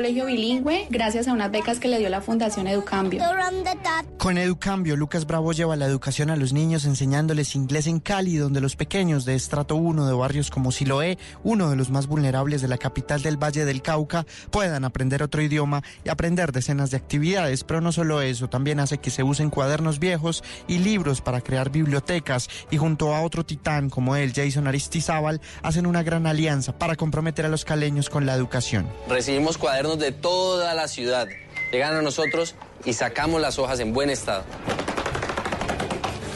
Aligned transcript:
colegio 0.00 0.24
bilingüe 0.24 0.86
gracias 0.88 1.28
a 1.28 1.34
unas 1.34 1.50
becas 1.50 1.78
que 1.78 1.86
le 1.86 1.98
dio 1.98 2.08
la 2.08 2.22
Fundación 2.22 2.66
Educambio. 2.66 3.22
Con 4.16 4.38
Educambio, 4.38 4.96
Lucas 4.96 5.26
Bravo 5.26 5.52
lleva 5.52 5.76
la 5.76 5.84
educación 5.84 6.30
a 6.30 6.36
los 6.36 6.54
niños 6.54 6.86
enseñándoles 6.86 7.54
inglés 7.54 7.86
en 7.86 8.00
Cali, 8.00 8.36
donde 8.36 8.62
los 8.62 8.76
pequeños 8.76 9.26
de 9.26 9.34
estrato 9.34 9.76
1 9.76 10.06
de 10.06 10.14
barrios 10.14 10.50
como 10.50 10.72
Siloé, 10.72 11.18
uno 11.42 11.68
de 11.68 11.76
los 11.76 11.90
más 11.90 12.06
vulnerables 12.06 12.62
de 12.62 12.68
la 12.68 12.78
capital 12.78 13.20
del 13.20 13.36
Valle 13.36 13.66
del 13.66 13.82
Cauca, 13.82 14.24
puedan 14.50 14.86
aprender 14.86 15.22
otro 15.22 15.42
idioma 15.42 15.82
y 16.02 16.08
aprender 16.08 16.50
decenas 16.50 16.90
de 16.90 16.96
actividades. 16.96 17.62
Pero 17.64 17.82
no 17.82 17.92
solo 17.92 18.22
eso, 18.22 18.48
también 18.48 18.80
hace 18.80 18.98
que 18.98 19.10
se 19.10 19.22
usen 19.22 19.50
cuadernos 19.50 19.98
viejos 19.98 20.42
y 20.66 20.78
libros 20.78 21.20
para 21.20 21.42
crear 21.42 21.68
bibliotecas 21.68 22.48
y 22.70 22.78
junto 22.78 23.14
a 23.14 23.20
otro 23.20 23.44
titán 23.44 23.90
como 23.90 24.16
él, 24.16 24.32
Jason 24.34 24.66
Aristizábal, 24.66 25.42
hacen 25.62 25.84
una 25.84 26.02
gran 26.02 26.26
alianza 26.26 26.78
para 26.78 26.96
comprometer 26.96 27.44
a 27.44 27.50
los 27.50 27.66
caleños 27.66 28.08
con 28.08 28.24
la 28.24 28.34
educación. 28.34 28.88
Recibimos 29.10 29.58
cuadernos 29.58 29.89
de 29.98 30.12
toda 30.12 30.74
la 30.74 30.88
ciudad. 30.88 31.28
Llegan 31.72 31.94
a 31.94 32.02
nosotros 32.02 32.54
y 32.84 32.92
sacamos 32.92 33.40
las 33.40 33.58
hojas 33.58 33.80
en 33.80 33.92
buen 33.92 34.10
estado. 34.10 34.44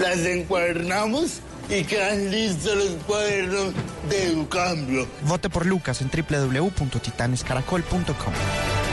Las 0.01 0.19
encuadernamos 0.19 1.41
y 1.69 1.85
quedan 1.85 2.31
listos 2.31 2.77
los 2.77 2.91
cuadernos 3.07 3.73
de 4.09 4.25
Educambio. 4.25 5.07
Vote 5.23 5.51
por 5.51 5.67
Lucas 5.67 6.01
en 6.03 6.11
www.titanescaracol.com. 6.11 8.84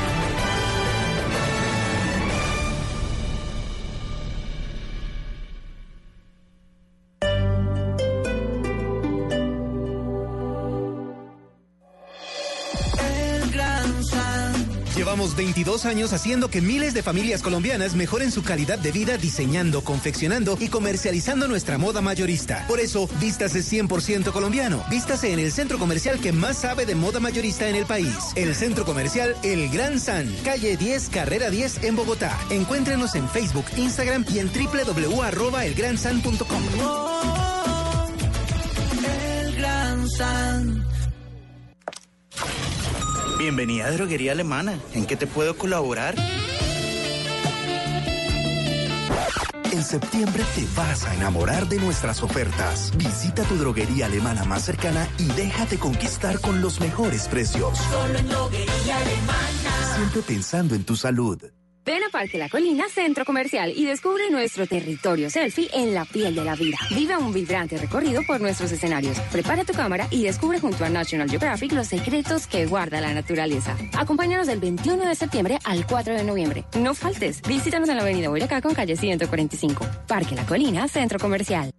Llevamos 15.31 15.35
22 15.35 15.85
años 15.85 16.13
haciendo 16.13 16.49
que 16.49 16.61
miles 16.61 16.93
de 16.93 17.03
familias 17.03 17.41
colombianas 17.41 17.95
mejoren 17.95 18.31
su 18.31 18.43
calidad 18.43 18.79
de 18.79 18.91
vida 18.91 19.17
diseñando, 19.17 19.83
confeccionando 19.83 20.57
y 20.59 20.67
comercializando 20.67 21.47
nuestra 21.47 21.77
moda 21.77 22.01
mayorista. 22.01 22.65
Por 22.67 22.79
eso, 22.79 23.07
vístase 23.19 23.59
100% 23.59 24.31
colombiano. 24.31 24.83
Vístase 24.89 25.31
en 25.31 25.39
el 25.39 25.51
centro 25.51 25.77
comercial 25.77 26.19
que 26.19 26.31
más 26.31 26.57
sabe 26.57 26.85
de 26.85 26.95
moda 26.95 27.19
mayorista 27.19 27.69
en 27.69 27.75
el 27.75 27.85
país. 27.85 28.15
El 28.35 28.55
centro 28.55 28.85
comercial 28.85 29.35
El 29.43 29.69
Gran 29.69 29.99
San, 29.99 30.33
calle 30.43 30.77
10, 30.77 31.09
carrera 31.09 31.49
10 31.49 31.83
en 31.83 31.95
Bogotá. 31.95 32.37
Encuéntrenos 32.49 33.15
en 33.15 33.29
Facebook, 33.29 33.65
Instagram 33.77 34.25
y 34.33 34.39
en 34.39 34.51
www.elgransan.com. 34.51 36.63
El 39.43 39.55
Gran 39.55 40.09
San. 40.09 40.90
Bienvenida 43.41 43.87
a 43.87 43.91
Droguería 43.91 44.33
Alemana. 44.33 44.77
¿En 44.93 45.07
qué 45.07 45.15
te 45.15 45.25
puedo 45.25 45.57
colaborar? 45.57 46.13
En 49.71 49.83
septiembre 49.83 50.43
te 50.53 50.63
vas 50.75 51.07
a 51.07 51.15
enamorar 51.15 51.67
de 51.67 51.79
nuestras 51.79 52.21
ofertas. 52.21 52.95
Visita 52.97 53.41
tu 53.45 53.55
droguería 53.55 54.05
alemana 54.05 54.43
más 54.43 54.63
cercana 54.63 55.07
y 55.17 55.25
déjate 55.25 55.79
conquistar 55.79 56.39
con 56.39 56.61
los 56.61 56.79
mejores 56.81 57.27
precios. 57.27 57.79
Solo 57.79 58.19
en 58.19 58.27
Droguería 58.27 58.97
Alemana. 58.97 59.95
Siempre 59.95 60.21
pensando 60.21 60.75
en 60.75 60.83
tu 60.83 60.95
salud. 60.95 61.41
Ven 61.83 62.03
a 62.03 62.09
Parque 62.09 62.37
La 62.37 62.47
Colina 62.47 62.85
Centro 62.89 63.25
Comercial 63.25 63.73
y 63.75 63.85
descubre 63.85 64.29
nuestro 64.29 64.67
territorio 64.67 65.31
selfie 65.31 65.69
en 65.73 65.95
la 65.95 66.05
piel 66.05 66.35
de 66.35 66.43
la 66.43 66.55
vida. 66.55 66.77
Viva 66.91 67.17
un 67.17 67.33
vibrante 67.33 67.77
recorrido 67.77 68.21
por 68.27 68.39
nuestros 68.39 68.71
escenarios. 68.71 69.19
Prepara 69.31 69.63
tu 69.63 69.73
cámara 69.73 70.07
y 70.11 70.23
descubre 70.23 70.59
junto 70.59 70.85
a 70.85 70.89
National 70.89 71.29
Geographic 71.29 71.71
los 71.71 71.87
secretos 71.87 72.45
que 72.45 72.67
guarda 72.67 73.01
la 73.01 73.13
naturaleza. 73.13 73.75
Acompáñanos 73.97 74.45
del 74.45 74.59
21 74.59 75.07
de 75.07 75.15
septiembre 75.15 75.57
al 75.63 75.87
4 75.87 76.13
de 76.13 76.23
noviembre. 76.23 76.65
No 76.77 76.93
faltes. 76.93 77.41
Visítanos 77.41 77.89
en 77.89 77.97
la 77.97 78.03
avenida 78.03 78.29
Boyacá 78.29 78.61
con 78.61 78.75
calle 78.75 78.95
145. 78.95 79.85
Parque 80.07 80.35
La 80.35 80.45
Colina 80.45 80.87
Centro 80.87 81.17
Comercial. 81.17 81.71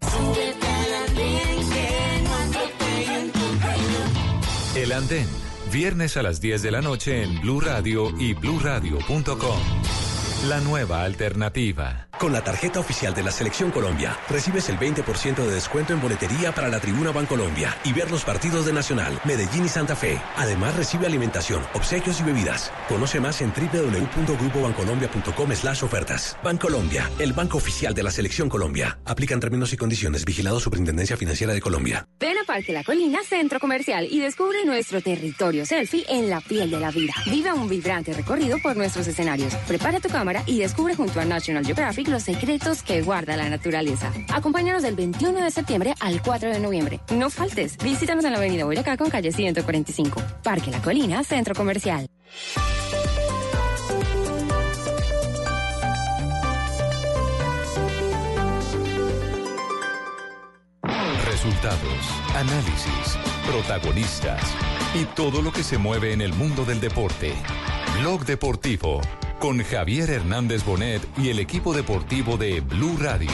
El 4.74 4.92
Andén. 4.92 5.28
Viernes 5.72 6.18
a 6.18 6.22
las 6.22 6.40
10 6.40 6.60
de 6.60 6.70
la 6.70 6.82
noche 6.82 7.22
en 7.22 7.40
Blue 7.40 7.60
Radio 7.60 8.10
y 8.18 8.34
bluradio.com. 8.34 10.01
La 10.48 10.58
nueva 10.58 11.04
alternativa. 11.04 12.08
Con 12.18 12.32
la 12.32 12.42
tarjeta 12.42 12.80
oficial 12.80 13.14
de 13.14 13.22
la 13.22 13.30
Selección 13.30 13.70
Colombia, 13.70 14.18
recibes 14.28 14.68
el 14.68 14.76
20% 14.76 15.36
de 15.36 15.54
descuento 15.54 15.92
en 15.92 16.00
boletería 16.00 16.52
para 16.52 16.68
la 16.68 16.80
Tribuna 16.80 17.12
Bancolombia 17.12 17.76
y 17.84 17.92
ver 17.92 18.10
los 18.10 18.24
partidos 18.24 18.66
de 18.66 18.72
Nacional, 18.72 19.20
Medellín 19.24 19.64
y 19.64 19.68
Santa 19.68 19.94
Fe. 19.94 20.20
Además, 20.36 20.74
recibe 20.76 21.06
alimentación, 21.06 21.62
obsequios 21.74 22.20
y 22.20 22.24
bebidas. 22.24 22.72
Conoce 22.88 23.20
más 23.20 23.40
en 23.40 23.52
www.grupobancolombia.com 23.52 25.52
slash 25.52 25.84
ofertas. 25.84 26.36
Bancolombia, 26.42 27.08
el 27.20 27.32
banco 27.32 27.58
oficial 27.58 27.94
de 27.94 28.02
la 28.02 28.10
Selección 28.10 28.48
Colombia. 28.48 28.98
Aplican 29.04 29.38
términos 29.38 29.72
y 29.72 29.76
condiciones. 29.76 30.24
Vigilado 30.24 30.58
Superintendencia 30.58 31.16
Financiera 31.16 31.54
de 31.54 31.60
Colombia. 31.60 32.08
Ven 32.18 32.38
a 32.38 32.44
Parque 32.44 32.72
La 32.72 32.82
Colina 32.84 33.20
Centro 33.24 33.60
Comercial 33.60 34.08
y 34.10 34.18
descubre 34.20 34.64
nuestro 34.64 35.00
territorio 35.00 35.66
selfie 35.66 36.04
en 36.08 36.30
la 36.30 36.40
piel 36.40 36.70
de 36.70 36.80
la 36.80 36.90
vida. 36.90 37.14
Viva 37.26 37.54
un 37.54 37.68
vibrante 37.68 38.12
recorrido 38.12 38.58
por 38.62 38.76
nuestros 38.76 39.06
escenarios. 39.08 39.54
Prepara 39.66 39.98
tu 39.98 40.08
cámara 40.08 40.31
y 40.46 40.58
descubre 40.58 40.94
junto 40.94 41.20
a 41.20 41.24
National 41.24 41.64
Geographic 41.64 42.08
los 42.08 42.22
secretos 42.22 42.82
que 42.82 43.02
guarda 43.02 43.36
la 43.36 43.48
naturaleza. 43.48 44.12
Acompáñanos 44.32 44.82
del 44.82 44.94
21 44.94 45.42
de 45.42 45.50
septiembre 45.50 45.94
al 46.00 46.22
4 46.22 46.50
de 46.50 46.60
noviembre. 46.60 47.00
No 47.14 47.30
faltes. 47.30 47.76
Visítanos 47.78 48.24
en 48.24 48.32
la 48.32 48.38
avenida 48.38 48.64
Boyacá 48.64 48.96
con 48.96 49.10
calle 49.10 49.32
145. 49.32 50.22
Parque 50.42 50.70
La 50.70 50.80
Colina, 50.80 51.22
Centro 51.24 51.54
Comercial. 51.54 52.06
Resultados, 61.24 61.80
análisis, 62.36 63.18
protagonistas 63.46 64.42
y 64.94 65.04
todo 65.16 65.42
lo 65.42 65.52
que 65.52 65.64
se 65.64 65.76
mueve 65.76 66.12
en 66.12 66.20
el 66.20 66.32
mundo 66.34 66.64
del 66.64 66.80
deporte. 66.80 67.32
Blog 67.98 68.24
Deportivo 68.24 69.00
con 69.42 69.60
Javier 69.64 70.08
Hernández 70.08 70.64
Bonet 70.64 71.02
y 71.18 71.28
el 71.28 71.40
equipo 71.40 71.74
deportivo 71.74 72.36
de 72.36 72.60
Blue 72.60 72.96
Radio. 72.96 73.28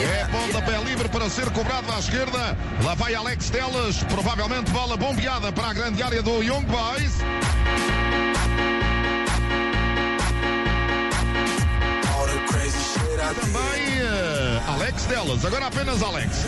É 0.00 0.24
pontapé 0.30 0.78
livre 0.84 1.08
para 1.08 1.28
ser 1.28 1.50
cobrado 1.50 1.92
à 1.92 1.98
esquerda. 1.98 2.56
Lá 2.84 2.94
vai 2.94 3.16
Alex 3.16 3.50
Teles, 3.50 4.04
provavelmente 4.04 4.70
bola 4.70 4.96
bombeada 4.96 5.50
para 5.50 5.70
a 5.70 5.72
grande 5.72 6.04
área 6.04 6.22
do 6.22 6.40
Young 6.40 6.66
Boys. 6.66 7.18
Também 13.18 13.98
eh, 14.00 14.62
Alex 14.68 15.04
Delas, 15.06 15.44
agora 15.44 15.66
apenas 15.66 16.02
Alex. 16.02 16.46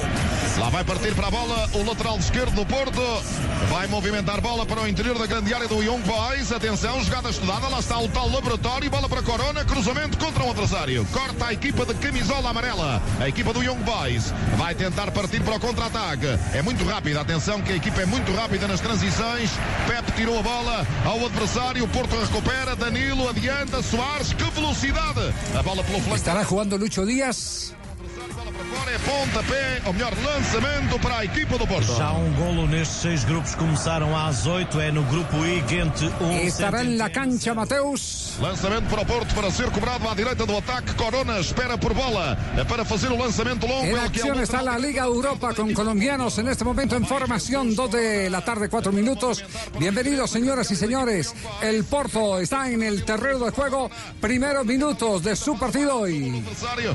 Lá 0.59 0.69
vai 0.69 0.85
partir 0.85 1.15
para 1.15 1.27
a 1.27 1.31
bola 1.31 1.69
o 1.75 1.83
lateral 1.83 2.19
esquerdo 2.19 2.55
do 2.55 2.67
Porto. 2.67 3.01
Vai 3.71 3.87
movimentar 3.87 4.41
bola 4.41 4.67
para 4.67 4.83
o 4.83 4.89
interior 4.89 5.19
da 5.19 5.27
grande 5.27 5.53
área 5.55 5.67
do 5.67 5.83
Young 5.83 6.03
Boys. 6.03 6.53
Atenção, 6.53 7.03
jogada 7.03 7.31
estudada. 7.31 7.69
Lá 7.69 7.79
está 7.79 7.99
o 7.99 8.09
tal 8.09 8.29
laboratório. 8.29 8.91
Bola 8.91 9.09
para 9.09 9.23
Corona. 9.23 9.65
Cruzamento 9.65 10.19
contra 10.19 10.45
um 10.45 10.51
adversário. 10.51 11.07
Corta 11.13 11.47
a 11.47 11.53
equipa 11.53 11.87
de 11.87 11.95
camisola 11.95 12.51
amarela. 12.51 13.03
A 13.21 13.29
equipa 13.29 13.53
do 13.53 13.63
Young 13.63 13.81
Boys 13.83 14.35
vai 14.57 14.75
tentar 14.75 15.11
partir 15.13 15.41
para 15.43 15.57
o 15.57 15.61
contra-ataque. 15.61 16.27
É 16.53 16.63
muito 16.63 16.85
rápida. 16.85 17.21
Atenção 17.21 17.63
que 17.63 17.73
a 17.73 17.77
equipa 17.77 18.03
é 18.03 18.07
muito 18.07 18.33
rápida 18.35 18.69
nas 18.69 18.81
transições. 18.81 19.51
Pep 19.87 20.13
tirou 20.13 20.39
a 20.39 20.43
bola 20.43 20.87
ao 21.05 21.25
adversário. 21.25 21.87
Porto 21.89 22.17
recupera. 22.17 22.77
Danilo 22.77 23.29
adianta. 23.29 23.83
Soares. 23.83 24.33
Que 24.33 24.45
velocidade. 24.51 25.35
A 25.59 25.63
bola 25.63 25.83
pelo 25.85 26.01
flanco. 26.01 26.17
Estará 26.17 26.45
jugando 26.61 26.77
Lucho 26.77 27.07
Díaz. 27.07 27.75
Agora 28.61 28.91
é 28.91 28.99
pontapé, 28.99 29.83
ou 29.87 29.93
melhor, 29.93 30.13
lançamento 30.23 30.99
para 31.01 31.19
a 31.19 31.25
equipa 31.25 31.57
do 31.57 31.67
Porto. 31.67 31.97
Já 31.97 32.13
um 32.13 32.33
golo 32.35 32.67
nestes 32.67 32.99
seis 32.99 33.25
grupos 33.25 33.55
começaram 33.55 34.17
às 34.17 34.47
oito, 34.47 34.79
é 34.81 34.93
no 34.93 35.03
grupo 35.05 35.37
I, 35.45 35.65
Gente 35.67 36.07
1. 36.21 36.47
Estará 36.47 36.83
en 36.83 36.99
la 36.99 37.11
cancha 37.11 37.55
Mateus. 37.55 38.30
Lançamento 38.41 38.89
para 38.89 39.03
o 39.03 39.05
Porto 39.05 39.35
para 39.35 39.51
ser 39.51 39.71
cobrado 39.71 40.09
à 40.09 40.15
direita 40.15 40.47
do 40.47 40.57
ataque. 40.57 40.95
Corona 40.95 41.39
espera 41.41 41.77
por 41.77 41.93
bola 41.93 42.39
para 42.67 42.87
fazer 42.87 43.13
o 43.13 43.17
lançamento 43.17 43.67
longo. 43.67 43.85
En 43.85 43.99
acción 43.99 44.41
está 44.41 44.63
la 44.63 44.79
Liga 44.79 45.05
Europa 45.05 45.53
con 45.53 45.75
colombianos 45.75 46.39
en 46.39 46.49
este 46.49 46.65
momento 46.65 46.97
en 46.97 47.05
formación, 47.05 47.77
2 47.77 47.91
de 47.91 48.31
la 48.31 48.43
tarde, 48.43 48.71
4 48.71 48.93
minutos. 48.93 49.45
Bienvenidos, 49.79 50.31
señoras 50.31 50.71
y 50.71 50.77
señores. 50.77 51.35
El 51.61 51.85
Porto 51.85 52.39
está 52.39 52.71
en 52.71 52.83
el 52.83 53.05
terreno 53.05 53.45
de 53.45 53.51
juego. 53.51 53.91
Primeros 54.23 54.65
minutos 54.65 55.23
de 55.23 55.37
su 55.37 55.59
partido 55.59 55.99
hoy. 55.99 56.43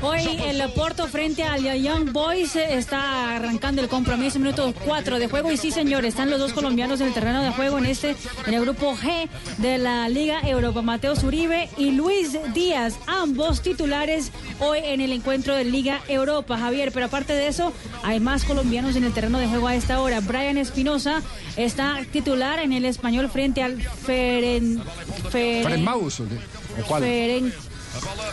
Hoy 0.02 0.40
el 0.48 0.74
Porto 0.74 1.08
frente 1.08 1.44
al 1.44 1.62
Young 1.62 2.12
Boys 2.12 2.56
está 2.56 3.36
arrancando 3.36 3.84
el 3.84 3.88
compromiso, 3.88 4.40
minuto 4.40 4.74
4 4.84 5.20
de 5.20 5.28
juego. 5.28 5.52
Y 5.52 5.58
sí, 5.58 5.70
señor, 5.70 6.06
están 6.06 6.32
los 6.32 6.40
dos 6.40 6.54
colombianos 6.54 7.02
en 7.02 7.08
el 7.08 7.14
terreno 7.14 7.44
de 7.44 7.52
juego 7.52 7.78
en 7.78 7.86
este, 7.86 8.16
en 8.48 8.54
el 8.56 8.62
grupo 8.62 8.96
G 8.96 9.30
de 9.60 9.78
la 9.78 10.10
Liga 10.10 10.40
Europa. 10.42 10.82
Mateo 10.82 11.16
Zuri 11.16 11.35
Uribe 11.36 11.68
y 11.78 11.92
Luis 11.92 12.38
Díaz, 12.54 12.98
ambos 13.08 13.62
titulares 13.62 14.32
hoy 14.62 14.80
en 14.82 15.02
el 15.02 15.12
encuentro 15.12 15.54
de 15.54 15.66
Liga 15.66 16.00
Europa, 16.08 16.58
Javier. 16.58 16.94
Pero 16.94 17.08
aparte 17.08 17.34
de 17.34 17.48
eso, 17.48 17.74
hay 18.04 18.22
más 18.22 18.46
colombianos 18.46 18.96
en 18.96 19.04
el 19.04 19.12
terreno 19.12 19.38
de 19.38 19.48
juego 19.48 19.68
a 19.68 19.76
esta 19.76 20.00
hora. 20.00 20.22
Brian 20.22 20.58
Espinosa 20.58 21.22
está 21.58 22.00
titular 22.10 22.60
en 22.60 22.72
el 22.72 22.86
español 22.86 23.30
frente 23.30 23.62
al 23.62 23.82
Feren... 23.82 24.82
Feren... 25.30 25.86
¿O 25.86 26.88
cuál? 26.88 27.04
Feren... 27.04 27.54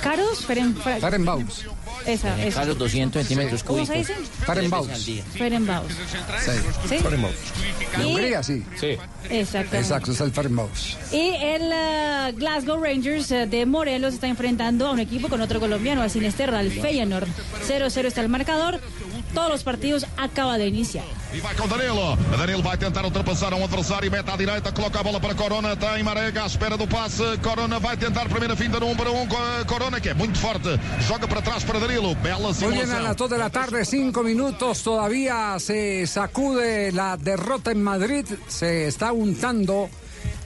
¿Caros? 0.02 0.44
Feren... 0.44 0.74
Ferenbaus. 0.76 1.66
Esa, 2.06 2.42
esa. 2.44 2.60
Cada 2.62 2.74
200 2.74 3.22
centímetros 3.26 3.62
¿Cómo 3.62 3.78
cúbicos. 3.86 4.06
se 4.06 4.12
dice? 4.14 4.14
Ferenbaus. 4.44 4.88
Ferenbaus. 5.36 5.92
Sí. 6.44 6.50
¿Sí? 6.88 6.96
De 6.98 8.02
Y- 8.02 8.06
Hungría, 8.06 8.42
sí. 8.42 8.64
Sí. 8.80 8.96
Exactamente. 9.30 9.78
Exacto, 9.78 10.12
es 10.12 10.20
el 10.20 10.32
Ferenbaus. 10.32 10.96
Y 11.12 11.28
el 11.36 11.70
eh, 11.72 12.32
Glasgow 12.36 12.82
Rangers 12.82 13.30
eh, 13.30 13.46
de 13.46 13.64
Morelos 13.66 14.14
está 14.14 14.26
enfrentando 14.26 14.88
a 14.88 14.90
un 14.92 14.98
equipo 14.98 15.28
con 15.28 15.40
otro 15.40 15.60
colombiano, 15.60 16.02
al 16.02 16.10
Sinisterra, 16.10 16.58
al 16.58 16.70
Feyenoord. 16.72 17.28
0-0 17.68 18.04
está 18.06 18.20
el 18.20 18.28
marcador. 18.28 18.80
Todos 19.34 19.50
los 19.50 19.62
partidos 19.62 20.04
acaba 20.16 20.58
de 20.58 20.66
iniciar. 20.68 21.04
E 21.32 21.40
vai 21.40 21.54
com 21.54 21.66
Danilo. 21.66 22.16
Danilo 22.36 22.62
vai 22.62 22.76
tentar 22.76 23.02
ultrapassar 23.04 23.54
um 23.54 23.64
adversário. 23.64 24.10
Mete 24.10 24.28
à 24.30 24.36
direita, 24.36 24.70
coloca 24.72 25.00
a 25.00 25.02
bola 25.02 25.18
para 25.18 25.34
Corona. 25.34 25.74
Tem 25.74 26.02
Marega 26.02 26.42
à 26.42 26.46
espera 26.46 26.76
do 26.76 26.86
passe. 26.86 27.22
Corona 27.42 27.78
vai 27.78 27.96
tentar 27.96 28.28
primeira 28.28 28.54
finta 28.54 28.78
no 28.78 28.86
1 28.88 28.96
para 28.96 29.10
1 29.10 29.26
com 29.28 29.36
a 29.36 29.64
Corona, 29.64 30.00
que 30.00 30.10
é 30.10 30.14
muito 30.14 30.38
forte. 30.38 30.68
Joga 31.08 31.26
para 31.26 31.40
trás 31.40 31.64
para 31.64 31.78
Danilo. 31.78 32.14
Bela 32.16 32.52
Muy 32.52 32.72
bien, 32.72 32.82
a 32.82 32.86
simulação. 32.86 33.02
las 33.02 33.16
2 33.16 33.30
de 33.30 33.38
la 33.38 33.48
tarde, 33.50 33.84
5 33.86 34.22
minutos. 34.22 34.82
Todavía 34.82 35.58
se 35.58 36.06
sacude 36.06 36.92
la 36.92 37.16
derrota 37.16 37.70
en 37.70 37.82
Madrid. 37.82 38.26
Se 38.48 38.86
está 38.86 39.12
untando 39.12 39.88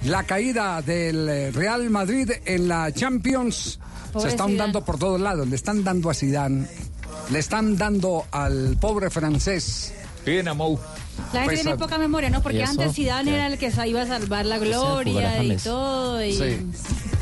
la 0.05 0.23
caída 0.23 0.81
del 0.83 1.53
Real 1.53 1.91
Madrid 1.91 2.31
en 2.45 2.69
la 2.69 2.93
Champions. 2.93 3.81
Pobre 4.13 4.23
se 4.23 4.37
está 4.37 4.45
untando 4.45 4.85
por 4.85 4.97
todos 4.99 5.21
lados. 5.21 5.49
Le 5.49 5.57
están 5.57 5.83
dando 5.83 6.09
a 6.11 6.15
Zidane. 6.15 6.67
Le 7.31 7.39
están 7.39 7.77
dando 7.77 8.25
al 8.31 8.77
pobre 8.81 9.11
francés. 9.11 9.93
Bien, 10.25 10.49
a 10.49 10.55
Mou. 10.55 10.79
La 11.33 11.41
gente 11.41 11.45
Pues, 11.45 11.63
tiene 11.63 11.79
poca 11.79 11.99
memoria, 11.99 12.31
¿no? 12.31 12.43
Porque 12.43 12.63
antes 12.63 12.93
Zidane 12.95 13.35
era 13.35 13.47
el 13.47 13.59
que 13.59 13.73
iba 13.87 14.03
a 14.03 14.07
salvar 14.07 14.45
la 14.45 14.59
gloria 14.59 15.43
y 15.43 15.57
todo. 15.57 16.23
Y, 16.23 16.33
Sí. 16.33 16.59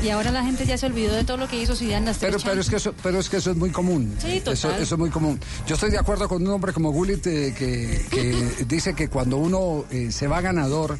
y 0.03 0.09
ahora 0.09 0.31
la 0.31 0.43
gente 0.43 0.65
ya 0.65 0.77
se 0.77 0.85
olvidó 0.85 1.13
de 1.13 1.23
todo 1.23 1.37
lo 1.37 1.47
que 1.47 1.61
hizo 1.61 1.75
Zidane. 1.75 2.07
Las 2.07 2.17
Pero, 2.17 2.37
pero, 2.43 2.59
es 2.59 2.69
que 2.69 2.75
eso, 2.75 2.93
pero 3.01 3.19
es 3.19 3.29
que 3.29 3.37
eso 3.37 3.51
es 3.51 3.57
muy 3.57 3.69
común. 3.71 4.13
Sí, 4.19 4.39
total. 4.39 4.53
Eso, 4.53 4.71
eso 4.75 4.95
es 4.95 4.99
muy 4.99 5.09
común. 5.11 5.39
Yo 5.65 5.75
estoy 5.75 5.91
de 5.91 5.97
acuerdo 5.97 6.27
con 6.27 6.41
un 6.45 6.49
hombre 6.49 6.73
como 6.73 6.91
Gullit 6.91 7.25
eh, 7.27 7.53
que, 7.57 8.05
que 8.11 8.65
dice 8.67 8.93
que 8.95 9.07
cuando 9.07 9.37
uno 9.37 9.85
eh, 9.91 10.11
se 10.11 10.27
va 10.27 10.41
ganador, 10.41 10.97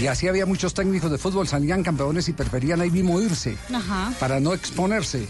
y 0.00 0.06
así 0.06 0.28
había 0.28 0.46
muchos 0.46 0.72
técnicos 0.72 1.10
de 1.10 1.18
fútbol, 1.18 1.48
salían 1.48 1.82
campeones 1.82 2.28
y 2.28 2.32
preferían 2.32 2.80
ahí 2.80 2.90
mismo 2.90 3.20
irse 3.20 3.56
Ajá. 3.74 4.12
para 4.20 4.38
no 4.38 4.54
exponerse. 4.54 5.26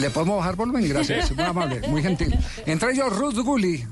¿Le 0.00 0.10
podemos 0.10 0.38
bajar 0.38 0.56
volumen? 0.56 0.88
Gracias, 0.88 1.32
muy 1.34 1.44
amable, 1.44 1.80
muy 1.88 2.02
gentil. 2.02 2.34
Entre 2.66 2.92
ellos 2.92 3.16
Ruth 3.16 3.38
Gulli. 3.38 3.84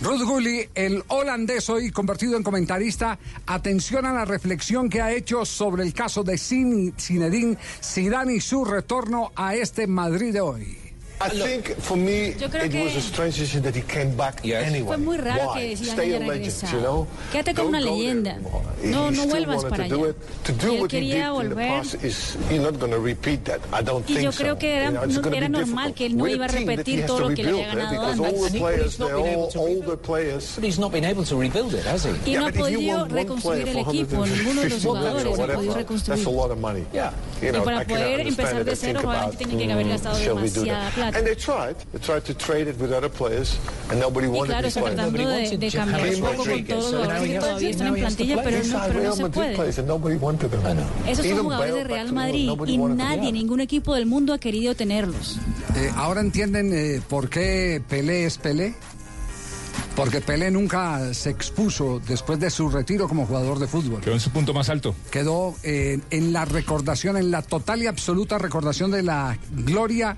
Ruth 0.00 0.22
Gulli, 0.22 0.68
el 0.74 1.02
holandés 1.08 1.68
hoy 1.70 1.90
convertido 1.90 2.36
en 2.36 2.42
comentarista, 2.42 3.18
atención 3.46 4.06
a 4.06 4.12
la 4.12 4.24
reflexión 4.24 4.88
que 4.88 5.00
ha 5.00 5.12
hecho 5.12 5.44
sobre 5.44 5.82
el 5.82 5.92
caso 5.92 6.22
de 6.22 6.34
Zin- 6.34 6.94
Zinedine 6.98 7.56
Zidane 7.82 8.34
y 8.34 8.40
su 8.40 8.64
retorno 8.64 9.32
a 9.34 9.54
este 9.54 9.86
Madrid 9.86 10.32
de 10.32 10.40
hoy. 10.40 10.78
I 11.20 11.30
think 11.30 11.74
for 11.80 11.96
me 11.96 12.32
Yo 12.38 12.48
creo 12.48 12.64
it 12.64 12.70
que- 12.70 12.84
was 12.84 12.94
a 12.96 13.00
strange 13.00 13.36
decision 13.38 13.62
that 13.64 13.74
he 13.74 13.82
came 13.82 14.14
back 14.16 14.40
anyway. 14.44 14.86
Fue 14.86 14.96
muy 14.98 15.16
raro 15.16 15.52
Why? 15.52 15.60
que 15.70 15.76
Zidane 15.76 15.92
Stay 15.92 16.06
haya 16.06 16.16
a 16.16 16.20
legend, 16.20 16.30
regresado. 16.30 16.72
you 16.72 16.80
know? 16.80 17.06
Quédate 17.32 17.54
como 17.54 17.70
Don't 17.72 17.74
una 17.74 17.80
there 17.80 17.90
leyenda. 17.96 18.38
No, 18.84 19.08
he 19.08 19.16
no 19.16 19.26
vuelvas 19.26 19.64
para 19.64 19.88
to 19.88 19.94
do 19.96 20.04
allá. 20.04 20.10
it. 20.10 20.16
To 20.44 20.52
do 20.52 20.66
Él 20.74 20.80
what 20.80 20.92
he 20.92 21.00
did 21.00 21.10
quería 21.10 21.26
in 21.42 21.48
the 21.48 21.54
volver. 21.56 21.68
past 21.68 21.94
is 22.04 22.36
you're 22.50 22.62
not 22.62 22.78
going 22.78 22.92
to 22.92 23.00
repeat 23.00 23.44
that. 23.46 23.60
I 23.72 23.82
don't 23.82 24.04
Y 24.08 24.14
think 24.14 24.24
yo 24.26 24.30
so. 24.32 24.44
creo 24.44 24.58
que 24.58 24.70
era, 24.76 24.84
You 24.86 24.90
know, 24.92 25.02
it's 25.04 25.14
no- 25.16 25.22
gonna 25.22 25.36
era 25.38 25.48
be 25.48 25.58
normal 25.58 25.94
que 25.94 26.06
él 26.06 26.16
no 26.16 26.22
We're 26.24 26.36
iba 26.36 26.44
a 26.44 26.48
team 26.48 26.66
that 26.66 26.72
he 26.72 26.76
repetir 26.76 27.06
todo 27.06 27.18
to 27.18 27.28
lo 27.30 27.34
que 27.34 27.42
le 27.42 27.50
había 27.50 27.74
ganado 27.74 28.24
antes. 28.24 28.52
the 28.52 28.58
players, 28.60 28.96
they're 28.96 29.16
all 29.16 29.50
older 29.56 29.96
players. 29.96 30.52
But 30.54 30.64
he's 30.64 30.78
not 30.78 30.92
been 30.92 31.04
able 31.04 31.24
to 31.24 31.36
rebuild 31.36 31.74
it, 31.74 31.84
has 31.84 32.04
he? 32.04 32.10
Y 32.30 32.36
no 32.38 32.46
ha 32.46 32.52
podido 32.52 33.06
reconstruir 33.08 33.68
el 33.68 33.78
equipo, 33.78 34.24
ninguno 34.24 34.60
de 34.62 34.68
los 34.70 34.82
150 34.82 34.86
jugadores 34.86 35.26
or 35.38 35.50
ha 35.50 35.54
podido 35.56 35.74
reconstruir. 35.74 36.16
That's 36.16 36.26
a 36.28 36.30
lot 36.30 36.52
of 36.52 36.58
money. 36.58 36.84
Yeah. 36.92 37.12
You 37.42 37.50
know, 37.52 37.62
Y 37.62 37.64
para 37.64 37.84
poder 37.84 38.20
empezar 38.20 38.64
de 38.64 38.76
cero, 38.76 39.00
think 39.00 39.02
probablemente 39.02 39.44
about, 39.44 39.48
tienen 39.48 39.66
que 39.66 39.72
haber 39.72 39.86
mm, 39.86 39.90
gastado 39.90 40.18
demasiada 40.18 40.90
plata. 40.90 41.07
And 41.14 41.26
they 41.26 41.34
tried. 41.34 41.76
They 41.92 41.98
tried 42.00 42.24
to 42.24 42.34
trade 42.34 42.68
it 42.68 42.78
with 42.80 42.92
other 42.92 43.08
players, 43.10 43.58
and 43.90 44.00
nobody 44.00 44.26
Y 44.26 44.30
wanted 44.30 44.52
claro, 44.52 44.68
players. 44.70 44.96
tratando 44.96 45.28
de, 45.28 45.56
de 45.58 45.70
cambiar 45.70 46.14
un 46.14 46.20
poco 46.20 46.44
con 46.44 46.64
todos 46.64 46.92
los 46.92 47.22
que 47.22 47.38
todavía 47.38 47.70
están 47.70 47.86
en 47.88 47.94
plantilla, 47.94 48.42
pero 48.42 48.58
no, 48.64 48.80
pero 48.88 49.02
no 49.02 49.12
se 49.16 49.28
puede. 49.30 49.68
Esos 51.08 51.26
son 51.26 51.38
jugadores 51.42 51.74
de 51.74 51.84
Real 51.84 52.12
Madrid 52.12 52.50
y 52.66 52.78
nadie, 52.78 53.32
ningún 53.32 53.60
equipo 53.60 53.94
del 53.94 54.06
mundo 54.06 54.32
ha 54.34 54.38
querido 54.38 54.74
tenerlos. 54.74 55.38
Eh, 55.76 55.90
¿Ahora 55.96 56.20
entienden 56.20 56.72
eh, 56.72 57.00
por 57.08 57.28
qué 57.28 57.82
Pelé 57.88 58.26
es 58.26 58.38
Pelé? 58.38 58.74
Porque 59.96 60.20
Pelé 60.20 60.50
nunca 60.52 61.12
se 61.12 61.30
expuso 61.30 62.00
después 62.06 62.38
de 62.38 62.50
su 62.50 62.68
retiro 62.68 63.08
como 63.08 63.26
jugador 63.26 63.58
de 63.58 63.66
fútbol. 63.66 64.00
Quedó 64.00 64.14
en 64.14 64.20
su 64.20 64.30
punto 64.30 64.54
más 64.54 64.68
alto. 64.68 64.94
Quedó 65.10 65.56
eh, 65.64 65.98
en 66.10 66.32
la 66.32 66.44
recordación, 66.44 67.16
en 67.16 67.32
la 67.32 67.42
total 67.42 67.82
y 67.82 67.88
absoluta 67.88 68.38
recordación 68.38 68.92
de 68.92 69.02
la 69.02 69.36
gloria, 69.50 70.16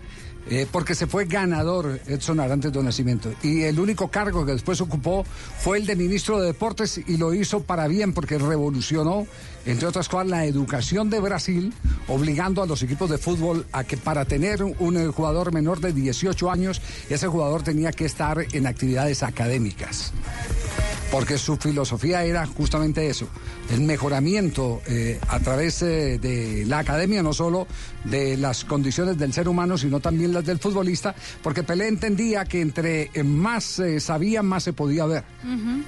eh, 0.48 0.66
porque 0.70 0.94
se 0.94 1.06
fue 1.06 1.26
ganador 1.26 2.00
Edson 2.06 2.40
Arantes 2.40 2.72
de 2.72 2.82
Nacimiento. 2.82 3.32
Y 3.42 3.62
el 3.62 3.78
único 3.78 4.08
cargo 4.08 4.46
que 4.46 4.52
después 4.52 4.80
ocupó 4.80 5.24
fue 5.58 5.78
el 5.78 5.86
de 5.86 5.96
ministro 5.96 6.40
de 6.40 6.46
Deportes 6.46 7.00
y 7.06 7.16
lo 7.16 7.34
hizo 7.34 7.62
para 7.62 7.86
bien, 7.88 8.12
porque 8.12 8.38
revolucionó, 8.38 9.26
entre 9.66 9.86
otras 9.88 10.08
cosas, 10.08 10.28
la 10.28 10.44
educación 10.44 11.10
de 11.10 11.20
Brasil, 11.20 11.72
obligando 12.08 12.62
a 12.62 12.66
los 12.66 12.82
equipos 12.82 13.10
de 13.10 13.18
fútbol 13.18 13.66
a 13.72 13.84
que 13.84 13.96
para 13.96 14.24
tener 14.24 14.62
un, 14.62 14.74
un, 14.78 14.96
eh, 14.96 15.06
jugador 15.08 15.52
menor 15.52 15.80
de 15.80 15.92
18 15.92 16.50
años, 16.50 16.80
ese 17.08 17.26
jugador 17.26 17.62
tenía 17.62 17.92
que 17.92 18.04
estar 18.04 18.38
en 18.52 18.66
actividades 18.66 19.22
académicas. 19.22 20.12
Porque 21.10 21.38
su 21.38 21.56
filosofía 21.56 22.22
era 22.22 22.46
justamente 22.46 23.08
eso, 23.08 23.26
el 23.70 23.80
mejoramiento 23.80 24.80
eh, 24.86 25.18
a 25.28 25.40
través 25.40 25.82
eh, 25.82 26.18
de 26.18 26.64
la 26.66 26.78
academia, 26.78 27.20
no 27.20 27.32
solo 27.32 27.66
de 28.04 28.36
las 28.36 28.64
condiciones 28.64 29.18
del 29.18 29.32
ser 29.32 29.48
humano, 29.48 29.76
sino 29.76 29.98
también 29.98 30.32
las 30.32 30.44
del 30.44 30.58
futbolista, 30.58 31.14
porque 31.42 31.64
Pelé 31.64 31.88
entendía 31.88 32.44
que 32.44 32.60
entre 32.60 33.10
más 33.24 33.80
eh, 33.80 33.98
sabía, 33.98 34.42
más 34.42 34.62
se 34.62 34.72
podía 34.72 35.04
ver, 35.06 35.24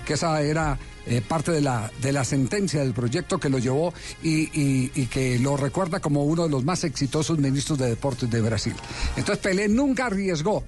que 0.04 0.14
esa 0.14 0.42
era 0.42 0.76
eh, 1.06 1.20
parte 1.26 1.52
de 1.52 1.60
la, 1.60 1.90
de 2.00 2.12
la 2.12 2.24
sentencia 2.24 2.80
del 2.80 2.92
proyecto 2.94 3.38
que 3.38 3.48
lo 3.48 3.58
llevó 3.58 3.92
y, 4.22 4.42
y- 4.58 4.90
y 4.94 5.06
que 5.06 5.38
lo 5.38 5.56
recuerda 5.56 6.00
como 6.00 6.24
uno 6.24 6.44
de 6.44 6.50
los 6.50 6.64
más 6.64 6.84
exitosos 6.84 7.38
ministros 7.38 7.78
de 7.78 7.88
deportes 7.88 8.30
de 8.30 8.40
Brasil. 8.40 8.74
Entonces 9.16 9.38
Pelé 9.38 9.68
nunca 9.68 10.06
arriesgó. 10.06 10.62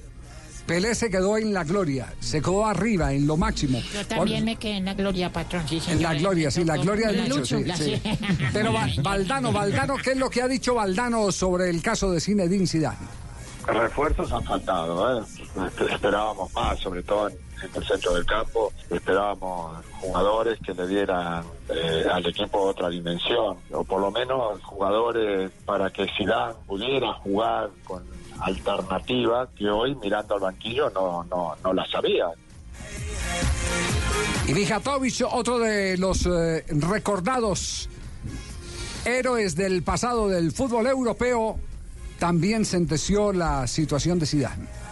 Pelé 0.67 0.95
se 0.95 1.11
quedó 1.11 1.37
en 1.37 1.53
la 1.53 1.63
gloria, 1.63 2.15
se 2.21 2.41
quedó 2.41 2.65
arriba, 2.65 3.13
en 3.13 3.27
lo 3.27 3.37
máximo. 3.37 3.81
Yo 3.93 4.07
también 4.07 4.47
me 4.47 4.57
quedé 4.57 4.79
en 4.79 4.87
la 4.87 4.95
gloria, 4.95 5.31
patrón. 5.31 5.69
Sí, 5.69 5.79
En 5.89 6.01
la 6.03 6.15
gloria, 6.15 6.51
sí, 6.51 6.65
la 6.65 6.79
gloria 6.79 7.09
del 7.13 7.29
Lucho, 7.29 7.59
sí. 7.77 8.01
Pero 8.53 8.73
Va- 8.73 8.89
Valdano, 9.03 9.53
Valdano, 9.53 9.97
¿qué 10.03 10.13
es 10.13 10.17
lo 10.17 10.31
que 10.31 10.41
ha 10.41 10.49
dicho 10.49 10.75
Valdano 10.75 11.31
sobre 11.33 11.69
el 11.69 11.83
caso 11.83 12.11
de 12.11 12.19
Zinedine 12.19 12.67
Zidane? 12.67 12.97
Refuerzos 13.67 14.33
han 14.33 14.43
faltado, 14.45 15.21
¿eh? 15.21 15.25
Esperábamos 15.93 16.53
más, 16.55 16.79
sobre 16.81 17.03
todo 17.03 17.29
en, 17.29 17.35
en 17.65 17.83
el 17.83 17.87
centro 17.87 18.15
del 18.15 18.25
campo. 18.25 18.73
Esperábamos 18.91 19.85
jugadores 20.01 20.59
que 20.61 20.75
le 20.75 20.87
dieran 20.87 21.45
eh, 21.69 22.05
al 22.13 22.27
equipo 22.27 22.61
otra 22.61 22.89
dimensión, 22.89 23.59
o 23.73 23.85
por 23.85 24.01
lo 24.01 24.11
menos 24.11 24.63
jugadores 24.63 25.51
para 25.65 25.91
que 25.91 26.07
Zidane 26.17 26.55
pudiera 26.67 27.13
jugar 27.15 27.71
con 27.85 28.05
alternativas 28.41 29.49
que 29.57 29.69
hoy 29.69 29.95
mirando 29.97 30.35
al 30.35 30.41
banquillo 30.41 30.91
no, 30.91 31.25
no, 31.25 31.55
no 31.63 31.73
las 31.73 31.91
sabía. 31.91 32.27
Y 34.47 34.53
Mijatovic, 34.53 35.25
otro 35.31 35.59
de 35.59 35.97
los 35.97 36.27
eh, 36.27 36.65
recordados 36.69 37.89
héroes 39.05 39.55
del 39.55 39.83
pasado 39.83 40.29
del 40.29 40.53
fútbol 40.53 40.87
europeo, 40.87 41.59
también 42.19 42.65
sentenció 42.65 43.33
la 43.33 43.67
situación 43.67 44.19
de 44.19 44.27
Zidane. 44.27 44.84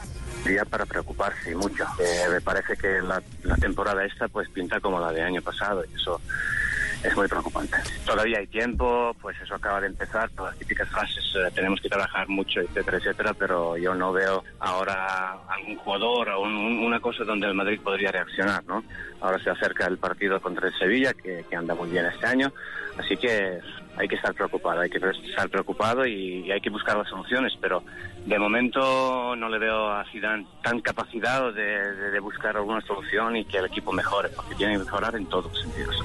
Día 0.44 0.64
para 0.64 0.84
preocuparse 0.86 1.54
mucho. 1.54 1.84
Eh, 2.00 2.28
me 2.30 2.40
parece 2.40 2.76
que 2.76 3.00
la, 3.00 3.22
la 3.44 3.56
temporada 3.56 4.04
esta 4.04 4.28
pues 4.28 4.48
pinta 4.50 4.80
como 4.80 4.98
la 5.00 5.12
de 5.12 5.22
año 5.22 5.40
pasado 5.42 5.84
y 5.90 5.94
eso 5.94 6.20
es 7.04 7.16
muy 7.16 7.26
preocupante. 7.28 7.76
Todavía 8.06 8.38
hay 8.38 8.46
tiempo, 8.46 9.14
pues 9.20 9.36
eso 9.40 9.54
acaba 9.54 9.80
de 9.80 9.88
empezar, 9.88 10.30
todas 10.30 10.52
las 10.52 10.58
típicas 10.60 10.88
fases 10.88 11.24
eh, 11.36 11.50
tenemos 11.54 11.80
que 11.80 11.88
trabajar 11.88 12.28
mucho, 12.28 12.60
etcétera, 12.60 12.98
etcétera, 12.98 13.34
pero 13.34 13.76
yo 13.76 13.94
no 13.94 14.12
veo 14.12 14.44
ahora 14.60 15.32
algún 15.48 15.76
jugador 15.78 16.28
o 16.30 16.42
un- 16.42 16.54
un- 16.56 16.78
una 16.84 17.00
cosa 17.00 17.24
donde 17.24 17.46
el 17.48 17.54
Madrid 17.54 17.80
podría 17.82 18.12
reaccionar, 18.12 18.64
¿no? 18.66 18.84
Ahora 19.20 19.42
se 19.42 19.50
acerca 19.50 19.86
el 19.86 19.98
partido 19.98 20.40
contra 20.40 20.68
el 20.68 20.78
Sevilla, 20.78 21.12
que, 21.14 21.44
que 21.48 21.56
anda 21.56 21.74
muy 21.74 21.90
bien 21.90 22.06
este 22.06 22.26
año, 22.26 22.52
así 22.98 23.16
que 23.16 23.58
hay 23.96 24.08
que 24.08 24.14
estar 24.16 24.32
preocupado, 24.34 24.80
hay 24.80 24.90
que 24.90 24.98
estar 24.98 25.48
preocupado 25.50 26.06
y, 26.06 26.46
y 26.46 26.52
hay 26.52 26.60
que 26.60 26.70
buscar 26.70 26.96
las 26.96 27.08
soluciones, 27.08 27.52
pero 27.60 27.82
de 28.26 28.38
momento 28.38 29.34
no 29.36 29.48
le 29.48 29.58
veo 29.58 29.90
a 29.90 30.04
Zidane 30.10 30.46
tan 30.62 30.80
capacitado 30.80 31.52
de, 31.52 32.20
buscar 32.20 32.56
alguna 32.56 32.80
solución 32.82 33.36
y 33.36 33.44
que 33.44 33.58
el 33.58 33.66
equipo 33.66 33.92
mejore, 33.92 34.28
porque 34.28 34.54
tiene 34.54 34.74
que 34.74 34.78
mejorar 34.80 35.16
en 35.16 35.26
todos 35.26 35.46
los 35.46 35.60
sentidos. 35.60 35.96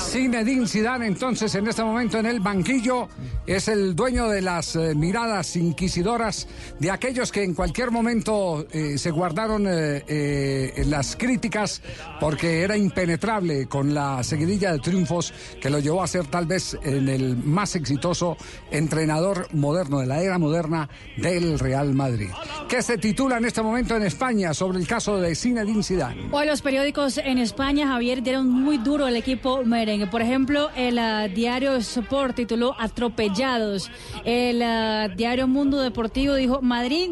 Zinedine 0.00 0.66
Zidane 0.68 1.06
entonces 1.06 1.54
en 1.54 1.66
este 1.66 1.82
momento 1.82 2.18
en 2.18 2.26
el 2.26 2.40
banquillo 2.40 3.08
es 3.46 3.68
el 3.68 3.96
dueño 3.96 4.28
de 4.28 4.42
las 4.42 4.76
eh, 4.76 4.94
miradas 4.94 5.56
inquisidoras 5.56 6.48
de 6.78 6.90
aquellos 6.90 7.32
que 7.32 7.42
en 7.42 7.54
cualquier 7.54 7.90
momento 7.90 8.66
eh, 8.70 8.98
se 8.98 9.10
guardaron 9.10 9.66
eh, 9.66 10.04
eh, 10.06 10.84
las 10.86 11.16
críticas 11.16 11.82
porque 12.20 12.62
era 12.62 12.76
impenetrable 12.76 13.66
con 13.66 13.94
la 13.94 14.22
seguidilla 14.22 14.72
de 14.72 14.78
triunfos 14.78 15.32
que 15.60 15.70
lo 15.70 15.78
llevó 15.78 16.02
a 16.02 16.06
ser 16.06 16.26
tal 16.26 16.46
vez 16.46 16.78
en 16.82 17.08
el 17.08 17.36
más 17.36 17.76
exitoso 17.76 18.36
entrenador 18.70 19.48
moderno 19.54 20.00
de 20.00 20.06
la 20.06 20.22
era 20.22 20.38
moderna 20.38 20.88
del 21.16 21.58
Real 21.58 21.94
Madrid. 21.94 22.28
¿Qué 22.68 22.82
se 22.82 22.98
titula 22.98 23.38
en 23.38 23.44
este 23.44 23.62
momento 23.62 23.96
en 23.96 24.02
España 24.02 24.52
sobre 24.52 24.78
el 24.78 24.86
caso 24.86 25.18
de 25.18 25.34
Zinedine 25.34 25.82
Zidane? 25.82 26.28
Hoy 26.32 26.46
los 26.46 26.62
periódicos 26.62 27.18
en 27.18 27.38
España, 27.38 27.86
Javier, 27.86 28.22
dieron 28.22 28.48
muy 28.48 28.78
duro 28.78 29.06
al 29.06 29.16
equipo 29.16 29.64
merengue. 29.64 30.08
Por 30.08 30.20
ejemplo, 30.20 30.70
el 30.76 30.98
ah, 30.98 31.28
diario 31.28 31.76
Sport 31.76 32.36
tituló 32.36 32.74
Atropellados. 32.78 33.90
El 34.24 34.62
ah, 34.62 35.08
diario 35.08 35.46
Mundo 35.46 35.80
Deportivo 35.80 36.34
dijo 36.34 36.60
Madrid 36.60 37.10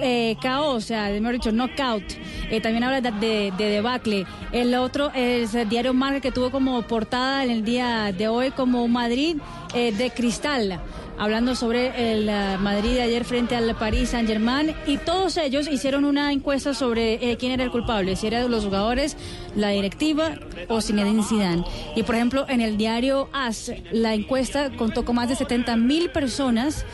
eh, 0.00 0.36
KO, 0.40 0.70
o 0.72 0.80
sea, 0.80 1.10
mejor 1.10 1.32
dicho, 1.32 1.52
knockout. 1.52 2.04
Eh, 2.50 2.60
también 2.60 2.84
habla 2.84 3.00
de 3.00 3.52
debacle. 3.56 4.26
El 4.52 4.74
otro 4.74 5.10
es 5.14 5.54
el 5.54 5.68
diario 5.68 5.94
Marca 5.94 6.20
que 6.20 6.32
tuvo 6.32 6.50
como 6.50 6.80
portada 6.82 7.44
en 7.44 7.50
el 7.50 7.64
día 7.64 8.12
de 8.12 8.28
hoy 8.28 8.50
como 8.50 8.88
Madrid 8.88 9.36
eh, 9.74 9.92
de 9.92 10.10
cristal 10.10 10.80
hablando 11.20 11.54
sobre 11.54 12.12
el 12.12 12.28
eh, 12.30 12.56
Madrid 12.58 12.94
de 12.94 13.02
ayer 13.02 13.24
frente 13.24 13.54
al 13.54 13.76
Paris 13.76 14.08
Saint 14.08 14.26
Germain 14.26 14.74
y 14.86 14.96
todos 14.96 15.36
ellos 15.36 15.68
hicieron 15.68 16.06
una 16.06 16.32
encuesta 16.32 16.72
sobre 16.72 17.30
eh, 17.30 17.36
quién 17.36 17.52
era 17.52 17.62
el 17.62 17.70
culpable, 17.70 18.16
si 18.16 18.26
eran 18.26 18.50
los 18.50 18.64
jugadores, 18.64 19.18
la 19.54 19.68
directiva 19.68 20.38
o 20.68 20.80
Zinedine 20.80 21.22
Zidane. 21.22 21.62
Y 21.94 22.04
por 22.04 22.14
ejemplo 22.14 22.46
en 22.48 22.62
el 22.62 22.78
diario 22.78 23.28
AS 23.34 23.70
la 23.92 24.14
encuesta 24.14 24.70
contó 24.70 25.04
con 25.04 25.16
más 25.16 25.28
de 25.28 25.36
70 25.36 25.76
mil 25.76 26.08
personas 26.10 26.86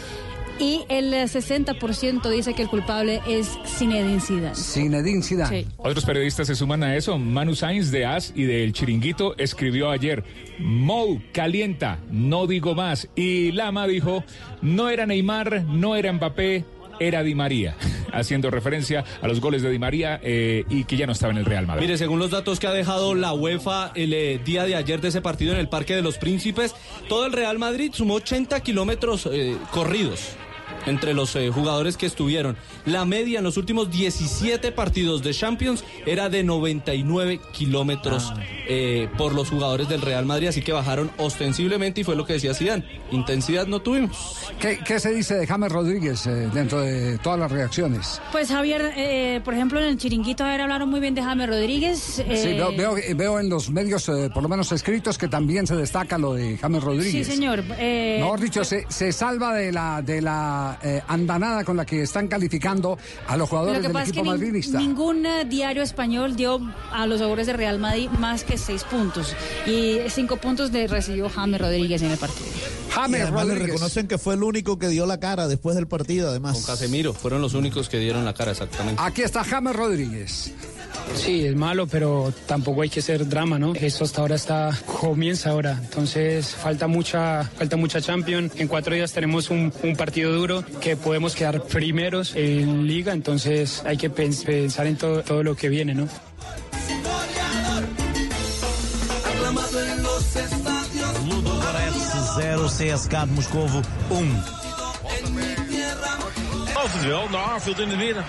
y 0.58 0.84
el 0.88 1.12
eh, 1.12 1.24
60% 1.24 2.28
dice 2.30 2.54
que 2.54 2.62
el 2.62 2.68
culpable 2.68 3.20
es 3.28 3.58
Zinedine 3.64 4.20
Zidane. 4.20 4.54
Zinedine 4.54 5.22
Zidane. 5.22 5.62
Sí. 5.62 5.68
Otros 5.76 6.04
periodistas 6.04 6.46
se 6.46 6.54
suman 6.54 6.82
a 6.82 6.96
eso. 6.96 7.18
Manu 7.18 7.54
Sainz 7.54 7.90
de 7.90 8.06
AS 8.06 8.32
y 8.34 8.44
del 8.44 8.72
Chiringuito 8.72 9.36
escribió 9.38 9.90
ayer, 9.90 10.24
Mou 10.58 11.20
calienta, 11.32 11.98
no 12.10 12.46
digo 12.46 12.74
más. 12.74 13.08
Y 13.14 13.52
Lama 13.52 13.86
dijo, 13.86 14.24
no 14.62 14.88
era 14.88 15.06
Neymar, 15.06 15.64
no 15.64 15.96
era 15.96 16.12
Mbappé, 16.12 16.64
era 16.98 17.22
Di 17.22 17.34
María, 17.34 17.76
haciendo 18.12 18.50
referencia 18.50 19.04
a 19.20 19.28
los 19.28 19.40
goles 19.40 19.62
de 19.62 19.70
Di 19.70 19.78
María 19.78 20.20
eh, 20.22 20.64
y 20.68 20.84
que 20.84 20.96
ya 20.96 21.06
no 21.06 21.12
estaba 21.12 21.32
en 21.32 21.38
el 21.38 21.44
Real 21.44 21.66
Madrid. 21.66 21.82
Mire, 21.82 21.98
según 21.98 22.18
los 22.18 22.30
datos 22.30 22.60
que 22.60 22.66
ha 22.66 22.72
dejado 22.72 23.14
la 23.14 23.32
UEFA 23.32 23.92
el 23.94 24.12
eh, 24.12 24.40
día 24.44 24.64
de 24.64 24.76
ayer 24.76 25.00
de 25.00 25.08
ese 25.08 25.20
partido 25.20 25.52
en 25.52 25.58
el 25.58 25.68
Parque 25.68 25.94
de 25.94 26.02
los 26.02 26.18
Príncipes, 26.18 26.74
todo 27.08 27.26
el 27.26 27.32
Real 27.32 27.58
Madrid 27.58 27.90
sumó 27.94 28.14
80 28.14 28.60
kilómetros 28.60 29.28
eh, 29.30 29.56
corridos 29.70 30.36
entre 30.86 31.14
los 31.14 31.34
eh, 31.36 31.50
jugadores 31.50 31.96
que 31.96 32.06
estuvieron. 32.06 32.56
La 32.84 33.04
media 33.04 33.38
en 33.38 33.44
los 33.44 33.56
últimos 33.56 33.90
17 33.90 34.72
partidos 34.72 35.22
de 35.22 35.34
Champions 35.34 35.84
era 36.06 36.28
de 36.28 36.42
99 36.44 37.40
kilómetros 37.52 38.32
eh, 38.68 39.08
por 39.18 39.34
los 39.34 39.50
jugadores 39.50 39.88
del 39.88 40.00
Real 40.02 40.24
Madrid, 40.26 40.48
así 40.48 40.62
que 40.62 40.72
bajaron 40.72 41.10
ostensiblemente 41.18 42.00
y 42.00 42.04
fue 42.04 42.16
lo 42.16 42.24
que 42.24 42.34
decía 42.34 42.54
Zidane. 42.54 42.84
Intensidad 43.10 43.66
no 43.66 43.80
tuvimos. 43.80 44.50
¿Qué, 44.60 44.78
qué 44.84 44.98
se 45.00 45.12
dice 45.14 45.34
de 45.34 45.46
James 45.46 45.70
Rodríguez 45.70 46.26
eh, 46.26 46.48
dentro 46.52 46.80
de 46.80 47.18
todas 47.18 47.38
las 47.38 47.50
reacciones? 47.50 48.20
Pues 48.32 48.48
Javier, 48.48 48.92
eh, 48.96 49.40
por 49.44 49.54
ejemplo 49.54 49.78
en 49.80 49.86
el 49.86 49.98
Chiringuito 49.98 50.44
ayer 50.44 50.60
hablaron 50.62 50.88
muy 50.88 51.00
bien 51.00 51.14
de 51.14 51.22
James 51.22 51.48
Rodríguez. 51.48 51.98
Sí, 51.98 52.22
eh, 52.26 52.54
veo, 52.56 52.72
veo, 52.94 53.16
veo 53.16 53.40
en 53.40 53.48
los 53.48 53.70
medios, 53.70 54.08
eh, 54.08 54.30
por 54.32 54.42
lo 54.42 54.48
menos 54.48 54.70
escritos, 54.72 55.18
que 55.18 55.28
también 55.28 55.66
se 55.66 55.76
destaca 55.76 56.18
lo 56.18 56.34
de 56.34 56.56
James 56.58 56.80
Sí, 56.80 56.86
Rodríguez. 56.86 57.26
señor. 57.26 57.64
eh, 57.78 58.18
Mejor 58.20 58.40
dicho, 58.40 58.64
se, 58.64 58.84
se 58.88 59.12
salva 59.12 59.54
de 59.54 59.72
la, 59.72 60.02
de 60.02 60.20
la 60.22 60.75
eh, 60.82 61.02
andanada 61.08 61.64
con 61.64 61.76
la 61.76 61.84
que 61.84 62.02
están 62.02 62.28
calificando 62.28 62.98
a 63.26 63.32
los 63.36 63.40
Lo 63.40 63.46
jugadores 63.46 63.82
del 63.82 63.90
es 63.96 64.02
que 64.04 64.10
equipo 64.10 64.24
nin- 64.24 64.28
madridista. 64.28 64.78
ningún 64.78 65.26
eh, 65.26 65.44
diario 65.44 65.82
español 65.82 66.36
dio 66.36 66.60
a 66.92 67.06
los 67.06 67.18
jugadores 67.18 67.46
de 67.46 67.52
Real 67.52 67.78
Madrid 67.78 68.08
más 68.18 68.44
que 68.44 68.56
seis 68.58 68.84
puntos. 68.84 69.34
Y 69.66 69.98
cinco 70.08 70.36
puntos 70.36 70.70
le 70.72 70.86
recibió 70.86 71.28
James 71.28 71.60
Rodríguez 71.60 72.02
en 72.02 72.10
el 72.12 72.18
partido. 72.18 72.46
Y 72.96 73.14
además 73.14 73.46
le 73.46 73.54
reconocen 73.56 74.08
que 74.08 74.16
fue 74.18 74.34
el 74.34 74.42
único 74.42 74.78
que 74.78 74.88
dio 74.88 75.04
la 75.06 75.20
cara 75.20 75.48
después 75.48 75.76
del 75.76 75.86
partido, 75.86 76.30
además. 76.30 76.54
Con 76.54 76.62
Casemiro, 76.64 77.12
fueron 77.12 77.42
los 77.42 77.52
únicos 77.54 77.88
que 77.88 77.98
dieron 77.98 78.24
la 78.24 78.32
cara 78.32 78.52
exactamente. 78.52 79.02
Aquí 79.04 79.22
está 79.22 79.44
James 79.44 79.76
Rodríguez. 79.76 80.52
Sí, 81.14 81.46
es 81.46 81.54
malo, 81.56 81.86
pero 81.86 82.32
tampoco 82.46 82.82
hay 82.82 82.88
que 82.90 83.00
ser 83.00 83.26
drama, 83.28 83.58
¿no? 83.58 83.74
Esto 83.74 84.04
hasta 84.04 84.20
ahora 84.20 84.34
está 84.34 84.70
comienza 85.00 85.50
ahora, 85.50 85.78
entonces 85.82 86.54
falta 86.54 86.86
mucha 86.86 87.44
falta 87.44 87.76
mucha 87.76 88.00
Champions. 88.00 88.52
En 88.56 88.68
cuatro 88.68 88.94
días 88.94 89.12
tenemos 89.12 89.50
un, 89.50 89.72
un 89.82 89.96
partido 89.96 90.32
duro 90.32 90.64
que 90.80 90.96
podemos 90.96 91.34
quedar 91.34 91.62
primeros 91.62 92.34
en 92.36 92.86
liga, 92.86 93.12
entonces 93.12 93.82
hay 93.86 93.96
que 93.96 94.10
pens- 94.12 94.44
pensar 94.44 94.86
en 94.86 94.96
todo, 94.96 95.22
todo 95.22 95.42
lo 95.42 95.56
que 95.56 95.68
viene, 95.68 95.94
¿no? 95.94 96.06
Aclamado 99.24 99.84
en 99.84 100.02
los 100.02 100.36
estadios. 100.36 101.24
Ludogorets 101.28 102.12
0, 102.36 102.66
CSKA 102.68 103.26
de 103.26 103.32
Moscovo 103.32 103.82
1. 104.10 104.44
Overal, 106.84 107.28
naar 107.30 107.40
Arfield 107.54 107.78
in 107.80 107.88
de 107.88 107.96
midden. 107.96 108.24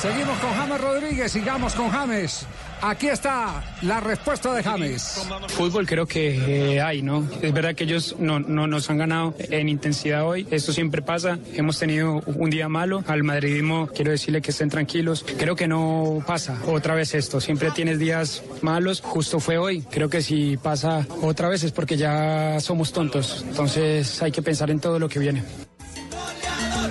Seguimos 0.00 0.38
con 0.38 0.50
James 0.52 0.80
Rodríguez, 0.80 1.32
sigamos 1.32 1.74
con 1.74 1.88
James. 1.88 2.46
Aquí 2.82 3.08
está 3.08 3.64
la 3.80 3.98
respuesta 4.00 4.52
de 4.52 4.62
James. 4.62 5.26
Fútbol 5.48 5.86
creo 5.86 6.06
que 6.06 6.74
eh, 6.74 6.82
hay, 6.82 7.00
¿no? 7.00 7.26
Es 7.40 7.52
verdad 7.52 7.74
que 7.74 7.84
ellos 7.84 8.14
no, 8.18 8.38
no 8.38 8.66
nos 8.66 8.90
han 8.90 8.98
ganado 8.98 9.34
en 9.38 9.70
intensidad 9.70 10.26
hoy. 10.26 10.46
Esto 10.50 10.74
siempre 10.74 11.00
pasa. 11.00 11.38
Hemos 11.54 11.78
tenido 11.78 12.22
un 12.26 12.50
día 12.50 12.68
malo. 12.68 13.02
Al 13.06 13.22
madridismo 13.22 13.88
quiero 13.88 14.10
decirle 14.10 14.42
que 14.42 14.50
estén 14.50 14.68
tranquilos. 14.68 15.24
Creo 15.38 15.56
que 15.56 15.66
no 15.66 16.22
pasa 16.26 16.60
otra 16.66 16.94
vez 16.94 17.14
esto. 17.14 17.40
Siempre 17.40 17.70
tienes 17.70 17.98
días 17.98 18.42
malos. 18.60 19.00
Justo 19.00 19.40
fue 19.40 19.56
hoy. 19.56 19.80
Creo 19.90 20.10
que 20.10 20.20
si 20.20 20.58
pasa 20.58 21.06
otra 21.22 21.48
vez 21.48 21.64
es 21.64 21.72
porque 21.72 21.96
ya 21.96 22.60
somos 22.60 22.92
tontos. 22.92 23.46
Entonces 23.48 24.22
hay 24.22 24.30
que 24.30 24.42
pensar 24.42 24.70
en 24.70 24.80
todo 24.80 24.98
lo 24.98 25.08
que 25.08 25.18
viene. 25.18 25.42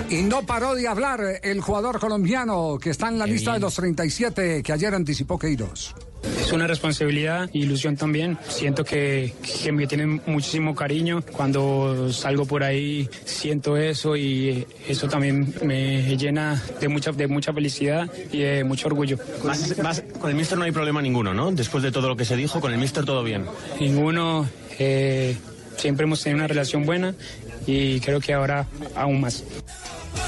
Y 0.08 0.22
no 0.22 0.42
paró 0.46 0.74
de 0.74 0.86
hablar 0.86 1.20
el 1.42 1.60
jugador 1.60 1.98
colombiano 1.98 2.78
que 2.80 2.90
está 2.90 3.08
en 3.08 3.18
la 3.18 3.26
lista 3.26 3.52
de 3.54 3.60
los 3.60 3.74
37 3.74 4.62
que 4.62 4.72
ayer 4.72 4.94
anticipó 4.94 5.38
Queiroz. 5.38 5.94
Es 6.40 6.52
una 6.52 6.66
responsabilidad, 6.66 7.48
ilusión 7.52 7.96
también. 7.96 8.38
Siento 8.48 8.84
que, 8.84 9.34
que 9.62 9.72
me 9.72 9.86
tienen 9.86 10.22
muchísimo 10.26 10.74
cariño. 10.74 11.22
Cuando 11.32 12.12
salgo 12.12 12.46
por 12.46 12.62
ahí 12.62 13.08
siento 13.24 13.76
eso 13.76 14.16
y 14.16 14.66
eso 14.88 15.08
también 15.08 15.52
me 15.62 16.16
llena 16.16 16.62
de 16.80 16.88
mucha, 16.88 17.10
de 17.12 17.26
mucha 17.26 17.52
felicidad 17.52 18.08
y 18.32 18.38
de 18.38 18.64
mucho 18.64 18.86
orgullo. 18.88 19.18
Vas- 19.44 19.76
vas- 19.82 20.04
con 20.20 20.30
el 20.30 20.36
Mister 20.36 20.56
no 20.56 20.64
hay 20.64 20.72
problema 20.72 21.02
ninguno, 21.02 21.34
¿no? 21.34 21.50
Después 21.52 21.82
de 21.82 21.90
todo 21.92 22.08
lo 22.08 22.16
que 22.16 22.24
se 22.24 22.36
dijo, 22.36 22.60
con 22.60 22.72
el 22.72 22.78
Mister 22.78 23.04
todo 23.04 23.22
bien. 23.24 23.44
Ninguno, 23.80 24.48
eh, 24.78 25.36
siempre 25.76 26.04
hemos 26.04 26.22
tenido 26.22 26.38
una 26.38 26.48
relación 26.48 26.84
buena 26.86 27.14
y 27.66 28.00
creo 28.00 28.20
que 28.20 28.32
ahora 28.34 28.66
aún 28.96 29.20
más. 29.20 29.44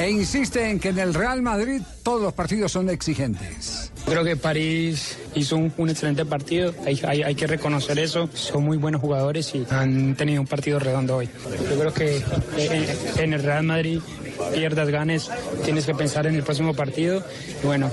E 0.01 0.11
insiste 0.11 0.71
en 0.71 0.79
que 0.79 0.91
en 0.91 0.99
el 0.99 1.13
Real 1.15 1.43
Madrid 1.43 1.83
todos 2.03 2.23
los 2.23 2.33
partidos 2.33 2.71
son 2.73 2.89
exigentes. 2.89 3.93
Creo 4.07 4.23
que 4.25 4.37
París 4.37 5.19
hizo 5.35 5.57
un, 5.57 5.91
excelente 5.91 6.25
partido, 6.25 6.73
hay, 6.87 7.01
hay- 7.05 7.35
que 7.35 7.47
reconocer 7.47 7.99
eso, 7.99 8.29
son 8.33 8.65
muy 8.65 8.77
buenos 8.79 9.01
jugadores 9.01 9.53
y 9.55 9.67
han 9.71 10.15
tenido 10.15 10.41
un 10.41 10.47
partido 10.47 10.79
redondo 10.79 11.17
hoy. 11.17 11.29
Yo 11.69 11.79
creo 11.79 11.93
que 11.93 12.23
en, 12.57 13.23
en 13.23 13.33
el 13.35 13.43
Real 13.43 13.65
Madrid 13.65 14.01
pierdas, 14.55 14.89
ganes, 14.89 15.29
tienes 15.65 15.85
que 15.85 15.95
pensar 15.95 16.27
en 16.27 16.37
el 16.37 16.43
próximo 16.43 16.75
partido 16.75 17.23
y 17.63 17.67
bueno, 17.67 17.91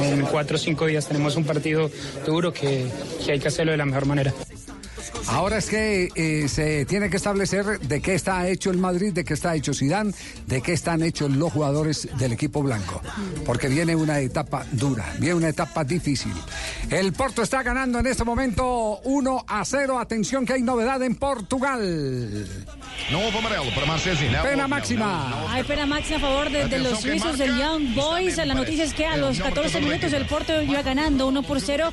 en 0.00 0.20
cuatro 0.26 0.56
o 0.56 0.58
cinco 0.58 0.86
días 0.86 1.06
tenemos 1.08 1.36
un 1.36 1.44
partido 1.44 1.90
duro 2.26 2.52
que, 2.52 2.86
que 3.24 3.32
hay 3.32 3.40
que 3.40 3.48
hacerlo 3.48 3.72
de 3.72 3.78
la 3.78 3.86
mejor 3.86 4.06
manera. 4.06 4.32
Ahora 5.28 5.58
es 5.58 5.66
que 5.66 6.08
eh, 6.14 6.48
se 6.48 6.84
tiene 6.86 7.10
que 7.10 7.16
establecer 7.16 7.80
de 7.80 8.00
qué 8.00 8.14
está 8.14 8.48
hecho 8.48 8.70
el 8.70 8.78
Madrid, 8.78 9.12
de 9.12 9.24
qué 9.24 9.34
está 9.34 9.54
hecho 9.54 9.74
Zidane, 9.74 10.12
de 10.46 10.62
qué 10.62 10.72
están 10.72 11.02
hechos 11.02 11.30
los 11.30 11.52
jugadores 11.52 12.08
del 12.18 12.32
equipo 12.32 12.62
blanco. 12.62 13.00
Porque 13.44 13.68
viene 13.68 13.96
una 13.96 14.20
etapa 14.20 14.64
dura, 14.72 15.14
viene 15.18 15.34
una 15.34 15.48
etapa 15.48 15.84
difícil. 15.84 16.32
El 16.90 17.12
Porto 17.12 17.42
está 17.42 17.62
ganando 17.62 17.98
en 17.98 18.06
este 18.06 18.24
momento 18.24 19.00
1 19.04 19.44
a 19.46 19.64
0. 19.64 19.98
Atención 19.98 20.46
que 20.46 20.54
hay 20.54 20.62
novedad 20.62 21.02
en 21.02 21.16
Portugal. 21.16 22.46
Não 23.10 23.22
houve 23.22 23.38
amarelo 23.38 23.70
para 23.72 23.86
Pena 24.42 24.66
máxima. 24.66 25.48
Hay 25.52 25.62
pena 25.62 25.86
máxima 25.86 26.16
a 26.16 26.20
favor 26.20 26.50
de, 26.50 26.66
de 26.66 26.78
los 26.78 27.00
suizos 27.00 27.38
del 27.38 27.56
Young 27.56 27.94
Boys. 27.94 28.36
La 28.38 28.54
noticia 28.54 28.84
es 28.84 28.94
que 28.94 29.06
a 29.06 29.16
los 29.16 29.38
14 29.38 29.80
minutos 29.80 30.12
el 30.12 30.26
Porto 30.26 30.60
iba 30.62 30.82
ganando 30.82 31.28
1 31.28 31.42
por 31.44 31.60
0. 31.60 31.90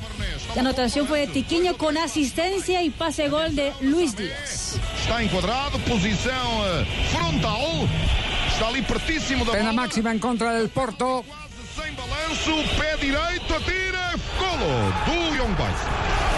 La 0.54 0.60
anotación 0.60 1.06
fue 1.06 1.20
de 1.20 1.26
Tiquiño 1.28 1.76
con 1.76 1.96
asistencia 1.98 2.82
y 2.82 2.90
pase 3.04 3.28
gol 3.28 3.50
de 3.50 3.70
Luis 3.82 4.14
Díaz. 4.14 4.80
está 4.96 5.22
enquadrado, 5.22 5.78
posição 5.80 6.64
eh, 6.64 6.86
frontal. 7.12 7.60
Está 8.48 8.68
ali 8.68 8.80
pertíssimo 8.80 9.44
da 9.44 9.52
Pena 9.52 9.72
bola. 9.72 9.82
máxima 9.82 10.10
en 10.10 10.18
contra 10.18 10.54
del 10.54 10.70
Porto. 10.70 11.22
Sem 11.76 11.92
balanço, 11.94 12.54
pé 12.78 12.96
direito, 12.96 13.52
atira, 13.54 14.14
golo 14.38 14.72
do 15.04 15.36
Young 15.36 15.54
Boys. 15.54 16.33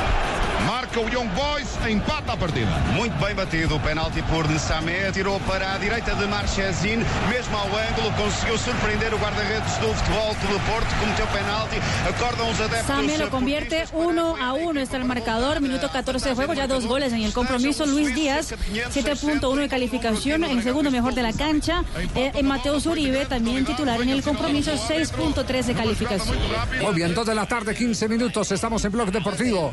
Marca 0.66 0.98
o 0.98 1.08
Young 1.08 1.28
Boys, 1.28 1.68
empata 1.88 2.32
a 2.32 2.36
partida. 2.36 2.70
Muito 2.94 3.14
bem 3.24 3.34
batido 3.34 3.76
o 3.76 3.80
penalti 3.80 4.20
por 4.22 4.48
Nsamé, 4.50 5.12
tirou 5.12 5.38
para 5.40 5.74
a 5.74 5.78
direita 5.78 6.14
de 6.16 6.26
Marchesin, 6.26 6.98
mesmo 7.28 7.56
ao 7.56 7.66
ângulo, 7.66 8.12
conseguiu 8.16 8.58
surpreender 8.58 9.14
o 9.14 9.18
guarda-redes 9.18 9.76
do 9.78 9.94
Futebol 9.94 10.34
Clube 10.34 10.64
Porto, 10.66 10.94
cometeu 10.98 11.26
penalti, 11.28 11.76
acordam 12.08 12.50
os 12.50 12.60
adeptos. 12.60 12.86
Samia 12.86 13.18
lo 13.18 13.30
convierte 13.30 13.86
1 13.92 14.36
a 14.42 14.54
1. 14.54 14.80
Está 14.80 14.96
el 14.96 15.04
marcador, 15.04 15.60
minuto 15.60 15.88
14 15.88 16.30
de 16.30 16.34
juego, 16.34 16.54
ya 16.54 16.66
dos 16.66 16.84
goles 16.86 17.12
en 17.12 17.22
el 17.22 17.32
compromiso. 17.32 17.86
Luis 17.86 18.12
Díaz, 18.12 18.52
7.1 18.52 19.54
de 19.60 19.68
calificación, 19.68 20.42
el 20.42 20.62
segundo 20.64 20.90
mejor 20.90 21.14
de 21.14 21.22
la 21.22 21.32
cancha. 21.32 21.84
Eh, 22.16 22.32
eh, 22.34 22.42
Mateus 22.42 22.86
Uribe, 22.86 23.24
también 23.26 23.64
titular 23.64 24.00
en 24.02 24.08
el 24.08 24.22
compromiso, 24.22 24.72
6.3 24.72 25.64
de 25.64 25.74
calificación. 25.74 26.36
Muy 26.82 26.94
bien, 26.94 27.14
2 27.14 27.24
de 27.24 27.34
la 27.36 27.46
tarde, 27.46 27.72
15 27.72 28.08
minutos. 28.08 28.50
Estamos 28.50 28.84
en 28.84 28.90
Blog 28.90 29.12
Deportivo. 29.12 29.72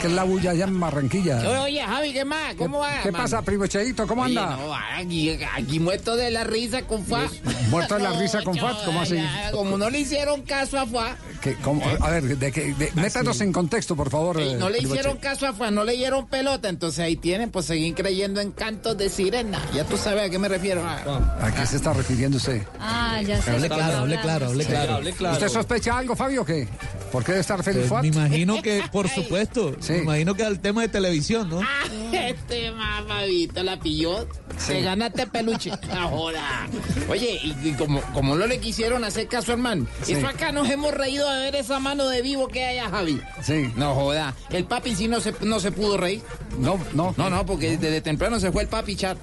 ¿Qué 0.00 0.06
clabulla 0.08 0.52
allá 0.52 0.64
en 0.64 0.78
Barranquilla? 0.78 1.62
Oye, 1.62 1.80
Javi, 1.82 2.12
¿qué 2.12 2.24
más? 2.24 2.54
¿Cómo 2.54 2.78
va? 2.78 3.00
¿Qué 3.02 3.10
man? 3.10 3.22
pasa, 3.22 3.42
primo 3.42 3.66
Cheito? 3.66 4.06
¿Cómo 4.06 4.22
Oye, 4.22 4.38
anda? 4.38 4.56
no, 4.56 4.72
aquí, 4.74 5.36
aquí 5.56 5.80
muerto 5.80 6.14
de 6.14 6.30
la 6.30 6.44
risa 6.44 6.82
con 6.82 7.04
Fa. 7.04 7.22
Muerto 7.70 7.94
de 7.96 8.02
la 8.02 8.12
risa 8.12 8.42
con 8.42 8.56
Fat, 8.56 8.84
¿cómo 8.84 9.00
así? 9.00 9.16
Ya, 9.16 9.50
Como 9.50 9.76
no 9.76 9.90
le 9.90 9.98
hicieron 10.00 10.42
caso 10.42 10.78
a 10.78 10.86
Fa, 10.86 11.16
¿Qué- 11.40 11.54
cómo? 11.56 11.82
A 12.00 12.10
ver, 12.10 12.38
de, 12.38 12.52
que- 12.52 12.74
de- 12.74 12.92
métanos 12.94 13.40
en 13.40 13.52
contexto, 13.52 13.96
por 13.96 14.08
favor. 14.10 14.40
eh, 14.40 14.54
no 14.58 14.68
le 14.70 14.78
primo 14.78 14.94
hicieron 14.94 15.14
Cheito. 15.14 15.28
caso 15.28 15.46
a 15.48 15.52
Fa, 15.52 15.70
no 15.72 15.82
le 15.84 15.94
dieron 15.94 16.28
pelota, 16.28 16.68
entonces 16.68 17.00
ahí 17.00 17.16
tienen, 17.16 17.50
pues 17.50 17.66
seguir 17.66 17.94
creyendo 17.94 18.40
en 18.40 18.52
cantos 18.52 18.96
de 18.96 19.08
sirena. 19.08 19.60
Ya 19.74 19.84
tú 19.84 19.96
sabes 19.96 20.28
a 20.28 20.30
qué 20.30 20.38
me 20.38 20.48
refiero. 20.48 20.82
Ah, 20.84 21.38
¿A 21.40 21.52
qué 21.52 21.66
se 21.66 21.76
está 21.76 21.92
refiriendo 21.92 22.36
usted? 22.36 22.62
Ah, 22.78 23.20
ya 23.22 23.42
sé. 23.42 23.50
Hable 23.50 23.68
claro, 23.68 23.98
hable 23.98 24.20
claro, 24.20 24.46
hable 24.46 24.64
claro. 24.64 24.94
hable 24.94 25.12
claro. 25.12 25.34
¿Usted 25.34 25.48
sospecha 25.48 25.98
algo, 25.98 26.14
Fabio, 26.14 26.42
o 26.42 26.44
qué? 26.44 26.68
¿Por 27.10 27.24
qué 27.24 27.32
debe 27.32 27.40
estar 27.40 27.62
feliz 27.62 27.80
Pues 27.80 27.88
Fuat? 27.88 28.02
me 28.02 28.08
imagino 28.08 28.62
que, 28.62 28.82
por 28.92 29.08
supuesto, 29.08 29.74
Sí. 29.88 29.92
me 29.94 29.98
imagino 30.04 30.34
que 30.34 30.44
al 30.44 30.60
tema 30.60 30.82
de 30.82 30.88
televisión, 30.88 31.48
¿no? 31.50 31.60
Ah, 31.60 31.84
este 32.12 32.70
mamavito 32.70 33.62
la 33.62 33.78
pilló. 33.80 34.28
Se 34.58 34.80
ganaste 34.82 35.26
peluche. 35.26 35.70
Ahora. 35.96 36.68
Oye, 37.08 37.40
y, 37.42 37.68
y 37.68 37.72
como, 37.72 38.00
como 38.12 38.36
no 38.36 38.46
le 38.46 38.60
quisieron 38.60 39.04
hacer 39.04 39.28
caso 39.28 39.52
al 39.52 39.58
man, 39.58 39.88
Sí. 40.02 40.12
eso 40.12 40.26
acá 40.28 40.52
nos 40.52 40.68
hemos 40.70 40.92
reído 40.94 41.30
de 41.32 41.40
ver 41.40 41.56
esa 41.56 41.78
mano 41.80 42.08
de 42.08 42.22
vivo 42.22 42.48
que 42.48 42.64
hay 42.64 42.78
a 42.78 42.88
Javi. 42.90 43.20
Sí. 43.42 43.72
No 43.76 43.94
joda. 43.94 44.34
El 44.50 44.64
papi 44.64 44.94
sí 44.94 45.08
no 45.08 45.20
se, 45.20 45.34
no 45.40 45.58
se 45.60 45.72
pudo 45.72 45.96
reír. 45.96 46.22
No, 46.58 46.78
no. 46.94 47.14
No, 47.16 47.30
no, 47.30 47.46
porque 47.46 47.76
desde 47.76 48.00
temprano 48.00 48.38
se 48.40 48.52
fue 48.52 48.62
el 48.62 48.68
papi 48.68 48.96
chat. 48.96 49.18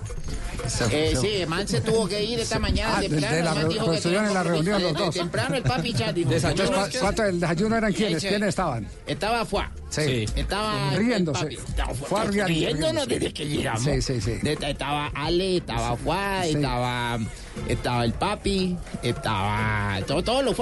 Se- 0.67 0.85
Eh, 0.85 1.11
se- 1.15 1.21
sí, 1.21 1.27
el 1.41 1.47
man 1.47 1.67
se 1.67 1.79
tuvo 1.81 2.07
que 2.07 2.23
ir 2.23 2.39
esta 2.39 2.57
mañana 2.57 2.95
Ah, 2.97 3.01
de- 3.01 3.09
temprano. 3.09 3.35
de 3.35 3.43
la 3.43 3.49
el 3.51 3.55
man 3.55 3.65
reu- 3.65 3.73
dijo 3.73 3.91
que 3.91 3.97
estuvieron 3.97 4.25
tenía 4.25 4.39
en 4.41 4.47
la 4.47 4.51
reunión 4.51 4.81
los 4.81 4.93
desde 4.93 5.05
dos. 5.05 5.15
temprano 5.15 5.55
el 5.57 5.63
papi 5.63 5.93
chat 5.93 6.15
dijo. 6.15 6.31
Entonces, 6.31 6.57
"No, 6.57 6.71
no, 6.71 6.77
¿cu- 6.79 6.85
es 6.85 6.89
que- 6.93 6.99
¿cuánto 6.99 7.21
del 7.21 7.39
desayuno 7.39 7.75
eran 7.77 7.93
quiénes? 7.93 8.23
¿Quiénes 8.23 8.49
estaban? 8.49 8.87
Estaba 9.05 9.45
Fuá. 9.45 9.71
Sí. 9.89 10.25
Estaba 10.35 10.54
Riéndose. 10.95 11.47
Estaba 11.53 11.93
Fuá 11.93 12.23
riendo- 12.25 12.47
riéndonos 12.47 13.07
riéndose. 13.07 13.07
desde 13.19 13.33
que 13.33 13.45
llegamos. 13.47 13.83
Sí, 13.83 14.01
sí, 14.01 14.21
sí. 14.21 14.31
Estaba 14.43 15.07
Ale, 15.15 15.57
estaba 15.57 15.95
Sí. 16.43 16.49
estaba, 16.55 17.19
estaba 17.67 18.05
el 18.05 18.13
papi, 18.13 18.77
estaba 19.03 19.99
todo, 20.07 20.23
todo 20.23 20.41
lo 20.41 20.53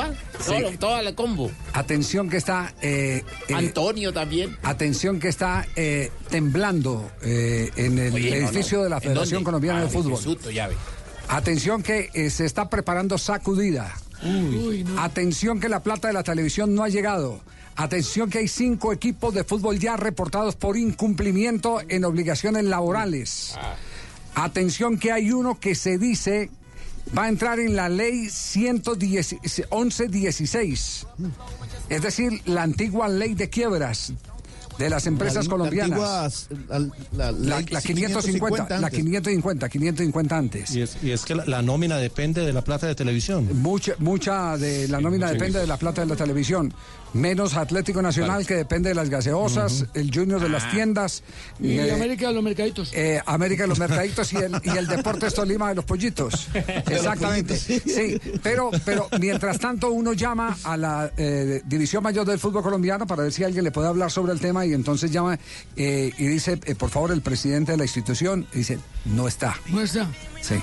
todo, 0.45 0.59
lo- 0.59 0.77
todo 0.77 0.99
el 0.99 1.15
combo. 1.15 1.51
Atención 1.73 2.29
que 2.29 2.37
está... 2.37 2.73
eh, 2.81 3.23
eh, 3.47 3.53
Antonio 3.53 4.13
también. 4.13 4.57
Atención 4.63 5.19
que 5.19 5.27
está 5.29 5.65
eh, 5.75 6.11
temblando 6.29 7.11
en 7.75 7.97
el 7.99 8.13
Oye, 8.13 8.29
no, 8.41 8.47
edificio 8.49 8.77
no. 8.79 8.83
de 8.85 8.89
la 8.89 8.95
¿En 8.97 9.01
Federación? 9.01 9.43
Colombiana 9.43 9.79
Ah, 9.79 9.81
de 9.83 9.87
qué 9.87 9.93
Fútbol. 9.93 10.19
susto. 10.21 10.49
Atención 11.29 11.81
que 11.83 12.29
se 12.29 12.45
está 12.45 12.69
preparando 12.69 13.17
sacudida. 13.17 13.93
Atención 14.97 15.59
que 15.59 15.69
la 15.69 15.81
plata 15.81 16.07
de 16.07 16.13
la 16.13 16.23
televisión 16.23 16.73
no 16.75 16.83
ha 16.83 16.89
llegado. 16.89 17.41
Atención 17.75 18.29
que 18.29 18.39
hay 18.39 18.47
cinco 18.47 18.93
equipos 18.93 19.33
de 19.33 19.43
fútbol 19.43 19.79
ya 19.79 19.97
reportados 19.97 20.55
por 20.55 20.77
incumplimiento 20.77 21.79
en 21.89 22.05
obligaciones 22.05 22.63
laborales. 22.65 23.55
Atención 24.35 24.97
que 24.97 25.11
hay 25.11 25.31
uno 25.31 25.59
que 25.59 25.75
se 25.75 25.97
dice 25.97 26.49
va 27.17 27.23
a 27.25 27.29
entrar 27.29 27.59
en 27.59 27.75
la 27.75 27.89
ley 27.89 28.29
110 28.29 29.35
1116. 29.71 31.07
Es 31.89 32.01
decir, 32.01 32.41
la 32.45 32.63
antigua 32.63 33.07
ley 33.07 33.33
de 33.33 33.49
quiebras 33.49 34.13
de 34.77 34.89
las 34.89 35.05
empresas 35.05 35.45
La- 35.45 35.51
colombianas. 35.51 35.99
La, 36.49 36.75
antigua, 36.77 36.97
la, 37.15 37.31
La, 37.31 37.59
ley 37.59 37.65
la 37.69 37.81
550, 37.81 38.69
la 38.69 38.87
antes. 38.87 38.99
550, 38.99 39.69
550 39.69 40.37
antes. 40.37 40.75
Y 40.75 40.81
es, 40.81 40.97
y 41.03 41.11
es 41.11 41.25
que 41.25 41.35
la, 41.35 41.45
la 41.45 41.61
nómina 41.61 41.97
depende 41.97 42.41
de 42.45 42.53
la 42.53 42.63
plata 42.63 42.87
de 42.87 42.95
televisión. 42.95 43.47
Mucha, 43.61 43.93
mucha 43.99 44.57
de 44.57 44.87
la 44.87 44.99
nómina 44.99 45.29
depende 45.31 45.59
de 45.59 45.67
la 45.67 45.77
plata 45.77 46.01
de 46.01 46.07
la 46.07 46.15
televisión. 46.15 46.73
Menos 47.13 47.55
Atlético 47.55 48.01
Nacional, 48.01 48.45
que 48.45 48.55
depende 48.55 48.89
de 48.89 48.95
las 48.95 49.09
gaseosas, 49.09 49.85
el 49.93 50.11
Junior 50.13 50.41
de 50.41 50.49
las 50.49 50.69
tiendas. 50.71 51.23
Y 51.59 51.77
eh, 51.77 51.91
América 51.91 52.27
de 52.27 52.33
los 52.33 52.43
mercaditos. 52.43 52.91
eh, 52.93 53.21
América 53.25 53.63
de 53.63 53.67
los 53.69 53.79
mercaditos 53.79 54.33
y 54.33 54.37
el, 54.37 54.59
y 54.63 54.69
el 54.77 54.87
Deportes 54.87 55.33
Tolima 55.33 55.69
de 55.69 55.75
los 55.75 55.85
pollitos. 55.85 56.47
Exactamente. 56.53 57.57
Sí, 57.57 58.19
pero, 58.41 58.71
pero 58.83 59.07
mientras 59.19 59.59
tanto 59.59 59.91
uno 59.91 60.13
llama 60.13 60.57
a 60.63 60.75
la 60.75 61.11
eh, 61.17 61.61
División 61.65 62.01
Mayor 62.03 62.25
del 62.25 62.39
Fútbol 62.39 62.63
Colombiano 62.63 63.05
para 63.05 63.23
ver 63.23 63.31
si 63.31 63.43
alguien 63.43 63.63
le 63.63 63.71
puede 63.71 63.87
hablar 63.87 64.11
sobre 64.11 64.33
el 64.33 64.39
tema 64.39 64.65
y 64.65 64.73
entonces 64.73 65.11
llama 65.11 65.37
eh, 65.75 66.11
y 66.17 66.25
dice, 66.25 66.59
eh, 66.65 66.75
por 66.75 66.89
favor, 66.89 67.11
el 67.11 67.21
presidente 67.21 67.73
de 67.73 67.77
la 67.77 67.83
institución, 67.83 68.47
y 68.53 68.59
dice, 68.59 68.79
no 69.05 69.27
está. 69.27 69.55
No 69.69 69.81
está. 69.81 70.07
Sí. 70.41 70.55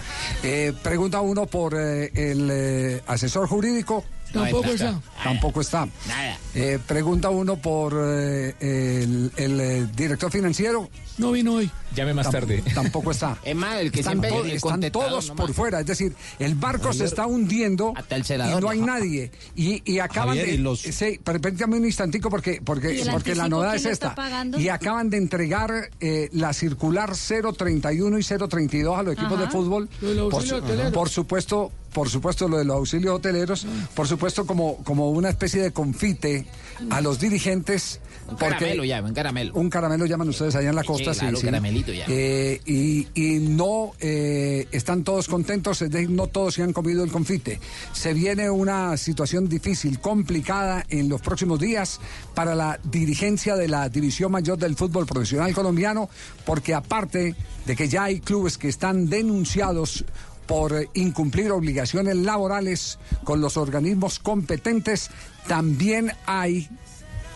Eh, 0.42 0.72
pregunta 0.82 1.20
uno 1.20 1.46
por 1.46 1.74
eh, 1.74 2.10
el 2.14 2.48
eh, 2.50 3.02
asesor 3.06 3.46
jurídico. 3.48 4.04
Tampoco 4.32 4.66
No 4.66 4.72
está. 4.72 5.00
Tampoco 5.24 5.60
está. 5.60 5.88
Nada. 6.06 6.38
Eh, 6.54 6.78
pregunta 6.86 7.30
uno 7.30 7.56
por 7.56 7.94
eh, 7.96 8.54
el, 8.60 9.32
el, 9.36 9.60
eh, 9.60 9.86
director 9.94 10.30
financiero. 10.30 10.88
No 11.18 11.32
vino 11.32 11.54
hoy. 11.54 11.70
Llame 11.94 12.14
más 12.14 12.30
tarde. 12.30 12.62
Tampoco 12.74 13.10
está. 13.10 13.36
Es 13.44 13.54
más, 13.54 13.76
el 13.80 13.90
que 13.92 14.00
están 14.00 14.12
siempre 14.20 14.30
to- 14.30 14.44
el 14.44 14.50
están 14.52 14.80
todos 14.92 15.28
nomás. 15.28 15.46
por 15.46 15.54
fuera. 15.54 15.80
Es 15.80 15.86
decir, 15.86 16.14
el 16.38 16.54
barco 16.54 16.92
se 16.92 17.04
está 17.04 17.26
hundiendo 17.26 17.92
Hasta 17.96 18.16
el 18.16 18.24
y 18.24 18.60
no 18.60 18.70
hay 18.70 18.78
¿no? 18.80 18.86
nadie. 18.86 19.30
Y, 19.56 19.82
y 19.90 19.98
acaban 19.98 20.28
Javier, 20.36 20.46
de. 20.46 20.54
y 20.54 20.58
los- 20.58 20.80
Sí, 20.80 21.20
permítame 21.22 21.76
un 21.76 21.84
instantico 21.84 22.30
porque, 22.30 22.54
¿Y 22.54 22.60
porque, 22.60 23.02
porque 23.10 23.34
la 23.34 23.48
novedad 23.48 23.74
es 23.74 23.84
esta. 23.84 24.14
pagando? 24.14 24.58
Y 24.58 24.68
acaban 24.68 25.10
de 25.10 25.16
entregar 25.18 25.90
eh, 26.00 26.28
la 26.32 26.52
circular 26.52 27.12
031 27.16 28.18
y 28.18 28.22
032 28.22 28.98
a 28.98 29.02
los 29.02 29.12
equipos 29.14 29.32
Ajá. 29.34 29.42
de 29.44 29.50
fútbol. 29.50 29.88
Su- 30.00 30.92
por 30.92 31.08
supuesto. 31.08 31.72
Por 31.92 32.08
supuesto, 32.08 32.48
lo 32.48 32.58
de 32.58 32.64
los 32.64 32.76
auxilios 32.76 33.14
hoteleros, 33.16 33.66
por 33.94 34.06
supuesto, 34.06 34.46
como, 34.46 34.76
como 34.84 35.10
una 35.10 35.28
especie 35.28 35.60
de 35.60 35.72
confite 35.72 36.46
a 36.90 37.00
los 37.00 37.18
dirigentes. 37.18 38.00
Un 38.28 38.36
porque- 38.36 38.76
caramelo 38.76 38.82
un 39.08 39.12
caramelo. 39.14 39.54
un 39.54 39.70
caramelo 39.70 40.06
llaman 40.06 40.28
ustedes 40.28 40.54
allá 40.54 40.68
en 40.70 40.76
la 40.76 40.84
costa, 40.84 41.12
sí, 41.14 41.20
claro, 41.20 41.36
sí. 41.38 41.46
caramelito 41.46 41.92
ya. 41.92 42.04
Eh, 42.08 42.60
y, 42.64 43.08
y 43.14 43.40
no 43.40 43.92
eh, 43.98 44.68
están 44.70 45.02
todos 45.02 45.26
contentos, 45.26 45.82
es 45.82 45.90
decir, 45.90 46.10
no 46.10 46.28
todos 46.28 46.54
se 46.54 46.62
han 46.62 46.72
comido 46.72 47.02
el 47.02 47.10
confite. 47.10 47.58
Se 47.92 48.14
viene 48.14 48.48
una 48.48 48.96
situación 48.96 49.48
difícil, 49.48 49.98
complicada 50.00 50.84
en 50.90 51.08
los 51.08 51.20
próximos 51.20 51.58
días 51.58 52.00
para 52.34 52.54
la 52.54 52.78
dirigencia 52.84 53.56
de 53.56 53.66
la 53.66 53.88
División 53.88 54.30
Mayor 54.30 54.58
del 54.58 54.76
Fútbol 54.76 55.06
Profesional 55.06 55.52
Colombiano, 55.52 56.08
porque 56.46 56.72
aparte 56.72 57.34
de 57.66 57.76
que 57.76 57.88
ya 57.88 58.04
hay 58.04 58.20
clubes 58.20 58.58
que 58.58 58.68
están 58.68 59.08
denunciados 59.10 60.04
por 60.50 60.74
incumplir 60.94 61.52
obligaciones 61.52 62.16
laborales 62.16 62.98
con 63.22 63.40
los 63.40 63.56
organismos 63.56 64.18
competentes, 64.18 65.08
también 65.46 66.10
hay 66.26 66.68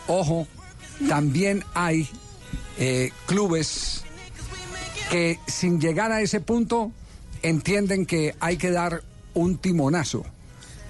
ojo, 0.08 0.48
también 1.08 1.62
hay 1.74 2.08
eh, 2.76 3.12
clubes 3.26 4.02
que 5.12 5.38
sin 5.46 5.80
llegar 5.80 6.10
a 6.10 6.22
ese 6.22 6.40
punto 6.40 6.90
entienden 7.44 8.04
que 8.04 8.34
hay 8.40 8.56
que 8.56 8.72
dar 8.72 9.04
un 9.32 9.58
timonazo 9.58 10.24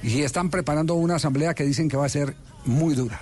y 0.02 0.22
están 0.22 0.48
preparando 0.48 0.94
una 0.94 1.16
asamblea 1.16 1.52
que 1.52 1.64
dicen 1.64 1.90
que 1.90 1.98
va 1.98 2.06
a 2.06 2.08
ser 2.08 2.36
muy 2.64 2.94
dura, 2.94 3.20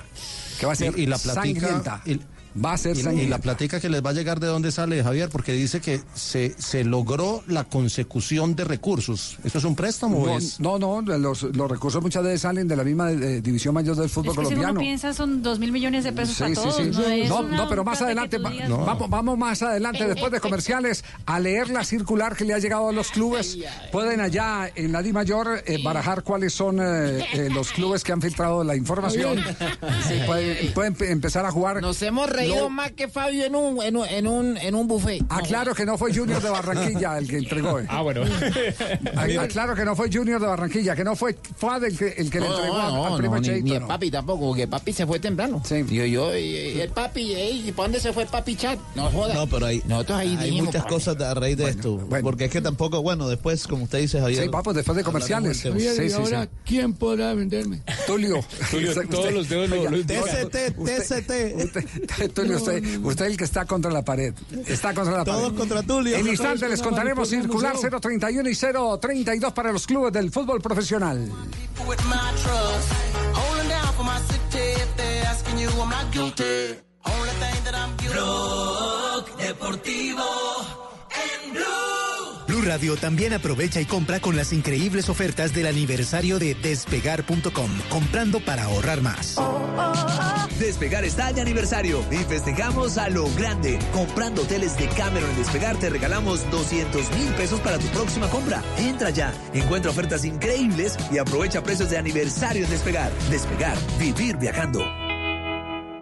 que 0.61 0.67
va 0.67 0.75
a 0.75 0.77
ser 0.77 0.97
Y- 0.97 1.03
y 1.03 1.07
la 1.07 1.19
platica- 1.19 1.43
sangrienta. 1.67 2.03
y- 2.05 2.21
va 2.63 2.73
a 2.75 2.79
ser 2.79 2.97
Y, 2.97 3.21
y 3.23 3.27
la 3.27 3.39
platica 3.39 3.81
que 3.81 3.89
les 3.89 4.05
va 4.05 4.11
a 4.11 4.13
llegar 4.13 4.41
de 4.41 4.47
dónde 4.47 4.71
sale, 4.73 5.03
Javier, 5.03 5.29
porque 5.31 5.53
dice 5.53 5.81
que 5.81 6.01
se, 6.15 6.55
se 6.59 6.85
logró 6.85 7.43
la 7.47 7.65
consecución 7.65 8.55
de 8.57 8.65
recursos. 8.65 9.37
¿Esto 9.45 9.59
es 9.59 9.65
un 9.65 9.75
préstamo 9.77 10.19
o 10.19 10.27
No, 10.27 10.39
es...? 10.39 10.61
no, 10.61 10.79
no, 10.79 11.01
los, 11.03 11.43
los 11.43 11.71
recursos 11.71 12.03
muchas 12.03 12.23
veces 12.25 12.43
salen 12.43 12.69
de 12.69 12.77
la 12.77 12.85
misma 12.85 13.11
eh, 13.13 13.41
división 13.41 13.75
mayor 13.75 13.97
del 13.97 14.09
fútbol 14.09 14.33
Es 14.33 14.37
que 14.39 14.43
si 14.43 14.45
colombiano. 14.47 14.73
uno 14.73 14.81
piensa 14.81 15.13
son 15.15 15.43
dos 15.43 15.59
mil 15.59 15.73
millones 15.73 16.05
de 16.05 16.13
pesos 16.13 16.35
Sí, 16.37 16.43
para 16.43 16.55
sí, 16.55 16.61
todos. 16.61 16.77
sí. 16.77 16.83
No, 16.93 17.03
es 17.03 17.29
No, 17.29 17.43
no, 17.43 17.69
pero 17.69 17.85
más 17.85 18.01
adelante, 18.03 18.39
vamos, 18.39 19.09
vamos 19.11 19.39
más 19.39 19.63
adelante, 19.63 20.07
después 20.07 20.33
de 20.33 20.41
comerciales, 20.41 21.05
a 21.27 21.39
leer 21.41 21.71
la 21.71 21.85
circular 21.85 22.37
que 22.37 22.45
le 22.45 22.55
ha 22.55 22.59
llegado 22.59 22.89
a 22.89 22.93
los 22.93 23.11
clubes. 23.11 23.59
Pueden 23.91 24.21
allá 24.21 24.71
en 24.75 24.93
la 24.93 25.03
Di 25.03 25.13
Mayor 25.13 25.63
eh, 25.67 25.79
barajar 25.83 26.23
cuáles 26.23 26.53
son 26.53 26.79
eh, 26.81 27.25
eh, 27.35 27.49
los 27.53 27.73
clubes 27.73 28.05
que 28.05 28.13
han 28.13 28.21
filtrado 28.21 28.65
la 28.65 28.77
información. 28.77 29.39
Sí, 30.09 30.15
pueden, 30.27 30.73
pueden 30.73 30.95
pe- 30.95 31.11
empezar 31.11 31.45
a 31.47 31.51
jugar. 31.51 31.81
Nos 31.83 32.01
hemos 32.03 32.29
reído 32.43 32.63
No. 32.65 32.71
más 32.71 32.93
que 32.93 33.09
Fabio 33.09 33.45
en 33.45 33.55
un, 33.57 33.83
en 33.83 33.97
un, 33.97 34.07
en 34.07 34.27
un, 34.27 34.57
en 34.57 34.75
un 34.75 34.87
buffet. 34.89 35.25
Ah, 35.29 35.41
claro 35.47 35.75
que 35.75 35.85
no 35.87 35.97
fue 35.99 36.15
Junior 36.15 36.41
de 36.43 36.51
Barranquilla 36.51 37.19
el 37.19 37.29
que 37.29 37.39
entregó. 37.39 37.79
eh. 37.81 37.87
Ah, 37.89 38.03
bueno. 38.03 38.23
Ah, 39.17 39.27
ah, 39.41 39.47
claro 39.49 39.75
que 39.75 39.85
no 39.85 39.95
fue 39.97 40.11
Junior 40.13 40.41
de 40.41 40.47
Barranquilla, 40.47 40.95
que 40.97 41.05
no 41.05 41.17
fue 41.17 41.37
Fuad 41.57 41.85
el 41.85 41.97
que, 41.99 42.09
el 42.19 42.31
que 42.31 42.41
le 42.41 42.47
No, 42.49 42.55
entregó 42.57 42.77
no, 42.79 43.07
al 43.07 43.17
primo 43.19 43.37
ni, 43.39 43.47
Cheito. 43.47 43.65
ni 43.65 43.73
el 43.75 43.81
no. 43.83 43.89
papi 43.89 44.11
tampoco, 44.11 44.47
porque 44.49 44.63
el 44.63 44.69
papi 44.69 44.93
se 44.93 45.07
fue 45.07 45.19
temprano. 45.19 45.63
Yo, 45.69 45.77
yo, 46.07 46.37
y- 46.37 46.41
y 46.73 46.81
el 46.81 46.91
papi, 46.91 47.35
ey, 47.35 47.69
¿y 47.69 47.73
para 47.73 47.89
dónde 47.89 48.01
se 48.01 48.13
fue 48.13 48.23
el 48.25 48.29
papi 48.29 48.57
chat? 48.57 48.79
No 48.95 49.11
joda. 49.11 49.35
No, 49.35 49.47
pero 49.47 49.67
hay, 49.67 49.83
Nosotros 49.87 50.19
ahí 50.19 50.29
hay 50.31 50.37
dijimos, 50.37 50.67
muchas 50.67 50.83
papi. 50.83 50.95
cosas 50.95 51.21
a 51.21 51.35
raíz 51.35 51.57
de 51.57 51.69
esto. 51.71 52.01
Porque 52.23 52.47
es 52.47 52.51
que 52.51 52.61
tampoco, 52.61 53.03
bueno, 53.03 53.29
después, 53.29 53.67
como 53.67 53.85
usted 53.85 53.99
dice, 54.01 54.21
Javier. 54.21 54.45
Sí, 54.45 54.49
vamos, 54.49 54.75
después 54.75 54.97
de 54.97 55.05
comerciales. 55.05 55.59
Sí, 55.59 55.71
sí, 55.79 56.11
sí. 56.11 56.17
¿quién 56.65 56.95
podrá 56.95 57.35
venderme? 57.35 57.83
Tulio. 58.07 58.41
Tulio, 58.71 58.93
todos 59.11 59.33
los 59.33 59.49
dedos 59.49 59.69
lo- 59.71 59.91
TCT, 60.05 60.75
TCT. 60.85 62.32
Usted, 62.33 62.43
Tulio, 62.45 62.57
usted, 62.57 63.05
usted 63.05 63.27
el 63.27 63.37
que 63.37 63.45
está 63.45 63.67
contra 63.67 63.91
la 63.91 64.03
pared. 64.03 64.35
Está 64.67 64.95
contra 64.95 65.19
la 65.19 65.25
pared. 65.25 65.39
Todos 65.39 65.53
contra 65.53 65.83
Tulio. 65.83 66.17
En 66.17 66.27
instante 66.27 66.67
les 66.67 66.81
contaremos 66.81 67.29
circular 67.29 67.77
031 67.77 68.49
y 68.49 68.55
032 68.55 69.53
para 69.53 69.71
los 69.71 69.87
clubes 69.87 70.13
del 70.15 70.31
fútbol 70.31 70.61
profesional. 70.63 71.31
Blog 78.11 79.37
Deportivo 79.37 80.25
en 81.11 81.53
Blue. 81.53 82.02
Radio 82.63 82.97
también 82.97 83.33
aprovecha 83.33 83.81
y 83.81 83.85
compra 83.85 84.21
con 84.21 84.37
las 84.37 84.53
increíbles 84.53 85.09
ofertas 85.09 85.53
del 85.53 85.67
aniversario 85.67 86.39
de 86.39 86.55
despegar.com, 86.55 87.71
comprando 87.89 88.41
para 88.41 88.65
ahorrar 88.65 89.03
más. 89.03 89.37
Despegar 90.59 91.05
está 91.05 91.33
de 91.33 91.41
aniversario 91.41 92.05
y 92.11 92.17
festejamos 92.19 92.99
a 92.99 93.09
lo 93.09 93.29
grande. 93.35 93.79
Comprando 93.93 94.43
hoteles 94.43 94.79
de 94.79 94.87
Cameron 94.89 95.29
en 95.31 95.37
Despegar 95.37 95.77
te 95.77 95.91
regalamos 95.91 96.49
200 96.51 97.11
mil 97.19 97.35
pesos 97.35 97.61
para 97.61 97.79
tu 97.79 97.87
próxima 97.89 98.29
compra. 98.29 98.63
Entra 98.79 99.11
ya, 99.11 99.35
encuentra 99.53 99.91
ofertas 99.91 100.25
increíbles 100.25 100.97
y 101.11 101.19
aprovecha 101.19 101.63
precios 101.63 101.91
de 101.91 101.99
aniversario 101.99 102.65
en 102.65 102.71
Despegar. 102.71 103.11
Despegar, 103.31 103.77
vivir 103.99 104.37
viajando. 104.37 105.02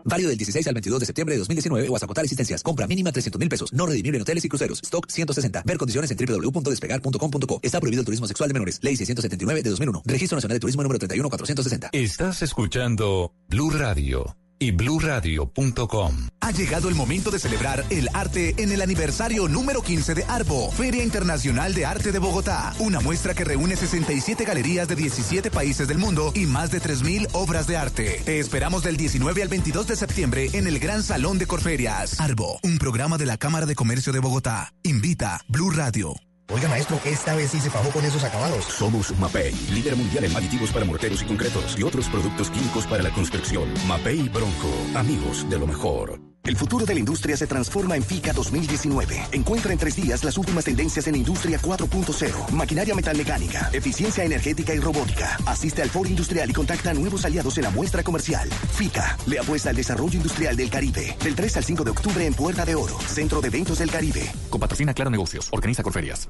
Válido 0.05 0.29
del 0.29 0.39
16 0.39 0.67
al 0.67 0.75
22 0.75 1.01
de 1.01 1.07
septiembre 1.07 1.35
de 1.35 1.39
2019 1.41 1.89
o 1.89 1.97
hasta 1.97 2.07
agotar 2.07 2.25
existencias. 2.25 2.63
Compra 2.63 2.87
mínima 2.87 3.13
300 3.13 3.39
mil 3.39 3.49
pesos. 3.49 3.73
No 3.73 3.87
redimible 3.87 4.19
en 4.19 4.23
hoteles 4.23 4.45
y 4.45 4.49
cruceros. 4.49 4.81
Stock 4.83 5.07
160. 5.09 5.63
Ver 5.67 5.79
condiciones 5.79 6.11
en 6.11 6.17
www.despegar.com.co. 6.17 7.61
Está 7.63 7.81
prohibido 7.81 8.01
el 8.01 8.07
turismo 8.07 8.27
sexual 8.27 8.49
de 8.49 8.55
menores. 8.55 8.79
Ley 8.83 8.97
679 8.97 9.63
de 9.63 9.71
2001. 9.71 10.03
Registro 10.05 10.37
Nacional 10.37 10.57
de 10.57 10.61
Turismo 10.61 10.83
número 10.83 10.99
31460. 10.99 11.91
Estás 11.93 12.43
escuchando 12.43 13.35
Blue 13.49 13.71
Radio 13.71 14.37
y 14.61 14.71
bluradio.com. 14.71 16.29
Ha 16.41 16.51
llegado 16.53 16.89
el 16.89 16.95
momento 16.95 17.31
de 17.31 17.39
celebrar 17.39 17.85
el 17.91 18.09
arte 18.15 18.55
en 18.59 18.71
el 18.71 18.83
aniversario 18.83 19.49
número 19.49 19.83
15 19.83 20.15
de 20.15 20.25
Arbo, 20.25 20.71
Feria 20.71 21.03
Internacional 21.03 21.75
de 21.75 21.87
Arte 21.87 22.13
de 22.13 22.19
Bogotá. 22.21 22.75
Una 22.79 23.01
muestra 23.01 23.35
que 23.35 23.45
reúne 23.45 23.75
67 23.75 24.45
galerías 24.45 24.87
de 24.87 24.97
17 24.97 25.51
países 25.51 25.89
del 25.89 25.99
mundo 25.99 26.33
y 26.35 26.47
más 26.47 26.71
de 26.71 26.81
3.000 26.81 27.29
obras 27.33 27.67
de 27.67 27.79
arte. 27.79 28.23
Te 28.25 28.39
esperamos 28.39 28.85
del 28.85 28.97
19 28.97 29.43
al 29.43 29.49
22 29.49 29.87
de 29.89 29.97
septiembre 29.97 30.51
en 30.53 30.67
el 30.67 30.79
Gran 30.79 31.03
Salón 31.03 31.39
de 31.39 31.47
Corferias. 31.47 32.21
Arbo, 32.21 32.61
un 32.63 32.79
programa 32.79 33.19
de 33.19 33.27
la 33.27 33.39
Cámara 33.39 33.67
de 33.67 33.75
Comercio 33.75 34.13
de 34.13 34.21
Bogotá. 34.21 34.73
Invita 34.83 35.41
Blue 35.49 35.71
Radio. 35.71 36.15
Oiga, 36.53 36.69
maestro, 36.69 37.01
esta 37.05 37.35
vez 37.35 37.51
sí 37.51 37.61
se 37.61 37.71
fajó 37.71 37.91
con 37.91 38.05
esos 38.05 38.25
acabados. 38.25 38.65
Somos 38.65 39.17
Mapei, 39.19 39.53
líder 39.73 39.97
mundial 39.97 40.25
en 40.25 40.37
aditivos 40.37 40.71
para 40.71 40.85
morteros 40.85 41.23
y 41.23 41.27
concretos 41.27 41.79
y 41.79 41.83
otros 41.83 42.09
productos 42.09 42.51
químicos 42.51 42.87
para 42.87 43.03
la 43.03 43.11
construcción. 43.11 43.73
Mapei 43.87 44.29
Bronco, 44.29 44.71
amigos 44.95 45.49
de 45.49 45.59
lo 45.59 45.67
mejor. 45.67 46.30
El 46.45 46.57
futuro 46.57 46.87
de 46.87 46.95
la 46.95 47.01
industria 47.01 47.37
se 47.37 47.47
transforma 47.47 47.97
en 47.97 48.03
FICA 48.03 48.33
2019. 48.33 49.21
Encuentra 49.33 49.73
en 49.73 49.79
tres 49.79 49.97
días 49.97 50.25
las 50.25 50.39
últimas 50.39 50.65
tendencias 50.65 51.07
en 51.07 51.17
Industria 51.17 51.61
4.0, 51.61 52.51
maquinaria 52.51 52.95
metalmecánica, 52.95 53.71
eficiencia 53.73 54.25
energética 54.25 54.75
y 54.75 54.81
robótica. 54.81 55.37
Asiste 55.47 55.83
al 55.83 55.91
foro 55.91 56.09
industrial 56.09 56.51
y 56.51 56.55
contacta 56.55 56.91
a 56.91 56.95
nuevos 56.95 57.25
aliados 57.25 57.59
en 57.59 57.65
la 57.65 57.71
muestra 57.71 58.03
comercial. 58.03 58.49
FICA 58.49 59.19
le 59.27 59.39
apuesta 59.39 59.71
al 59.71 59.77
desarrollo 59.77 60.17
industrial 60.17 60.57
del 60.57 60.71
Caribe. 60.71 61.17
Del 61.23 61.35
3 61.35 61.59
al 61.59 61.65
5 61.65 61.85
de 61.85 61.91
octubre 61.91 62.27
en 62.27 62.35
Puerta 62.35 62.65
de 62.65 62.75
Oro, 62.75 62.99
Centro 63.01 63.41
de 63.41 63.49
Eventos 63.49 63.79
del 63.79 63.91
Caribe. 63.91 64.31
Con 64.49 64.61
patrocina 64.61 64.95
Claro 64.95 65.11
Negocios, 65.11 65.49
organiza 65.53 65.83
Corferias. 65.83 66.29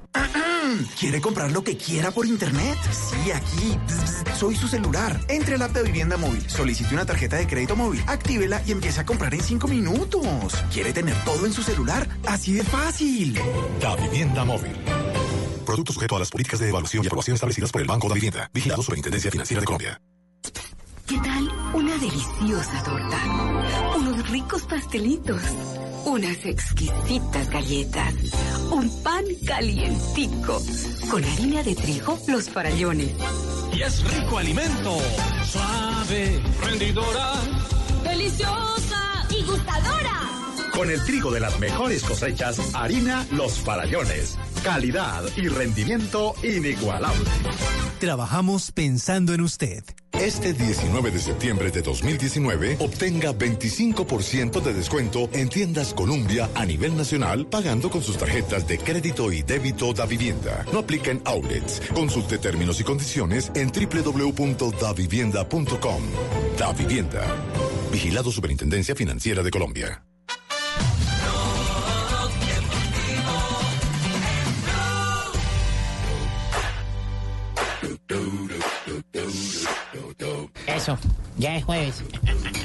¿Quiere 0.98 1.20
comprar 1.20 1.52
lo 1.52 1.64
que 1.64 1.76
quiera 1.76 2.10
por 2.10 2.26
internet? 2.26 2.78
Sí, 2.92 3.30
aquí. 3.30 3.78
Soy 4.38 4.56
su 4.56 4.68
celular. 4.68 5.20
Entre 5.28 5.54
al 5.54 5.62
app 5.62 5.72
de 5.72 5.82
Vivienda 5.82 6.16
Móvil, 6.16 6.48
solicite 6.48 6.94
una 6.94 7.06
tarjeta 7.06 7.36
de 7.36 7.46
crédito 7.46 7.76
móvil, 7.76 8.02
actívela 8.06 8.62
y 8.66 8.72
empiece 8.72 9.00
a 9.00 9.06
comprar 9.06 9.32
en 9.34 9.42
5 9.42 9.68
minutos. 9.68 10.54
¿Quiere 10.72 10.92
tener 10.92 11.16
todo 11.24 11.46
en 11.46 11.52
su 11.52 11.62
celular? 11.62 12.08
Así 12.26 12.52
de 12.52 12.64
fácil. 12.64 13.38
La 13.80 13.96
Vivienda 13.96 14.44
Móvil. 14.44 14.74
Producto 15.64 15.92
sujeto 15.92 16.16
a 16.16 16.18
las 16.18 16.30
políticas 16.30 16.60
de 16.60 16.68
evaluación 16.68 17.04
y 17.04 17.06
aprobación 17.06 17.34
establecidas 17.34 17.70
por 17.70 17.80
el 17.80 17.86
Banco 17.86 18.08
de 18.08 18.14
Vivienda. 18.14 18.50
Vigilado 18.52 18.82
Superintendencia 18.82 19.30
Financiera 19.30 19.60
de 19.60 19.66
Colombia. 19.66 20.00
¿Qué 21.06 21.18
tal 21.18 21.50
una 21.74 21.96
deliciosa 21.98 22.82
torta? 22.84 23.96
Unos 23.96 24.30
ricos 24.30 24.62
pastelitos, 24.62 25.42
unas 26.04 26.44
exquisitas 26.44 27.48
galletas, 27.50 28.14
un 28.70 28.90
pan 29.02 29.24
calientico, 29.46 30.60
con 31.10 31.24
harina 31.24 31.62
de 31.62 31.74
trigo, 31.74 32.18
los 32.28 32.48
farallones. 32.48 33.10
Y 33.72 33.82
es 33.82 34.02
rico 34.02 34.38
alimento. 34.38 34.98
Suave, 35.44 36.42
rendidora. 36.60 37.34
¡Deliciosa 38.04 39.26
y 39.30 39.42
gustadora! 39.44 40.39
Con 40.72 40.90
el 40.90 41.04
trigo 41.04 41.30
de 41.30 41.40
las 41.40 41.60
mejores 41.60 42.02
cosechas, 42.02 42.58
harina 42.74 43.26
Los 43.32 43.60
Farallones. 43.60 44.38
Calidad 44.62 45.24
y 45.36 45.48
rendimiento 45.48 46.34
inigualable. 46.42 47.24
Trabajamos 47.98 48.72
pensando 48.72 49.34
en 49.34 49.42
usted. 49.42 49.84
Este 50.12 50.52
19 50.52 51.10
de 51.10 51.18
septiembre 51.18 51.70
de 51.70 51.80
2019, 51.82 52.76
obtenga 52.80 53.32
25% 53.32 54.60
de 54.60 54.74
descuento 54.74 55.30
en 55.32 55.48
tiendas 55.48 55.94
Columbia 55.94 56.50
a 56.54 56.66
nivel 56.66 56.94
nacional 56.96 57.46
pagando 57.46 57.90
con 57.90 58.02
sus 58.02 58.18
tarjetas 58.18 58.66
de 58.66 58.78
crédito 58.78 59.32
y 59.32 59.42
débito 59.42 59.94
da 59.94 60.06
vivienda. 60.06 60.64
No 60.72 60.80
aplica 60.80 61.10
en 61.10 61.22
outlets. 61.24 61.80
Consulte 61.94 62.38
términos 62.38 62.80
y 62.80 62.84
condiciones 62.84 63.50
en 63.54 63.70
www.davivienda.com. 63.70 66.02
Da 66.58 66.72
Vivienda. 66.72 67.24
Vigilado 67.90 68.30
Superintendencia 68.30 68.94
Financiera 68.94 69.42
de 69.42 69.50
Colombia. 69.50 70.02
Eso, 80.80 80.96
ya 81.36 81.56
es 81.56 81.64
jueves. 81.64 82.02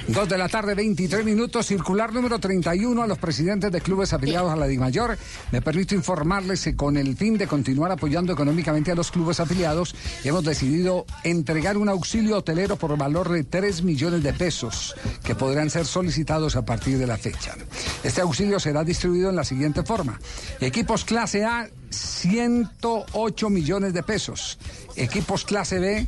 Dos 0.08 0.30
de 0.30 0.38
la 0.38 0.48
tarde, 0.48 0.74
23 0.74 1.26
minutos, 1.26 1.66
circular 1.66 2.14
número 2.14 2.40
31 2.40 3.04
a 3.04 3.08
los 3.08 3.18
presidentes 3.18 3.74
de 3.74 3.82
clubes 3.82 4.14
afiliados 4.14 4.54
a 4.54 4.56
la 4.56 4.68
DIMAYOR. 4.68 5.18
Me 5.52 5.62
permito 5.62 5.96
informarles 5.96 6.64
que 6.64 6.78
con 6.78 6.96
el 6.96 7.18
fin 7.18 7.38
de 7.38 7.46
continuar 7.46 7.92
apoyando 7.92 8.32
económicamente 8.32 8.92
a 8.92 8.96
los 8.96 9.12
clubes 9.12 9.42
afiliados, 9.42 9.96
hemos 10.24 10.46
decidido 10.46 11.06
entregar 11.26 11.76
un 11.76 11.90
auxilio 11.90 12.38
hotelero 12.38 12.78
por 12.78 12.96
valor 12.98 13.30
de 13.30 13.44
3 13.44 13.84
millones 13.84 14.24
de 14.24 14.32
pesos 14.32 14.96
que 15.22 15.36
podrán 15.36 15.70
ser 15.70 15.86
solicitados 15.86 16.56
a 16.56 16.64
partir 16.64 16.98
de 16.98 17.08
la 17.08 17.18
fecha. 17.18 17.56
Este 18.02 18.22
auxilio 18.22 18.62
será 18.62 18.86
distribuido 18.86 19.30
en 19.30 19.36
la 19.36 19.44
siguiente 19.44 19.84
forma. 19.84 20.22
Equipos 20.62 21.04
clase 21.04 21.44
A, 21.44 21.68
108 21.90 23.50
millones 23.50 23.94
de 23.94 24.04
pesos. 24.04 24.58
Equipos 24.96 25.44
clase 25.44 25.80
B, 25.80 26.08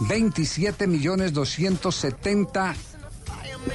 27 0.00 0.86
millones 0.86 1.32
270 1.32 2.95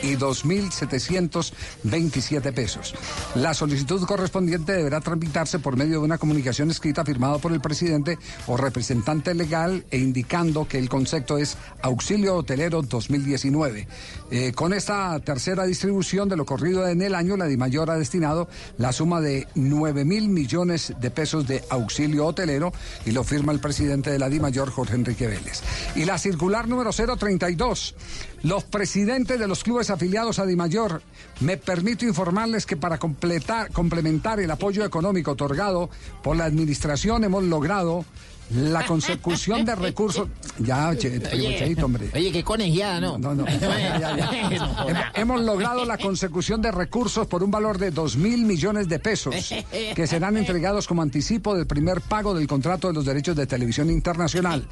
y 0.01 0.15
2.727 0.15 2.53
pesos. 2.53 2.95
La 3.35 3.53
solicitud 3.53 4.03
correspondiente 4.05 4.73
deberá 4.73 5.01
tramitarse 5.01 5.59
por 5.59 5.77
medio 5.77 5.99
de 5.99 6.05
una 6.05 6.17
comunicación 6.17 6.71
escrita 6.71 7.05
firmada 7.05 7.37
por 7.37 7.51
el 7.51 7.61
presidente 7.61 8.17
o 8.47 8.57
representante 8.57 9.33
legal 9.33 9.85
e 9.91 9.97
indicando 9.97 10.67
que 10.67 10.77
el 10.77 10.89
concepto 10.89 11.37
es 11.37 11.57
Auxilio 11.81 12.35
Hotelero 12.35 12.81
2019. 12.81 13.87
Eh, 14.31 14.51
con 14.53 14.73
esta 14.73 15.19
tercera 15.19 15.65
distribución 15.65 16.29
de 16.29 16.37
lo 16.37 16.45
corrido 16.45 16.87
en 16.87 17.01
el 17.01 17.15
año, 17.15 17.37
la 17.37 17.45
DIMAYOR 17.45 17.91
ha 17.91 17.97
destinado 17.97 18.47
la 18.77 18.91
suma 18.91 19.21
de 19.21 19.47
9 19.55 20.05
mil 20.05 20.29
millones 20.29 20.93
de 20.99 21.11
pesos 21.11 21.47
de 21.47 21.63
auxilio 21.69 22.25
hotelero 22.25 22.71
y 23.05 23.11
lo 23.11 23.23
firma 23.23 23.51
el 23.51 23.59
presidente 23.59 24.09
de 24.09 24.19
la 24.19 24.29
DIMAYOR, 24.29 24.69
Jorge 24.69 24.95
Enrique 24.95 25.27
Vélez. 25.27 25.61
Y 25.95 26.05
la 26.05 26.17
circular 26.17 26.67
número 26.67 26.91
032. 26.91 27.95
Los 28.43 28.63
presidentes 28.63 29.39
de 29.39 29.47
los 29.47 29.63
clubes 29.63 29.89
afiliados 29.89 30.39
a 30.39 30.45
Dimayor, 30.45 31.01
me 31.41 31.57
permito 31.57 32.05
informarles 32.05 32.65
que 32.65 32.75
para 32.75 32.97
completar, 32.97 33.71
complementar 33.71 34.39
el 34.39 34.49
apoyo 34.49 34.83
económico 34.83 35.31
otorgado 35.31 35.89
por 36.23 36.35
la 36.35 36.45
administración 36.45 37.23
hemos 37.23 37.43
logrado 37.43 38.03
La 38.53 38.85
consecución 38.85 39.63
de 39.63 39.75
recursos. 39.75 40.27
Ya, 40.59 40.93
che, 40.97 41.21
Oye, 41.33 41.57
Cheito, 41.57 41.85
hombre. 41.85 42.09
Oye, 42.13 42.31
qué 42.33 42.43
conegiada, 42.43 42.99
¿no? 42.99 43.17
No, 43.17 43.33
no. 43.33 43.45
Ya, 43.47 43.97
ya. 43.97 44.29
Hem- 44.85 45.11
Hemos 45.15 45.41
logrado 45.41 45.85
la 45.85 45.97
consecución 45.97 46.61
de 46.61 46.69
recursos 46.71 47.25
por 47.27 47.41
un 47.43 47.49
valor 47.49 47.77
de 47.77 47.89
2 47.91 48.17
mil 48.17 48.43
millones 48.45 48.89
de 48.89 48.99
pesos 48.99 49.33
que 49.95 50.05
serán 50.07 50.35
entregados 50.35 50.85
como 50.87 51.01
anticipo 51.01 51.55
del 51.55 51.65
primer 51.65 52.01
pago 52.01 52.33
del 52.33 52.45
contrato 52.47 52.89
de 52.89 52.93
los 52.93 53.05
derechos 53.05 53.35
de 53.37 53.47
televisión 53.47 53.89
internacional. 53.89 54.67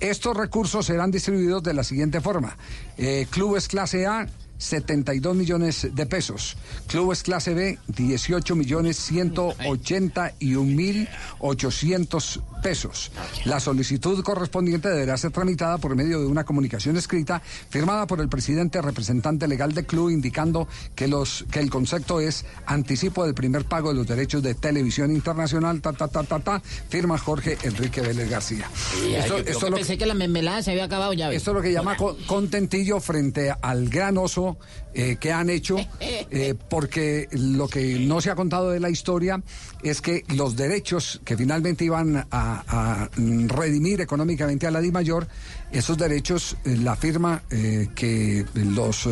Estos 0.00 0.36
recursos 0.36 0.86
serán 0.86 1.10
distribuidos 1.10 1.62
de 1.62 1.74
la 1.74 1.84
siguiente 1.84 2.20
forma. 2.20 2.56
Eh, 2.98 3.26
clubes 3.30 3.68
clase 3.68 4.06
A. 4.06 4.26
72 4.58 5.34
millones 5.36 5.88
de 5.92 6.06
pesos. 6.06 6.56
Clubes 6.86 7.22
clase 7.22 7.54
B, 7.54 7.78
18 7.88 8.54
millones 8.56 8.96
181 8.96 10.64
mil 10.64 11.08
800 11.40 12.40
pesos. 12.62 13.10
La 13.44 13.60
solicitud 13.60 14.22
correspondiente 14.22 14.88
deberá 14.88 15.16
ser 15.16 15.30
tramitada 15.30 15.78
por 15.78 15.94
medio 15.94 16.20
de 16.20 16.26
una 16.26 16.44
comunicación 16.44 16.96
escrita 16.96 17.40
firmada 17.70 18.06
por 18.06 18.20
el 18.20 18.28
presidente 18.28 18.80
representante 18.82 19.46
legal 19.48 19.72
del 19.72 19.86
club 19.86 20.10
indicando 20.10 20.68
que, 20.94 21.06
los, 21.08 21.44
que 21.50 21.60
el 21.60 21.70
concepto 21.70 22.20
es 22.20 22.44
anticipo 22.66 23.24
del 23.24 23.34
primer 23.34 23.64
pago 23.64 23.90
de 23.90 23.94
los 23.96 24.06
derechos 24.06 24.42
de 24.42 24.54
televisión 24.54 25.10
internacional, 25.10 25.80
ta, 25.80 25.92
ta, 25.92 26.08
ta, 26.08 26.22
ta, 26.22 26.38
ta, 26.40 26.60
firma 26.88 27.18
Jorge 27.18 27.56
Enrique 27.62 28.00
Vélez 28.00 28.28
García. 28.30 28.68
Esto- 29.16 29.42
yo- 29.42 29.70
lo 29.70 29.76
pensé 29.76 29.98
que 29.98 30.06
la 30.06 30.14
mermelada 30.14 30.62
se 30.62 30.70
había 30.72 30.84
acabado 30.84 31.12
ya. 31.12 31.30
esto 31.32 31.50
es 31.50 31.54
lo 31.56 31.62
que 31.62 31.72
llama 31.72 31.96
co- 31.96 32.16
contentillo 32.26 33.00
frente 33.00 33.52
al 33.60 33.88
gran 33.88 34.16
oso 34.18 34.45
eh, 34.94 35.16
que 35.18 35.32
han 35.32 35.50
hecho, 35.50 35.76
eh, 36.00 36.54
porque 36.68 37.28
lo 37.32 37.68
que 37.68 37.98
no 38.00 38.20
se 38.20 38.30
ha 38.30 38.34
contado 38.34 38.70
de 38.70 38.80
la 38.80 38.90
historia 38.90 39.42
es 39.82 40.00
que 40.00 40.24
los 40.34 40.56
derechos 40.56 41.20
que 41.24 41.36
finalmente 41.36 41.84
iban 41.84 42.16
a, 42.16 42.26
a, 42.30 43.10
redimir 43.46 44.00
económicamente 44.00 44.66
a 44.66 44.70
la 44.70 44.80
DIMAYOR, 44.80 45.26
esos 45.72 45.98
derechos, 45.98 46.56
eh, 46.64 46.76
la 46.76 46.96
firma 46.96 47.42
eh, 47.50 47.88
que 47.94 48.44
los 48.54 49.08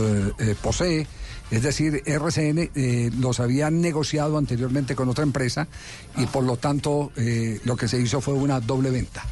posee, 0.62 1.07
es 1.51 1.62
decir, 1.62 2.03
RCN 2.07 2.70
eh, 2.75 3.11
los 3.18 3.38
habían 3.38 3.81
negociado 3.81 4.38
anteriormente 4.38 4.94
con 4.97 5.09
otra 5.09 5.25
empresa 5.25 5.68
y 6.16 6.27
por 6.27 6.42
lo 6.42 6.57
tanto 6.57 7.12
eh, 7.16 7.61
lo 7.64 7.77
que 7.77 7.87
se 7.87 8.01
hizo 8.01 8.20
fue 8.20 8.35
una 8.35 8.61
doble 8.61 8.90
venta 8.90 9.25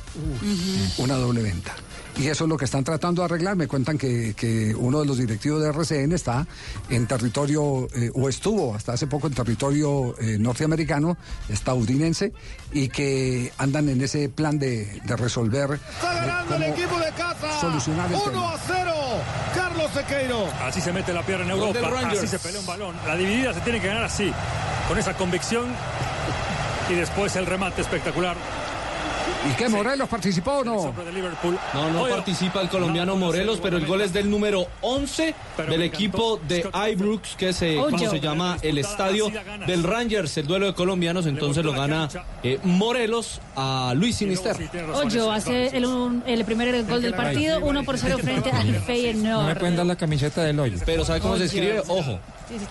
una 0.99 1.15
doble 1.15 1.43
venta. 1.43 1.75
Y 2.17 2.29
eso 2.29 2.45
es 2.45 2.51
lo 2.51 2.57
que 2.57 2.67
están 2.67 2.85
tratando 2.85 3.23
de 3.23 3.27
arreglar. 3.27 3.57
Me 3.57 3.67
cuentan 3.67 3.97
que, 3.97 4.35
que 4.35 4.75
uno 4.75 5.01
de 5.01 5.07
los 5.07 5.19
directivos 5.19 5.63
de 5.63 5.69
RCN 5.71 6.13
está 6.13 6.47
en 6.91 7.07
territorio, 7.07 7.89
eh, 7.95 8.11
o 8.15 8.29
estuvo 8.29 8.75
hasta 8.75 8.93
hace 8.93 9.07
poco 9.07 9.29
en 9.29 9.35
territorio 9.35 10.15
eh, 10.19 10.37
norteamericano, 10.39 11.17
estadounidense, 11.49 12.33
y 12.73 12.89
que 12.89 13.53
andan 13.59 13.89
en 13.89 14.03
ese 14.03 14.29
plan 14.29 14.59
de, 14.59 15.01
de 15.05 15.17
resolver. 15.17 15.73
Está 15.73 16.13
eh, 16.13 16.27
ganando 16.27 16.57
el 16.57 16.63
equipo 16.65 16.99
de 16.99 17.11
casa. 17.13 17.61
Solucionar 17.61 18.11
el 18.11 18.17
1 18.17 18.25
tema. 18.25 18.55
a 18.55 18.59
0. 18.59 18.93
Carlos 19.55 19.91
Sequeiro. 19.93 20.47
Así 20.63 20.81
se 20.81 20.93
mete 20.93 21.13
la 21.13 21.25
pierna 21.25 21.47
en 21.47 21.51
Europa, 21.53 21.91
así 22.11 22.27
se 22.27 22.39
pelea 22.39 22.61
un 22.61 22.67
balón. 22.67 22.95
La 23.07 23.17
dividida 23.17 23.55
se 23.55 23.61
tiene 23.61 23.81
que 23.81 23.87
ganar 23.87 24.05
así, 24.05 24.33
con 24.89 24.99
esa 24.99 25.15
convicción 25.17 25.67
y 26.91 26.95
después 26.95 27.35
el 27.37 27.47
remate 27.47 27.83
espectacular. 27.83 28.37
¿Y 29.51 29.55
qué, 29.57 29.69
Morelos 29.69 30.09
participó 30.09 30.59
o 30.59 30.65
no? 30.65 30.95
No, 31.75 31.91
no 31.91 32.03
Oye, 32.03 32.15
participa 32.15 32.61
el 32.61 32.69
colombiano 32.69 33.17
Morelos, 33.17 33.59
pero 33.63 33.77
el 33.77 33.87
gol 33.87 34.01
es 34.01 34.13
del 34.13 34.31
número 34.31 34.67
11 34.83 35.35
del 35.69 35.83
equipo 35.83 36.41
de 36.47 36.65
Ibrox, 36.93 37.37
que 37.37 37.53
se, 37.53 37.77
como 37.77 37.99
se 37.99 38.21
llama 38.21 38.57
el 38.63 38.79
estadio 38.79 39.27
del 39.67 39.83
Rangers, 39.83 40.37
el 40.39 40.47
duelo 40.47 40.67
de 40.67 40.75
colombianos, 40.75 41.27
entonces 41.27 41.65
lo 41.65 41.73
gana 41.73 42.09
eh, 42.43 42.59
Morelos 42.63 43.41
a 43.57 43.93
Luis 43.97 44.17
Sinister. 44.17 44.57
Ocho 44.95 45.31
hace 45.33 45.77
el, 45.77 45.87
un- 45.87 46.23
el 46.27 46.45
primer 46.45 46.85
gol 46.85 47.03
del 47.03 47.15
partido, 47.15 47.61
1 47.61 47.83
por 47.85 47.99
0 47.99 48.19
frente 48.23 48.51
al 48.51 48.75
Feyenoord. 48.77 49.77
dar 49.77 49.87
la 49.87 49.97
camiseta 49.97 50.43
del 50.45 50.59
hoyo. 50.61 50.79
Pero 50.85 51.05
¿sabe 51.05 51.21
cómo 51.21 51.37
se 51.37 51.45
escribe? 51.45 51.81
Ojo. 51.89 52.19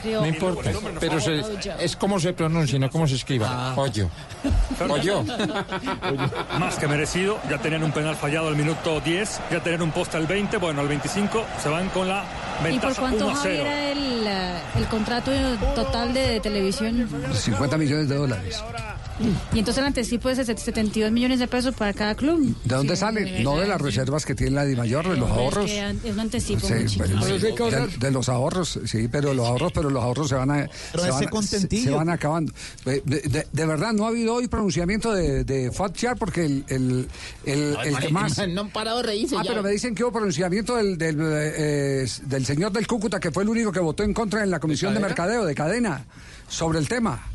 No 0.03 0.25
importa, 0.27 0.71
pero 0.99 1.19
se- 1.19 1.41
es 1.79 1.95
como 1.95 2.19
se 2.19 2.33
pronuncia, 2.33 2.77
no 2.79 2.89
como 2.89 3.07
se 3.07 3.15
escriba. 3.15 3.73
Hoyo. 3.75 4.09
Hoyo. 4.89 5.23
Más 6.59 6.75
que 6.75 6.87
merecido, 6.87 7.39
ya 7.49 7.57
tenían 7.57 7.83
un 7.83 7.91
penal 7.91 8.15
fallado 8.15 8.47
al 8.47 8.55
minuto 8.55 8.99
10, 9.01 9.39
ya 9.51 9.61
tenían 9.61 9.81
un 9.81 9.91
poste 9.91 10.17
al 10.17 10.27
20, 10.27 10.57
bueno, 10.57 10.81
al 10.81 10.87
25 10.87 11.45
se 11.61 11.69
van 11.69 11.89
con 11.89 12.07
la 12.07 12.23
¿Y 12.23 12.63
por 12.63 12.63
ventaja 12.63 12.99
cuánto 13.01 13.25
1 13.27 13.37
a 13.37 13.39
0. 13.41 13.63
Javier, 13.63 13.67
era 13.67 13.91
el, 13.91 14.81
el 14.83 14.87
contrato 14.89 15.31
total 15.75 16.13
de 16.13 16.39
televisión? 16.39 17.07
50 17.33 17.77
millones 17.77 18.09
de 18.09 18.15
dólares. 18.15 18.63
Y 19.53 19.59
entonces 19.59 19.79
el 19.79 19.87
anticipo 19.87 20.29
es 20.29 20.37
de 20.37 20.45
72 20.45 21.11
millones 21.11 21.39
de 21.39 21.47
pesos 21.47 21.75
para 21.75 21.93
cada 21.93 22.15
club. 22.15 22.55
¿De 22.63 22.75
dónde 22.75 22.95
Sí, 22.95 22.99
sale? 22.99 23.43
No 23.43 23.57
de 23.59 23.67
las 23.67 23.79
reservas 23.81 24.25
que 24.25 24.35
tiene 24.35 24.51
la 24.55 24.65
DIMAYOR, 24.65 25.09
de 25.09 25.17
los 25.17 25.29
es 25.29 25.35
ahorros. 25.37 25.65
que 25.65 25.89
Es 26.03 26.13
un 26.13 26.19
anticipo 26.19 26.67
Sí, 26.67 26.73
muy 26.73 26.85
chiquito. 26.85 27.63
bueno, 27.65 27.87
de, 27.87 27.97
de 27.97 28.11
los 28.11 28.29
ahorros, 28.29 28.79
sí, 28.85 29.07
pero 29.11 29.33
los 29.33 29.47
ahorros, 29.47 29.71
pero 29.73 29.89
los 29.89 30.03
ahorros 30.03 30.29
se 30.29 30.35
van 30.35 30.51
a, 30.51 30.55
Pero 30.91 31.03
se 31.03 31.09
ese 31.09 31.25
van, 31.31 31.43
se- 31.43 31.67
se 31.83 31.89
van 31.89 32.09
acabando. 32.09 32.53
De, 32.85 33.01
de- 33.05 33.47
de 33.51 33.65
verdad, 33.65 33.93
no 33.93 34.05
ha 34.05 34.09
habido 34.09 34.35
hoy 34.35 34.47
pronunciamiento 34.47 35.13
de, 35.13 35.43
de 35.43 35.71
Fatchar 35.71 36.17
porque 36.17 36.45
el, 36.45 36.65
el, 36.69 37.07
el, 37.45 37.77
el 37.83 37.97
que 37.97 38.09
más. 38.09 38.37
No 38.49 38.61
han 38.61 38.69
parado 38.69 38.97
de 38.97 39.03
reírse 39.03 39.35
Ah, 39.37 39.41
ya. 39.43 39.51
pero 39.51 39.63
me 39.63 39.69
dicen 39.71 39.93
que 39.95 40.03
hubo 40.03 40.11
pronunciamiento 40.11 40.75
del, 40.75 40.97
del, 40.97 41.17
eh, 41.21 42.07
del 42.25 42.45
señor 42.45 42.71
del 42.71 42.87
Cúcuta, 42.87 43.19
que 43.19 43.31
fue 43.31 43.43
el 43.43 43.49
único 43.49 43.71
que 43.71 43.79
votó 43.79 44.03
en 44.03 44.13
contra 44.13 44.43
en 44.43 44.51
la 44.51 44.59
Comisión 44.59 44.93
de? 44.93 44.99
Mercadeo, 44.99 45.45
de 45.45 45.55
cadena, 45.55 46.05
sobre 46.47 46.79
el 46.79 46.87
tema. 46.87 47.27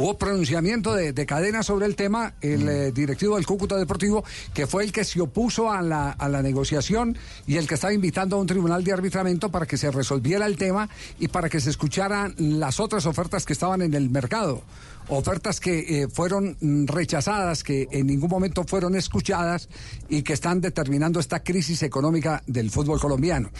Hubo 0.00 0.16
pronunciamiento 0.16 0.94
de, 0.94 1.12
de 1.12 1.26
cadena 1.26 1.62
sobre 1.62 1.84
el 1.84 1.94
tema, 1.94 2.32
el 2.40 2.66
eh, 2.66 2.90
directivo 2.90 3.36
del 3.36 3.44
Cúcuta 3.44 3.76
Deportivo, 3.76 4.24
que 4.54 4.66
fue 4.66 4.82
el 4.82 4.92
que 4.92 5.04
se 5.04 5.20
opuso 5.20 5.70
a 5.70 5.82
la, 5.82 6.12
a 6.12 6.26
la 6.30 6.40
negociación 6.40 7.18
y 7.46 7.58
el 7.58 7.68
que 7.68 7.74
estaba 7.74 7.92
invitando 7.92 8.36
a 8.36 8.38
un 8.38 8.46
tribunal 8.46 8.82
de 8.82 8.94
arbitramiento 8.94 9.50
para 9.50 9.66
que 9.66 9.76
se 9.76 9.90
resolviera 9.90 10.46
el 10.46 10.56
tema 10.56 10.88
y 11.18 11.28
para 11.28 11.50
que 11.50 11.60
se 11.60 11.68
escucharan 11.68 12.34
las 12.38 12.80
otras 12.80 13.04
ofertas 13.04 13.44
que 13.44 13.52
estaban 13.52 13.82
en 13.82 13.92
el 13.92 14.08
mercado. 14.08 14.62
Ofertas 15.08 15.60
que 15.60 16.04
eh, 16.04 16.08
fueron 16.08 16.56
mm, 16.58 16.86
rechazadas, 16.86 17.62
que 17.62 17.86
en 17.90 18.06
ningún 18.06 18.30
momento 18.30 18.64
fueron 18.64 18.96
escuchadas 18.96 19.68
y 20.08 20.22
que 20.22 20.32
están 20.32 20.62
determinando 20.62 21.20
esta 21.20 21.42
crisis 21.42 21.82
económica 21.82 22.42
del 22.46 22.70
fútbol 22.70 22.98
colombiano. 22.98 23.50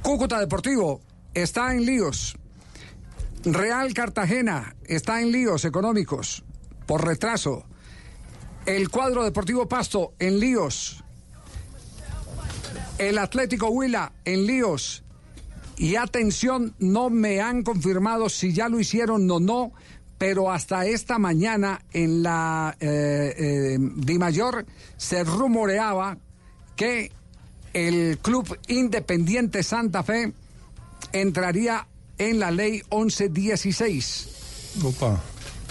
Cúcuta 0.00 0.40
Deportivo 0.40 1.02
está 1.34 1.74
en 1.74 1.84
líos. 1.84 2.34
Real 3.46 3.94
Cartagena 3.94 4.74
está 4.86 5.22
en 5.22 5.30
líos 5.30 5.64
económicos 5.64 6.42
por 6.84 7.06
retraso. 7.06 7.64
El 8.66 8.90
cuadro 8.90 9.22
Deportivo 9.22 9.68
Pasto 9.68 10.14
en 10.18 10.40
líos. 10.40 11.04
El 12.98 13.18
Atlético 13.18 13.68
Huila 13.68 14.12
en 14.24 14.46
líos. 14.46 15.04
Y 15.76 15.94
atención, 15.94 16.74
no 16.80 17.08
me 17.08 17.40
han 17.40 17.62
confirmado 17.62 18.28
si 18.28 18.52
ya 18.52 18.68
lo 18.68 18.80
hicieron 18.80 19.30
o 19.30 19.38
no, 19.38 19.70
pero 20.18 20.50
hasta 20.50 20.84
esta 20.84 21.20
mañana 21.20 21.80
en 21.92 22.24
la 22.24 22.76
eh, 22.80 23.32
eh, 23.38 23.78
Dimayor 23.78 24.66
se 24.96 25.22
rumoreaba 25.22 26.18
que 26.74 27.12
el 27.72 28.18
club 28.18 28.58
Independiente 28.66 29.62
Santa 29.62 30.02
Fe 30.02 30.32
entraría 31.12 31.86
en 32.18 32.38
la 32.38 32.50
ley 32.50 32.82
1116. 32.90 34.28
Opa. 34.84 35.20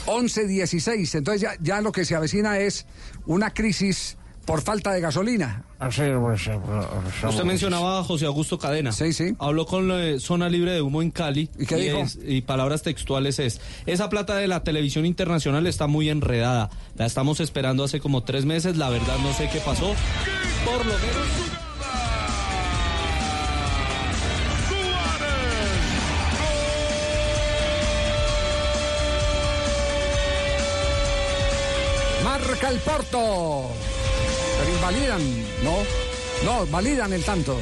1116. 0.08 1.16
Entonces 1.16 1.42
ya, 1.42 1.52
ya 1.62 1.82
lo 1.82 1.92
que 1.92 2.06
se 2.06 2.16
avecina 2.16 2.60
es 2.60 2.86
una 3.26 3.54
crisis 3.54 4.18
por 4.46 4.62
falta 4.62 4.94
de 4.94 5.02
gasolina. 5.02 5.64
Usted 5.80 7.44
mencionaba 7.44 8.00
a 8.00 8.04
José 8.04 8.26
Augusto 8.28 8.60
Cadena. 8.60 8.92
Sí, 8.92 9.12
sí. 9.14 9.36
Habló 9.40 9.66
con 9.66 9.90
eh, 9.92 10.20
Zona 10.20 10.50
Libre 10.50 10.72
de 10.72 10.82
Humo 10.82 11.02
en 11.02 11.10
Cali. 11.10 11.50
¿Y 11.58 11.66
qué 11.66 11.76
dijo? 11.78 11.98
es- 12.02 12.20
y 12.24 12.42
palabras 12.42 12.84
textuales 12.84 13.40
es, 13.40 13.60
esa 13.88 14.10
plata 14.10 14.36
de 14.36 14.48
la 14.48 14.64
televisión 14.64 15.06
internacional 15.08 15.66
está 15.66 15.88
muy 15.88 16.10
enredada. 16.10 16.70
La 16.96 17.08
estamos 17.08 17.40
esperando 17.40 17.84
hace 17.84 18.00
como 18.00 18.24
tres 18.24 18.46
meses. 18.46 18.78
La 18.78 18.90
verdad 18.90 19.18
no 19.24 19.34
sé 19.34 19.50
qué 19.52 19.60
pasó. 19.60 19.96
Por 20.64 20.78
lo 20.86 20.94
menos... 20.94 21.55
Marca 32.56 32.70
el 32.70 32.80
Porto. 32.80 33.70
Pero 34.60 34.72
invalidan, 34.74 35.22
¿no? 35.62 35.76
No, 36.46 36.66
validan 36.68 37.12
el 37.12 37.22
tanto. 37.22 37.58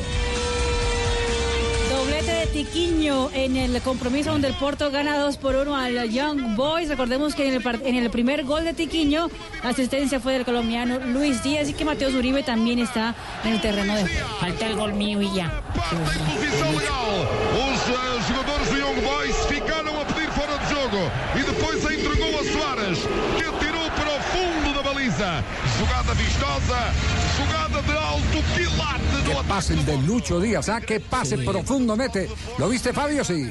Doblete 1.90 2.32
de 2.32 2.46
Tiquiño 2.46 3.32
en 3.34 3.58
el 3.58 3.82
compromiso 3.82 4.30
donde 4.30 4.50
el 4.50 4.54
Porto 4.54 4.92
gana 4.92 5.18
2 5.18 5.38
por 5.38 5.56
1 5.56 5.76
al 5.76 6.12
Young 6.12 6.56
Boys. 6.56 6.90
Recordemos 6.90 7.34
que 7.34 7.48
en 7.48 7.56
el, 7.56 7.82
en 7.84 7.96
el 7.96 8.12
primer 8.12 8.44
gol 8.44 8.66
de 8.66 8.76
Tiquiño 8.76 9.32
la 9.64 9.72
asistencia 9.72 10.20
fue 10.20 10.34
del 10.34 10.46
colombiano 10.46 11.00
Luis 11.00 11.42
Díaz 11.42 11.70
y 11.70 11.74
que 11.74 11.86
Mateo 11.86 12.12
Zuribe 12.12 12.44
también 12.44 12.78
está 12.78 13.16
en 13.44 13.54
el 13.54 13.62
terreno 13.62 13.96
de 13.96 14.04
juego. 14.04 14.28
Falta 14.40 14.68
el 14.68 14.76
gol 14.76 14.94
mío 14.94 15.20
y 15.24 15.34
ya. 15.34 15.64
Do 18.70 18.78
Young 18.78 19.02
Boys 19.04 19.36
ficaram 19.48 19.98
a 19.98 20.06
pedir 20.14 20.30
de 23.40 23.60
que 23.60 23.63
defesa. 25.14 25.44
Para 25.86 26.02
o 26.02 26.06
fundo 26.06 26.14
da 26.14 26.14
baliza. 26.14 26.14
Jogada 26.14 26.14
vistosa, 26.14 26.94
jogada 27.38 27.82
de 27.82 27.92
alto 27.98 28.40
quilate 28.56 29.04
Qué 29.26 29.36
pase 29.48 29.74
el 29.74 29.86
de 29.86 29.98
Lucho 30.00 30.40
Díaz, 30.40 30.70
¿ah? 30.70 30.82
Qué 30.82 31.00
pase 31.00 31.38
profundo 31.38 31.96
mete. 31.96 32.30
¿Lo 32.58 32.68
viste, 32.70 32.92
Fabio? 32.94 33.24
Sí. 33.24 33.50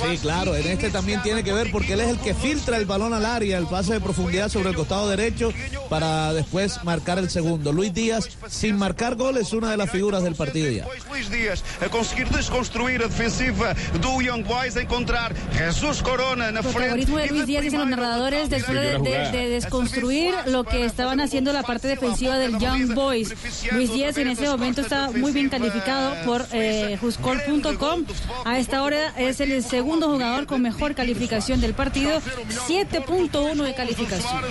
Sí, 0.00 0.18
claro, 0.18 0.54
en 0.56 0.66
este 0.66 0.90
también 0.90 1.22
tiene 1.22 1.42
que 1.42 1.52
ver 1.52 1.70
porque 1.70 1.94
él 1.94 2.00
es 2.00 2.08
el 2.08 2.18
que 2.18 2.34
filtra 2.34 2.76
el 2.76 2.84
balón 2.86 3.12
al 3.14 3.24
área, 3.24 3.58
el 3.58 3.66
pase 3.66 3.94
de 3.94 4.00
profundidad 4.00 4.48
sobre 4.48 4.70
el 4.70 4.74
costado 4.76 5.08
derecho 5.08 5.52
para 5.88 6.32
después 6.32 6.82
marcar 6.84 7.18
el 7.18 7.30
segundo. 7.30 7.72
Luis 7.72 7.92
Díaz, 7.94 8.28
sin 8.48 8.76
marcar 8.76 9.16
gol, 9.16 9.36
es 9.38 9.52
una 9.52 9.70
de 9.70 9.76
las 9.76 9.90
figuras 9.90 10.22
del 10.22 10.34
partido 10.34 10.70
ya. 10.70 10.86
Luís 11.10 11.30
Dias 11.30 11.62
a 11.84 11.88
conseguir 11.88 12.28
desconstruir 12.30 13.02
a 13.02 13.08
defensiva 13.08 13.74
do 14.00 14.20
Young 14.20 14.44
Boys, 14.46 14.76
a 14.76 14.82
encontrar 14.82 15.34
Jesus 15.52 16.02
Corona 16.02 16.50
na 16.50 16.62
frente. 16.62 16.78
Protagonismo 16.78 17.18
de 17.18 17.26
Luis 17.28 17.46
Díaz 17.46 17.62
dicen 17.64 17.80
los 17.80 17.88
narradores 17.88 18.48
después 18.50 18.78
de, 18.80 18.98
de- 18.98 19.30
de 19.30 19.48
desconstruir 19.48 20.34
lo 20.46 20.64
que 20.64 20.84
estaban 20.84 21.20
haciendo 21.20 21.49
la 21.52 21.62
parte 21.62 21.88
defensiva 21.88 22.38
del 22.38 22.58
Young 22.58 22.94
Boys. 22.94 23.34
Luis 23.72 23.92
Díaz 23.92 24.16
en 24.18 24.28
ese 24.28 24.46
momento 24.48 24.80
está 24.80 25.10
muy 25.10 25.32
bien 25.32 25.48
calificado 25.48 26.14
por 26.24 26.46
eh, 26.52 26.96
Juscol.com. 27.00 28.04
A 28.44 28.58
esta 28.58 28.82
hora 28.82 29.08
es 29.18 29.40
el 29.40 29.62
segundo 29.62 30.08
jugador 30.10 30.46
con 30.46 30.62
mejor 30.62 30.94
calificación 30.94 31.60
del 31.60 31.74
partido, 31.74 32.20
7.1 32.68 33.62
de 33.62 33.74
calificación. 33.74 34.42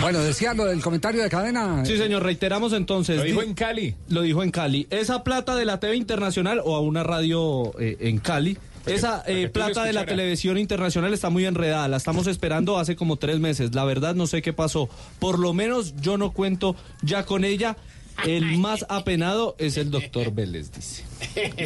Bueno, 0.00 0.20
decía 0.20 0.54
lo 0.54 0.64
del 0.66 0.80
comentario 0.82 1.22
de 1.22 1.30
cadena. 1.30 1.84
Sí, 1.84 1.96
señor, 1.96 2.22
reiteramos 2.22 2.72
entonces. 2.72 3.16
Lo 3.16 3.22
dijo 3.24 3.40
Di- 3.40 3.48
en 3.48 3.54
Cali. 3.54 3.94
Lo 4.08 4.22
dijo 4.22 4.42
en 4.42 4.50
Cali. 4.50 4.86
Esa 4.90 5.24
plata 5.24 5.54
de 5.56 5.64
la 5.64 5.80
TV 5.80 5.96
Internacional 5.96 6.60
o 6.64 6.76
a 6.76 6.80
una 6.80 7.02
radio 7.02 7.72
eh, 7.80 7.96
en 8.00 8.18
Cali. 8.18 8.58
Esa 8.86 9.22
eh, 9.26 9.48
plata 9.48 9.84
de 9.84 9.92
la 9.92 10.06
televisión 10.06 10.58
internacional 10.58 11.12
está 11.14 11.30
muy 11.30 11.44
enredada. 11.44 11.88
La 11.88 11.96
estamos 11.96 12.26
esperando 12.26 12.78
hace 12.78 12.96
como 12.96 13.16
tres 13.16 13.38
meses. 13.38 13.74
La 13.74 13.84
verdad 13.84 14.14
no 14.14 14.26
sé 14.26 14.42
qué 14.42 14.52
pasó. 14.52 14.88
Por 15.18 15.38
lo 15.38 15.52
menos 15.52 15.94
yo 16.00 16.18
no 16.18 16.32
cuento 16.32 16.76
ya 17.02 17.24
con 17.24 17.44
ella. 17.44 17.76
El 18.26 18.58
más 18.58 18.84
apenado 18.88 19.56
es 19.58 19.78
el 19.78 19.90
doctor 19.90 20.32
Vélez, 20.32 20.70
dice. 20.70 21.04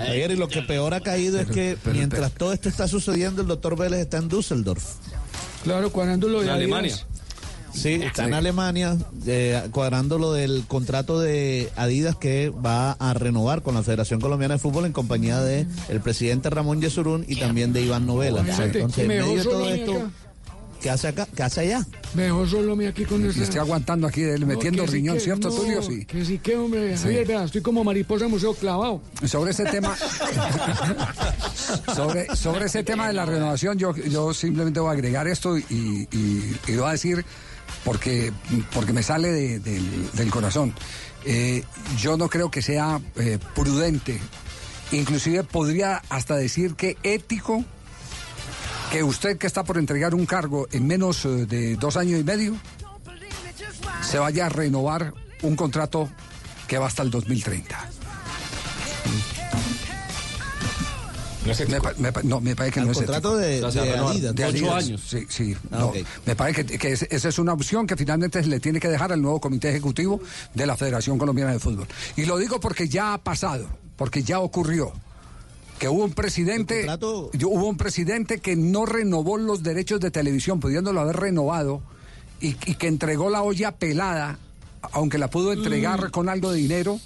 Ayer, 0.00 0.30
y 0.30 0.36
lo 0.36 0.48
que 0.48 0.62
peor 0.62 0.92
ha 0.92 1.00
caído 1.00 1.40
es 1.40 1.46
que 1.48 1.78
mientras 1.92 2.32
todo 2.32 2.52
esto 2.52 2.68
está 2.68 2.86
sucediendo, 2.86 3.42
el 3.42 3.48
doctor 3.48 3.76
Vélez 3.76 4.00
está 4.00 4.18
en 4.18 4.28
Düsseldorf. 4.28 4.84
Claro, 5.64 5.90
cuadrando 5.90 6.28
lo 6.28 6.40
de 6.40 6.46
En 6.46 6.52
Alemania. 6.52 6.94
Sí, 7.74 7.94
está 7.94 8.24
en 8.26 8.34
Alemania, 8.34 8.96
eh, 9.26 9.62
cuadrando 9.72 10.18
lo 10.18 10.32
del 10.32 10.64
contrato 10.68 11.18
de 11.18 11.70
Adidas 11.76 12.16
que 12.16 12.50
va 12.50 12.92
a 12.92 13.14
renovar 13.14 13.62
con 13.62 13.74
la 13.74 13.82
Federación 13.82 14.20
Colombiana 14.20 14.54
de 14.54 14.60
Fútbol 14.60 14.84
en 14.86 14.92
compañía 14.92 15.40
de 15.40 15.66
el 15.88 16.00
presidente 16.00 16.50
Ramón 16.50 16.80
Yesurún 16.82 17.24
y 17.26 17.36
también 17.40 17.72
de 17.72 17.82
Iván 17.82 18.06
Novela. 18.06 18.40
Entonces, 18.40 18.98
en 18.98 19.08
me 19.08 19.18
medio 19.20 19.36
de 19.36 19.42
todo 19.44 19.68
esto, 19.70 19.96
acá. 19.96 20.10
¿qué 20.82 20.90
hace 20.90 21.08
acá? 21.08 21.26
¿Qué 21.34 21.42
hace 21.42 21.60
allá? 21.62 21.86
Me 22.14 22.24
dejó 22.24 22.46
solo 22.46 22.76
me 22.76 22.88
aquí 22.88 23.04
con 23.06 23.24
Y 23.24 23.28
esta. 23.28 23.42
estoy 23.42 23.60
aguantando 23.60 24.06
aquí, 24.06 24.20
él 24.22 24.44
metiendo 24.44 24.82
No, 24.82 24.88
sí 24.88 24.94
riñón, 24.96 25.14
que- 25.14 25.20
¿cierto, 25.20 25.48
no, 25.48 25.54
Tulio? 25.54 25.82
Sí. 25.82 26.04
Que 26.04 26.24
sí 26.26 26.38
que, 26.38 26.56
hombre. 26.56 26.96
Javier, 26.98 27.30
estoy 27.30 27.62
como 27.62 27.82
mariposa 27.84 28.26
en 28.26 28.32
museo 28.32 28.52
clavado. 28.54 29.00
Sobre 29.24 29.52
ese 29.52 29.64
tema, 29.64 29.96
sobre, 31.94 32.36
sobre 32.36 32.66
ese 32.66 32.82
tema 32.82 33.06
de 33.06 33.12
la 33.14 33.24
renovación, 33.26 33.78
yo, 33.78 33.94
yo 33.96 34.34
simplemente 34.34 34.80
voy 34.80 34.90
a 34.90 34.92
agregar 34.92 35.26
esto 35.28 35.56
y, 35.56 35.64
y, 35.70 36.56
y 36.68 36.76
voy 36.76 36.88
a 36.88 36.92
decir, 36.92 37.24
porque, 37.84 38.32
porque 38.74 38.92
me 38.92 39.02
sale 39.02 39.28
de- 39.32 39.58
del, 39.60 40.10
del 40.12 40.30
corazón, 40.30 40.74
Eh, 41.24 41.62
yo 42.00 42.16
no 42.16 42.28
creo 42.28 42.50
que 42.50 42.62
sea 42.62 43.00
eh, 43.14 43.38
prudente, 43.54 44.18
inclusive 44.90 45.44
podría 45.44 46.02
hasta 46.08 46.34
decir 46.34 46.74
que 46.74 46.96
ético, 47.04 47.64
que 48.90 49.04
usted 49.04 49.38
que 49.38 49.46
está 49.46 49.62
por 49.62 49.78
entregar 49.78 50.16
un 50.16 50.26
cargo 50.26 50.66
en 50.72 50.84
menos 50.84 51.24
eh, 51.24 51.46
de 51.46 51.76
dos 51.76 51.96
años 51.96 52.18
y 52.20 52.24
medio, 52.24 52.56
se 54.02 54.18
vaya 54.18 54.46
a 54.46 54.48
renovar 54.48 55.14
un 55.42 55.54
contrato 55.54 56.10
que 56.66 56.76
va 56.78 56.88
hasta 56.88 57.04
el 57.04 57.10
2030. 57.12 57.88
Me, 61.44 61.80
pa- 61.80 61.94
me 61.98 62.12
pa- 62.12 62.22
no, 62.22 62.40
me 62.40 62.54
parece 62.54 62.74
que 62.74 62.80
Al 62.80 62.86
no 62.86 62.92
es 62.92 62.98
contrato 62.98 63.40
ético. 63.40 63.70
de- 63.70 63.80
de 63.80 63.90
Adidas, 63.96 64.34
De 64.34 64.44
ocho 64.44 64.74
años. 64.74 65.00
Sí, 65.06 65.26
sí. 65.28 65.56
Ah, 65.72 65.78
no. 65.80 65.92
Me 66.24 66.36
parece 66.36 66.64
que, 66.64 66.78
que 66.78 66.92
es- 66.92 67.02
esa 67.10 67.28
es 67.28 67.38
una 67.38 67.52
opción 67.52 67.86
que 67.86 67.96
finalmente 67.96 68.40
se 68.42 68.48
le 68.48 68.60
tiene 68.60 68.78
que 68.78 68.88
dejar 68.88 69.12
al 69.12 69.20
nuevo 69.20 69.40
comité 69.40 69.70
ejecutivo 69.70 70.20
de 70.54 70.66
la 70.66 70.76
Federación 70.76 71.18
Colombiana 71.18 71.52
de 71.52 71.58
Fútbol. 71.58 71.86
Y 72.16 72.26
lo 72.26 72.38
digo 72.38 72.60
porque 72.60 72.88
ya 72.88 73.14
ha 73.14 73.18
pasado, 73.18 73.66
porque 73.96 74.22
ya 74.22 74.38
ocurrió. 74.40 74.92
Que 75.80 75.88
hubo 75.88 76.04
un 76.04 76.12
presidente, 76.12 76.86
hubo 77.00 77.66
un 77.68 77.76
presidente 77.76 78.38
que 78.38 78.54
no 78.54 78.86
renovó 78.86 79.36
los 79.36 79.64
derechos 79.64 79.98
de 79.98 80.12
televisión, 80.12 80.60
pudiéndolo 80.60 81.00
haber 81.00 81.16
renovado, 81.16 81.82
y, 82.40 82.50
y 82.66 82.74
que 82.76 82.86
entregó 82.86 83.30
la 83.30 83.42
olla 83.42 83.72
pelada, 83.72 84.38
aunque 84.92 85.18
la 85.18 85.28
pudo 85.28 85.52
entregar 85.52 86.06
Mm. 86.06 86.10
con 86.12 86.28
algo 86.28 86.52
de 86.52 86.58
dinero. 86.58 87.00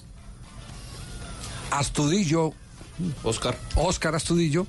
Astudillo, 1.71 2.53
Oscar. 3.23 3.59
Oscar 3.77 4.15
Astudillo. 4.15 4.67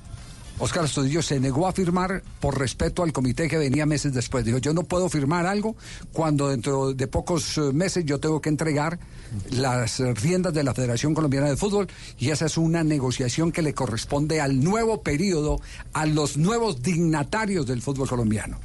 Oscar 0.60 0.84
Astudillo 0.84 1.22
se 1.22 1.38
negó 1.38 1.68
a 1.68 1.72
firmar 1.72 2.20
por 2.40 2.58
respeto 2.58 3.04
al 3.04 3.12
comité 3.12 3.46
que 3.46 3.56
venía 3.58 3.86
meses 3.86 4.12
después. 4.12 4.44
Dijo, 4.44 4.58
yo 4.58 4.74
no 4.74 4.82
puedo 4.82 5.08
firmar 5.08 5.46
algo 5.46 5.76
cuando 6.12 6.48
dentro 6.48 6.92
de 6.94 7.06
pocos 7.06 7.56
eh, 7.58 7.60
meses 7.72 8.04
yo 8.04 8.18
tengo 8.18 8.40
que 8.40 8.48
entregar 8.48 8.98
las 9.50 10.00
riendas 10.20 10.52
de 10.54 10.64
la 10.64 10.74
Federación 10.74 11.14
Colombiana 11.14 11.48
de 11.48 11.56
Fútbol 11.56 11.86
y 12.18 12.30
esa 12.30 12.46
es 12.46 12.58
una 12.58 12.82
negociación 12.82 13.52
que 13.52 13.62
le 13.62 13.72
corresponde 13.72 14.40
al 14.40 14.64
nuevo 14.64 15.00
periodo, 15.02 15.60
a 15.92 16.06
los 16.06 16.36
nuevos 16.36 16.82
dignatarios 16.82 17.64
del 17.64 17.80
fútbol 17.80 18.08
colombiano. 18.08 18.58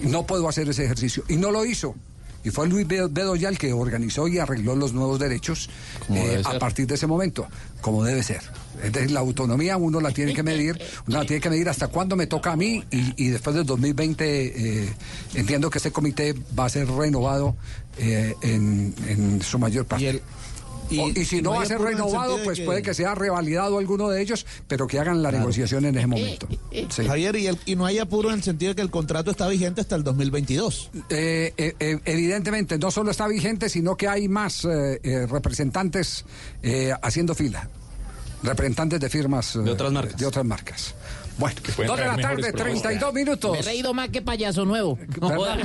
No 0.00 0.26
puedo 0.26 0.48
hacer 0.48 0.68
ese 0.70 0.86
ejercicio. 0.86 1.22
Y 1.28 1.36
no 1.36 1.50
lo 1.50 1.66
hizo. 1.66 1.94
Y 2.44 2.50
fue 2.50 2.66
Luis 2.68 2.86
Be- 2.86 3.08
Bedoya 3.08 3.48
el 3.50 3.58
que 3.58 3.72
organizó 3.74 4.26
y 4.28 4.38
arregló 4.38 4.74
los 4.74 4.94
nuevos 4.94 5.18
derechos 5.18 5.68
eh, 6.10 6.42
a 6.44 6.58
partir 6.58 6.86
de 6.86 6.94
ese 6.94 7.06
momento, 7.06 7.46
como 7.82 8.04
debe 8.04 8.22
ser. 8.22 8.40
Es 8.82 8.92
decir, 8.92 9.10
la 9.10 9.20
autonomía 9.20 9.76
uno 9.76 10.00
la 10.00 10.10
tiene 10.10 10.34
que 10.34 10.42
medir, 10.50 10.78
uno 11.06 11.18
la 11.18 11.24
tiene 11.26 11.40
que 11.40 11.50
medir 11.50 11.68
hasta 11.68 11.88
cuándo 11.88 12.16
me 12.16 12.26
toca 12.26 12.52
a 12.52 12.56
mí 12.56 12.84
y, 12.90 13.24
y 13.24 13.28
después 13.28 13.54
del 13.56 13.64
2020 13.66 14.84
eh, 14.84 14.92
entiendo 15.34 15.70
que 15.70 15.78
este 15.78 15.90
comité 15.92 16.34
va 16.58 16.66
a 16.66 16.68
ser 16.68 16.88
renovado 16.88 17.56
eh, 17.98 18.34
en, 18.42 18.94
en 19.08 19.42
su 19.42 19.58
mayor 19.58 19.86
parte. 19.86 20.04
y- 20.90 20.98
O- 20.98 21.08
y 21.08 21.24
si 21.24 21.36
no 21.40 21.50
no 21.52 21.56
va 21.56 21.62
a 21.62 21.66
ser 21.66 21.80
renovado, 21.80 22.36
pues 22.44 22.58
que- 22.58 22.64
puede 22.66 22.82
que 22.82 22.92
sea 22.92 23.14
revalidado 23.14 23.78
alguno 23.78 24.10
de 24.10 24.20
ellos, 24.20 24.44
pero 24.68 24.86
que 24.86 24.98
hagan 24.98 25.22
la 25.22 25.32
negociación 25.32 25.86
en 25.86 25.96
ese 25.96 26.06
momento. 26.06 26.46
Sí. 26.90 27.06
Javier, 27.06 27.36
y, 27.36 27.46
el- 27.46 27.58
y 27.64 27.74
no 27.74 27.86
hay 27.86 27.98
apuro 28.00 28.28
en 28.28 28.34
el 28.36 28.42
sentido 28.42 28.70
de 28.72 28.76
que 28.76 28.82
el 28.82 28.90
contrato 28.90 29.30
está 29.30 29.48
vigente 29.48 29.80
hasta 29.80 29.96
el 29.96 30.04
2022. 30.04 30.90
Eh, 31.08 31.54
eh, 31.56 31.74
eh, 31.80 31.98
evidentemente, 32.04 32.76
no 32.78 32.90
solo 32.90 33.10
está 33.12 33.26
vigente, 33.28 33.70
sino 33.70 33.96
que 33.96 34.08
hay 34.08 34.28
más 34.28 34.66
eh, 34.66 35.00
eh, 35.02 35.26
representantes 35.26 36.26
eh, 36.62 36.92
haciendo 37.00 37.34
fila. 37.34 37.70
Representantes 38.44 39.00
de 39.00 39.08
firmas. 39.08 39.54
de 39.54 39.70
otras 39.70 39.90
marcas. 39.92 40.16
De 40.16 40.26
otras 40.26 40.44
marcas. 40.44 40.94
Bueno, 41.36 41.54
dos 41.66 41.96
de 41.98 42.04
la 42.04 42.16
tarde, 42.16 42.16
mejores 42.16 42.52
propuestas. 42.52 42.82
32 42.82 43.14
minutos. 43.14 43.52
Me 43.52 43.58
he 43.58 43.62
reído 43.62 43.92
más 43.92 44.08
que 44.10 44.22
payaso 44.22 44.64
nuevo. 44.64 44.98
No 45.20 45.28
joda. 45.36 45.56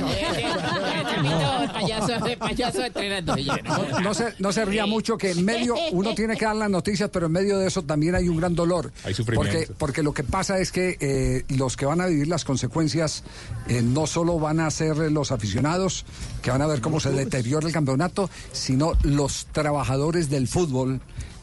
payaso, 1.72 2.12
payaso 2.38 2.84
entrenando. 2.84 3.36
No, 3.36 4.00
no 4.00 4.14
se, 4.14 4.34
no 4.38 4.52
se 4.52 4.64
ría 4.64 4.86
mucho 4.86 5.18
que 5.18 5.32
en 5.32 5.44
medio 5.44 5.74
uno 5.92 6.14
tiene 6.14 6.36
que 6.36 6.44
dar 6.44 6.56
las 6.56 6.70
noticias, 6.70 7.10
pero 7.12 7.26
en 7.26 7.32
medio 7.32 7.58
de 7.58 7.68
eso 7.68 7.82
también 7.82 8.14
hay 8.14 8.28
un 8.28 8.38
gran 8.38 8.54
dolor. 8.54 8.90
Hay 9.04 9.12
sufrimiento. 9.14 9.52
Porque, 9.58 9.72
porque 9.76 10.02
lo 10.02 10.14
que 10.14 10.24
pasa 10.24 10.58
es 10.58 10.72
que 10.72 10.96
eh, 11.00 11.44
los 11.56 11.76
que 11.76 11.84
van 11.84 12.00
a 12.00 12.06
vivir 12.06 12.28
las 12.28 12.44
consecuencias 12.44 13.22
eh, 13.68 13.82
no 13.82 14.06
solo 14.06 14.38
van 14.38 14.60
a 14.60 14.70
ser 14.70 14.96
los 15.12 15.30
aficionados, 15.30 16.06
que 16.42 16.50
van 16.50 16.62
a 16.62 16.66
ver 16.66 16.80
cómo 16.80 17.00
se 17.00 17.10
deteriora 17.10 17.66
el 17.66 17.72
campeonato, 17.72 18.30
sino 18.52 18.92
los 19.02 19.46
trabajadores 19.52 20.30
del 20.30 20.48
fútbol 20.48 21.00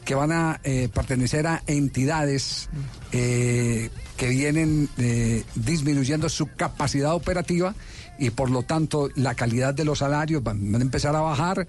que 0.08 0.14
van 0.14 0.32
a 0.32 0.58
eh, 0.64 0.88
pertenecer 0.88 1.46
a 1.46 1.62
entidades 1.66 2.70
eh, 3.12 3.90
que 4.16 4.28
vienen 4.30 4.88
eh, 4.96 5.44
disminuyendo 5.54 6.30
su 6.30 6.46
capacidad 6.46 7.12
operativa 7.14 7.74
y 8.18 8.30
por 8.30 8.48
lo 8.50 8.62
tanto 8.62 9.10
la 9.16 9.34
calidad 9.34 9.74
de 9.74 9.84
los 9.84 9.98
salarios 9.98 10.42
van, 10.42 10.74
a 10.74 10.78
empezar 10.78 11.14
a 11.14 11.20
bajar, 11.20 11.68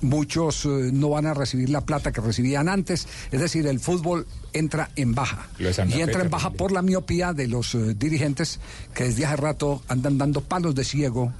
muchos 0.00 0.66
no 0.66 1.10
van 1.10 1.26
a 1.26 1.34
recibir 1.34 1.68
la 1.68 1.80
plata 1.80 2.12
que 2.12 2.20
recibían 2.20 2.68
antes, 2.68 3.08
es 3.32 3.40
decir, 3.40 3.66
el 3.66 3.80
fútbol 3.80 4.28
entra 4.52 4.90
en 4.94 5.16
baja. 5.16 5.48
Y 5.58 6.00
entra 6.00 6.22
en 6.22 6.30
baja 6.30 6.50
por 6.50 6.70
la 6.70 6.80
miopía 6.80 7.32
de 7.32 7.48
los 7.48 7.76
dirigentes 7.98 8.60
que 8.94 9.04
desde 9.04 9.26
hace 9.26 9.36
rato 9.36 9.82
andan 9.88 10.16
dando 10.16 10.42
palos 10.42 10.76
de 10.76 10.84
ciego 10.84 11.34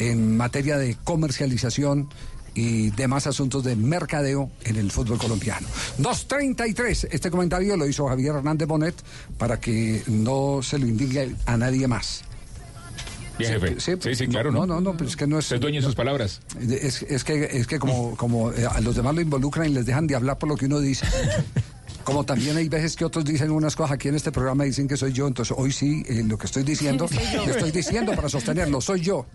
en 0.00 0.36
materia 0.36 0.78
de 0.78 0.96
comercialización 1.04 2.08
y 2.54 2.90
demás 2.90 3.26
asuntos 3.26 3.64
de 3.64 3.76
mercadeo 3.76 4.50
en 4.64 4.76
el 4.76 4.90
fútbol 4.90 5.18
colombiano. 5.18 5.66
2.33, 5.98 7.08
este 7.10 7.30
comentario 7.30 7.76
lo 7.76 7.86
hizo 7.86 8.06
Javier 8.08 8.36
Hernández 8.36 8.68
Bonet 8.68 8.94
para 9.38 9.60
que 9.60 10.02
no 10.06 10.60
se 10.62 10.78
lo 10.78 10.86
indique 10.86 11.34
a 11.46 11.56
nadie 11.56 11.86
más. 11.86 12.24
Bien, 13.38 13.60
jefe. 13.60 13.80
Sí, 13.80 14.14
sí, 14.14 14.28
claro, 14.28 14.52
no, 14.52 14.66
¿no? 14.66 14.74
no, 14.74 14.80
no, 14.80 14.96
pero 14.96 15.08
es 15.08 15.16
que 15.16 15.26
no 15.26 15.38
es. 15.38 15.50
Es 15.50 15.60
dueño 15.60 15.80
de 15.80 15.86
sus 15.86 15.94
palabras. 15.94 16.42
Es, 16.60 17.02
es 17.02 17.24
que, 17.24 17.48
es 17.50 17.66
que 17.66 17.78
como, 17.78 18.14
como 18.16 18.52
eh, 18.52 18.66
a 18.66 18.80
los 18.80 18.96
demás 18.96 19.14
lo 19.14 19.22
involucran 19.22 19.70
y 19.70 19.72
les 19.72 19.86
dejan 19.86 20.06
de 20.06 20.14
hablar 20.14 20.38
por 20.38 20.48
lo 20.48 20.56
que 20.56 20.66
uno 20.66 20.80
dice. 20.80 21.06
Como 22.04 22.24
también 22.24 22.56
hay 22.56 22.68
veces 22.68 22.96
que 22.96 23.04
otros 23.04 23.24
dicen 23.24 23.50
unas 23.50 23.76
cosas 23.76 23.92
aquí 23.92 24.08
en 24.08 24.14
este 24.14 24.32
programa 24.32 24.64
y 24.64 24.68
dicen 24.68 24.88
que 24.88 24.96
soy 24.96 25.12
yo, 25.12 25.26
entonces 25.26 25.54
hoy 25.56 25.70
sí, 25.70 26.02
eh, 26.08 26.24
lo 26.26 26.38
que 26.38 26.46
estoy 26.46 26.62
diciendo, 26.62 27.06
estoy 27.46 27.70
diciendo 27.70 28.12
para 28.16 28.28
sostenerlo, 28.28 28.80
soy 28.80 29.02
yo. 29.02 29.26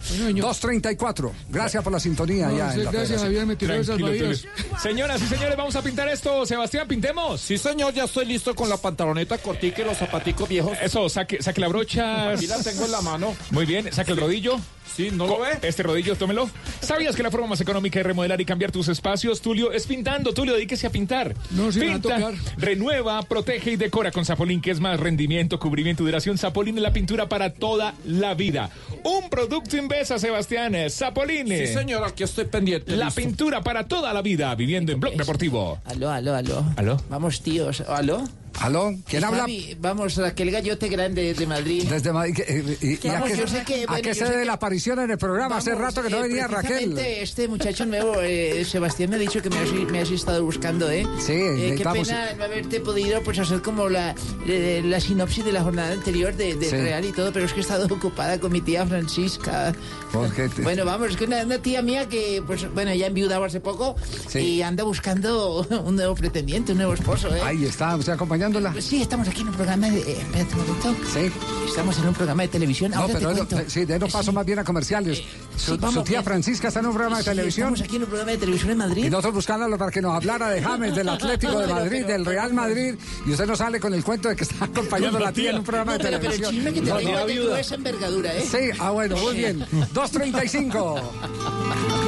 2.34. 0.00 1.32
Gracias 1.48 1.82
por 1.82 1.92
la 1.92 2.00
sintonía. 2.00 2.50
ya 2.52 2.74
en 2.74 2.84
la 2.84 2.92
federación. 2.92 3.56
Tranquilo, 3.56 3.96
Tulio. 3.96 4.36
Señoras 4.82 5.22
y 5.22 5.26
señores, 5.26 5.56
vamos 5.56 5.76
a 5.76 5.82
pintar 5.82 6.08
esto. 6.08 6.46
Sebastián, 6.46 6.88
pintemos. 6.88 7.40
Sí, 7.40 7.58
señor, 7.58 7.92
ya 7.92 8.04
estoy 8.04 8.26
listo 8.26 8.54
con 8.54 8.68
la 8.68 8.76
pantaloneta 8.76 9.38
cortica 9.38 9.82
y 9.82 9.84
los 9.84 9.98
zapaticos 9.98 10.48
viejos. 10.48 10.76
Eso, 10.82 11.08
saque, 11.08 11.42
saque 11.42 11.60
la 11.60 11.68
brocha. 11.68 12.30
Aquí 12.30 12.46
la 12.46 12.62
tengo 12.62 12.84
en 12.84 12.92
la 12.92 13.00
mano. 13.00 13.34
Muy 13.50 13.66
bien, 13.66 13.92
saque 13.92 14.12
el 14.12 14.18
rodillo. 14.18 14.58
Sí, 14.94 15.10
¿no 15.12 15.26
lo 15.26 15.40
ve? 15.40 15.48
Este 15.62 15.82
rodillo, 15.82 16.16
tómelo. 16.16 16.50
¿Sabías 16.80 17.14
que 17.16 17.22
la 17.22 17.30
forma 17.30 17.46
más 17.46 17.60
económica 17.60 17.98
de 17.98 18.02
remodelar 18.02 18.40
y 18.40 18.44
cambiar 18.44 18.72
tus 18.72 18.88
espacios, 18.88 19.40
Tulio, 19.40 19.72
es 19.72 19.86
pintando? 19.86 20.34
Tulio, 20.34 20.54
dedíquese 20.54 20.86
a 20.86 20.90
pintar. 20.90 21.34
No, 21.52 21.70
sí 21.72 21.78
va 21.80 21.86
a 21.86 21.92
Pinta, 21.94 22.16
tocar. 22.16 22.34
renueva, 22.58 23.22
protege 23.22 23.72
y 23.72 23.76
decora 23.76 24.10
con 24.10 24.24
Zapolín, 24.24 24.60
que 24.60 24.70
es 24.70 24.80
más 24.80 24.98
rendimiento, 25.00 25.58
cubrimiento 25.58 26.02
y 26.02 26.06
duración. 26.06 26.36
Zapolín 26.38 26.76
es 26.76 26.82
la 26.82 26.92
pintura 26.92 27.28
para 27.28 27.52
toda 27.54 27.94
la 28.04 28.34
vida. 28.34 28.70
Un 29.04 29.30
producto 29.30 29.76
Invesa, 29.76 30.18
Sebastián. 30.18 30.74
Zapolín. 30.90 31.46
Sí, 31.48 31.66
señor, 31.68 32.04
aquí 32.04 32.22
estoy 32.24 32.44
pendiente. 32.46 32.96
La 32.96 33.06
listo. 33.06 33.20
pintura 33.20 33.62
para 33.62 33.86
toda 33.86 34.12
la 34.12 34.22
vida, 34.22 34.54
viviendo 34.54 34.92
en 34.92 35.00
Blog 35.00 35.14
Deportivo. 35.16 35.78
Aló, 35.84 36.10
aló, 36.10 36.34
aló. 36.34 36.64
¿Aló? 36.76 36.96
Vamos, 37.08 37.40
tíos. 37.42 37.80
¿Aló? 37.82 38.24
¿Aló? 38.60 38.94
¿Quién 39.06 39.24
habla? 39.24 39.46
Vamos, 39.80 40.18
aquel 40.18 40.50
gallote 40.50 40.88
grande 40.88 41.32
de 41.32 41.46
Madrid. 41.46 41.88
Desde 41.88 42.12
Madrid. 42.12 42.38
¿Y, 42.46 42.86
y- 42.86 42.98
y 43.02 43.08
a 43.08 43.12
Vamos, 43.14 43.30
qué, 43.30 43.36
yo 43.38 43.46
sé 43.46 43.62
que- 43.64 43.84
a 43.84 43.86
bueno, 43.86 44.02
qué 44.02 44.08
yo 44.08 44.14
se 44.14 44.24
debe 44.24 44.40
que- 44.40 44.44
la 44.44 44.52
aparición 44.52 44.98
en 45.00 45.10
el 45.10 45.18
programa? 45.18 45.56
Hace 45.56 45.70
Vamos, 45.70 45.86
rato 45.86 46.02
que 46.02 46.10
no 46.10 46.18
eh, 46.18 46.28
venía 46.28 46.46
Raquel. 46.46 46.98
Este 46.98 47.48
muchacho 47.48 47.86
nuevo, 47.86 48.16
eh, 48.20 48.64
Sebastián, 48.66 49.10
me 49.10 49.16
ha 49.16 49.18
dicho 49.18 49.40
que 49.40 49.48
me 49.48 49.58
has, 49.58 49.72
me 49.72 50.00
has 50.00 50.10
estado 50.10 50.44
buscando, 50.44 50.90
¿eh? 50.90 51.06
Sí, 51.18 51.32
Eh, 51.32 51.74
qué 51.78 51.84
pena 51.84 52.32
no 52.36 52.44
haberte 52.44 52.80
podido 52.80 53.22
pues, 53.22 53.38
hacer 53.38 53.62
como 53.62 53.88
la, 53.88 54.14
eh, 54.46 54.82
la 54.84 55.00
sinopsis 55.00 55.42
de 55.44 55.52
la 55.52 55.62
jornada 55.62 55.92
anterior 55.92 56.34
de, 56.36 56.54
de 56.56 56.66
Sí. 56.68 56.76
Real 56.76 57.04
y 57.06 57.12
todo, 57.12 57.32
pero 57.32 57.46
es 57.46 57.52
que 57.52 57.60
he 57.60 57.62
estado 57.62 57.86
ocupada 57.94 58.38
con 58.38 58.52
mi 58.52 58.60
tía 58.60 58.86
Francisca. 58.86 59.72
¿Por 60.12 60.30
qué 60.34 60.48
te- 60.54 60.62
Bueno, 60.62 60.84
vamos, 60.84 61.10
es 61.10 61.16
que 61.16 61.24
una, 61.24 61.42
una 61.44 61.58
tía 61.62 61.80
mía 61.80 62.08
que, 62.10 62.42
pues, 62.46 62.70
bueno, 62.74 62.92
ya 62.94 63.06
enviudado 63.06 63.42
hace 63.44 63.60
poco 63.60 63.96
Sí. 64.28 64.38
y 64.40 64.62
anda 64.62 64.84
buscando 64.84 65.66
un 65.84 65.96
nuevo 65.96 66.14
pretendiente, 66.14 66.72
un 66.72 66.78
nuevo 66.78 66.92
esposo, 66.92 67.34
¿eh? 67.34 67.40
Ahí 67.42 67.64
está, 67.64 67.96
usted 67.96 68.12
acompañándola. 68.12 68.49
Pues 68.52 68.84
sí, 68.84 69.02
estamos 69.02 69.28
aquí 69.28 69.42
en 69.42 69.48
un 69.48 69.54
programa 69.54 69.88
de... 69.88 69.98
eh, 70.00 70.16
espérate 70.20 70.54
un 70.54 70.66
momento. 70.66 70.94
Sí. 71.12 71.30
Estamos 71.68 71.98
en 71.98 72.08
un 72.08 72.14
programa 72.14 72.42
de 72.42 72.48
televisión. 72.48 72.90
No, 72.90 72.98
Ahora 73.00 73.14
pero 73.14 73.32
te 73.32 73.40
no, 73.40 73.46
cuento. 73.48 73.70
sí, 73.70 73.84
denos 73.84 74.12
paso 74.12 74.32
más 74.32 74.44
bien 74.44 74.58
a 74.58 74.64
comerciales. 74.64 75.22
Su, 75.56 75.72
sí, 75.72 75.78
vamos, 75.80 75.94
su 75.94 76.02
tía. 76.02 76.22
Francisca 76.22 76.68
está 76.68 76.80
en 76.80 76.86
un 76.86 76.92
programa 76.94 77.18
de 77.18 77.24
televisión. 77.24 77.68
Estamos 77.74 77.80
aquí 77.88 77.96
en 77.96 78.02
un 78.02 78.08
programa 78.08 78.30
de 78.32 78.38
televisión 78.38 78.70
en 78.72 78.78
Madrid. 78.78 79.04
Y 79.04 79.10
nosotros 79.10 79.34
buscándolo 79.34 79.78
para 79.78 79.90
que 79.90 80.02
nos 80.02 80.14
hablara 80.14 80.50
de 80.50 80.62
James, 80.62 80.94
del 80.94 81.08
Atlético 81.08 81.58
de 81.58 81.64
Pero, 81.66 81.74
Madrid, 81.74 82.02
pero, 82.06 82.12
del 82.12 82.26
Real 82.26 82.54
Madrid. 82.54 82.94
Y 83.26 83.30
usted 83.32 83.46
nos 83.46 83.58
sale 83.58 83.80
con 83.80 83.94
el 83.94 84.04
cuento 84.04 84.28
de 84.28 84.36
que 84.36 84.44
está 84.44 84.64
acompañando 84.64 85.18
a 85.18 85.20
la 85.20 85.32
tía 85.32 85.50
en 85.50 85.58
un 85.58 85.64
programa 85.64 85.92
de 85.92 85.98
pero, 85.98 86.18
pero 86.20 86.32
el 86.32 86.40
televisión. 86.40 86.54
chisme 86.54 86.72
que 86.72 86.80
te 86.80 86.90
No, 86.90 86.96
tengo 87.26 87.54
de 87.54 87.74
envergadura, 87.74 88.34
¿eh? 88.34 88.46
Sí, 88.50 88.70
ah, 88.78 88.90
bueno, 88.90 89.16
muy 89.16 89.36
bien. 89.36 89.60
2.35. 89.94 91.99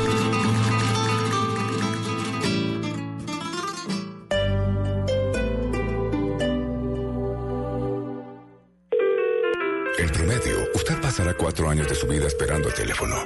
cuatro 11.35 11.69
años 11.69 11.89
de 11.89 11.95
su 11.95 12.07
vida 12.07 12.27
esperando 12.27 12.69
el 12.69 12.75
teléfono. 12.75 13.17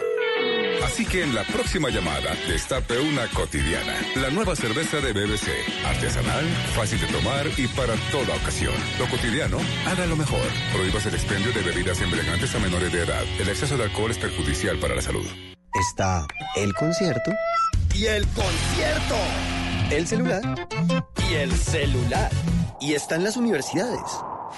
Así 0.84 1.04
que 1.04 1.22
en 1.22 1.34
la 1.34 1.42
próxima 1.44 1.90
llamada, 1.90 2.34
destape 2.48 2.98
una 2.98 3.26
cotidiana. 3.28 3.94
La 4.16 4.30
nueva 4.30 4.54
cerveza 4.54 5.00
de 5.00 5.12
BBC. 5.12 5.48
Artesanal, 5.84 6.44
fácil 6.74 7.00
de 7.00 7.06
tomar 7.08 7.46
y 7.56 7.66
para 7.68 7.94
toda 8.12 8.36
ocasión. 8.36 8.74
Lo 8.98 9.06
cotidiano, 9.08 9.58
haga 9.86 10.06
lo 10.06 10.16
mejor. 10.16 10.46
Prohíbas 10.72 11.06
el 11.06 11.14
expendio 11.14 11.52
de 11.52 11.62
bebidas 11.62 12.00
embriagantes 12.00 12.54
a 12.54 12.58
menores 12.60 12.92
de 12.92 13.02
edad. 13.02 13.24
El 13.40 13.48
exceso 13.48 13.76
de 13.76 13.84
alcohol 13.84 14.10
es 14.10 14.18
perjudicial 14.18 14.78
para 14.78 14.94
la 14.94 15.02
salud. 15.02 15.26
Está 15.74 16.26
el 16.56 16.72
concierto 16.74 17.32
y 17.94 18.06
el 18.06 18.26
concierto. 18.28 19.16
El 19.90 20.06
celular 20.06 20.42
y 21.30 21.34
el 21.34 21.52
celular. 21.52 22.30
Y 22.80 22.94
están 22.94 23.24
las 23.24 23.36
universidades. 23.36 24.00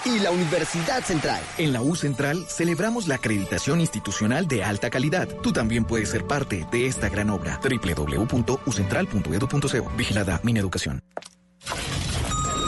Y 0.04 0.20
la 0.20 0.30
Universidad 0.30 1.02
Central. 1.02 1.42
En 1.58 1.72
la 1.72 1.82
U 1.82 1.96
Central 1.96 2.46
celebramos 2.48 3.08
la 3.08 3.16
acreditación 3.16 3.80
institucional 3.80 4.46
de 4.46 4.62
alta 4.64 4.90
calidad. 4.90 5.26
Tú 5.42 5.52
también 5.52 5.84
puedes 5.84 6.10
ser 6.10 6.24
parte 6.26 6.66
de 6.70 6.86
esta 6.86 7.08
gran 7.08 7.30
obra. 7.30 7.58
www.ucentral.edu.co. 7.62 9.90
Vigilada 9.96 10.40
Mineducación. 10.42 11.02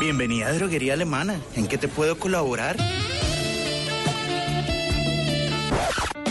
Bienvenida 0.01 0.49
a 0.49 0.53
Droguería 0.53 0.95
Alemana. 0.95 1.39
¿En 1.55 1.69
qué 1.69 1.77
te 1.77 1.87
puedo 1.87 2.19
colaborar? 2.19 2.77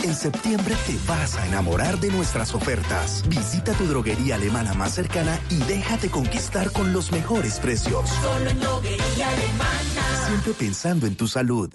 En 0.02 0.14
septiembre 0.14 0.74
te 0.86 0.96
vas 1.06 1.36
a 1.36 1.46
enamorar 1.46 1.98
de 2.00 2.10
nuestras 2.10 2.54
ofertas. 2.54 3.22
Visita 3.28 3.72
tu 3.72 3.86
droguería 3.86 4.36
alemana 4.36 4.72
más 4.72 4.94
cercana 4.94 5.38
y 5.50 5.56
déjate 5.64 6.10
conquistar 6.10 6.72
con 6.72 6.92
los 6.92 7.12
mejores 7.12 7.58
precios. 7.58 8.08
Solo 8.08 8.50
en 8.50 8.60
droguería 8.60 9.28
alemana. 9.28 10.26
Siempre 10.26 10.52
pensando 10.54 11.06
en 11.06 11.16
tu 11.16 11.28
salud. 11.28 11.74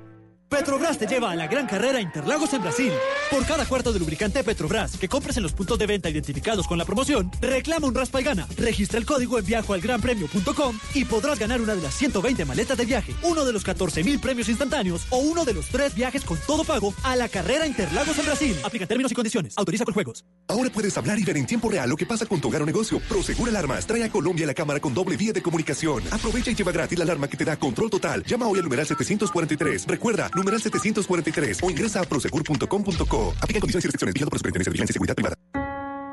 Petrobras 0.51 0.97
te 0.97 1.07
lleva 1.07 1.31
a 1.31 1.35
la 1.37 1.47
gran 1.47 1.65
carrera 1.65 2.01
Interlagos 2.01 2.53
en 2.53 2.61
Brasil. 2.61 2.91
Por 3.31 3.45
cada 3.45 3.65
cuarto 3.65 3.93
de 3.93 3.99
lubricante 3.99 4.43
Petrobras 4.43 4.97
que 4.97 5.07
compres 5.07 5.37
en 5.37 5.43
los 5.43 5.53
puntos 5.53 5.79
de 5.79 5.87
venta 5.87 6.09
identificados 6.09 6.67
con 6.67 6.77
la 6.77 6.83
promoción, 6.83 7.31
reclama 7.39 7.87
un 7.87 7.95
raspa 7.95 8.19
y 8.19 8.25
gana. 8.25 8.45
Registra 8.57 8.99
el 8.99 9.05
código 9.05 9.39
en 9.39 9.45
viajoalgranpremio.com 9.45 10.77
y 10.93 11.05
podrás 11.05 11.39
ganar 11.39 11.61
una 11.61 11.73
de 11.73 11.81
las 11.81 11.93
120 11.93 12.43
maletas 12.43 12.77
de 12.77 12.83
viaje, 12.83 13.15
uno 13.23 13.45
de 13.45 13.53
los 13.53 13.63
14 13.63 14.03
mil 14.03 14.19
premios 14.19 14.49
instantáneos 14.49 15.07
o 15.09 15.19
uno 15.19 15.45
de 15.45 15.53
los 15.53 15.67
tres 15.67 15.95
viajes 15.95 16.25
con 16.25 16.37
todo 16.45 16.65
pago 16.65 16.93
a 17.03 17.15
la 17.15 17.29
carrera 17.29 17.65
Interlagos 17.65 18.19
en 18.19 18.25
Brasil. 18.25 18.57
Aplica 18.65 18.85
términos 18.85 19.13
y 19.13 19.15
condiciones. 19.15 19.53
Autoriza 19.57 19.85
con 19.85 19.93
juegos. 19.93 20.25
Ahora 20.49 20.69
puedes 20.69 20.97
hablar 20.97 21.17
y 21.17 21.23
ver 21.23 21.37
en 21.37 21.45
tiempo 21.45 21.69
real 21.69 21.89
lo 21.89 21.95
que 21.95 22.05
pasa 22.05 22.25
con 22.25 22.41
tu 22.41 22.49
hogar 22.49 22.63
o 22.63 22.65
negocio. 22.65 22.99
Prosegur 23.07 23.47
Alarmas 23.47 23.87
trae 23.87 24.03
a 24.03 24.11
Colombia 24.11 24.45
la 24.45 24.53
cámara 24.53 24.81
con 24.81 24.93
doble 24.93 25.15
vía 25.15 25.31
de 25.31 25.41
comunicación. 25.41 26.03
Aprovecha 26.11 26.51
y 26.51 26.55
lleva 26.55 26.73
gratis 26.73 26.97
la 26.97 27.05
alarma 27.05 27.29
que 27.29 27.37
te 27.37 27.45
da 27.45 27.55
control 27.55 27.89
total. 27.89 28.25
Llama 28.25 28.47
hoy 28.47 28.57
al 28.57 28.65
numeral 28.65 28.85
743. 28.85 29.87
Recuerda, 29.87 30.29
numeral 30.41 30.61
743 30.61 31.59
o 31.63 31.69
ingresa 31.69 32.01
a 32.01 32.03
prosegur.com.co. 32.03 33.33
Aplica 33.39 33.59
condiciones 33.59 33.85
y 33.85 33.87
restricciones. 33.87 34.13
Vigilado 34.13 34.29
por 34.29 34.39
Superintendencia 34.39 34.69
de 34.69 34.73
Vigilancia 34.73 34.91
y 34.91 34.95
Seguridad 34.95 35.15
Privada. 35.15 35.35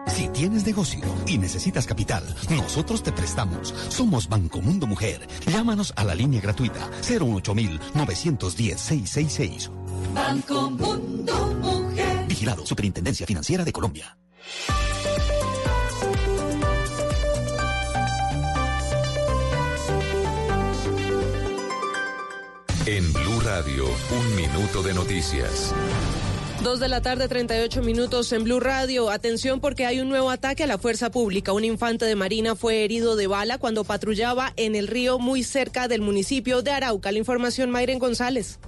Si 0.09 0.27
tienes 0.29 0.65
negocio 0.65 1.01
y 1.27 1.39
necesitas 1.39 1.87
capital, 1.87 2.25
nosotros 2.51 3.03
te 3.03 3.13
prestamos. 3.13 3.75
Somos 3.89 4.29
Banco 4.29 4.61
Mundo 4.61 4.87
Mujer. 4.87 5.27
Llámanos 5.47 5.93
a 5.97 6.05
la 6.05 6.15
línea 6.15 6.41
gratuita 6.41 6.91
018 7.07 7.55
910 7.95 8.81
666. 8.81 9.71
Banco 10.15 10.71
Mundo 10.71 11.55
Mujer. 11.61 12.27
Vigilado 12.27 12.65
Superintendencia 12.67 13.27
Financiera 13.27 13.65
de 13.65 13.73
Colombia. 13.73 14.17
En 22.91 23.13
Blue 23.13 23.41
Radio, 23.45 23.85
un 23.85 24.35
minuto 24.35 24.83
de 24.83 24.95
noticias. 24.95 25.75
Dos 26.63 26.81
de 26.81 26.89
la 26.89 27.03
tarde, 27.03 27.29
38 27.29 27.83
minutos 27.83 28.33
en 28.33 28.45
Blue 28.45 28.61
Radio. 28.61 29.11
Atención 29.11 29.61
porque 29.61 29.85
hay 29.85 30.01
un 30.01 30.09
nuevo 30.09 30.31
ataque 30.31 30.65
a 30.65 30.67
la 30.67 30.79
fuerza 30.79 31.11
pública. 31.11 31.53
Un 31.53 31.67
infante 31.67 32.07
de 32.07 32.17
Marina 32.17 32.57
fue 32.57 32.85
herido 32.85 33.15
de 33.15 33.27
bala 33.27 33.59
cuando 33.59 33.85
patrullaba 33.85 34.55
en 34.57 34.75
el 34.75 34.89
río 34.89 35.19
muy 35.19 35.43
cerca 35.43 35.87
del 35.87 36.01
municipio 36.01 36.63
de 36.63 36.71
Arauca. 36.71 37.13
La 37.13 37.19
información, 37.19 37.71
Mayren 37.71 37.99
González. 37.99 38.59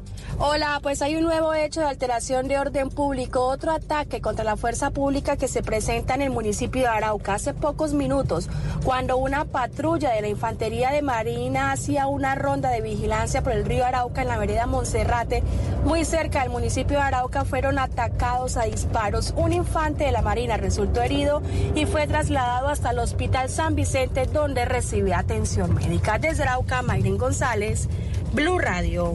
Hola, 0.43 0.79
pues 0.83 1.03
hay 1.03 1.17
un 1.17 1.25
nuevo 1.25 1.53
hecho 1.53 1.81
de 1.81 1.87
alteración 1.87 2.49
de 2.49 2.59
orden 2.59 2.89
público, 2.89 3.45
otro 3.45 3.73
ataque 3.73 4.23
contra 4.23 4.43
la 4.43 4.57
fuerza 4.57 4.91
pública 4.91 5.37
que 5.37 5.49
se 5.49 5.63
presenta 5.63 6.15
en 6.15 6.23
el 6.23 6.31
municipio 6.31 6.81
de 6.81 6.89
Arauca 6.89 7.35
hace 7.35 7.53
pocos 7.53 7.93
minutos, 7.93 8.49
cuando 8.83 9.19
una 9.19 9.45
patrulla 9.45 10.15
de 10.15 10.23
la 10.23 10.29
Infantería 10.29 10.93
de 10.93 11.03
Marina 11.03 11.73
hacía 11.73 12.07
una 12.07 12.37
ronda 12.37 12.71
de 12.71 12.81
vigilancia 12.81 13.43
por 13.43 13.53
el 13.53 13.67
río 13.67 13.85
Arauca 13.85 14.23
en 14.23 14.29
la 14.29 14.39
vereda 14.39 14.65
Monserrate, 14.65 15.43
muy 15.85 16.07
cerca 16.07 16.41
del 16.41 16.49
municipio 16.49 16.97
de 16.97 17.03
Arauca, 17.03 17.45
fueron 17.45 17.79
atacados 17.79 18.57
a 18.57 18.63
disparos. 18.63 19.35
Un 19.37 19.53
infante 19.53 20.05
de 20.05 20.13
la 20.13 20.23
Marina 20.23 20.57
resultó 20.57 21.03
herido 21.03 21.43
y 21.75 21.85
fue 21.85 22.07
trasladado 22.07 22.69
hasta 22.69 22.93
el 22.93 22.99
Hospital 23.01 23.51
San 23.51 23.75
Vicente, 23.75 24.25
donde 24.25 24.65
recibe 24.65 25.13
atención 25.13 25.75
médica. 25.75 26.19
Desde 26.19 26.45
Arauca, 26.45 26.81
Mayren 26.81 27.19
González, 27.19 27.91
Blue 28.33 28.59
Radio. 28.59 29.15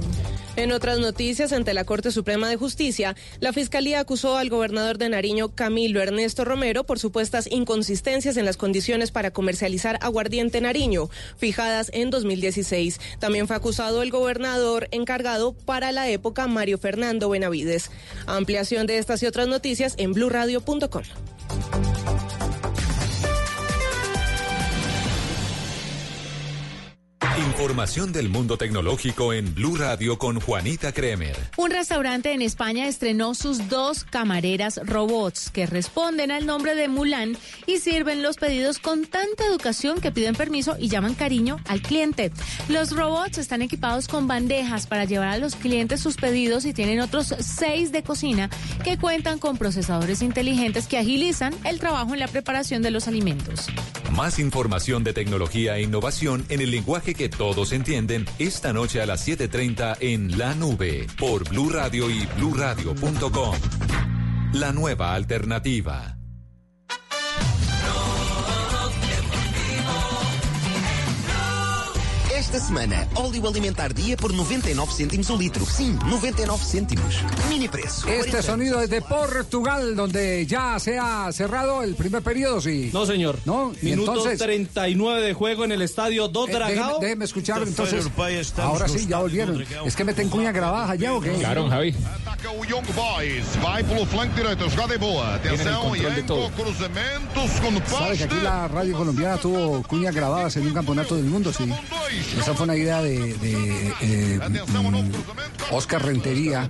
En 0.57 0.71
otras 0.71 0.99
noticias, 0.99 1.51
ante 1.51 1.73
la 1.73 1.83
Corte 1.83 2.11
Suprema 2.11 2.47
de 2.47 2.55
Justicia, 2.55 3.15
la 3.41 3.51
Fiscalía 3.51 3.99
acusó 3.99 4.37
al 4.37 4.49
gobernador 4.49 4.97
de 4.97 5.09
Nariño, 5.09 5.53
Camilo 5.53 6.01
Ernesto 6.01 6.45
Romero, 6.45 6.85
por 6.85 6.97
supuestas 6.97 7.47
inconsistencias 7.51 8.37
en 8.37 8.45
las 8.45 8.55
condiciones 8.55 9.11
para 9.11 9.31
comercializar 9.31 9.99
aguardiente 10.01 10.61
Nariño, 10.61 11.09
fijadas 11.37 11.91
en 11.93 12.09
2016. 12.09 12.99
También 13.19 13.47
fue 13.47 13.57
acusado 13.57 14.01
el 14.01 14.11
gobernador 14.11 14.87
encargado 14.91 15.53
para 15.53 15.91
la 15.91 16.07
época, 16.09 16.47
Mario 16.47 16.77
Fernando 16.77 17.29
Benavides. 17.29 17.91
Ampliación 18.25 18.87
de 18.87 18.97
estas 18.97 19.21
y 19.23 19.25
otras 19.25 19.49
noticias 19.49 19.95
en 19.97 20.13
blurradio.com. 20.13 21.03
Información 27.55 28.11
del 28.11 28.27
mundo 28.27 28.57
tecnológico 28.57 29.31
en 29.31 29.55
Blue 29.55 29.77
Radio 29.77 30.17
con 30.17 30.41
Juanita 30.41 30.91
Kremer. 30.91 31.37
Un 31.55 31.71
restaurante 31.71 32.33
en 32.33 32.41
España 32.41 32.85
estrenó 32.85 33.33
sus 33.33 33.69
dos 33.69 34.03
camareras 34.03 34.77
robots 34.83 35.51
que 35.51 35.65
responden 35.65 36.31
al 36.31 36.45
nombre 36.45 36.75
de 36.75 36.89
Mulan 36.89 37.37
y 37.65 37.77
sirven 37.77 38.21
los 38.21 38.35
pedidos 38.35 38.77
con 38.79 39.05
tanta 39.05 39.45
educación 39.45 40.01
que 40.01 40.11
piden 40.11 40.35
permiso 40.35 40.75
y 40.77 40.89
llaman 40.89 41.13
cariño 41.13 41.57
al 41.65 41.81
cliente. 41.81 42.33
Los 42.67 42.91
robots 42.91 43.37
están 43.37 43.61
equipados 43.61 44.09
con 44.09 44.27
bandejas 44.27 44.85
para 44.85 45.05
llevar 45.05 45.29
a 45.29 45.37
los 45.37 45.55
clientes 45.55 46.01
sus 46.01 46.17
pedidos 46.17 46.65
y 46.65 46.73
tienen 46.73 46.99
otros 46.99 47.33
seis 47.39 47.93
de 47.93 48.03
cocina 48.03 48.49
que 48.83 48.97
cuentan 48.97 49.39
con 49.39 49.57
procesadores 49.57 50.21
inteligentes 50.21 50.87
que 50.87 50.97
agilizan 50.97 51.55
el 51.63 51.79
trabajo 51.79 52.13
en 52.13 52.19
la 52.19 52.27
preparación 52.27 52.81
de 52.81 52.91
los 52.91 53.07
alimentos. 53.07 53.67
Más 54.11 54.39
información 54.39 55.03
de 55.03 55.13
tecnología 55.13 55.77
e 55.77 55.81
innovación 55.81 56.45
en 56.49 56.61
el 56.61 56.71
lenguaje 56.71 57.15
que 57.15 57.27
todos 57.27 57.44
entienden 57.71 58.25
esta 58.39 58.73
noche 58.73 59.01
a 59.01 59.05
las 59.05 59.27
7:30 59.27 59.97
en 59.99 60.37
La 60.37 60.55
Nube 60.55 61.05
por 61.19 61.47
Blue 61.47 61.69
Radio 61.69 62.09
y 62.09 62.25
bluradio.com. 62.37 63.55
La 64.53 64.71
nueva 64.71 65.13
alternativa. 65.13 66.17
Esta 72.55 72.67
semana, 72.67 73.05
óleo 73.15 73.49
alimentar 73.49 73.93
dia 73.93 74.15
por 74.15 74.31
99 74.31 74.89
cêntimos 74.93 75.29
o 75.29 75.35
litro. 75.35 75.65
Sim, 75.65 75.99
99 76.05 76.63
cêntimos. 76.63 77.15
Mini 77.49 77.67
preço. 77.67 78.07
Este 78.07 78.29
40 78.31 78.41
sonido 78.43 78.81
es 78.81 78.89
de 78.89 79.01
Portugal, 79.01 79.93
donde 79.93 80.45
ya 80.45 80.79
se 80.79 80.97
ha 80.97 81.29
cerrado 81.33 81.83
el 81.83 81.95
primer 81.95 82.21
periodo, 82.21 82.61
sí. 82.61 82.91
No, 82.93 83.05
señor. 83.05 83.39
No, 83.43 83.73
y 83.81 83.87
Minuto 83.87 84.13
entonces... 84.13 84.39
39 84.39 85.21
de 85.21 85.33
juego 85.33 85.65
en 85.65 85.73
el 85.73 85.81
estadio 85.81 86.29
do 86.29 86.47
Eh, 86.47 86.53
Dragao. 86.53 86.75
déjeme, 86.75 86.99
déjeme 87.01 87.25
escuchar 87.25 87.61
entonces. 87.61 88.07
Ahora 88.57 88.87
sí, 88.87 89.05
ya 89.05 89.19
volvieron. 89.19 89.61
Es 89.85 89.97
que 89.97 90.05
meten 90.05 90.29
cuña 90.29 90.53
grabada 90.53 90.95
ya 90.95 91.13
o 91.13 91.19
qué? 91.19 91.33
Claro, 91.33 91.67
Javi. 91.69 91.93
Ataca 92.21 92.51
o 92.51 92.63
Young 92.63 92.85
Boys. 92.95 93.61
Vai 93.61 93.83
pelo 93.83 94.05
flanco 94.05 94.33
direito. 94.33 94.69
Jogada 94.69 94.95
é 94.95 94.97
boa. 94.97 95.35
Atenção. 95.35 95.93
Yanko, 95.93 96.49
cruzamentos 96.51 97.51
com 97.59 97.97
Sabe 97.97 98.17
que 98.17 98.23
aquí 98.23 98.39
la 98.41 98.69
radio 98.69 98.95
colombiana 98.95 99.37
tuvo 99.37 99.83
cuñas 99.83 100.15
grabadas 100.15 100.55
en 100.55 100.67
un 100.67 100.73
campeonato 100.73 101.17
del 101.17 101.25
mundo, 101.25 101.51
sí. 101.51 101.69
Esa 102.45 102.53
fue 102.53 102.65
una 102.65 102.75
idea 102.75 103.01
de, 103.01 103.33
de, 103.39 103.93
eh, 104.01 104.39
mm, 104.39 105.73
Oscar 105.73 106.05
Rentería. 106.05 106.69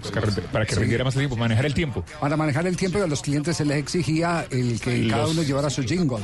Para 0.54 0.66
que 0.66 0.74
Sí. 0.74 0.80
rindiera 0.80 1.04
más 1.04 1.16
tiempo, 1.16 1.36
manejar 1.36 1.66
el 1.66 1.74
tiempo. 1.74 2.06
Para 2.22 2.38
manejar 2.38 2.66
el 2.66 2.78
tiempo 2.78 2.98
y 2.98 3.02
a 3.02 3.08
los 3.08 3.22
clientes 3.22 3.58
se 3.58 3.66
les 3.66 3.76
exigía 3.78 4.48
el 4.52 4.80
que 4.80 5.00
Los- 5.00 5.12
cada 5.12 5.28
uno 5.28 5.44
llevara 5.44 5.70
su 5.70 5.84
jingle. 5.84 6.20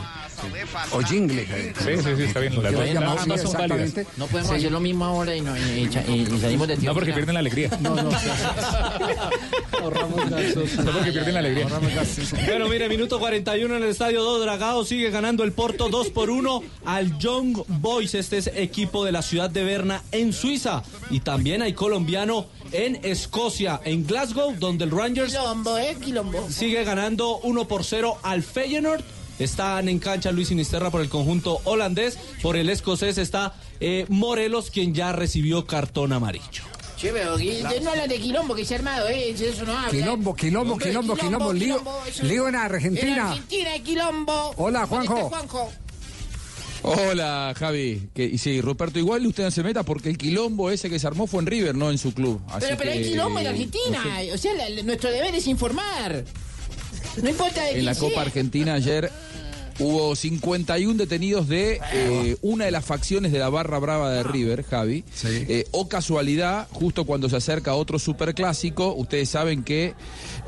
O 0.94 1.02
jingle. 1.02 1.42
eh. 1.42 1.74
Sí, 1.78 1.84
sí, 2.02 2.10
sí, 2.16 2.24
está 2.24 2.40
bien. 2.40 2.64
Las 2.64 2.72
dos- 2.72 2.82
así 2.82 2.94
son 2.94 3.04
válidas. 3.04 3.42
exactamente. 3.44 4.08
No 4.16 4.28
podemos 4.28 4.52
Sí. 4.52 4.58
hacer 4.58 4.72
lo 4.72 4.80
mismo 4.80 5.04
ahora 5.06 5.36
y, 5.36 5.42
no, 5.42 5.58
y, 5.58 5.60
y- 5.62 5.82
y 5.84 6.40
salimos 6.40 6.68
de 6.70 6.78
tiempo. 6.78 6.86
No 6.86 6.94
porque 6.94 7.12
pierden 7.14 7.34
la 7.34 7.40
alegría. 7.42 7.70
No, 7.82 7.94
no. 7.96 8.10
Ahorramos 9.82 10.30
gastos. 10.30 10.76
No 10.86 10.92
porque 10.92 11.12
pierden 11.12 11.34
la 11.34 11.40
alegría. 11.42 11.68
Bueno, 12.48 12.68
mire, 12.70 12.88
minuto 12.88 13.20
41 13.20 13.76
en 13.76 13.84
el 13.84 13.90
estadio 13.90 14.24
do 14.24 14.40
Dragao. 14.40 14.86
Sigue 14.86 15.10
ganando 15.10 15.44
el 15.44 15.52
Porto 15.52 15.90
2 15.90 16.10
por 16.10 16.30
1 16.30 16.64
al 16.86 17.18
Young 17.20 17.64
Boys. 17.68 18.16
Este 18.16 18.38
es 18.38 18.48
equipo 18.56 19.04
de 19.06 19.12
la 19.12 19.22
ciudad 19.22 19.41
de 19.50 19.64
Berna 19.64 20.04
en 20.12 20.34
Suiza. 20.34 20.84
Y 21.10 21.22
también 21.22 21.62
hay 21.62 21.74
colombiano 21.74 22.46
en 22.72 23.00
Escocia, 23.04 23.80
en 23.84 24.06
Glasgow, 24.06 24.56
donde 24.58 24.86
el 24.86 24.92
Rangers 24.92 25.32
Quilombo, 25.34 25.78
eh, 25.78 25.98
quilombo. 26.04 26.48
sigue 26.50 26.84
ganando 26.84 27.38
1 27.40 27.68
por 27.68 27.84
0 27.84 28.18
al 28.24 28.44
Feyenoord. 28.44 29.02
Están 29.40 29.90
en 29.90 29.98
cancha 30.00 30.32
Luis 30.32 30.50
Sinisterra 30.50 30.92
por 30.92 31.02
el 31.02 31.10
conjunto 31.10 31.60
holandés. 31.64 32.18
Por 32.44 32.56
el 32.58 32.70
escocés 32.70 33.18
está 33.18 33.56
eh, 33.80 34.06
Morelos, 34.10 34.70
quien 34.70 34.94
ya 34.94 35.14
recibió 35.14 35.66
cartón 35.66 36.14
amarillo. 36.14 36.64
Che, 37.02 37.12
pero 37.12 37.36
no 37.82 37.90
hablan 37.90 38.08
de 38.08 38.20
quilombo 38.20 38.54
que 38.54 38.64
se 38.64 38.76
ha 38.76 38.78
armado, 38.78 39.08
¿eh? 39.08 39.32
Eso 39.32 39.66
no 39.66 39.76
habla. 39.76 39.90
Quilombo, 39.90 40.36
quilombo, 40.36 40.78
quilombo, 40.78 41.16
quilombo, 41.16 41.52
lío, 41.52 41.82
lío 42.22 42.48
en 42.48 42.54
En 42.54 42.62
Argentina. 42.62 43.32
Argentina 43.32 43.72
hay 43.72 43.80
quilombo. 43.80 44.54
Hola, 44.58 44.86
¿Dónde 44.86 45.08
Juanjo. 45.08 45.30
Juanjo? 45.30 45.72
Hola, 46.84 47.54
Javi. 47.58 48.10
Que, 48.14 48.26
y 48.26 48.38
sí, 48.38 48.60
Ruperto, 48.62 48.98
igual 49.00 49.26
usted 49.28 49.44
no 49.44 49.52
se 49.52 49.64
meta 49.64 49.84
porque 49.84 50.10
el 50.10 50.18
quilombo 50.18 50.72
ese 50.72 50.90
que 50.90 50.98
se 51.00 51.08
armó 51.08 51.28
fue 51.28 51.42
en 51.42 51.46
River, 51.48 51.76
no 51.76 51.92
en 51.92 51.98
su 51.98 52.14
club. 52.14 52.42
Así 52.48 52.62
Pero, 52.62 52.78
pero 52.78 52.92
hay 52.92 53.04
quilombo 53.04 53.40
en 53.40 53.46
eh, 53.46 53.50
Argentina. 53.50 54.04
O 54.34 54.38
sea, 54.38 54.54
la- 54.56 54.70
la- 54.70 54.84
nuestro 54.84 55.12
deber 55.12 55.34
es 55.36 55.48
informar. 55.48 56.24
No 57.22 57.30
importa 57.30 57.62
de 57.64 57.68
En 57.70 57.74
quién 57.76 57.86
la 57.86 57.96
Copa 57.96 58.14
sea. 58.14 58.22
Argentina 58.22 58.74
ayer 58.76 59.12
hubo 59.82 60.16
51 60.16 60.98
detenidos 60.98 61.48
de 61.48 61.80
eh, 61.94 62.38
una 62.42 62.66
de 62.66 62.72
las 62.72 62.86
facciones 62.86 63.32
de 63.32 63.40
la 63.40 63.50
barra 63.50 63.80
brava 63.80 64.12
de 64.12 64.24
River, 64.24 64.64
Javi. 64.64 65.04
Eh, 65.24 65.66
o 65.72 65.88
casualidad, 65.90 66.68
justo 66.72 67.06
cuando 67.06 67.30
se 67.30 67.36
acerca 67.36 67.74
otro 67.74 68.00
superclásico, 68.00 68.94
ustedes 68.94 69.30
saben 69.30 69.64
que 69.64 69.94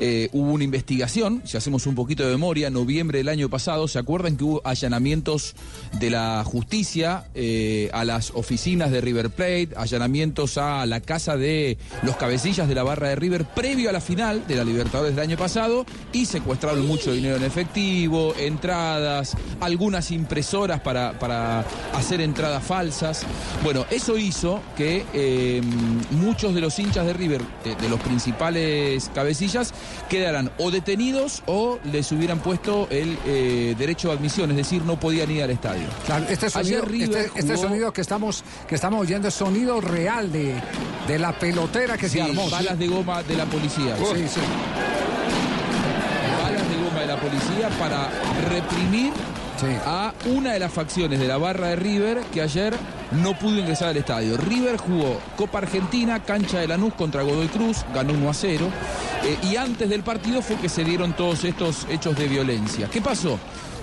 eh, 0.00 0.28
hubo 0.32 0.52
una 0.52 0.64
investigación, 0.64 1.42
si 1.44 1.56
hacemos 1.56 1.86
un 1.86 1.94
poquito 1.94 2.24
de 2.24 2.30
memoria, 2.30 2.70
noviembre 2.70 3.18
del 3.18 3.28
año 3.28 3.48
pasado, 3.48 3.88
¿se 3.88 3.98
acuerdan 3.98 4.36
que 4.36 4.44
hubo 4.44 4.62
allanamientos 4.64 5.54
de 5.98 6.10
la 6.10 6.44
justicia 6.44 7.26
a 7.92 8.04
las 8.04 8.30
oficinas 8.30 8.90
de 8.90 9.00
River 9.00 9.30
Plate, 9.30 9.70
allanamientos 9.76 10.58
a 10.58 10.86
la 10.86 11.00
casa 11.00 11.36
de 11.36 11.78
los 12.02 12.16
cabecillas 12.16 12.68
de 12.68 12.74
la 12.74 12.82
barra 12.82 13.08
de 13.08 13.16
River 13.16 13.44
previo 13.44 13.90
a 13.90 13.92
la 13.92 14.00
final 14.00 14.46
de 14.46 14.56
la 14.56 14.64
Libertadores 14.64 15.14
del 15.14 15.24
año 15.24 15.36
pasado 15.36 15.84
y 16.12 16.26
secuestraron 16.26 16.86
mucho 16.86 17.12
dinero 17.12 17.36
en 17.36 17.44
efectivo, 17.44 18.34
entradas, 18.38 19.23
algunas 19.60 20.10
impresoras 20.10 20.80
para, 20.80 21.18
para 21.18 21.64
hacer 21.94 22.20
entradas 22.20 22.62
falsas. 22.64 23.22
Bueno, 23.62 23.84
eso 23.90 24.16
hizo 24.18 24.60
que 24.76 25.04
eh, 25.12 25.62
muchos 26.10 26.54
de 26.54 26.60
los 26.60 26.78
hinchas 26.78 27.06
de 27.06 27.12
River, 27.12 27.42
de, 27.64 27.74
de 27.76 27.88
los 27.88 28.00
principales 28.00 29.10
cabecillas, 29.14 29.72
quedaran 30.08 30.50
o 30.58 30.70
detenidos 30.70 31.42
o 31.46 31.78
les 31.84 32.10
hubieran 32.12 32.38
puesto 32.40 32.88
el 32.90 33.16
eh, 33.26 33.74
derecho 33.78 34.08
de 34.08 34.14
admisión, 34.14 34.50
es 34.50 34.56
decir, 34.56 34.82
no 34.82 34.98
podían 34.98 35.30
ir 35.30 35.42
al 35.42 35.50
estadio. 35.50 35.86
Claro, 36.06 36.26
este 36.28 36.50
sonido, 36.50 36.82
este, 36.84 37.30
este 37.34 37.56
sonido 37.56 37.92
que 37.92 38.00
estamos 38.00 38.44
que 38.68 38.74
estamos 38.74 39.00
oyendo 39.00 39.28
es 39.28 39.34
sonido 39.34 39.80
real 39.80 40.30
de, 40.32 40.54
de 41.06 41.18
la 41.18 41.32
pelotera 41.38 41.96
que 41.96 42.08
Sí, 42.08 42.18
se 42.18 42.22
armó. 42.22 42.48
balas 42.50 42.72
¿sí? 42.74 42.78
de 42.78 42.88
goma 42.88 43.22
de 43.22 43.36
la 43.36 43.44
policía. 43.46 43.96
Sí, 43.96 44.26
sí. 44.28 44.40
De 47.06 47.14
la 47.14 47.20
policía 47.20 47.68
para 47.78 48.10
reprimir 48.48 49.12
a 49.86 50.12
una 50.26 50.52
de 50.52 50.58
las 50.58 50.72
facciones 50.72 51.18
de 51.18 51.26
la 51.26 51.38
barra 51.38 51.68
de 51.68 51.76
River 51.76 52.20
que 52.32 52.42
ayer 52.42 52.74
no 53.12 53.38
pudo 53.38 53.58
ingresar 53.58 53.88
al 53.88 53.96
estadio. 53.96 54.36
River 54.36 54.76
jugó 54.76 55.20
Copa 55.36 55.58
Argentina, 55.58 56.22
cancha 56.22 56.58
de 56.58 56.68
Lanús 56.68 56.94
contra 56.94 57.22
Godoy 57.22 57.48
Cruz, 57.48 57.84
ganó 57.94 58.12
1 58.12 58.28
a 58.30 58.34
0. 58.34 58.68
eh, 59.24 59.38
y 59.50 59.56
antes 59.56 59.88
del 59.88 60.02
partido 60.02 60.42
fue 60.42 60.56
que 60.56 60.68
se 60.68 60.84
dieron 60.84 61.14
todos 61.14 61.44
estos 61.44 61.86
hechos 61.88 62.16
de 62.16 62.28
violencia. 62.28 62.88
¿Qué 62.90 63.00
pasó? 63.00 63.38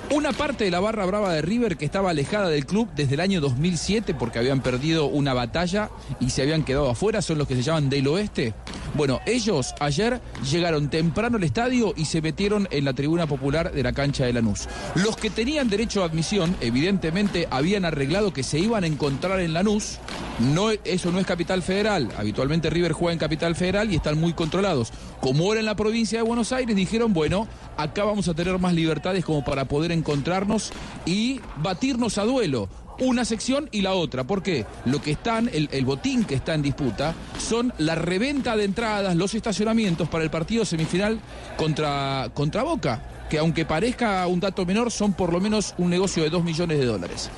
Una 0.10 0.34
parte 0.34 0.66
de 0.66 0.72
la 0.72 0.82
barra 0.82 1.06
brava 1.06 1.32
de 1.34 1.42
River 1.42 1.78
que 1.78 1.86
estaba 1.86 2.10
alejada 2.10 2.50
del 2.50 2.66
club 2.66 2.90
desde 2.96 3.14
el 3.14 3.22
año 3.22 3.40
2007 3.40 4.14
porque 4.14 4.40
habían 4.40 4.62
perdido 4.62 5.06
una 5.06 5.34
batalla 5.34 5.90
y 6.20 6.32
se 6.32 6.42
habían 6.42 6.64
quedado 6.64 6.90
afuera, 6.90 7.22
son 7.22 7.38
los 7.38 7.48
que 7.48 7.56
se 7.56 7.62
llaman 7.62 7.90
del 7.90 8.08
oeste. 8.08 8.54
Bueno, 8.94 9.22
ellos 9.26 9.74
ayer 9.80 10.20
llegaron 10.52 10.90
temprano 10.90 11.38
al 11.38 11.44
estadio 11.46 11.94
y 11.96 12.06
se 12.06 12.22
metieron 12.22 12.68
en 12.72 12.84
la 12.84 12.94
tribuna 12.94 13.26
popular 13.26 13.72
de 13.72 13.84
la 13.84 13.94
cancha 13.94 14.26
de 14.26 14.34
Lanús. 14.34 14.68
Los 14.96 15.16
que 15.16 15.30
tenían 15.30 15.70
derecho 15.70 16.04
a 16.04 16.08
admisión, 16.08 16.58
evidentemente 16.60 17.48
habían 17.50 17.86
arreglado 17.86 18.34
que 18.34 18.44
se 18.44 18.60
iban 18.60 18.84
a 18.84 18.88
encontrar 18.88 19.40
en 19.40 19.54
Lanús. 19.54 20.00
No, 20.40 20.72
eso 20.72 21.12
no 21.12 21.20
es 21.20 21.26
Capital 21.26 21.62
Federal. 21.62 22.10
Habitualmente 22.18 22.70
River 22.70 22.92
juega 22.92 23.14
en 23.14 23.20
Capital 23.20 23.56
Federal 23.56 23.92
y 23.92 23.96
están 23.96 24.20
muy 24.20 24.34
controlados. 24.34 24.92
Como 25.22 25.52
era 25.54 25.62
en 25.62 25.68
la 25.68 25.76
provincia 25.76 26.18
de 26.18 26.24
Buenos 26.24 26.52
Aires, 26.52 26.76
dijeron, 26.76 27.14
bueno, 27.14 27.48
acá 27.78 28.04
vamos 28.04 28.28
a 28.28 28.34
tener 28.34 28.58
más 28.60 28.74
libertades 28.74 29.24
como 29.24 29.46
para 29.46 29.66
poder 29.66 29.92
encontrarnos 30.02 30.72
y 31.06 31.40
batirnos 31.58 32.18
a 32.18 32.24
duelo. 32.24 32.68
Una 33.00 33.26
sección 33.26 33.70
y 33.72 33.82
la 33.82 33.94
otra. 33.94 34.26
¿Por 34.26 34.44
qué? 34.44 34.66
Lo 34.86 35.02
que 35.02 35.12
están, 35.12 35.50
el, 35.52 35.70
el 35.72 35.86
botín 35.86 36.24
que 36.24 36.36
está 36.36 36.54
en 36.54 36.62
disputa, 36.62 37.16
son 37.40 37.74
la 37.78 37.96
reventa 37.96 38.56
de 38.56 38.66
entradas, 38.66 39.16
los 39.16 39.34
estacionamientos 39.34 40.08
para 40.10 40.24
el 40.24 40.30
partido 40.30 40.66
semifinal 40.66 41.20
contra, 41.58 42.30
contra 42.34 42.64
Boca. 42.64 43.28
Que 43.30 43.40
aunque 43.40 43.66
parezca 43.66 44.28
un 44.28 44.40
dato 44.40 44.66
menor, 44.66 44.92
son 44.92 45.14
por 45.14 45.32
lo 45.32 45.40
menos 45.40 45.74
un 45.78 45.90
negocio 45.90 46.22
de 46.22 46.30
2 46.30 46.44
millones 46.44 46.80
de 46.80 46.86
dólares. 46.86 47.30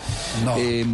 Eh, 0.58 0.86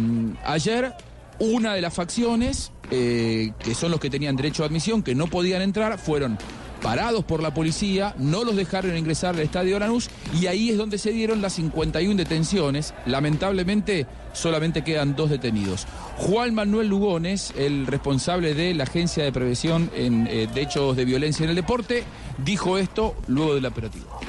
ayer, 0.44 0.92
una 1.38 1.74
de 1.74 1.80
las 1.80 1.94
facciones 1.94 2.70
eh, 2.90 3.52
que 3.60 3.74
son 3.74 3.92
los 3.92 4.00
que 4.00 4.10
tenían 4.10 4.36
derecho 4.36 4.62
a 4.62 4.66
admisión, 4.66 5.02
que 5.02 5.14
no 5.14 5.28
podían 5.28 5.62
entrar, 5.62 5.98
fueron 5.98 6.36
parados 6.80 7.24
por 7.24 7.42
la 7.42 7.52
policía, 7.52 8.14
no 8.18 8.44
los 8.44 8.56
dejaron 8.56 8.96
ingresar 8.96 9.34
al 9.34 9.40
estadio 9.40 9.78
Lanús 9.78 10.10
y 10.38 10.46
ahí 10.46 10.70
es 10.70 10.78
donde 10.78 10.98
se 10.98 11.12
dieron 11.12 11.42
las 11.42 11.54
51 11.54 12.16
detenciones. 12.16 12.94
Lamentablemente 13.06 14.06
solamente 14.32 14.82
quedan 14.82 15.16
dos 15.16 15.30
detenidos. 15.30 15.86
Juan 16.16 16.54
Manuel 16.54 16.88
Lugones, 16.88 17.52
el 17.56 17.86
responsable 17.86 18.54
de 18.54 18.74
la 18.74 18.84
Agencia 18.84 19.24
de 19.24 19.32
Prevención 19.32 19.90
en, 19.94 20.26
eh, 20.26 20.48
de 20.52 20.62
Hechos 20.62 20.96
de 20.96 21.04
Violencia 21.04 21.44
en 21.44 21.50
el 21.50 21.56
Deporte, 21.56 22.04
dijo 22.38 22.78
esto 22.78 23.14
luego 23.26 23.54
del 23.54 23.66
operativo. 23.66 24.20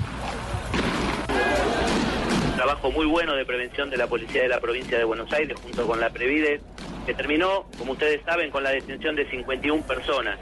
Trabajo 2.55 2.91
muy 2.91 3.05
bueno 3.05 3.35
de 3.35 3.45
prevención 3.45 3.89
de 3.89 3.97
la 3.97 4.07
policía 4.07 4.43
de 4.43 4.49
la 4.49 4.59
provincia 4.59 4.97
de 4.97 5.03
Buenos 5.03 5.31
Aires 5.33 5.57
junto 5.61 5.87
con 5.87 5.99
la 5.99 6.11
Previde, 6.11 6.61
que 7.05 7.13
terminó, 7.13 7.65
como 7.77 7.93
ustedes 7.93 8.21
saben, 8.23 8.51
con 8.51 8.63
la 8.63 8.69
detención 8.69 9.15
de 9.15 9.27
51 9.29 9.81
personas, 9.83 10.37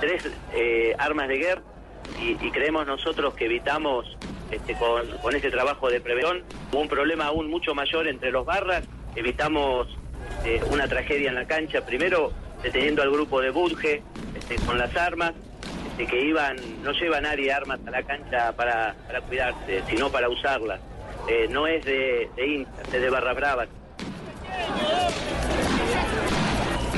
tres 0.00 0.30
eh, 0.54 0.94
armas 0.98 1.28
de 1.28 1.38
guerra 1.38 1.62
y, 2.20 2.34
creemos 2.50 2.86
nosotros 2.86 3.34
que 3.34 3.44
evitamos 3.44 4.16
este, 4.50 4.74
con, 4.74 5.06
con 5.18 5.36
ese 5.36 5.50
trabajo 5.50 5.90
de 5.90 6.00
prevención 6.00 6.42
un 6.72 6.88
problema 6.88 7.26
aún 7.26 7.50
mucho 7.50 7.74
mayor 7.74 8.08
entre 8.08 8.30
los 8.30 8.44
barras, 8.44 8.84
evitamos 9.14 9.88
eh, 10.44 10.60
una 10.70 10.88
tragedia 10.88 11.28
en 11.28 11.34
la 11.34 11.46
cancha, 11.46 11.84
primero 11.84 12.32
deteniendo 12.62 13.02
al 13.02 13.10
grupo 13.10 13.40
de 13.40 13.50
Budge 13.50 14.02
este, 14.34 14.56
con 14.66 14.78
las 14.78 14.94
armas, 14.96 15.32
este, 15.90 16.06
que 16.06 16.20
iban, 16.24 16.56
no 16.82 16.92
lleva 16.92 17.20
nadie 17.20 17.52
armas 17.52 17.80
a 17.86 17.90
la 17.90 18.02
cancha 18.02 18.52
para, 18.52 18.94
para 19.06 19.20
cuidarse, 19.22 19.82
sino 19.88 20.10
para 20.10 20.28
usarlas. 20.28 20.80
Eh, 21.28 21.46
no 21.50 21.66
es 21.66 21.84
de, 21.84 22.30
de 22.36 22.66
es 22.92 23.00
de 23.00 23.10
barra 23.10 23.34
brava. 23.34 23.66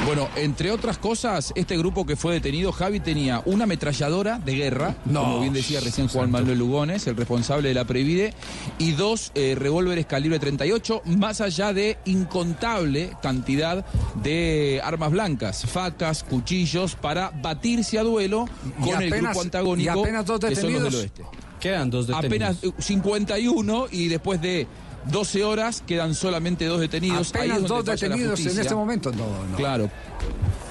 Bueno, 0.07 0.29
entre 0.37 0.73
otras 0.73 0.99
cosas, 0.99 1.53
este 1.55 1.77
grupo 1.77 2.07
que 2.07 2.17
fue 2.17 2.33
detenido, 2.33 2.73
Javi, 2.73 3.01
tenía 3.01 3.43
una 3.45 3.65
ametralladora 3.65 4.39
de 4.39 4.55
guerra, 4.55 4.97
como 5.05 5.41
bien 5.41 5.53
decía 5.53 5.81
recién 5.81 6.09
Juan 6.09 6.31
Manuel 6.31 6.59
Lugones, 6.59 7.07
el 7.07 7.17
responsable 7.17 7.69
de 7.69 7.75
la 7.75 7.85
Previde, 7.85 8.35
y 8.79 8.93
dos 8.93 9.31
eh, 9.35 9.55
revólveres 9.57 10.07
calibre 10.07 10.39
38, 10.39 11.03
más 11.05 11.41
allá 11.41 11.73
de 11.73 11.99
incontable 12.07 13.17
cantidad 13.23 13.85
de 14.23 14.81
armas 14.83 15.11
blancas, 15.11 15.65
facas, 15.67 16.25
cuchillos, 16.25 16.97
para 16.97 17.31
batirse 17.31 17.99
a 17.99 18.03
duelo 18.03 18.47
con 18.83 19.03
el 19.03 19.11
grupo 19.11 19.43
antagónico 19.43 19.97
y 19.97 20.01
apenas 20.01 20.27
dos 20.27 20.41
que 20.41 20.57
son 20.57 20.73
los 20.73 20.83
del 20.83 20.95
oeste. 20.95 21.25
Quedan 21.61 21.91
dos 21.91 22.07
detenidos. 22.07 22.27
Apenas 22.27 22.65
eh, 22.65 22.73
51 22.79 23.87
y 23.91 24.09
después 24.09 24.41
de 24.41 24.67
12 25.11 25.45
horas 25.45 25.83
quedan 25.87 26.15
solamente 26.15 26.67
dos 26.67 26.81
detenidos. 26.81 27.33
Ahí 27.35 27.49
es 27.49 27.53
Apenas 27.55 27.69
dos 27.69 27.85
detenidos 27.85 28.41
en 28.41 28.59
este 28.59 28.75
momento. 28.75 29.11
No, 29.13 29.47
no. 29.47 29.57
Claro. 29.57 29.91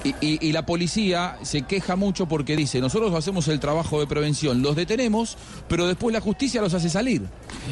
Y, 0.04 0.14
y- 0.20 0.38
y 0.48 0.52
la 0.52 0.64
policía 0.64 1.36
se 1.42 1.62
queja 1.62 1.94
mucho 1.96 2.26
porque 2.26 2.56
dice, 2.56 2.80
nosotros 2.80 3.12
hacemos 3.14 3.48
el 3.48 3.60
trabajo 3.60 4.00
de 4.00 4.06
prevención, 4.06 4.62
los 4.62 4.74
detenemos, 4.76 5.36
pero 5.68 5.86
después 5.86 6.12
la 6.14 6.20
justicia 6.20 6.62
los 6.62 6.72
hace 6.72 6.88
salir. 6.88 7.22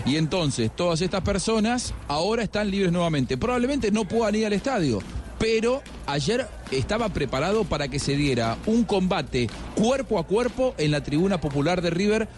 Y 0.04 0.16
entonces 0.16 0.70
todas 0.74 1.00
estas 1.00 1.22
personas 1.22 1.94
ahora 2.06 2.42
están 2.42 2.70
libres 2.70 2.92
nuevamente. 2.92 3.38
Probablemente 3.38 3.90
no 3.90 4.04
puedan 4.06 4.34
ir 4.34 4.44
al 4.44 4.52
estadio, 4.52 4.98
pero 5.38 5.80
ayer 6.06 6.46
estaba 6.70 7.09
preparado 7.09 7.64
para 7.64 7.88
que 7.88 7.98
se 7.98 8.14
diera 8.16 8.59
un 8.66 8.84
combate 8.84 9.48
cuerpo 9.74 10.18
a 10.18 10.26
cuerpo 10.26 10.74
en 10.76 10.90
la 10.90 11.02
tribuna 11.02 11.40
popular 11.40 11.80
de 11.80 11.90
River 11.90 12.28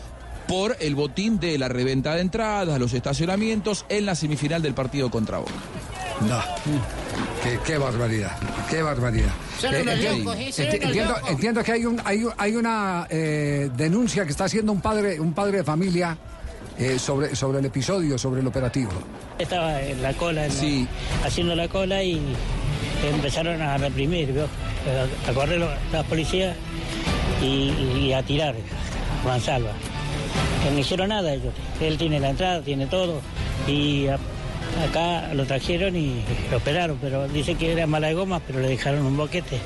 por 0.50 0.76
el 0.80 0.96
botín 0.96 1.38
de 1.38 1.56
la 1.58 1.68
reventa 1.68 2.12
de 2.16 2.22
entradas, 2.22 2.76
los 2.80 2.92
estacionamientos 2.92 3.86
en 3.88 4.04
la 4.04 4.16
semifinal 4.16 4.60
del 4.60 4.74
partido 4.74 5.08
contra 5.08 5.38
Boca. 5.38 5.52
No. 6.28 6.40
Qué, 7.44 7.58
qué 7.64 7.78
barbaridad, 7.78 8.36
qué 8.68 8.82
barbaridad. 8.82 9.30
Eh, 9.62 9.84
¿eh? 10.58 10.80
Entiendo, 11.28 11.62
que 11.62 11.72
hay, 11.72 11.86
un, 11.86 12.00
hay, 12.04 12.24
un- 12.24 12.32
hay 12.36 12.56
una 12.56 13.06
eh, 13.08 13.70
denuncia 13.76 14.24
que 14.24 14.30
está 14.32 14.44
haciendo 14.46 14.72
un 14.72 14.80
padre, 14.80 15.20
un 15.20 15.32
padre 15.34 15.58
de 15.58 15.64
familia 15.64 16.18
eh, 16.78 16.98
sobre, 16.98 17.36
sobre 17.36 17.60
el 17.60 17.66
episodio, 17.66 18.18
sobre 18.18 18.40
el 18.40 18.46
operativo. 18.48 18.90
Estaba 19.38 19.80
en 19.80 20.02
la 20.02 20.12
cola, 20.14 20.46
en- 20.46 20.88
haciendo 21.24 21.54
la 21.54 21.68
cola 21.68 22.02
y 22.02 22.20
empezaron 23.14 23.62
a 23.62 23.78
reprimir, 23.78 24.32
¿vio? 24.32 24.48
a 25.28 25.32
correr 25.32 25.60
los- 25.60 25.70
las 25.92 26.04
policías 26.06 26.56
y, 27.40 27.70
y 28.00 28.12
a 28.12 28.22
tirar 28.24 28.54
a 29.22 29.26
mansalva. 29.28 29.70
Que 30.62 30.70
no 30.70 30.78
hicieron 30.78 31.08
nada 31.08 31.32
ellos. 31.32 31.52
Él 31.80 31.96
tiene 31.98 32.20
la 32.20 32.30
entrada, 32.30 32.60
tiene 32.62 32.86
todo 32.86 33.20
y 33.66 34.06
a- 34.08 34.18
acá 34.88 35.32
lo 35.34 35.44
trajeron 35.46 35.96
y 35.96 36.22
lo 36.50 36.58
operaron, 36.58 36.98
pero 37.00 37.26
dice 37.28 37.54
que 37.54 37.72
era 37.72 37.86
mala 37.86 38.08
de 38.08 38.14
goma, 38.14 38.40
pero 38.46 38.60
le 38.60 38.68
dejaron 38.68 39.04
un 39.06 39.16
boquete. 39.16 39.58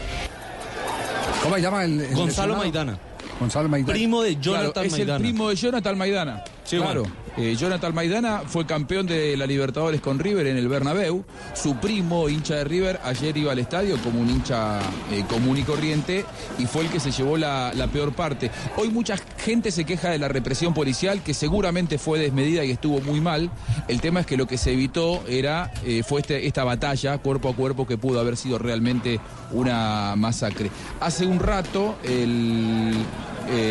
¿Cómo 1.43 1.57
se 1.57 1.63
llama 1.63 1.85
el, 1.85 2.01
el 2.01 2.15
Gonzalo 2.15 2.55
lesionado? 2.55 2.59
Maidana. 2.59 2.99
Gonzalo 3.41 3.69
Maidana. 3.69 3.93
Primo 3.93 4.23
de 4.23 4.37
Claro, 4.39 4.61
Jonathan 4.61 4.87
es 4.87 4.93
Maidana. 4.93 5.17
el 5.17 5.23
primo 5.23 5.49
de 5.49 5.57
Jonathan 5.57 5.99
Maidana. 5.99 6.45
Sí, 6.65 6.77
claro. 6.77 7.01
bueno. 7.03 7.17
Eh, 7.37 7.57
Jonathan 7.57 7.93
Maidana 7.93 8.43
fue 8.47 8.65
campeón 8.65 9.07
de 9.07 9.37
la 9.37 9.45
Libertadores 9.47 10.01
con 10.01 10.21
River 10.21 10.47
en 10.47 10.57
el 10.57 10.69
Bernabéu. 10.69 11.25
Su 11.53 11.77
primo, 11.77 12.29
hincha 12.29 12.55
de 12.55 12.65
River, 12.65 13.01
ayer 13.03 13.37
iba 13.37 13.51
al 13.51 13.59
estadio 13.59 13.99
como 13.99 14.21
un 14.21 14.31
hincha 14.31 14.79
eh, 15.11 15.25
común 15.29 15.59
y 15.59 15.65
corriente 15.65 16.25
y 16.59 16.67
fue 16.67 16.83
el 16.85 16.91
que 16.91 17.01
se 17.01 17.11
llevó 17.11 17.37
la, 17.37 17.73
peor 17.93 18.13
parte. 18.13 18.53
Hoy 18.77 18.89
mucha 18.91 19.17
gente 19.39 19.73
se 19.73 19.85
queja 19.85 20.11
de 20.11 20.19
la 20.19 20.29
represión 20.29 20.75
policial 20.75 21.23
que 21.23 21.35
seguramente 21.35 21.99
fue 21.99 22.21
desmedida 22.21 22.65
y 22.65 22.71
estuvo 22.71 23.01
muy 23.01 23.21
mal. 23.21 23.51
El 23.89 24.01
tema 24.01 24.21
es 24.21 24.27
que 24.27 24.37
lo 24.37 24.47
que 24.47 24.57
se 24.57 24.73
evitó 24.73 25.25
era 25.27 25.73
eh, 25.85 26.05
fue 26.05 26.21
este- 26.21 26.47
esta 26.47 26.63
batalla 26.63 27.19
cuerpo 27.19 27.49
a 27.49 27.57
cuerpo 27.57 27.87
que 27.87 27.99
pudo 27.99 28.21
haber 28.21 28.37
sido 28.37 28.59
realmente 28.59 29.19
una 29.51 30.15
masacre. 30.17 30.71
Hace 31.01 31.27
un 31.27 31.41
rato 31.41 31.97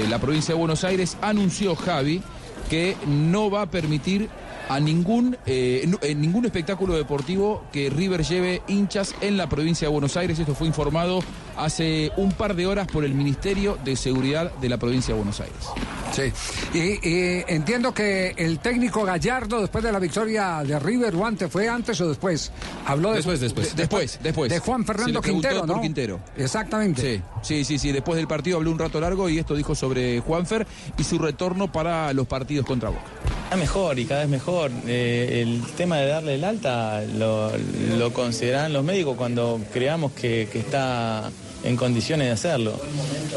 la 0.09 0.20
provincia 0.20 0.53
de 0.53 0.59
Buenos 0.59 0.84
Aires 0.84 1.18
anunció 1.22 1.76
Javi 1.76 2.22
que 2.74 2.97
no 3.05 3.51
va 3.51 3.61
a 3.61 3.65
permitir 3.67 4.30
a 4.67 4.80
ningún, 4.80 5.38
eh, 5.45 5.84
nu- 5.86 5.99
en 6.01 6.19
ningún 6.19 6.43
espectáculo 6.45 6.95
deportivo 6.95 7.61
que 7.71 7.91
River 7.91 8.24
lleve 8.24 8.63
hinchas 8.67 9.13
en 9.21 9.38
la 9.38 9.47
provincia 9.47 9.88
de 9.88 9.91
Buenos 9.91 10.17
Aires. 10.17 10.39
Esto 10.39 10.55
fue 10.55 10.65
informado 10.65 11.19
hace 11.58 12.12
un 12.18 12.32
par 12.32 12.56
de 12.56 12.66
horas 12.68 12.88
por 12.88 13.04
el 13.06 13.14
Ministerio 13.14 13.78
de 13.84 13.95
Seguridad 13.95 14.51
de 14.56 14.70
la 14.70 14.78
provincia 14.78 15.14
de 15.14 15.20
Buenos 15.20 15.39
Aires. 15.39 15.56
Sí. 16.12 16.78
Y, 16.78 17.08
y 17.10 17.43
entiendo 17.47 17.93
que 17.93 18.34
el 18.38 18.60
técnico 18.60 19.04
Gallardo, 19.04 19.62
después 19.62 19.84
de 19.84 19.91
la 19.91 19.99
victoria 19.99 20.64
de 20.66 20.78
River, 20.80 21.16
o 21.16 21.26
antes, 21.26 21.51
¿fue 21.51 21.68
antes 21.68 21.99
o 22.01 22.10
después? 22.10 22.51
Habló 22.86 23.10
de, 23.12 23.18
Después, 23.18 23.39
después. 23.39 23.76
de- 23.76 23.84
Después, 23.84 24.20
después. 24.22 24.51
De 24.51 24.60
Juan 24.60 24.82
Se 24.86 24.91
le 24.93 24.97
Fernando 24.97 25.22
Quintero, 25.22 25.60
por 25.62 25.68
¿no? 25.70 25.82
Quintero. 25.82 26.20
Exactamente. 26.38 27.01
Sí, 27.01 27.22
sí, 27.41 27.66
sí, 27.66 27.80
sí. 27.80 27.91
Después 27.91 28.16
del 28.18 28.28
partido 28.28 28.58
habló 28.58 28.72
un 28.72 28.80
rato 28.80 28.99
largo 28.99 29.28
y 29.30 29.39
esto 29.39 29.56
dijo 29.56 29.76
sobre 29.76 30.20
Juanfer 30.20 30.68
y 30.97 31.04
su 31.04 31.18
retorno 31.20 31.72
para 31.72 32.14
los 32.14 32.28
partidos 32.28 32.66
contra 32.66 32.89
Boca. 32.89 33.01
Está 33.45 33.56
mejor 33.58 33.99
y 33.99 34.06
cada 34.06 34.22
vez 34.22 34.30
mejor. 34.30 34.72
Eh, 34.88 35.41
el 35.43 35.62
tema 35.76 35.97
de 35.97 36.08
darle 36.08 36.36
el 36.36 36.43
alta 36.43 37.01
lo, 37.01 37.51
lo 37.97 38.14
considerarán 38.14 38.72
los 38.74 38.84
médicos 38.84 39.16
cuando 39.18 39.60
creamos 39.74 40.12
que, 40.14 40.47
que 40.51 40.60
está 40.60 41.30
en 41.64 41.76
condiciones 41.78 42.28
de 42.28 42.34
hacerlo. 42.34 42.80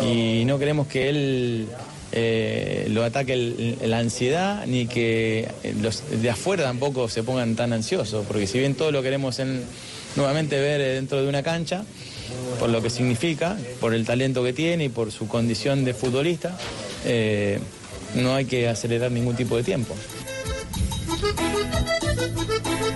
Y 0.04 0.44
no 0.44 0.58
queremos 0.58 0.86
que 0.86 1.08
él 1.08 1.68
eh, 2.12 2.86
lo 2.90 3.02
ataque 3.04 3.76
la 3.84 3.98
ansiedad 3.98 4.64
ni 4.66 4.86
que 4.86 5.48
los 5.82 6.02
de 6.22 6.30
afuera 6.30 6.64
tampoco 6.64 7.08
se 7.08 7.22
pongan 7.22 7.56
tan 7.56 7.72
ansiosos, 7.72 8.24
porque 8.26 8.46
si 8.46 8.58
bien 8.58 8.74
todo 8.74 8.90
lo 8.92 9.02
queremos 9.02 9.38
en- 9.38 9.62
nuevamente 10.14 10.58
ver 10.60 10.80
dentro 10.80 11.20
de 11.22 11.28
una 11.28 11.42
cancha, 11.42 11.84
por 12.58 12.70
lo 12.70 12.80
que 12.82 12.90
significa, 12.90 13.56
por 13.80 13.92
el 13.94 14.04
talento 14.06 14.42
que 14.42 14.52
tiene 14.52 14.84
y 14.84 14.88
por 14.88 15.12
su 15.12 15.28
condición 15.28 15.84
de 15.84 15.94
futbolista, 15.94 16.56
eh, 17.04 17.58
no 18.14 18.34
hay 18.34 18.46
que 18.46 18.68
acelerar 18.68 19.10
ningún 19.12 19.36
tipo 19.36 19.56
de 19.56 19.62
tiempo. 19.62 19.94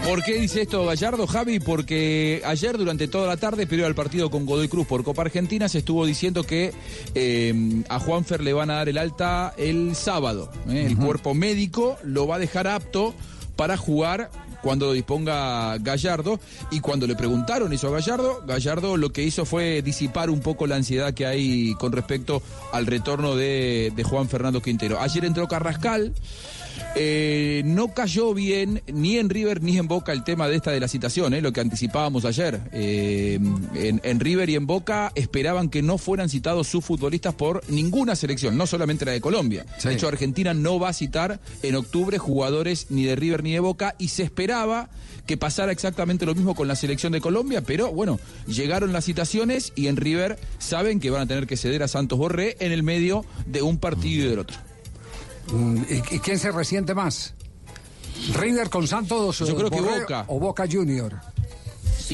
¿Por 0.05 0.25
qué 0.25 0.35
dice 0.41 0.63
esto 0.63 0.87
Gallardo, 0.87 1.27
Javi? 1.27 1.61
Porque 1.61 2.43
ayer 2.45 2.77
durante 2.77 3.07
toda 3.07 3.29
la 3.29 3.37
tarde, 3.37 3.67
previo 3.67 3.87
al 3.87 3.95
partido 3.95 4.31
con 4.31 4.47
Godoy 4.47 4.69
Cruz 4.69 4.87
por 4.87 5.05
Copa 5.05 5.23
Argentina, 5.23 5.69
se 5.69 5.79
estuvo 5.79 6.05
diciendo 6.05 6.43
que 6.43 6.73
eh, 7.15 7.83
a 7.89 8.01
Juanfer 8.01 8.43
le 8.43 8.53
van 8.53 8.71
a 8.71 8.77
dar 8.77 8.89
el 8.89 8.99
alta 8.99 9.55
el 9.57 9.95
sábado. 9.95 10.51
¿eh? 10.69 10.87
El 10.87 10.97
cuerpo 10.97 11.35
médico 11.35 11.97
lo 12.03 12.27
va 12.27 12.37
a 12.37 12.39
dejar 12.39 12.67
apto 12.67 13.15
para 13.57 13.77
jugar 13.77 14.31
cuando 14.63 14.87
lo 14.87 14.93
disponga 14.93 15.77
Gallardo. 15.79 16.41
Y 16.71 16.81
cuando 16.81 17.07
le 17.07 17.15
preguntaron 17.15 17.73
eso 17.73 17.89
a 17.89 17.93
Gallardo, 17.93 18.43
Gallardo 18.47 18.97
lo 18.97 19.13
que 19.13 19.23
hizo 19.23 19.45
fue 19.45 19.83
disipar 19.83 20.31
un 20.31 20.41
poco 20.41 20.67
la 20.67 20.77
ansiedad 20.77 21.15
que 21.15 21.27
hay 21.27 21.75
con 21.75 21.93
respecto 21.93 22.43
al 22.73 22.87
retorno 22.87 23.37
de, 23.37 23.93
de 23.95 24.03
Juan 24.03 24.29
Fernando 24.29 24.63
Quintero. 24.63 25.01
Ayer 25.01 25.25
entró 25.25 25.47
Carrascal. 25.47 26.15
Eh, 26.97 27.63
no 27.65 27.95
cayó 27.95 28.35
bien 28.35 28.83
ni 28.93 29.17
en 29.17 29.31
River 29.31 29.63
ni 29.63 29.79
en 29.79 29.87
Boca 29.87 30.13
el 30.13 30.25
tema 30.25 30.49
de 30.49 30.57
esta 30.57 30.71
de 30.71 30.81
la 30.81 30.89
citación, 30.89 31.35
eh, 31.35 31.41
lo 31.41 31.53
que 31.53 31.61
anticipábamos 31.61 32.25
ayer. 32.25 32.61
Eh, 32.73 33.39
en, 33.75 34.01
en 34.03 34.21
River 34.21 34.51
y 34.51 34.57
en 34.57 34.67
Boca 34.67 35.13
esperaban 35.15 35.69
que 35.69 35.83
no 35.83 35.99
fueran 35.99 36.29
citados 36.29 36.67
sus 36.69 36.85
futbolistas 36.85 37.35
por 37.35 37.63
ninguna 37.71 38.17
selección, 38.17 38.57
no 38.57 38.67
solamente 38.67 39.05
la 39.05 39.13
de 39.13 39.21
Colombia. 39.21 39.65
De 39.83 39.93
hecho, 39.93 40.09
Argentina 40.09 40.55
no 40.55 40.79
va 40.79 40.89
a 40.89 40.93
citar 40.93 41.41
en 41.63 41.77
octubre 41.77 42.19
jugadores 42.19 42.87
ni 42.91 43.05
de 43.05 43.17
River 43.17 43.45
ni 43.45 43.53
de 43.53 43.61
Boca 43.61 43.95
y 43.99 44.09
se 44.09 44.23
esperaba 44.23 44.91
que 45.27 45.37
pasara 45.37 45.71
exactamente 45.71 46.27
lo 46.27 46.35
mismo 46.35 46.55
con 46.55 46.67
la 46.67 46.75
selección 46.75 47.13
de 47.13 47.21
Colombia, 47.21 47.63
pero 47.63 47.93
bueno, 47.93 48.19
llegaron 48.49 48.93
las 48.93 49.05
citaciones 49.05 49.73
y 49.77 49.87
en 49.87 49.97
River 49.97 50.39
saben 50.59 50.99
que 50.99 51.11
van 51.11 51.23
a 51.23 51.27
tener 51.27 51.47
que 51.47 51.57
ceder 51.57 51.83
a 51.83 51.89
Santos 51.89 52.19
Borré 52.19 52.57
en 52.59 52.73
el 52.73 52.83
medio 52.83 53.25
de 53.47 53.63
un 53.63 53.79
partido 53.79 54.27
y 54.27 54.29
del 54.29 54.41
otro. 54.41 54.70
Mm, 55.53 55.83
¿Y, 55.89 56.19
quién 56.21 56.39
se 56.39 56.53
resiente 56.53 56.95
más? 56.95 57.35
¿River 58.35 58.69
con 58.69 58.87
Santos 58.87 59.39
Yo 59.39 59.57
creo 59.57 59.71
que 59.71 59.81
Borré 59.81 60.01
Boca. 60.01 60.25
o 60.29 60.39
Boca 60.39 60.65
Junior? 60.71 61.19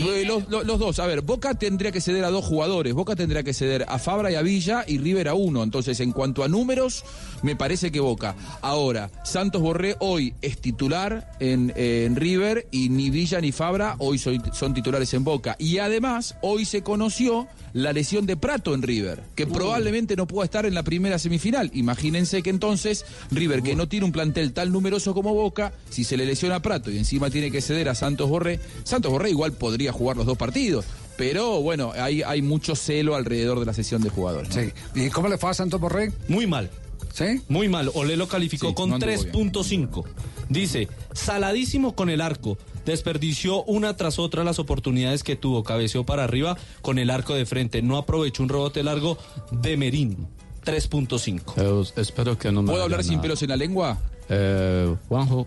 Los, 0.00 0.48
los- 0.48 0.66
los 0.66 0.78
dos, 0.78 0.98
a 0.98 1.06
ver, 1.06 1.22
Boca 1.22 1.54
tendría 1.54 1.92
que 1.92 2.00
ceder 2.00 2.24
a 2.24 2.30
dos 2.30 2.44
jugadores, 2.44 2.92
Boca 2.94 3.16
tendría 3.16 3.42
que 3.42 3.54
ceder 3.54 3.84
a 3.88 3.98
Fabra 3.98 4.30
y 4.30 4.34
a 4.34 4.42
Villa 4.42 4.84
y 4.86 4.98
River 4.98 5.28
a 5.28 5.34
uno, 5.34 5.62
entonces 5.62 5.98
en 6.00 6.12
cuanto 6.12 6.44
a 6.44 6.48
números, 6.48 7.04
me 7.42 7.56
parece 7.56 7.90
que 7.90 8.00
Boca. 8.00 8.34
Ahora, 8.62 9.10
Santos 9.24 9.62
Borré 9.62 9.96
hoy 10.00 10.34
es 10.42 10.58
titular 10.58 11.30
en, 11.40 11.72
eh, 11.76 12.04
en 12.06 12.16
River 12.16 12.66
y 12.70 12.88
ni 12.88 13.10
Villa 13.10 13.40
ni 13.40 13.52
Fabra 13.52 13.96
hoy 13.98 14.18
soy- 14.18 14.40
son 14.52 14.74
titulares 14.74 15.12
en 15.14 15.24
Boca. 15.24 15.56
Y 15.58 15.78
además, 15.78 16.36
hoy 16.42 16.64
se 16.64 16.82
conoció 16.82 17.46
la 17.72 17.92
lesión 17.92 18.24
de 18.24 18.36
Prato 18.38 18.72
en 18.74 18.80
River, 18.82 19.22
que 19.34 19.46
probablemente 19.46 20.16
no 20.16 20.26
pueda 20.26 20.46
estar 20.46 20.64
en 20.64 20.72
la 20.74 20.82
primera 20.82 21.18
semifinal. 21.18 21.70
Imagínense 21.74 22.42
que 22.42 22.48
entonces 22.50 23.04
River, 23.30 23.62
que 23.62 23.76
no 23.76 23.86
tiene 23.86 24.06
un 24.06 24.12
plantel 24.12 24.52
tan 24.54 24.72
numeroso 24.72 25.12
como 25.12 25.34
Boca, 25.34 25.72
si 25.90 26.02
se 26.04 26.16
le 26.16 26.24
lesiona 26.24 26.56
a 26.56 26.62
Prato 26.62 26.90
y 26.90 26.96
encima 26.96 27.28
tiene 27.28 27.50
que 27.50 27.60
ceder 27.60 27.88
a 27.90 27.94
Santos 27.94 28.30
Borré, 28.30 28.60
Santos 28.84 29.12
Borré 29.12 29.28
igual 29.30 29.52
podría 29.52 29.85
jugar 29.92 30.16
los 30.16 30.26
dos 30.26 30.36
partidos. 30.38 30.84
Pero 31.16 31.62
bueno, 31.62 31.92
hay, 31.94 32.22
hay 32.22 32.42
mucho 32.42 32.76
celo 32.76 33.14
alrededor 33.14 33.60
de 33.60 33.66
la 33.66 33.72
sesión 33.72 34.02
de 34.02 34.10
jugadores. 34.10 34.54
¿no? 34.54 34.62
Sí. 34.62 34.72
¿Y 34.94 35.10
cómo 35.10 35.28
le 35.28 35.38
fue 35.38 35.50
a 35.50 35.54
Santos 35.54 35.80
Borré? 35.80 36.12
Muy 36.28 36.46
mal. 36.46 36.70
¿Sí? 37.12 37.40
Muy 37.48 37.68
mal. 37.68 37.90
Olé 37.94 38.16
lo 38.16 38.28
calificó 38.28 38.68
Sí, 38.68 38.74
con 38.74 38.90
no 38.90 38.96
anduvo 38.96 39.10
bien. 39.10 39.52
3.5. 39.52 40.04
Dice, 40.50 40.88
saladísimo 41.14 41.94
con 41.94 42.10
el 42.10 42.20
arco. 42.20 42.58
Desperdició 42.84 43.64
una 43.64 43.96
tras 43.96 44.18
otra 44.18 44.44
las 44.44 44.58
oportunidades 44.58 45.22
que 45.24 45.34
tuvo. 45.34 45.64
Cabeceó 45.64 46.04
para 46.04 46.24
arriba 46.24 46.58
con 46.82 46.98
el 46.98 47.08
arco 47.08 47.34
de 47.34 47.46
frente. 47.46 47.80
No 47.80 47.96
aprovechó 47.96 48.42
un 48.42 48.50
rebote 48.50 48.82
largo 48.82 49.16
de 49.50 49.76
Merín. 49.78 50.28
3.5. 50.66 51.54
Eh, 51.56 51.92
espero 51.96 52.36
que 52.36 52.52
no 52.52 52.60
me 52.62 52.70
¿Puedo 52.70 52.82
hablar 52.82 53.02
sin 53.02 53.20
pelos 53.20 53.40
en 53.42 53.48
la 53.48 53.56
lengua? 53.56 53.98
Eh, 54.28 54.94
Juanjo. 55.08 55.46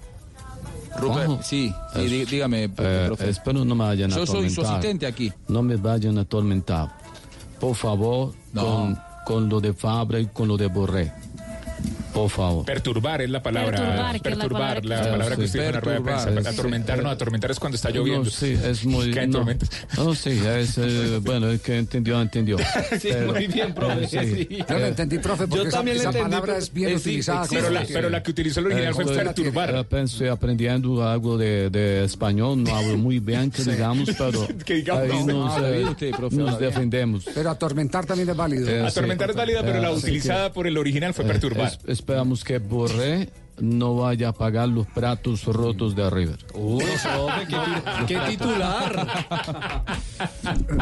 Rupert, 0.97 1.25
Juanjo. 1.27 1.43
sí, 1.43 1.73
sí, 1.93 1.99
Es- 1.99 2.11
dí- 2.11 2.25
dígame, 2.25 2.63
eh, 2.65 3.03
profe. 3.07 3.29
espero 3.29 3.63
no 3.65 3.75
me 3.75 3.85
vayan 3.85 4.11
a 4.11 4.15
Yo 4.15 4.25
soy 4.25 4.49
su 4.49 4.61
asistente 4.61 5.05
aquí. 5.05 5.31
No 5.47 5.61
me 5.61 5.75
vayan 5.75 6.17
a 6.17 6.21
atormentar. 6.21 6.89
Por 7.59 7.75
favor, 7.75 8.33
No. 8.53 8.63
con, 8.65 8.99
con 9.25 9.49
lo 9.49 9.59
de 9.61 9.73
Fabra 9.73 10.19
y 10.19 10.27
con 10.27 10.47
lo 10.47 10.57
de 10.57 10.67
Borré. 10.67 11.11
Por 12.14 12.30
favor. 12.30 12.66
Perturbar 12.66 13.22
es 13.22 13.30
la 13.30 13.41
palabra. 13.43 13.78
Perturbar, 13.78 14.12
que 14.22 14.30
es 14.30 14.38
la 14.38 14.43
Perturbar, 14.43 14.60
palabra 14.82 14.82
la 14.97 15.03
que 15.03 15.10
palabra 15.12 15.36
que 15.36 15.41
usted 15.43 15.60
dijo 15.60 15.68
en 15.70 15.74
la 15.76 15.80
rueda 15.82 15.97
de 15.97 16.03
prensa. 16.03 16.24
Perturbar, 16.26 16.43
sí. 16.53 16.60
Atormentar, 16.60 17.03
no, 17.03 17.10
atormentar 17.10 17.51
es 17.51 17.60
cuando 17.60 17.76
está 17.76 17.89
lloviendo. 17.91 18.24
No, 18.26 18.30
sí, 18.30 18.57
es 18.64 18.86
muy... 18.86 19.18
Hay 19.18 19.28
no. 19.28 19.38
tormentas. 19.38 19.70
No, 19.97 20.16
sí, 20.16 20.41
es... 20.45 20.78
eh, 20.78 21.20
bueno, 21.22 21.49
el 21.49 21.60
que 21.60 21.78
entendió, 21.78 22.22
entendió. 22.22 22.57
Sí, 22.99 23.10
Pero- 23.12 23.34
muy 23.34 23.47
bien, 23.47 23.74
profe. 23.74 24.03
eh, 24.03 24.07
sí. 24.07 24.47
sí. 24.49 24.57
Yo 24.70 24.80
lo 24.80 24.86
entendí, 24.86 25.20
profe, 25.20 25.47
porque 25.47 25.64
Yo 25.64 25.70
esa, 25.70 25.78
también 25.78 25.97
lo 25.97 26.01
esa 26.01 26.10
entendí, 26.10 26.30
palabra 26.32 26.57
es 26.57 26.74
bien 26.74 26.89
eh, 26.89 26.93
sí, 26.99 27.10
utilizada. 27.10 27.47
Pero 27.49 27.70
la, 27.70 27.86
que- 27.86 27.93
pero 27.93 28.10
la 28.10 28.24
que 28.24 28.32
utilizó 28.32 28.60
el 28.62 28.66
original 28.68 28.93
fue 28.93 29.05
perturbar. 29.05 29.76
apenas 29.76 30.12
estoy 30.14 30.28
aprendiendo 30.28 31.07
algo 31.07 31.38
de, 31.38 31.70
de 31.70 32.03
español, 32.03 32.64
no 32.64 32.76
hablo 32.76 32.97
muy 32.97 33.20
bien, 33.20 33.51
que 33.51 33.64
digamos, 33.70 34.10
pero 34.18 34.47
Que 34.66 34.76
digamos, 34.76 35.03
ahí 35.03 35.24
no. 35.26 35.45
nos, 35.45 35.62
eh, 35.64 35.84
usted, 35.89 36.12
profe, 36.12 36.36
nos 36.36 36.60
defendemos. 36.60 37.26
Pero 37.34 37.49
atormentar 37.51 38.05
también 38.05 38.30
es 38.30 38.36
válido. 38.36 38.70
Eh, 38.70 38.82
Atormentar 38.86 39.30
es 39.30 39.36
válida, 39.36 39.62
pero 39.64 39.80
la 39.80 39.89
Eh, 39.91 39.93
utilizada 39.95 40.51
por 40.51 40.68
el 40.68 40.78
original 40.78 41.14
fue 41.14 41.26
Eh, 41.26 41.28
perturbar. 41.28 41.72
Es- 42.00 42.04
esperamos 42.10 42.43
que 42.43 42.58
Borré 42.60 43.30
no 43.60 43.95
vaya 43.97 44.30
a 44.30 44.32
pagar 44.34 44.70
los 44.70 44.88
platos 44.88 45.43
rotos 45.45 45.93
de 45.93 46.10
River. 46.10 46.38
Uy, 46.54 46.82
profe, 46.82 47.47
qué, 47.47 47.56
ti- 47.58 48.06
qué 48.08 48.20
titular. 48.32 49.08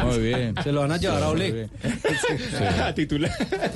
Muy 0.04 0.18
bien. 0.20 0.54
Se 0.62 0.70
lo 0.72 0.80
van 0.82 0.92
a 0.92 0.96
llevar 0.96 1.22
a 1.22 1.26
Muy 1.26 1.34
Olé. 1.34 1.52
bien. 1.52 1.70
A 2.84 2.94
titular. 2.94 3.32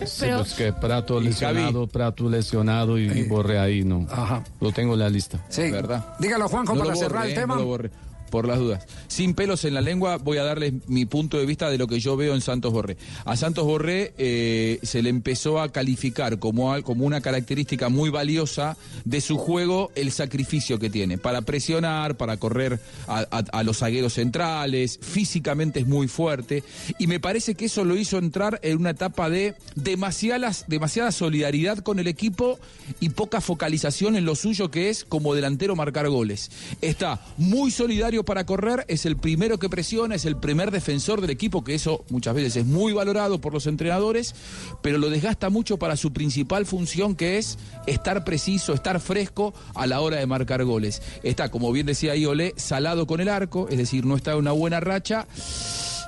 Sí, 0.07 0.19
Pero- 0.21 0.39
pues 0.39 0.55
que 0.55 0.73
Prato 0.73 1.21
lesionado, 1.21 1.87
Prato 1.89 2.29
lesionado 2.31 2.97
y, 2.99 3.07
y 3.11 3.23
Borré 3.25 3.59
ahí 3.59 3.83
no. 3.85 4.07
Ajá. 4.11 4.45
Lo 4.61 4.71
tengo 4.73 4.95
en 4.95 5.01
la 5.01 5.11
lista. 5.11 5.45
Sí. 5.49 5.71
¿Verdad? 5.71 6.15
Dígalo, 6.21 6.49
Juanjo, 6.49 6.75
No 6.75 6.85
para 6.85 6.95
cerrar 6.97 7.27
el 7.27 7.33
eh, 7.33 7.35
tema. 7.35 7.55
no 7.57 7.61
lo 7.63 7.67
borre, 7.67 7.91
por 8.33 8.49
las 8.49 8.59
dudas. 8.59 8.87
Sin 9.09 9.35
pelos 9.35 9.67
en 9.67 9.75
la 9.75 9.83
lengua, 9.83 10.17
voy 10.17 10.39
a 10.39 10.43
darles 10.43 10.73
mi 10.89 11.05
punto 11.05 11.37
de 11.37 11.45
vista 11.45 11.71
de 11.71 11.77
lo 11.77 11.87
que 11.87 12.01
yo 12.01 12.17
veo 12.17 12.35
en 12.35 12.41
Santos 12.41 12.73
Borré. 12.73 12.97
A 13.27 13.37
Santos 13.37 13.67
Borré 13.67 14.15
eh, 14.17 14.81
se 14.83 15.03
le 15.03 15.11
empezó 15.11 15.61
a 15.61 15.71
calificar 15.71 16.39
como, 16.39 16.83
como 16.83 17.05
una 17.05 17.21
característica 17.21 17.91
muy 17.91 18.09
valiosa 18.09 18.79
de 19.05 19.21
su 19.21 19.37
juego 19.37 19.93
el 19.97 20.11
sacrificio 20.13 20.79
que 20.79 20.89
tiene. 20.89 21.19
Para 21.19 21.43
presionar, 21.43 22.17
para 22.17 22.39
correr 22.39 22.81
a 23.07 23.63
los 23.65 23.79
zagueros 23.79 24.15
centrales, 24.15 24.99
físicamente 25.03 25.81
es 25.81 25.87
muy 25.87 26.09
fuerte. 26.09 26.65
Y 26.99 27.09
me 27.09 27.21
parece 27.21 27.55
que 27.55 27.67
eso 27.67 27.85
lo 27.85 27.97
hizo 27.97 28.17
entrar 28.17 28.61
en 28.63 28.79
una 28.79 28.91
etapa 28.91 29.29
de 29.29 29.55
demasiadas, 29.77 30.65
demasiada 30.69 31.13
solidaridad 31.13 31.81
con 31.81 31.99
el 31.99 32.09
equipo 32.09 32.59
y 32.99 33.11
poca 33.11 33.43
focalización 33.43 34.17
en 34.17 34.25
lo 34.25 34.37
suyo 34.37 34.71
que 34.71 34.89
es 34.89 35.05
como 35.05 35.35
delantero 35.35 35.77
marcar 35.77 36.09
goles. 36.09 36.51
Está 36.81 37.21
muy 37.37 37.71
solidario 37.71 38.22
para 38.25 38.47
correr, 38.47 38.85
es 38.89 39.07
el 39.07 39.17
primero 39.17 39.59
que 39.59 39.69
presiona, 39.69 40.15
es 40.15 40.25
el 40.25 40.37
primer 40.37 40.71
defensor 40.71 41.21
del 41.21 41.31
equipo, 41.31 41.65
que 41.65 41.75
eso 41.75 42.05
muchas 42.11 42.35
veces 42.35 42.57
es 42.57 42.67
muy 42.67 42.93
valorado 42.93 43.41
por 43.41 43.53
los 43.53 43.67
entrenadores, 43.67 44.35
pero 44.83 44.99
lo 44.99 45.11
desgasta 45.11 45.51
mucho 45.51 45.79
para 45.79 45.97
su 45.97 46.13
principal 46.13 46.67
función 46.67 47.15
que 47.15 47.39
es 47.39 47.59
estar 47.87 48.25
preciso, 48.25 48.73
estar 48.75 49.01
fresco 49.01 49.55
a 49.75 49.87
la 49.87 50.01
hora 50.01 50.19
de 50.19 50.27
marcar 50.27 50.65
goles. 50.65 51.03
Está, 51.23 51.51
como 51.51 51.73
bien 51.73 51.87
decía 51.87 52.17
Iole, 52.17 52.55
salado 52.57 53.07
con 53.07 53.21
el 53.21 53.29
arco, 53.29 53.69
es 53.69 53.79
decir, 53.79 54.05
no 54.05 54.17
está 54.17 54.33
en 54.33 54.39
una 54.39 54.53
buena 54.53 54.81
racha. 54.81 55.27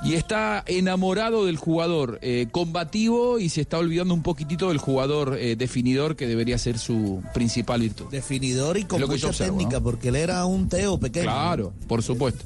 Y 0.04 0.14
está 0.14 0.62
enamorado 0.66 1.46
del 1.46 1.56
jugador 1.56 2.18
eh, 2.20 2.46
combativo 2.50 3.38
y 3.38 3.48
se 3.48 3.62
está 3.62 3.78
olvidando 3.78 4.12
un 4.12 4.22
poquitito 4.22 4.68
del 4.68 4.76
jugador 4.76 5.38
eh, 5.38 5.56
definidor 5.56 6.14
que 6.14 6.26
debería 6.26 6.58
ser 6.58 6.78
su 6.78 7.22
principal 7.32 7.80
virtud. 7.80 8.10
Definidor 8.10 8.76
y 8.76 8.84
con 8.84 9.00
mucha 9.00 9.28
observo, 9.28 9.56
técnica, 9.56 9.78
¿no? 9.78 9.84
porque 9.84 10.08
él 10.08 10.16
era 10.16 10.44
un 10.44 10.68
Teo 10.68 11.00
pequeño. 11.00 11.24
Claro, 11.24 11.72
por 11.88 12.02
supuesto. 12.02 12.44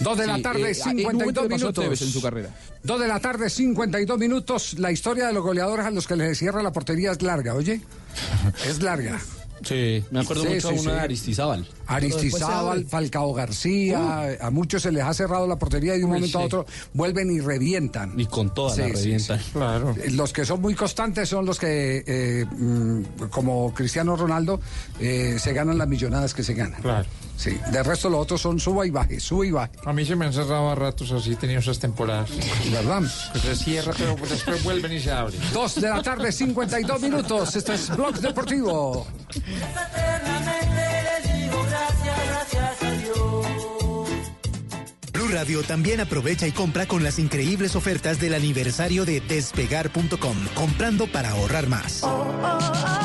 Dos 0.00 0.18
de 0.18 0.24
Sí, 0.24 0.30
la 0.30 0.42
tarde, 0.42 0.70
eh, 0.70 0.76
en 0.84 0.96
un 0.98 1.02
momento 1.04 1.42
52 1.42 1.44
le 1.44 1.48
pasó 1.48 1.66
a 1.66 1.84
minutos. 1.84 2.02
En 2.02 2.12
su 2.12 2.20
carrera. 2.20 2.50
Dos 2.82 3.00
de 3.00 3.08
la 3.08 3.20
tarde, 3.20 3.50
52 3.50 4.18
minutos. 4.18 4.78
La 4.78 4.90
historia 4.90 5.28
de 5.28 5.32
los 5.32 5.44
goleadores 5.44 5.86
a 5.86 5.90
los 5.90 6.06
que 6.06 6.16
les 6.16 6.36
cierra 6.36 6.62
la 6.62 6.72
portería 6.72 7.12
es 7.12 7.22
larga, 7.22 7.54
oye. 7.54 7.80
Es 8.68 8.82
larga. 8.82 9.20
Sí, 9.62 10.04
me 10.10 10.20
acuerdo 10.20 10.42
Sí, 10.42 10.48
mucho 10.50 10.68
sí, 10.68 10.76
a 10.76 10.80
una 10.80 10.80
sí. 10.80 10.96
de 10.96 11.00
Aristizábal. 11.00 11.66
Aristizábal, 11.86 12.84
Falcao 12.86 13.32
García, 13.32 14.36
a 14.40 14.50
muchos 14.50 14.82
se 14.82 14.92
les 14.92 15.02
ha 15.02 15.14
cerrado 15.14 15.46
la 15.46 15.56
portería 15.58 15.94
y 15.96 15.98
de 15.98 16.04
un 16.04 16.10
Uy, 16.10 16.16
momento 16.18 16.38
a 16.38 16.42
otro 16.42 16.66
vuelven 16.92 17.30
y 17.30 17.40
revientan. 17.40 18.18
Y 18.18 18.26
con 18.26 18.52
toda 18.54 18.76
la 18.76 18.88
revientan. 18.88 19.40
Claro. 19.52 19.94
Los 20.12 20.32
que 20.32 20.44
son 20.44 20.60
muy 20.60 20.74
constantes 20.74 21.28
son 21.28 21.46
los 21.46 21.58
que, 21.58 22.04
eh, 22.06 22.44
mm, 22.44 23.28
como 23.30 23.72
Cristiano 23.74 24.16
Ronaldo, 24.16 24.60
eh, 25.00 25.36
se 25.38 25.52
ganan 25.52 25.78
las 25.78 25.88
millonadas 25.88 26.34
que 26.34 26.42
se 26.42 26.54
ganan. 26.54 26.80
Claro. 26.82 27.08
Sí, 27.36 27.58
de 27.70 27.82
resto 27.82 28.08
los 28.08 28.20
otros 28.20 28.40
son 28.40 28.58
suba 28.58 28.86
y 28.86 28.90
baje, 28.90 29.20
suba 29.20 29.46
y 29.46 29.50
baje. 29.50 29.72
A 29.84 29.92
mí 29.92 30.04
se 30.04 30.16
me 30.16 30.26
han 30.26 30.32
cerrado 30.32 30.70
a 30.70 30.74
ratos 30.74 31.12
así, 31.12 31.36
tenido 31.36 31.60
esas 31.60 31.78
temporadas. 31.78 32.30
¿Verdad? 32.70 33.02
Que 33.32 33.38
se 33.38 33.56
cierra, 33.56 33.92
pero 33.96 34.16
después 34.16 34.64
vuelven 34.64 34.92
y 34.92 35.00
se 35.00 35.12
abren. 35.12 35.40
Dos 35.52 35.74
de 35.76 35.88
la 35.88 36.02
tarde, 36.02 36.32
52 36.32 37.00
minutos. 37.02 37.54
Esto 37.54 37.72
es 37.72 37.94
Blog 37.94 38.18
Deportivo. 38.20 39.06
Blue 45.12 45.28
Radio 45.28 45.62
también 45.62 46.00
aprovecha 46.00 46.46
y 46.46 46.52
compra 46.52 46.86
con 46.86 47.02
las 47.02 47.18
increíbles 47.18 47.76
ofertas 47.76 48.20
del 48.20 48.34
aniversario 48.34 49.04
de 49.04 49.20
despegar.com, 49.20 50.36
comprando 50.54 51.06
para 51.06 51.30
ahorrar 51.30 51.68
más. 51.68 52.02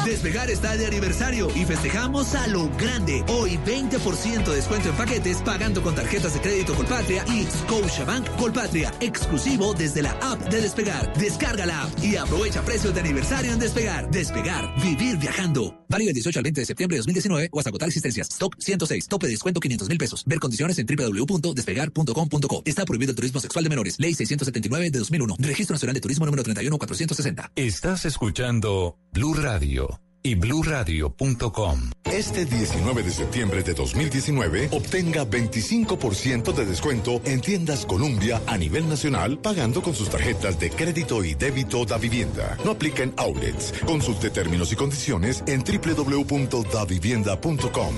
Despegar 0.05 0.49
está 0.49 0.75
de 0.77 0.87
aniversario 0.87 1.47
y 1.55 1.63
festejamos 1.63 2.33
a 2.33 2.47
lo 2.47 2.69
grande. 2.71 3.23
Hoy 3.27 3.59
20% 3.63 4.45
de 4.45 4.55
descuento 4.55 4.89
en 4.89 4.95
paquetes 4.95 5.37
pagando 5.43 5.83
con 5.83 5.93
tarjetas 5.93 6.33
de 6.33 6.41
crédito 6.41 6.73
Colpatria 6.73 7.23
y 7.27 7.43
Scotiabank 7.43 8.27
Colpatria, 8.35 8.91
exclusivo 8.99 9.75
desde 9.75 10.01
la 10.01 10.11
app 10.21 10.41
de 10.49 10.61
Despegar. 10.61 11.13
Descarga 11.17 11.67
la 11.67 11.83
app 11.83 12.03
y 12.03 12.15
aprovecha 12.15 12.63
precios 12.63 12.95
de 12.95 13.01
aniversario 13.01 13.51
en 13.51 13.59
Despegar. 13.59 14.09
Despegar, 14.09 14.73
vivir 14.81 15.17
viajando. 15.17 15.85
Válido 15.87 16.07
del 16.07 16.15
18 16.15 16.39
al 16.39 16.43
20 16.43 16.61
de 16.61 16.65
septiembre 16.65 16.95
de 16.95 16.99
2019 16.99 17.49
o 17.51 17.59
hasta 17.59 17.69
agotar 17.69 17.89
existencias. 17.89 18.29
Stock 18.29 18.55
106, 18.57 19.07
tope 19.07 19.27
de 19.27 19.33
descuento 19.33 19.59
500 19.59 19.89
mil 19.89 19.97
pesos. 19.99 20.23
Ver 20.25 20.39
condiciones 20.39 20.79
en 20.79 20.87
www.despegar.com.co. 20.87 22.63
Está 22.65 22.85
prohibido 22.85 23.11
el 23.11 23.15
turismo 23.15 23.39
sexual 23.39 23.65
de 23.65 23.69
menores. 23.69 23.99
Ley 23.99 24.15
679 24.15 24.89
de 24.89 24.97
2001. 24.97 25.35
Registro 25.37 25.75
Nacional 25.75 25.93
de 25.93 26.01
Turismo 26.01 26.25
número 26.25 26.43
31460. 26.43 27.51
Estás 27.55 28.05
escuchando 28.05 28.97
Blue 29.13 29.33
Radio, 29.33 29.90
y 30.23 30.35
bluradio.com. 30.35 31.91
Este 32.05 32.45
19 32.45 33.03
de 33.03 33.11
septiembre 33.11 33.63
de 33.63 33.73
2019, 33.73 34.69
obtenga 34.71 35.25
25% 35.25 36.53
de 36.53 36.65
descuento 36.65 37.21
en 37.25 37.41
tiendas 37.41 37.85
Columbia 37.85 38.41
a 38.47 38.57
nivel 38.57 38.87
nacional 38.89 39.39
pagando 39.39 39.81
con 39.81 39.93
sus 39.93 40.09
tarjetas 40.09 40.57
de 40.59 40.69
crédito 40.69 41.23
y 41.23 41.35
débito 41.35 41.85
da 41.85 41.97
vivienda. 41.97 42.57
No 42.65 42.71
aplica 42.71 43.03
en 43.03 43.13
outlets. 43.17 43.73
Consulte 43.85 44.29
términos 44.29 44.71
y 44.71 44.75
condiciones 44.75 45.43
en 45.47 45.63
www.davivienda.com. 45.63 47.95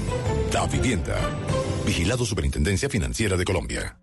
Da 0.52 0.66
Vivienda. 0.68 1.18
Vigilado 1.86 2.26
Superintendencia 2.26 2.90
Financiera 2.90 3.38
de 3.38 3.46
Colombia. 3.46 4.03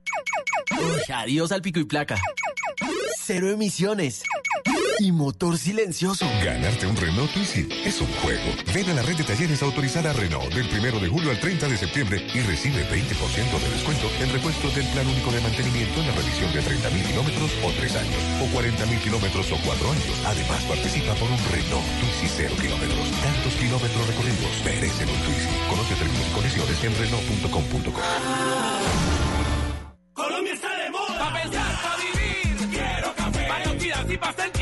Adiós 1.13 1.51
al 1.51 1.61
pico 1.61 1.79
y 1.79 1.85
placa. 1.85 2.19
Cero 3.23 3.49
emisiones. 3.49 4.23
Y 4.99 5.11
motor 5.11 5.57
silencioso. 5.57 6.27
Ganarte 6.43 6.85
un 6.85 6.95
Renault 6.95 7.31
Twizy 7.33 7.67
es 7.83 8.01
un 8.01 8.07
juego. 8.21 8.53
Ven 8.73 8.89
a 8.89 8.93
la 8.93 9.01
red 9.01 9.17
de 9.17 9.23
talleres 9.23 9.63
autorizada 9.63 10.13
Renault 10.13 10.53
del 10.53 10.67
1 10.67 10.99
de 10.99 11.07
julio 11.07 11.31
al 11.31 11.39
30 11.39 11.67
de 11.67 11.77
septiembre 11.77 12.27
y 12.33 12.41
recibe 12.41 12.85
20% 12.85 13.59
de 13.59 13.69
descuento 13.69 14.11
en 14.19 14.31
repuestos 14.31 14.75
del 14.75 14.85
plan 14.87 15.07
único 15.07 15.31
de 15.31 15.41
mantenimiento 15.41 16.01
en 16.01 16.07
la 16.07 16.13
revisión 16.13 16.53
de 16.53 16.61
30.000 16.61 17.07
kilómetros 17.07 17.51
o 17.63 17.71
3 17.71 17.95
años, 17.95 18.21
o 18.41 18.45
40.000 18.57 18.99
kilómetros 19.01 19.51
o 19.51 19.57
4 19.65 19.91
años. 19.91 20.21
Además, 20.25 20.63
participa 20.65 21.13
por 21.15 21.31
un 21.31 21.39
Renault 21.49 21.87
Twizy 21.99 22.27
0 22.37 22.55
kilómetros. 22.61 23.11
Tantos 23.21 23.53
kilómetros 23.55 24.07
recorridos 24.07 24.53
merecen 24.65 25.09
un 25.09 25.19
Twizy. 25.25 25.49
Conoce 25.69 25.95
términos 25.95 26.27
y 26.27 26.33
condiciones 26.33 26.83
en 26.83 26.93
Renault.com.co. 26.97 28.01
Colombia 30.13 30.53
está 30.53 30.69
de 30.75 30.89
moda. 30.91 31.17
Pa' 31.19 31.33
pensar, 31.33 31.81
pa' 31.83 31.95
vivir. 31.97 32.69
Quiero 32.69 33.15
café. 33.15 33.47
Para 33.47 33.73
días 33.75 34.05
y 34.09 34.17
pa' 34.17 34.33
sentir. 34.33 34.60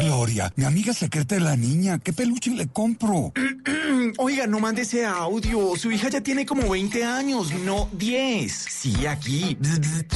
Gloria, 0.00 0.50
mi 0.56 0.64
amiga 0.64 0.94
secreta 0.94 1.34
de 1.34 1.42
la 1.42 1.56
niña, 1.56 1.98
¿qué 1.98 2.14
peluche 2.14 2.50
le 2.50 2.68
compro? 2.68 3.32
Oiga, 4.18 4.46
no 4.46 4.58
mande 4.58 4.82
ese 4.82 5.04
audio. 5.04 5.76
Su 5.76 5.90
hija 5.90 6.08
ya 6.08 6.22
tiene 6.22 6.46
como 6.46 6.70
20 6.70 7.04
años, 7.04 7.52
no 7.52 7.88
10. 7.92 8.50
Sí, 8.50 9.06
aquí. 9.06 9.58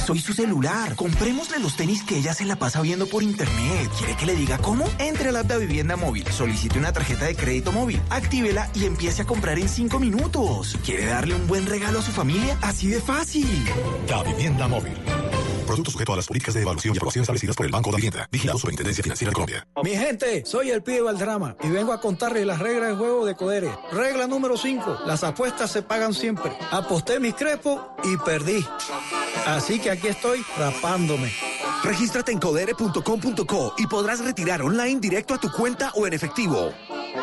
Soy 0.05 0.19
su 0.19 0.33
celular. 0.33 0.95
Comprémosle 0.95 1.59
los 1.59 1.75
tenis 1.77 2.03
que 2.03 2.17
ella 2.17 2.33
se 2.33 2.45
la 2.45 2.55
pasa 2.55 2.81
viendo 2.81 3.05
por 3.05 3.21
internet. 3.21 3.91
¿Quiere 3.97 4.15
que 4.15 4.25
le 4.25 4.35
diga 4.35 4.57
cómo? 4.57 4.85
Entre 4.97 5.29
a 5.29 5.31
la 5.31 5.41
app 5.41 5.47
de 5.47 5.65
Vivienda 5.67 5.95
Móvil, 5.95 6.25
solicite 6.31 6.79
una 6.79 6.91
tarjeta 6.91 7.25
de 7.25 7.35
crédito 7.35 7.71
móvil, 7.71 8.01
actívela 8.09 8.69
y 8.73 8.85
empiece 8.85 9.21
a 9.21 9.25
comprar 9.25 9.59
en 9.59 9.69
5 9.69 9.99
minutos. 9.99 10.77
¿Quiere 10.83 11.05
darle 11.05 11.35
un 11.35 11.45
buen 11.45 11.67
regalo 11.67 11.99
a 11.99 12.01
su 12.01 12.11
familia? 12.11 12.57
Así 12.61 12.87
de 12.87 13.01
fácil. 13.01 13.47
Da 14.07 14.23
Vivienda 14.23 14.67
Móvil. 14.67 14.93
Producto 15.65 15.91
sujeto 15.91 16.13
a 16.13 16.15
las 16.17 16.27
políticas 16.27 16.53
de 16.53 16.61
evaluación 16.61 16.93
y 16.93 16.97
aprobación 16.97 17.23
establecidas 17.23 17.55
por 17.55 17.65
el 17.65 17.71
Banco 17.71 17.89
de 17.91 17.97
Vivienda. 17.97 18.27
Vigilado 18.31 18.59
Superintendencia 18.59 19.03
Financiera 19.03 19.29
de 19.31 19.33
Colombia. 19.33 19.67
Mi 19.83 19.91
gente, 19.91 20.45
soy 20.45 20.71
el 20.71 20.83
pibe 20.83 21.01
Valdrama 21.01 21.55
y 21.63 21.69
vengo 21.69 21.93
a 21.93 21.99
contarles 21.99 22.45
las 22.45 22.59
reglas 22.59 22.89
del 22.89 22.97
juego 22.97 23.25
de 23.25 23.35
Codere. 23.35 23.69
Regla 23.91 24.27
número 24.27 24.57
5, 24.57 24.99
las 25.05 25.23
apuestas 25.23 25.71
se 25.71 25.81
pagan 25.81 26.13
siempre. 26.13 26.51
Aposté 26.71 27.19
mis 27.19 27.33
crepos 27.33 27.81
y 28.03 28.17
perdí. 28.17 28.65
Así 29.45 29.79
que 29.79 29.91
aquí 29.91 30.07
estoy 30.07 30.43
rapándome. 30.57 31.31
Regístrate 31.83 32.31
en 32.31 32.39
codere.com.co 32.39 33.73
y 33.77 33.87
podrás 33.87 34.19
retirar 34.19 34.61
online 34.61 34.99
directo 34.99 35.33
a 35.33 35.37
tu 35.39 35.51
cuenta 35.51 35.91
o 35.95 36.07
en 36.07 36.13
efectivo. 36.13 36.71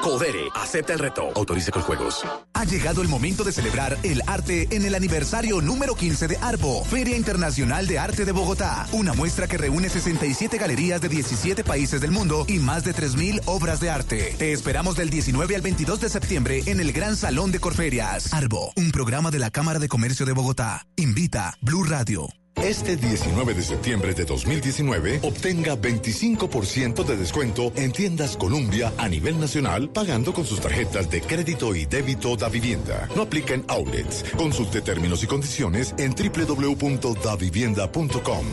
Codere, 0.03 0.49
acepta 0.55 0.93
el 0.93 0.99
reto. 0.99 1.31
Autorice 1.35 1.71
con 1.71 1.83
juegos. 1.83 2.25
Ha 2.55 2.65
llegado 2.65 3.03
el 3.03 3.09
momento 3.09 3.45
de 3.45 3.53
celebrar 3.53 3.99
el 4.03 4.23
arte 4.27 4.69
en 4.71 4.85
el 4.85 4.95
aniversario 4.95 5.61
número 5.61 5.95
15 5.95 6.29
de 6.29 6.37
ARBO, 6.39 6.85
Feria 6.85 7.17
Internacional 7.17 7.87
de 7.87 7.99
Arte 7.99 8.25
de 8.25 8.33
Bogotá. 8.33 8.87
Una 8.93 9.13
muestra 9.13 9.47
que 9.47 9.59
reúne 9.59 9.89
67 9.89 10.59
galerías 10.59 11.01
de 11.01 11.09
17 11.09 11.65
países 11.65 12.01
del 12.01 12.11
mundo 12.11 12.45
y 12.49 12.59
más 12.59 12.85
de 12.85 12.95
3.000 12.95 13.43
obras 13.47 13.81
de 13.81 13.91
arte. 13.91 14.35
Te 14.39 14.53
esperamos 14.53 14.97
del 14.97 15.11
19 15.11 15.55
al 15.57 15.63
22 15.63 16.01
de 16.01 16.09
septiembre 16.09 16.63
en 16.67 16.81
el 16.81 16.93
Gran 16.93 17.17
Salón 17.17 17.53
de 17.53 17.61
Corferias. 17.61 18.33
ARBO, 18.33 18.73
un 18.77 18.91
programa 18.91 19.31
de 19.31 19.39
la 19.39 19.51
Cámara 19.51 19.79
de 19.79 19.89
Comercio 19.89 20.27
de 20.27 20.33
Bogotá. 20.33 20.87
Invita 20.97 21.57
Blue 21.61 21.85
Radio. 21.85 22.29
Este 22.57 22.97
19 22.97 23.55
de 23.55 23.63
septiembre 23.63 24.13
de 24.15 24.25
2019, 24.25 25.21
obtenga 25.23 25.77
25% 25.77 27.05
de 27.05 27.17
descuento 27.17 27.73
en 27.75 27.93
tiendas 27.93 28.37
Columbia 28.37 28.93
a 28.99 29.09
nivel 29.09 29.41
nacional 29.41 29.91
pagando 29.91 30.33
con 30.33 30.45
sus 30.45 30.61
tarjetas 30.61 31.11
de 31.11 31.21
crédito 31.23 31.75
y 31.75 31.87
débito 31.87 32.37
da 32.37 32.49
vivienda. 32.49 33.09
No 33.17 33.23
aplica 33.23 33.55
en 33.55 33.65
outlets. 33.69 34.25
Consulte 34.37 34.81
términos 34.81 35.25
y 35.25 35.27
condiciones 35.27 35.93
en 35.99 36.15
www.davivienda.com. 36.15 38.47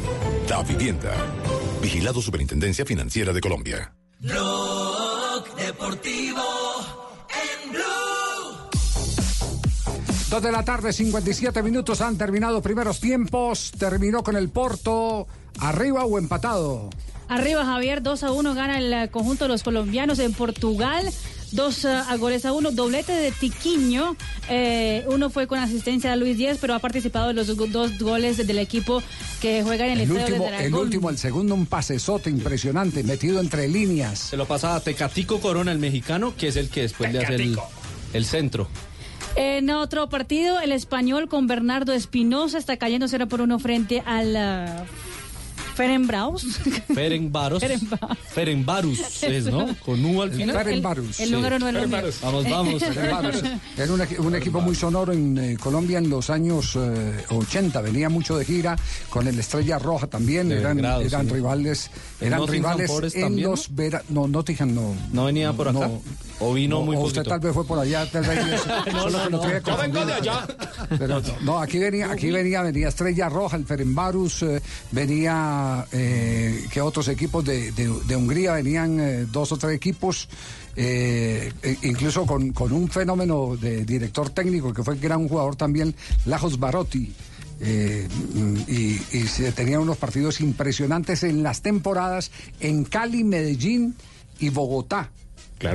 Da 0.47 0.63
Vivienda. 0.63 1.13
Vigilado 1.81 2.21
Superintendencia 2.21 2.85
Financiera 2.85 3.33
de 3.33 3.41
Colombia. 3.41 3.93
Deportivo 5.57 6.48
Dos 10.29 10.43
de 10.43 10.51
la 10.51 10.63
tarde, 10.63 10.93
57 10.93 11.63
minutos 11.63 12.01
han 12.01 12.17
terminado 12.17 12.61
primeros 12.61 12.99
tiempos. 12.99 13.71
Terminó 13.77 14.23
con 14.23 14.35
el 14.35 14.49
Porto 14.49 15.27
arriba 15.59 16.05
o 16.05 16.19
empatado. 16.19 16.89
Arriba 17.27 17.65
Javier, 17.65 18.01
2 18.01 18.23
a 18.23 18.31
1 18.31 18.53
gana 18.55 18.77
el 18.79 18.93
eh, 18.93 19.09
conjunto 19.11 19.45
de 19.45 19.49
los 19.49 19.63
colombianos 19.63 20.19
en 20.19 20.33
Portugal. 20.33 21.07
Dos 21.51 21.83
eh, 21.85 21.89
a 21.89 22.15
goles 22.17 22.45
a 22.45 22.53
uno, 22.53 22.69
doblete 22.71 23.11
de 23.11 23.31
Tiquiño. 23.31 24.15
Eh, 24.49 25.03
uno 25.07 25.31
fue 25.31 25.47
con 25.47 25.57
asistencia 25.59 26.11
de 26.11 26.17
Luis 26.17 26.37
Díaz, 26.37 26.57
pero 26.61 26.75
ha 26.75 26.79
participado 26.79 27.31
en 27.31 27.35
los 27.35 27.47
do- 27.47 27.65
dos 27.67 27.97
goles 27.99 28.37
del 28.37 28.59
equipo 28.59 29.01
que 29.41 29.63
juega 29.63 29.85
en 29.87 29.93
el, 29.93 30.01
El 30.01 30.11
último, 30.11 30.43
de 30.45 30.65
el 30.65 30.73
último, 30.75 31.09
el 31.09 31.17
segundo, 31.17 31.55
un 31.55 31.65
pasesote 31.65 32.29
impresionante, 32.29 33.03
metido 33.03 33.39
entre 33.39 33.67
líneas. 33.67 34.19
Se 34.19 34.37
lo 34.37 34.45
pasa 34.47 34.75
a 34.75 34.79
Tecatico 34.79 35.39
Corona, 35.39 35.71
el 35.71 35.79
mexicano, 35.79 36.33
que 36.37 36.49
es 36.49 36.55
el 36.55 36.69
que 36.69 36.81
después 36.81 37.11
le 37.13 37.23
hace 37.25 37.35
el, 37.35 37.57
el 38.13 38.25
centro. 38.25 38.67
En 39.35 39.69
otro 39.69 40.09
partido, 40.09 40.59
el 40.59 40.71
español 40.71 41.27
con 41.27 41.47
Bernardo 41.47 41.93
Espinosa 41.93 42.57
está 42.57 42.77
cayendo 42.77 43.07
0 43.07 43.27
por 43.27 43.41
1 43.41 43.59
frente 43.59 44.03
al 44.05 44.35
uh, 44.35 44.85
Ferenbraus. 45.79 46.43
Ferencváros. 46.93 47.63
Ferencvarus 48.27 49.23
es, 49.23 49.45
¿no? 49.45 49.65
Con 49.85 50.03
U 50.03 50.21
al 50.21 50.31
final. 50.31 50.57
Ferencváros. 50.57 51.19
el 51.21 51.33
húngaro 51.33 51.57
no 51.57 51.69
es 51.69 51.73
lo. 51.73 51.87
Vamos, 52.21 52.49
vamos. 52.49 52.81
Era 52.83 53.93
un, 53.93 53.99
equi- 54.01 54.19
un 54.19 54.35
equipo 54.35 54.59
muy 54.59 54.75
sonoro 54.75 55.13
en 55.13 55.37
eh, 55.37 55.57
Colombia 55.57 55.99
en 55.99 56.09
los 56.09 56.29
años 56.29 56.75
eh, 56.75 57.23
80. 57.29 57.79
Venía 57.79 58.09
mucho 58.09 58.37
de 58.37 58.43
gira 58.43 58.75
con 59.09 59.25
el 59.27 59.39
Estrella 59.39 59.79
Roja 59.79 60.07
también. 60.07 60.49
De 60.49 60.57
eran 60.59 60.75
Belgrado, 60.75 61.01
eran 61.01 61.27
sí. 61.27 61.33
rivales, 61.33 61.91
¿El 62.19 62.27
eran 62.27 62.45
rivales 62.47 62.91
Forest 62.91 63.15
en 63.15 63.21
también, 63.21 63.49
los 63.49 63.73
vera- 63.73 64.03
No, 64.09 64.27
Nottingham 64.27 64.75
no. 64.75 64.93
¿No 65.13 65.25
venía 65.25 65.53
por 65.53 65.69
acá? 65.69 65.89
¿O 66.41 66.53
vino 66.53 66.81
muy 66.81 66.95
o 66.95 67.01
usted 67.01 67.23
tal 67.23 67.39
vez 67.39 67.53
fue 67.53 67.65
por 67.65 67.79
allá. 67.79 68.05
Tal 68.09 68.25
vez, 68.25 68.39
No, 68.93 69.01
solo 69.03 69.29
no, 69.29 69.37
no. 69.41 69.59
Yo 69.65 69.77
vengo 69.77 70.05
de 70.05 70.13
allá. 70.13 70.45
Pero, 70.97 71.21
no, 71.41 71.59
aquí 71.59 71.79
venía, 71.79 72.11
aquí 72.11 72.31
venía, 72.31 72.61
venía 72.63 72.87
Estrella 72.89 73.27
Roja, 73.29 73.55
el 73.57 73.65
Ferenbarus, 73.65 74.43
eh, 74.43 74.61
venía 74.91 75.68
eh, 75.91 76.65
que 76.71 76.81
otros 76.81 77.07
equipos 77.07 77.43
de, 77.45 77.71
de- 77.71 77.87
de 78.07 78.15
Hungría 78.15 78.53
venían 78.53 78.99
eh, 78.99 79.25
dos 79.31 79.51
o 79.51 79.57
tres 79.57 79.75
equipos, 79.75 80.27
eh, 80.75 81.51
e- 81.63 81.77
incluso 81.83 82.25
con, 82.25 82.51
con 82.53 82.71
un 82.71 82.87
fenómeno 82.89 83.55
de 83.57 83.85
director 83.85 84.29
técnico 84.29 84.73
que 84.73 84.83
fue 84.83 84.95
gran 84.97 85.27
jugador 85.27 85.55
también, 85.55 85.95
Lajos 86.25 86.59
Barotti. 86.59 87.13
eh, 87.61 88.07
y, 88.67 89.01
y 89.17 89.27
se 89.27 89.51
tenían 89.51 89.81
unos 89.81 89.97
partidos 89.97 90.39
impresionantes 90.41 91.23
en 91.23 91.43
las 91.43 91.61
temporadas 91.61 92.31
en 92.61 92.85
Cali, 92.85 93.23
Medellín 93.23 93.95
y 94.39 94.49
Bogotá, 94.49 95.09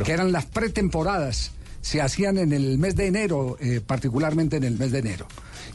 que 0.05 0.13
eran 0.13 0.33
las 0.33 0.47
pretemporadas 0.47 1.51
se 1.83 2.01
hacían 2.01 2.39
en 2.39 2.55
el 2.55 2.79
mes 2.79 2.97
de 2.97 3.07
enero, 3.09 3.59
eh, 3.61 3.83
particularmente 3.87 4.57
en 4.57 4.65
el 4.65 4.79
mes 4.79 4.91
de 4.93 5.01
enero. 5.01 5.27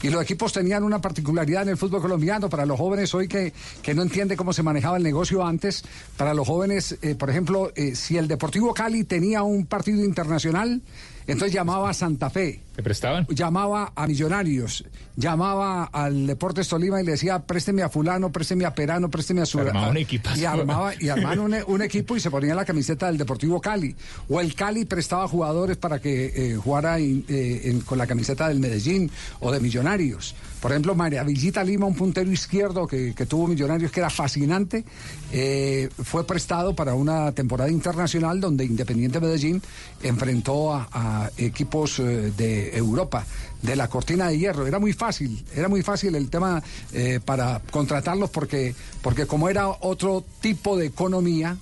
Y 0.02 0.10
los 0.10 0.22
equipos 0.22 0.54
tenían 0.54 0.84
una 0.84 1.02
particularidad 1.02 1.64
en 1.64 1.70
el 1.70 1.78
fútbol 1.78 2.02
colombiano 2.02 2.50
para 2.50 2.66
los 2.66 2.78
jóvenes 2.78 3.14
hoy 3.14 3.28
que, 3.28 3.54
que 3.82 3.94
no 3.94 4.02
entiende 4.02 4.38
cómo 4.38 4.54
se 4.54 4.64
manejaba 4.64 4.98
el 4.98 5.04
negocio 5.04 5.46
antes. 5.46 5.84
Para 6.16 6.34
los 6.34 6.48
jóvenes, 6.48 6.98
eh, 7.02 7.16
por 7.16 7.30
ejemplo, 7.30 7.72
eh, 7.76 7.96
si 7.96 8.18
el 8.18 8.28
Deportivo 8.28 8.74
Cali 8.74 9.04
tenía 9.04 9.44
un 9.44 9.66
partido 9.66 10.04
internacional, 10.04 10.82
entonces 11.28 11.54
llamaba 11.54 11.90
a 11.90 11.94
Santa 11.94 12.30
Fe. 12.30 12.62
¿Te 12.80 12.84
prestaban? 12.84 13.28
Llamaba 13.28 13.92
a 13.94 14.08
Millonarios, 14.08 14.86
llamaba 15.18 15.84
al 15.92 16.26
Deportes 16.28 16.70
Tolima 16.70 17.02
y 17.02 17.06
le 17.06 17.12
decía, 17.12 17.40
présteme 17.40 17.82
a 17.84 17.90
fulano, 17.90 18.32
présteme 18.32 18.64
a 18.64 18.74
Perano, 18.74 19.10
présteme 19.10 19.42
a 19.42 19.46
su... 19.46 19.60
Armaba 19.60 19.90
un 19.90 19.98
equipazo. 19.98 20.40
Y 20.40 20.46
armaba, 20.46 20.94
y 20.98 21.10
armaban 21.10 21.40
un, 21.40 21.56
un 21.68 21.82
equipo 21.82 22.16
y 22.16 22.22
se 22.22 22.32
ponía 22.32 22.56
la 22.56 22.64
camiseta 22.64 23.08
del 23.08 23.18
Deportivo 23.18 23.60
Cali. 23.60 23.94
O 24.30 24.40
el 24.40 24.56
Cali 24.56 24.86
prestaba 24.86 25.28
jugadores 25.28 25.76
para 25.76 26.00
que 26.00 26.32
eh, 26.34 26.56
jugara 26.56 27.02
in- 27.02 27.26
eh, 27.28 27.64
en- 27.66 27.82
con 27.82 27.98
la 27.98 28.08
camiseta 28.08 28.48
del 28.48 28.62
Medellín 28.62 29.12
o 29.42 29.52
de 29.52 29.60
Millonarios. 29.60 30.34
Por 30.62 30.72
ejemplo, 30.72 30.96
María 30.96 31.24
Villita 31.24 31.62
Lima, 31.64 31.86
un 31.86 31.96
puntero 31.96 32.32
izquierdo 32.32 32.88
que, 32.88 33.14
que 33.14 33.26
tuvo 33.26 33.48
Millonarios, 33.48 33.92
que 33.92 34.00
era 34.00 34.10
fascinante, 34.10 34.86
eh, 35.34 35.90
fue 36.04 36.26
prestado 36.26 36.74
para 36.76 36.96
una 36.96 37.32
temporada 37.34 37.70
internacional 37.72 38.40
donde 38.40 38.64
Independiente 38.64 39.20
Medellín 39.20 39.62
enfrentó 40.04 40.74
a, 40.74 40.88
a 40.92 41.32
equipos 41.38 42.00
eh, 42.00 42.32
de 42.72 42.78
Europa, 42.78 43.26
de 43.62 43.76
la 43.76 43.88
cortina 43.88 44.28
de 44.30 44.38
hierro. 44.38 44.66
Era 44.68 44.80
muy 44.80 44.94
fácil, 44.94 45.44
era 45.56 45.68
muy 45.68 45.82
fácil 45.84 46.16
el 46.16 46.30
tema 46.30 46.62
eh, 46.94 47.20
para 47.24 47.62
contratarlos 47.72 48.30
porque, 48.30 48.74
porque 49.02 49.26
como 49.26 49.50
era 49.50 49.68
otro 49.68 50.24
tipo 50.42 50.78
de 50.78 50.86
economía, 50.88 51.58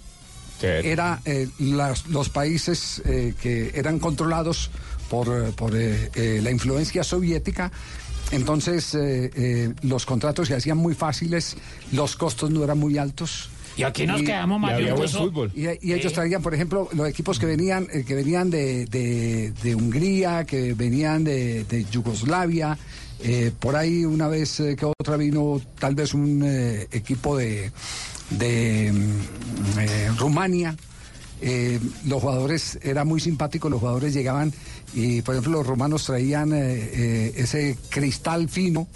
era 0.85 1.21
eh, 1.25 1.47
las- 1.59 2.07
los 2.07 2.29
países 2.29 3.01
eh, 3.05 3.33
que 3.39 3.71
eran 3.75 3.99
controlados 3.99 4.71
por, 5.09 5.27
eh, 5.29 5.51
por 5.55 5.71
la 5.73 6.51
influencia 6.51 7.03
soviética. 7.03 7.71
Entonces 8.31 8.97
los 9.83 10.05
contratos 10.05 10.49
se 10.49 10.55
hacían 10.55 10.77
muy 10.77 10.93
fáciles, 10.93 11.55
los 11.93 12.15
costos 12.17 12.49
no 12.51 12.61
eran 12.63 12.77
muy 12.77 12.97
altos. 12.97 13.49
Y 13.77 13.83
aquí 13.83 14.07
nos 14.07 14.21
quedamos 14.23 14.59
más 14.59 14.77
de 14.77 14.91
un 14.93 14.99
hueso. 14.99 15.19
Y, 15.55 15.67
y 15.89 15.93
ellos 15.93 16.11
traían, 16.13 16.41
por 16.41 16.53
ejemplo, 16.53 16.89
los 16.93 17.07
equipos 17.07 17.37
que 17.39 17.45
venían, 17.45 17.87
eh, 17.93 18.03
que 18.05 18.15
venían 18.15 18.49
de, 18.49 18.85
de- 18.85 19.51
de 19.63 19.75
Hungría, 19.75 20.45
que 20.45 20.73
venían 20.73 21.23
de, 21.23 21.63
de 21.65 21.85
Yugoslavia. 21.85 22.77
eh, 23.23 23.51
por 23.59 23.75
ahí 23.75 24.03
una 24.05 24.27
vez 24.27 24.59
eh, 24.59 24.75
que 24.75 24.85
otra 24.85 25.17
vino 25.17 25.59
tal 25.79 25.95
vez 25.95 26.13
un 26.13 26.41
eh, 26.45 26.87
equipo 26.91 27.37
de, 27.37 27.71
de 28.31 28.91
mm, 28.93 29.79
eh, 29.79 30.09
Rumania. 30.17 30.75
Eh, 31.39 31.79
los 32.07 32.21
jugadores, 32.21 32.79
era 32.81 33.03
muy 33.05 33.19
simpático, 33.19 33.69
los 33.69 33.79
jugadores 33.79 34.11
llegaban 34.13 34.51
y, 34.95 35.21
por 35.21 35.35
ejemplo, 35.35 35.59
los 35.59 35.67
rumanos 35.67 36.03
traían 36.05 36.51
eh, 36.51 36.57
eh, 36.59 37.33
ese 37.37 37.77
cristal 37.89 38.49
fino 38.49 38.87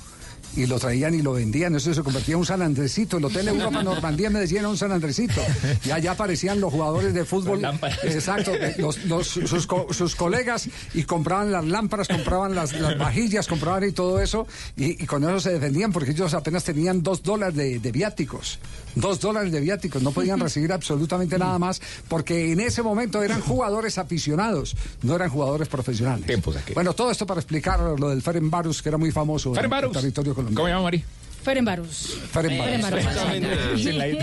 y 0.55 0.65
lo 0.65 0.79
traían 0.79 1.13
y 1.13 1.21
lo 1.21 1.33
vendían. 1.33 1.75
Eso 1.75 1.93
se 1.93 2.01
convertía 2.03 2.33
en 2.33 2.39
un 2.39 2.45
San 2.45 2.61
Andresito. 2.61 3.17
El 3.17 3.25
Hotel 3.25 3.47
Europa 3.47 3.83
Normandía 3.83 4.29
me 4.29 4.39
decían 4.39 4.65
un 4.65 4.77
San 4.77 4.91
Andresito. 4.91 5.41
Y 5.85 5.91
allá 5.91 6.11
aparecían 6.11 6.59
los 6.59 6.71
jugadores 6.71 7.13
de 7.13 7.25
fútbol. 7.25 7.61
Exacto, 8.03 8.51
los- 8.77 9.03
los- 9.05 9.27
sus, 9.27 9.67
sus 9.91 10.15
colegas 10.15 10.67
y 10.93 11.03
compraban 11.03 11.51
las 11.51 11.65
lámparas, 11.65 12.07
compraban 12.07 12.53
las, 12.55 12.73
las 12.79 12.97
vajillas, 12.97 13.47
compraban 13.47 13.83
y 13.87 13.91
todo 13.91 14.19
eso. 14.19 14.47
Y, 14.75 15.01
y 15.03 15.05
con 15.05 15.23
eso 15.23 15.39
se 15.39 15.51
defendían 15.53 15.91
porque 15.91 16.11
ellos 16.11 16.33
apenas 16.33 16.63
tenían 16.63 17.01
dos 17.03 17.23
dólares 17.23 17.55
de, 17.55 17.79
de 17.79 17.91
viáticos. 17.91 18.59
Dos 18.95 19.19
dólares 19.19 19.51
de 19.51 19.59
viáticos. 19.59 20.01
No 20.01 20.11
podían 20.11 20.39
recibir 20.47 20.71
absolutamente 20.71 21.37
nada 21.37 21.57
más 21.59 21.81
porque 22.07 22.51
en 22.51 22.59
ese 22.59 22.81
momento 22.81 23.21
eran 23.23 23.41
jugadores 23.41 23.97
aficionados, 23.97 24.75
no 25.01 25.15
eran 25.15 25.29
jugadores 25.29 25.67
profesionales. 25.67 26.25
Bueno, 26.73 26.93
todo 26.93 27.11
esto 27.11 27.25
para 27.25 27.39
explicar 27.39 27.79
lo 27.79 28.09
del 28.09 28.21
Ferenbarus, 28.21 28.81
que 28.81 28.89
era 28.89 28.97
muy 28.97 29.11
famoso 29.11 29.55
en 29.55 29.65
el 29.65 29.91
territorio 29.91 30.33
colombiano. 30.33 30.55
¿Cómo 30.55 30.67
llama, 30.67 30.83
Mari? 30.83 31.03
Ferenbarus. 31.41 32.17
I. 32.33 34.17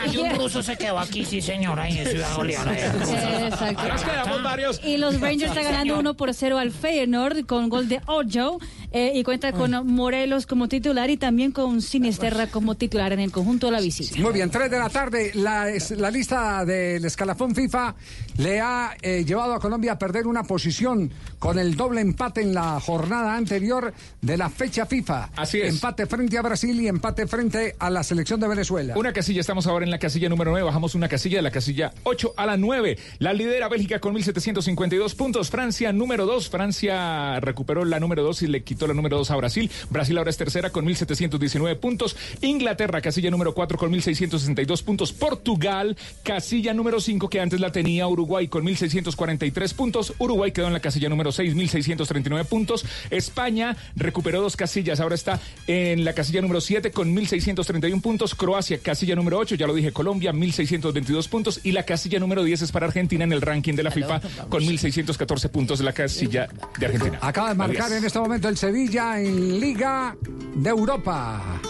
Hay 0.00 0.16
un 0.18 0.30
ruso 0.36 0.62
se 0.62 0.76
quedó 0.76 0.98
aquí, 0.98 1.24
sí, 1.24 1.40
señora, 1.40 1.84
ahí 1.84 1.98
en 1.98 2.06
Ciudad 2.08 2.36
Bolívar. 2.36 2.68
Exacto. 2.72 3.88
Nos 3.88 4.02
quedamos 4.02 4.42
varios. 4.42 4.80
Y 4.84 4.96
los 4.96 5.20
Rangers 5.20 5.50
están 5.50 5.64
ganando 5.64 5.98
1 5.98 6.14
por 6.14 6.32
0 6.34 6.58
al 6.58 6.70
Feyenoord 6.72 7.46
con 7.46 7.68
gol 7.68 7.88
de 7.88 8.00
Ojo 8.06 8.58
eh, 8.92 9.12
y 9.14 9.22
cuenta 9.24 9.52
con 9.52 9.86
Morelos 9.86 10.46
como 10.46 10.68
titular 10.68 11.10
y 11.10 11.16
también 11.16 11.52
con 11.52 11.80
Sinisterra 11.82 12.46
como 12.48 12.74
titular 12.74 13.12
en 13.12 13.20
el 13.20 13.30
conjunto 13.32 13.66
de 13.66 13.72
la 13.72 13.80
visita. 13.80 14.20
Muy 14.20 14.32
bien, 14.32 14.50
3 14.50 14.70
de 14.70 14.78
la 14.78 14.88
tarde. 14.88 15.30
La, 15.34 15.68
es- 15.70 15.90
la 15.92 16.10
lista 16.10 16.64
del 16.64 17.04
escalafón 17.04 17.54
FIFA 17.54 17.94
le 18.38 18.60
ha 18.60 18.96
eh, 19.02 19.24
llevado 19.26 19.54
a 19.54 19.60
Colombia 19.60 19.92
a 19.92 19.98
perder 19.98 20.26
una 20.26 20.42
posición 20.44 21.10
con 21.38 21.58
el 21.58 21.76
doble 21.76 22.00
empate 22.00 22.40
en 22.42 22.54
la 22.54 22.80
jornada 22.80 23.34
anterior 23.36 23.92
de 24.20 24.36
la 24.36 24.50
fecha 24.50 24.86
FIFA. 24.86 25.30
Así 25.36 25.60
es. 25.60 25.74
Empate 25.74 26.06
frente 26.16 26.38
a 26.38 26.42
Brasil 26.42 26.80
y 26.80 26.88
empate 26.88 27.26
frente 27.26 27.76
a 27.78 27.90
la 27.90 28.02
selección 28.02 28.40
de 28.40 28.48
Venezuela. 28.48 28.94
Una 28.96 29.12
casilla, 29.12 29.38
estamos 29.38 29.66
ahora 29.66 29.84
en 29.84 29.90
la 29.90 29.98
casilla 29.98 30.30
número 30.30 30.50
9, 30.50 30.64
bajamos 30.64 30.94
una 30.94 31.10
casilla 31.10 31.36
de 31.36 31.42
la 31.42 31.50
casilla 31.50 31.92
8 32.04 32.32
a 32.38 32.46
la 32.46 32.56
9. 32.56 32.96
La 33.18 33.34
lidera 33.34 33.68
Bélgica 33.68 34.00
con 34.00 34.14
1.752 34.14 35.14
puntos, 35.14 35.50
Francia 35.50 35.92
número 35.92 36.24
2, 36.24 36.48
Francia 36.48 37.38
recuperó 37.40 37.84
la 37.84 38.00
número 38.00 38.22
2 38.22 38.42
y 38.42 38.46
le 38.46 38.62
quitó 38.62 38.86
la 38.86 38.94
número 38.94 39.18
2 39.18 39.30
a 39.30 39.36
Brasil. 39.36 39.70
Brasil 39.90 40.16
ahora 40.16 40.30
es 40.30 40.38
tercera 40.38 40.70
con 40.70 40.86
1.719 40.86 41.76
puntos. 41.76 42.16
Inglaterra, 42.40 43.02
casilla 43.02 43.30
número 43.30 43.52
4 43.52 43.76
con 43.76 43.92
1.662 43.92 44.82
puntos. 44.84 45.12
Portugal, 45.12 45.98
casilla 46.22 46.72
número 46.72 46.98
5 46.98 47.28
que 47.28 47.40
antes 47.42 47.60
la 47.60 47.72
tenía 47.72 48.08
Uruguay 48.08 48.48
con 48.48 48.64
1.643 48.64 49.74
puntos. 49.74 50.14
Uruguay 50.18 50.50
quedó 50.50 50.66
en 50.66 50.72
la 50.72 50.80
casilla 50.80 51.10
número 51.10 51.30
6, 51.30 51.54
1.639 51.54 52.46
puntos. 52.46 52.86
España 53.10 53.76
recuperó 53.96 54.40
dos 54.40 54.56
casillas, 54.56 55.00
ahora 55.00 55.14
está 55.14 55.40
en 55.66 56.05
la 56.06 56.14
casilla 56.14 56.40
número 56.40 56.60
7 56.60 56.92
con 56.92 57.14
1.631 57.14 58.00
puntos. 58.00 58.34
Croacia, 58.34 58.78
casilla 58.78 59.14
número 59.14 59.38
8, 59.38 59.56
ya 59.56 59.66
lo 59.66 59.74
dije, 59.74 59.92
Colombia, 59.92 60.32
1.622 60.32 61.28
puntos. 61.28 61.60
Y 61.64 61.72
la 61.72 61.82
casilla 61.82 62.18
número 62.18 62.44
10 62.44 62.62
es 62.62 62.72
para 62.72 62.86
Argentina 62.86 63.24
en 63.24 63.32
el 63.32 63.42
ranking 63.42 63.74
de 63.74 63.82
la 63.82 63.90
FIFA 63.90 64.20
con 64.48 64.62
1.614 64.62 65.50
puntos 65.50 65.80
la 65.80 65.92
casilla 65.92 66.48
de 66.78 66.86
Argentina. 66.86 67.18
Acaba 67.20 67.48
de 67.50 67.54
marcar 67.56 67.92
en 67.92 68.04
este 68.04 68.18
momento 68.18 68.48
el 68.48 68.56
Sevilla 68.56 69.20
en 69.20 69.60
Liga 69.60 70.16
de 70.54 70.70
Europa. 70.70 71.60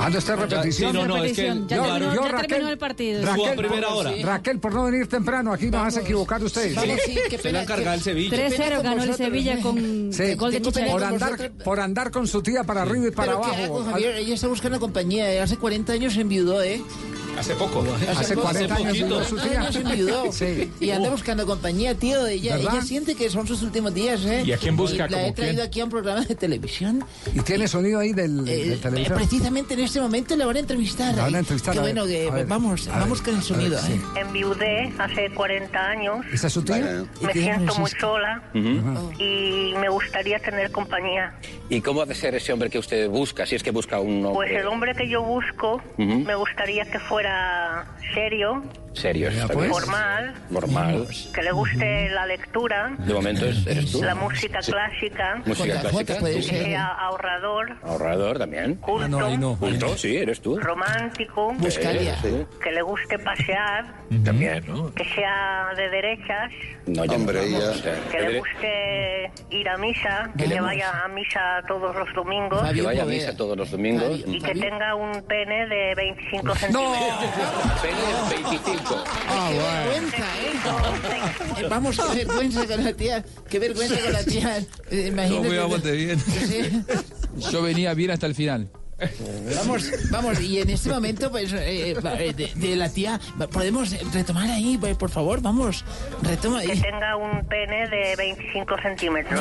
Ando 0.00 0.18
esta 0.18 0.36
repetición. 0.36 0.92
Sí, 0.92 0.98
no, 0.98 1.06
no, 1.06 1.24
es 1.24 1.32
que 1.32 1.48
el- 1.48 1.60
Yo- 1.60 1.68
ya 1.68 1.82
terminó- 1.82 2.14
yo, 2.14 2.22
ya 2.24 2.28
Raquel, 2.32 2.48
terminó 2.48 2.70
el 2.70 2.78
partido. 2.78 3.24
Raquel, 3.24 3.48
a 3.48 3.54
primera 3.56 3.88
hora. 3.88 4.12
Raquel, 4.22 4.58
por 4.60 4.74
no 4.74 4.84
venir 4.84 5.06
temprano, 5.06 5.52
aquí 5.52 5.66
nos 5.70 5.86
hace 5.86 6.00
equivocar 6.00 6.42
ustedes. 6.44 6.74
Vamos, 6.74 6.98
sí, 7.06 7.16
qué 7.30 7.38
Se 7.38 7.56
han 7.56 7.64
cargado 7.64 7.94
el 7.96 8.02
Sevilla. 8.02 8.36
3-0 8.36 8.82
ganó 8.82 9.02
el 9.02 9.14
Sevilla 9.14 9.60
con 9.60 9.76
Sí, 10.12 10.34
gol 10.34 10.52
de 10.52 10.60
por 10.60 10.72
Chicharito. 10.72 11.04
andar, 11.06 11.52
por 11.64 11.80
andar 11.80 12.10
con 12.10 12.26
su 12.26 12.42
tía 12.42 12.64
para 12.64 12.82
arriba 12.82 13.08
y 13.08 13.10
para 13.12 13.32
Pero 13.32 13.40
¿qué 13.40 13.46
abajo. 13.56 13.64
hago, 13.80 13.84
Javier? 13.92 14.16
Ella 14.16 14.34
está 14.34 14.48
buscando 14.48 14.78
compañía. 14.78 15.42
Hace 15.42 15.56
40 15.56 15.92
años 15.94 16.12
se 16.12 16.20
enviudó, 16.20 16.62
¿eh? 16.62 16.82
Hace 17.38 17.54
poco. 17.56 17.84
Hace 18.16 18.34
40 18.36 18.74
años 18.74 18.86
poquito. 18.88 19.04
enviudó 19.04 19.24
su 19.24 19.36
tía. 19.36 19.60
años 19.60 19.74
se 19.74 19.80
enviudó. 19.80 20.32
Sí. 20.32 20.72
Y 20.80 20.90
anda 20.90 21.10
buscando 21.10 21.44
compañía, 21.46 21.94
tío. 21.94 22.26
Ella, 22.26 22.56
¿Verdad? 22.56 22.74
ella 22.74 22.82
siente 22.82 23.14
que 23.14 23.28
son 23.28 23.46
sus 23.46 23.62
últimos 23.62 23.92
días, 23.92 24.24
¿eh? 24.24 24.42
¿Y 24.46 24.52
a 24.52 24.56
quién 24.56 24.76
busca? 24.76 25.06
la 25.08 25.18
he 25.18 25.22
¿Cómo 25.24 25.34
traído 25.34 25.54
quién? 25.56 25.66
aquí 25.66 25.80
a 25.80 25.84
un 25.84 25.90
programa 25.90 26.20
de 26.24 26.34
televisión. 26.34 27.04
¿Y 27.34 27.40
tiene 27.40 27.68
sonido 27.68 28.00
ahí 28.00 28.12
del, 28.12 28.48
Eh, 28.48 28.70
del 28.70 28.80
televisor? 28.80 29.16
precisamente 29.16 29.74
en 29.74 29.80
este 29.80 30.00
momento 30.00 30.36
la 30.36 30.46
van 30.46 30.56
a 30.56 30.60
entrevistar. 30.60 31.14
La 31.16 31.22
van 31.24 31.34
a 31.34 31.36
¿eh? 31.38 31.40
entrevistar, 31.40 31.74
Qué 31.74 31.80
bueno, 31.80 32.06
que 32.06 32.28
a 32.28 32.34
ver, 32.34 32.46
vamos, 32.46 32.88
a 32.88 32.92
ver, 32.92 33.00
vamos 33.00 33.20
con 33.20 33.30
el 33.30 33.34
a 33.34 33.38
ver, 33.40 33.46
sonido. 33.46 33.78
sí. 33.80 33.92
¿eh? 33.92 34.20
Enviudé 34.20 34.92
hace 34.98 35.30
40 35.34 35.78
años. 35.90 36.24
¿Esa 36.32 36.46
es 36.46 36.52
su 36.52 36.62
tía? 36.62 37.04
Me 37.20 37.32
siento 37.32 37.74
muy 37.78 37.90
sola 38.00 38.42
y 38.54 39.74
me 39.78 39.88
gustaría 39.88 40.38
tener 40.38 40.70
compañía. 40.70 41.34
¿Y 41.68 41.80
cómo 41.80 42.02
ha 42.02 42.06
de 42.06 42.14
ser 42.14 42.34
ese 42.34 42.52
hombre 42.52 42.70
que 42.70 42.78
usted 42.78 43.08
busca, 43.08 43.44
si 43.46 43.54
es 43.56 43.62
que 43.62 43.70
busca 43.70 43.98
un 44.00 44.24
hombre 44.24 44.32
Pues 44.34 44.50
el 44.52 44.66
hombre 44.66 44.94
que 44.94 45.08
yo 45.08 45.22
busco, 45.22 45.82
Ujú. 45.98 46.04
me 46.20 46.34
gustaría 46.36 46.84
que 46.84 46.98
fuera 47.00 47.23
serio, 47.24 47.86
serio? 48.12 48.62
Está 48.94 49.54
bien? 49.54 49.70
formal, 49.72 50.34
Normal. 50.50 51.06
que 51.34 51.42
le 51.42 51.52
guste 51.52 52.08
la 52.10 52.26
lectura, 52.26 52.94
De 52.98 53.12
momento 53.14 53.46
es- 53.46 53.66
eres 53.66 53.92
tú. 53.92 54.02
la 54.02 54.14
música 54.14 54.62
Sí. 54.62 54.72
clásica, 54.72 55.42
Música 55.44 55.80
clásica. 55.80 56.18
que 56.18 56.32
tú. 56.36 56.42
sea 56.42 56.86
ahorrador, 56.86 57.76
Ahorrador 57.82 58.38
también. 58.38 58.76
Culto. 58.76 59.04
Ah, 59.04 59.08
no, 59.08 59.26
ahí 59.26 59.36
no. 59.36 59.56
Culto, 59.56 59.96
sí, 59.96 60.16
eres 60.16 60.40
tú. 60.40 60.58
romántico, 60.58 61.52
Buscaría. 61.58 62.16
Sí. 62.22 62.46
que 62.62 62.70
le 62.70 62.82
guste 62.82 63.18
pasear, 63.18 63.84
También, 64.24 64.64
¿no? 64.68 64.92
que 64.94 65.04
sea 65.14 65.68
de 65.76 65.88
derechas, 65.90 66.52
No, 66.86 67.04
ya 67.06 67.16
Hombre, 67.16 67.40
que 67.40 67.50
ya. 67.50 68.20
le 68.28 68.38
guste 68.38 69.32
ir 69.50 69.68
a 69.70 69.76
misa, 69.78 70.30
que 70.36 70.44
Queremos. 70.44 70.66
vaya 70.66 71.04
a 71.04 71.08
misa 71.08 71.62
todos 71.66 71.96
los 71.96 72.12
domingos. 72.14 72.62
Que 72.72 72.82
vaya 72.82 73.02
a 73.02 73.06
misa 73.06 73.34
todos 73.36 73.56
los 73.56 73.70
domingos. 73.70 74.20
Y 74.26 74.38
que 74.38 74.52
tenga 74.54 74.94
un 74.94 75.22
pene 75.22 75.66
de 75.66 75.94
25 75.96 76.54
centímetros. 76.54 76.94
Pene 77.82 77.96
de 77.96 78.42
25. 78.42 78.83
Ah, 79.28 79.50
vergüenza, 79.50 80.18
¿eh? 80.18 81.62
Eh, 81.62 81.66
Vamos, 81.68 81.96
qué 82.12 82.24
vergüenza 82.24 82.66
con 82.66 82.84
la 82.84 82.92
tía. 82.92 83.24
Qué 83.48 83.58
vergüenza 83.58 83.98
con 84.00 84.12
la 84.12 84.24
tía. 84.24 84.58
Eh, 84.58 84.64
No 84.90 85.22
Imagínate. 85.22 85.48
me 85.48 85.58
vamos 85.58 85.82
de 85.82 85.92
bien. 85.92 86.20
Sí. 86.20 86.82
Yo 87.50 87.62
venía 87.62 87.94
bien 87.94 88.10
hasta 88.10 88.26
el 88.26 88.34
final. 88.34 88.68
Vamos, 89.56 89.90
vamos, 90.10 90.40
y 90.40 90.60
en 90.60 90.70
este 90.70 90.88
momento, 90.90 91.30
pues, 91.30 91.52
eh, 91.52 91.90
eh, 91.92 92.32
de, 92.34 92.52
de 92.54 92.76
la 92.76 92.88
tía, 92.88 93.20
podemos 93.52 93.90
retomar 94.12 94.48
ahí, 94.50 94.78
pues, 94.78 94.96
por 94.96 95.10
favor, 95.10 95.40
vamos, 95.42 95.84
retoma 96.22 96.60
Que 96.62 96.72
ahí. 96.72 96.80
tenga 96.80 97.16
un 97.16 97.44
pene 97.48 97.88
de 97.88 98.14
25 98.16 98.76
centímetros. 98.82 99.40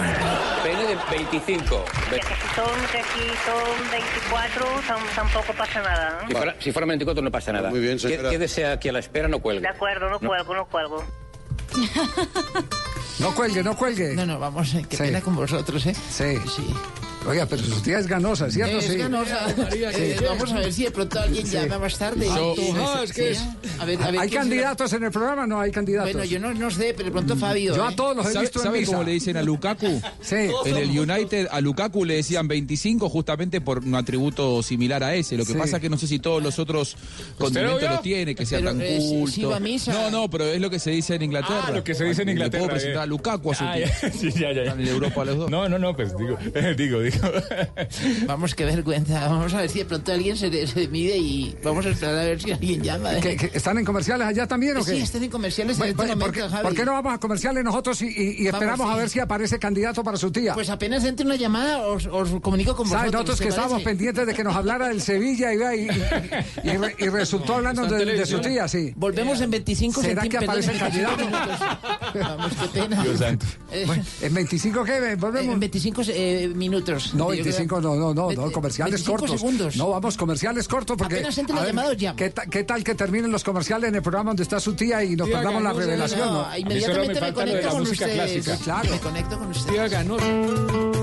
Pene 0.64 0.84
de 0.88 0.98
25. 1.12 1.86
Que 2.10 2.16
si 2.16 2.56
son, 2.56 2.80
que 2.92 2.98
si 3.04 3.30
son 3.46 3.92
24, 3.92 4.66
tam- 4.88 5.16
tampoco 5.16 5.54
pasa 5.54 5.82
nada. 5.82 6.20
¿no? 6.24 6.28
Si 6.28 6.34
fuera, 6.36 6.56
si 6.60 6.72
fuera 6.72 6.86
24 6.88 7.24
no 7.24 7.32
pasa 7.32 7.52
nada. 7.54 7.70
Muy 7.70 7.80
bien, 7.80 8.00
señora. 8.00 8.30
Quédese 8.32 8.66
aquí 8.66 8.90
a 8.90 8.94
la 8.94 9.00
espera, 9.00 9.28
no 9.28 9.38
De 9.38 9.42
cuelgue. 9.44 9.68
acuerdo, 9.68 10.10
no 10.10 10.20
cuelgo, 10.20 10.56
no 10.56 10.66
cuelgo. 10.66 11.04
No 13.20 13.34
cuelgue, 13.36 13.64
no 13.64 13.78
cuelgue. 13.78 14.16
No, 14.16 14.26
no, 14.26 14.40
vamos, 14.40 14.74
eh, 14.74 14.84
qué 14.90 14.98
Sí. 14.98 15.04
pena 15.04 15.22
con 15.22 15.36
vosotros, 15.36 15.86
¿eh? 15.86 15.94
Sí. 15.94 16.36
Sí. 16.48 16.66
Oiga, 17.26 17.46
pero 17.46 17.64
su 17.64 17.80
tía 17.82 18.00
es 18.00 18.08
ganosa, 18.08 18.52
¿cierto? 18.52 18.80
Es 18.80 18.86
sí. 18.86 18.98
ganosa. 18.98 19.48
Eh, 19.74 20.18
vamos 20.28 20.52
a 20.52 20.60
ver 20.60 20.74
si 20.74 20.84
de 20.84 20.92
pronto 20.92 21.20
alguien 21.20 21.46
Sí. 21.46 21.54
llama 21.54 21.80
más 21.80 21.98
tarde. 21.98 22.26
So- 22.26 22.56
Ah, 22.78 23.02
es 23.04 23.12
que 23.14 23.34
sí. 23.36 23.42
es- 23.64 23.80
A 23.82 23.86
ver, 23.86 24.02
a 24.02 24.12
ver, 24.12 24.20
¿Hay 24.22 24.30
¿quién 24.30 24.42
candidatos 24.42 24.92
en 24.94 25.04
el 25.04 25.12
programa? 25.12 25.46
No 25.48 25.60
hay 25.60 25.72
candidatos. 25.72 26.12
Bueno, 26.14 26.26
yo 26.26 26.40
no, 26.40 26.54
no 26.54 26.70
sé, 26.72 26.94
pero 26.96 27.06
de 27.06 27.12
pronto 27.12 27.36
Fabio. 27.36 27.76
Yo 27.76 27.86
a 27.86 27.92
¿eh? 27.92 27.96
todos 27.96 28.16
los 28.16 28.26
he 28.28 28.34
¿Sabe, 28.34 28.42
visto 28.46 28.60
en 28.60 28.64
sabe 28.66 28.80
misa. 28.80 28.92
cómo 28.92 29.04
le 29.04 29.12
dicen 29.12 29.38
a 29.38 29.42
Lukaku? 29.44 30.02
Sí. 30.22 30.36
En 30.66 30.78
el 30.78 31.00
United 31.00 31.48
a 31.52 31.62
Lukaku 31.62 32.06
le 32.06 32.16
decían 32.16 32.48
25 32.48 33.10
justamente 33.10 33.62
por 33.62 33.80
un 33.80 33.96
atributo 33.96 34.62
similar 34.64 35.04
a 35.04 35.16
ese. 35.16 35.38
Lo 35.38 35.46
que 35.46 35.54
Sí. 35.54 35.58
pasa 35.58 35.78
es 35.78 35.82
que 35.82 35.90
no 35.90 35.98
sé 35.98 36.08
si 36.08 36.20
todos 36.20 36.42
los 36.44 36.60
otros 36.60 36.96
condimentos 37.38 37.80
vio? 37.82 37.90
lo 37.90 38.00
tiene, 38.00 38.36
que 38.36 38.46
sea 38.46 38.60
Pero, 38.60 38.72
tan 38.72 38.82
eh, 38.82 38.98
culto. 39.00 39.54
a 39.56 39.60
misa. 39.60 39.94
No, 39.94 40.12
no, 40.12 40.30
pero 40.30 40.46
es 40.46 40.60
lo 40.62 40.70
que 40.70 40.80
se 40.80 40.92
dice 40.92 41.16
en 41.16 41.24
Inglaterra. 41.24 41.64
Ah, 41.68 41.72
lo 41.72 41.84
que 41.84 41.94
se 41.94 42.04
dice 42.06 42.22
en 42.22 42.28
Le 42.28 42.32
Inglaterra. 42.34 42.64
puedo 42.66 42.74
presentar 42.76 43.02
a 43.02 43.06
eh. 43.06 43.08
Lukaku 43.08 43.52
a 43.52 43.56
su 43.56 43.64
Ah, 43.64 43.74
tío. 43.76 43.86
ya, 43.86 44.12
sí, 44.20 44.32
ya, 44.32 44.52
ya, 44.54 44.72
en 44.74 44.88
Europa 44.88 45.26
los 45.26 45.38
dos. 45.38 45.50
No, 45.52 45.68
no, 45.70 45.78
no, 45.80 45.96
pues 45.96 46.16
digo, 46.18 46.38
digo, 46.78 47.00
Vamos, 48.28 48.56
qué 48.56 48.66
vergüenza. 48.66 49.28
Vamos 49.28 49.54
a 49.54 49.62
ver 49.62 49.70
si 49.70 49.80
de 49.80 49.86
pronto 49.86 50.12
alguien 50.12 50.38
se, 50.38 50.68
se 50.68 50.88
mide 50.88 51.18
y 51.18 51.56
vamos 51.64 51.86
a 51.86 51.90
esperar 51.90 52.16
a 52.18 52.24
ver 52.24 52.42
si 52.42 52.52
alguien 52.52 52.82
llama. 52.82 53.18
¿eh? 53.18 53.20
¿Que- 53.22 53.36
que 53.38 53.52
¿Están 53.58 53.78
en 53.78 53.86
comerciales 53.86 54.28
allá 54.28 54.48
también 54.48 54.78
o 54.78 54.84
qué? 54.84 54.92
Sí, 54.96 55.02
están 55.02 55.24
en 55.24 55.30
comerciales 55.30 55.78
en 55.80 55.84
este 55.84 55.96
¿por, 55.96 56.08
momento, 56.08 56.32
qué, 56.32 56.42
Javi. 56.42 56.64
por 56.64 56.74
qué 56.76 56.86
no 56.86 56.94
vamos 56.94 57.14
a 57.14 57.18
comerciales 57.20 57.64
nosotros 57.64 58.02
y, 58.02 58.06
y- 58.08 58.44
y 58.44 58.48
esperamos 58.48 58.80
Vamos, 58.80 58.92
a 58.92 58.96
sí. 58.96 59.00
ver 59.02 59.10
si 59.10 59.20
aparece 59.20 59.60
candidato 59.60 60.04
para 60.04 60.18
su 60.18 60.32
tía? 60.32 60.54
Pues 60.54 60.70
apenas 60.70 61.04
entre 61.06 61.26
una 61.26 61.36
llamada, 61.36 61.80
os, 61.88 62.06
os 62.08 62.30
comunico 62.42 62.76
con 62.76 62.88
vosotros. 62.90 63.12
Nosotros 63.14 63.38
¿te 63.38 63.44
que 63.44 63.50
estábamos 63.50 63.82
pendientes 63.84 64.26
de 64.26 64.34
que 64.34 64.44
nos 64.44 64.56
hablara 64.56 64.88
del 64.90 65.02
Sevilla 65.02 65.54
y, 65.54 65.58
y, 65.58 65.88
y- 65.88 66.70
y 66.70 66.78
re- 66.78 66.96
y 66.98 67.08
resultó 67.10 67.56
hablando 67.56 67.86
de, 67.86 68.06
de 68.06 68.26
su 68.26 68.40
tía, 68.40 68.68
sí. 68.68 68.94
Volvemos 68.96 69.40
en 69.42 69.52
25 69.52 70.02
¿Será 70.02 70.24
que 70.28 70.38
aparece 70.38 70.72
el 70.72 70.80
candidato? 70.80 71.18
25 71.18 71.40
minutos. 71.48 71.60
Vamos, 72.22 72.52
qué 72.62 72.80
pena. 72.82 73.04
Dios 73.04 73.20
santo. 73.20 73.46
Eh, 73.72 73.84
Bueno, 73.88 74.04
¿En 74.22 74.34
25 74.34 74.84
qué? 74.84 75.16
¿Volvemos? 75.16 75.54
En 75.54 75.60
25 75.60 76.02
eh, 76.10 76.52
minutos. 76.56 77.03
No, 77.14 77.26
Yo 77.34 77.44
25, 77.44 77.78
creo- 77.78 77.96
no, 77.96 78.14
no, 78.14 78.14
no, 78.14 78.32
no, 78.32 78.52
comerciales 78.52 78.94
25 79.04 79.18
cortos. 79.20 79.40
segundos. 79.40 79.76
No, 79.76 79.90
vamos, 79.90 80.18
comerciales 80.18 80.68
cortos 80.68 80.98
porque... 80.98 81.16
Apenas 81.16 81.38
entre 81.38 81.54
a 81.54 81.56
la 81.58 81.62
ver, 81.64 81.72
llamada, 81.72 81.90
os 81.92 82.02
llamo. 82.02 82.16
¿qué, 82.18 82.30
ta- 82.30 82.46
qué 82.46 82.64
tal 82.64 82.84
que 82.84 82.96
terminen 82.96 83.32
los 83.32 83.44
comerciales 83.44 83.90
en 83.90 83.96
el 83.96 84.02
programa 84.02 84.30
donde 84.32 84.44
está 84.44 84.60
su 84.60 84.74
tía 84.74 85.04
y 85.04 85.16
nos 85.16 85.28
Tía 85.28 85.38
perdamos 85.38 85.64
la 85.64 85.74
revelación? 85.74 86.20
No, 86.28 86.50
¿no? 86.50 86.58
Inmediatamente 86.58 87.22
me 87.22 87.28
me, 87.28 87.34
conecto 87.34 87.70
con 87.70 87.82
ustedes. 87.82 88.42
clásica. 88.44 88.58
Claro. 88.64 88.90
Me 88.92 89.00
conecto 89.00 89.40
con 89.40 89.48
ustedes. 89.50 89.74
Tía 89.74 89.88
ganó. 89.88 91.03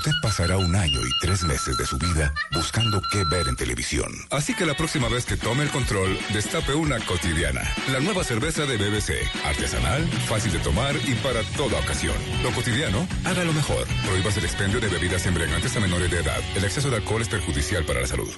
Usted 0.00 0.12
pasará 0.22 0.56
un 0.56 0.74
año 0.74 0.98
y 0.98 1.10
tres 1.20 1.44
meses 1.44 1.76
de 1.76 1.84
su 1.84 1.98
vida 1.98 2.32
buscando 2.52 3.02
qué 3.12 3.22
ver 3.24 3.48
en 3.48 3.56
televisión. 3.56 4.10
Así 4.30 4.54
que 4.54 4.64
la 4.64 4.72
próxima 4.72 5.08
vez 5.08 5.26
que 5.26 5.36
tome 5.36 5.62
el 5.62 5.68
control, 5.68 6.18
destape 6.32 6.72
una 6.72 6.98
cotidiana. 7.00 7.60
La 7.92 8.00
nueva 8.00 8.24
cerveza 8.24 8.64
de 8.64 8.78
BBC. 8.78 9.10
Artesanal, 9.44 10.08
fácil 10.26 10.52
de 10.52 10.58
tomar 10.60 10.96
y 10.96 11.14
para 11.16 11.42
toda 11.54 11.78
ocasión. 11.80 12.16
Lo 12.42 12.50
cotidiano, 12.52 13.06
haga 13.26 13.44
lo 13.44 13.52
mejor. 13.52 13.86
Prohíbas 14.06 14.38
el 14.38 14.44
expendio 14.46 14.80
de 14.80 14.88
bebidas 14.88 15.26
embriagantes 15.26 15.76
a 15.76 15.80
menores 15.80 16.10
de 16.10 16.20
edad. 16.20 16.40
El 16.54 16.64
exceso 16.64 16.88
de 16.88 16.96
alcohol 16.96 17.20
es 17.20 17.28
perjudicial 17.28 17.84
para 17.84 18.00
la 18.00 18.06
salud. 18.06 18.30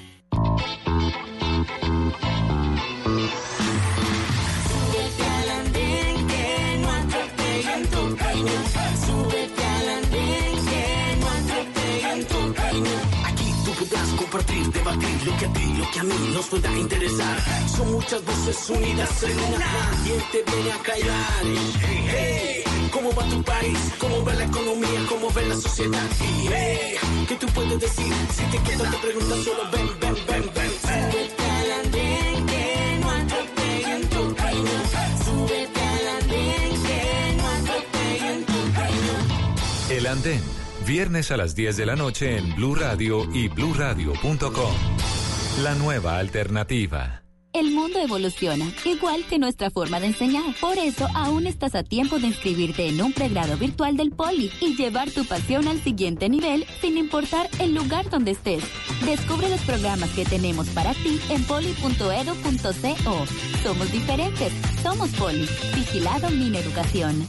Debatir 14.72 15.26
lo 15.26 15.36
que 15.38 15.46
a 15.46 15.52
ti, 15.52 15.74
lo 15.74 15.90
que 15.90 16.00
a 16.00 16.04
mí 16.04 16.14
nos 16.34 16.46
pueda 16.46 16.70
interesar. 16.78 17.36
Son 17.76 17.92
muchas 17.92 18.24
voces 18.24 18.70
unidas 18.70 19.22
en 19.22 19.38
una. 19.54 19.70
¿Quién 20.04 20.20
te 20.32 20.50
viene 20.50 20.72
a 20.72 20.78
callar? 20.78 21.42
Hey, 21.80 22.08
hey, 22.10 22.64
¿Cómo 22.92 23.12
va 23.14 23.24
tu 23.28 23.42
país? 23.42 23.78
¿Cómo 23.98 24.24
va 24.24 24.34
la 24.34 24.44
economía? 24.44 25.00
¿Cómo 25.08 25.32
va 25.32 25.42
la 25.42 25.54
sociedad? 25.56 26.08
Y, 26.20 26.48
hey, 26.48 26.94
¿Qué 27.28 27.34
tú 27.36 27.46
puedes 27.48 27.80
decir? 27.80 28.12
Si 28.36 28.44
te 28.44 28.58
quedas 28.62 28.90
te 28.90 28.98
preguntas 28.98 29.38
solo 29.44 29.62
ven, 29.72 29.88
ven, 30.00 30.14
ven, 30.28 30.50
ven. 30.54 30.70
Súbete 30.82 31.44
al 31.60 31.70
andén 31.80 32.46
que 32.46 32.98
no 33.00 33.10
atropellen 33.10 34.02
tu 34.08 34.34
peña. 34.34 34.78
Súbete 35.24 35.80
al 35.80 36.06
andén 36.16 36.82
que 36.86 37.00
no 37.38 37.44
atropellen 37.56 38.44
tu 38.44 38.60
peña. 38.76 39.96
El 39.96 40.06
Andén, 40.06 40.42
viernes 40.85 41.30
a 41.30 41.37
las 41.37 41.55
10 41.55 41.76
de 41.76 41.87
la 41.87 41.97
noche 41.97 42.37
en 42.37 42.55
Blue 42.55 42.74
Radio 42.74 43.28
y 43.33 43.49
bluradio.com. 43.49 44.74
La 45.62 45.74
nueva 45.74 46.18
alternativa. 46.18 47.22
El 47.53 47.72
mundo 47.72 47.99
evoluciona, 47.99 48.72
igual 48.87 49.24
que 49.28 49.39
nuestra 49.39 49.70
forma 49.70 50.01
de 50.01 50.07
enseñar. 50.07 50.43
Por 50.59 50.78
eso, 50.78 51.07
aún 51.14 51.47
estás 51.47 51.74
a 51.74 51.83
tiempo 51.83 52.18
de 52.18 52.28
inscribirte 52.28 52.89
en 52.89 53.03
un 53.03 53.12
pregrado 53.12 53.59
virtual 53.59 53.97
del 53.99 54.11
Poli 54.11 54.51
y 54.61 54.74
llevar 54.74 55.11
tu 55.11 55.26
pasión 55.26 55.68
al 55.68 55.78
siguiente 55.83 56.30
nivel 56.30 56.64
sin 56.80 56.97
importar 56.97 57.51
el 57.59 57.74
lugar 57.74 58.09
donde 58.09 58.30
estés. 58.30 58.64
Descubre 59.05 59.51
los 59.51 59.61
programas 59.61 60.09
que 60.11 60.24
tenemos 60.24 60.68
para 60.70 60.95
ti 60.95 61.20
en 61.28 61.45
poli.edu.co. 61.45 63.26
Somos 63.62 63.93
diferentes, 63.93 64.53
somos 64.83 65.11
Poli. 65.11 65.47
Vigilado 65.74 66.30
Mineducación. 66.30 67.28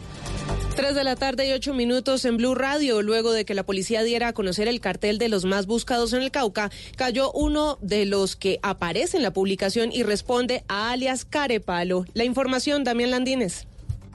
3 0.75 0.95
de 0.95 1.03
la 1.03 1.15
tarde 1.15 1.47
y 1.47 1.51
8 1.51 1.73
minutos 1.73 2.25
en 2.25 2.37
Blue 2.37 2.55
Radio. 2.55 3.01
Luego 3.01 3.33
de 3.33 3.45
que 3.45 3.53
la 3.53 3.63
policía 3.63 4.03
diera 4.03 4.29
a 4.29 4.33
conocer 4.33 4.67
el 4.67 4.79
cartel 4.79 5.17
de 5.17 5.29
los 5.29 5.45
más 5.45 5.65
buscados 5.65 6.13
en 6.13 6.21
el 6.21 6.31
Cauca, 6.31 6.71
cayó 6.95 7.31
uno 7.31 7.77
de 7.81 8.05
los 8.05 8.35
que 8.35 8.59
aparece 8.63 9.17
en 9.17 9.23
la 9.23 9.33
publicación 9.33 9.91
y 9.91 10.03
responde 10.03 10.63
a 10.67 10.91
alias 10.91 11.25
Carepalo. 11.25 12.05
La 12.13 12.23
información, 12.23 12.83
Damián 12.83 13.11
Landines. 13.11 13.67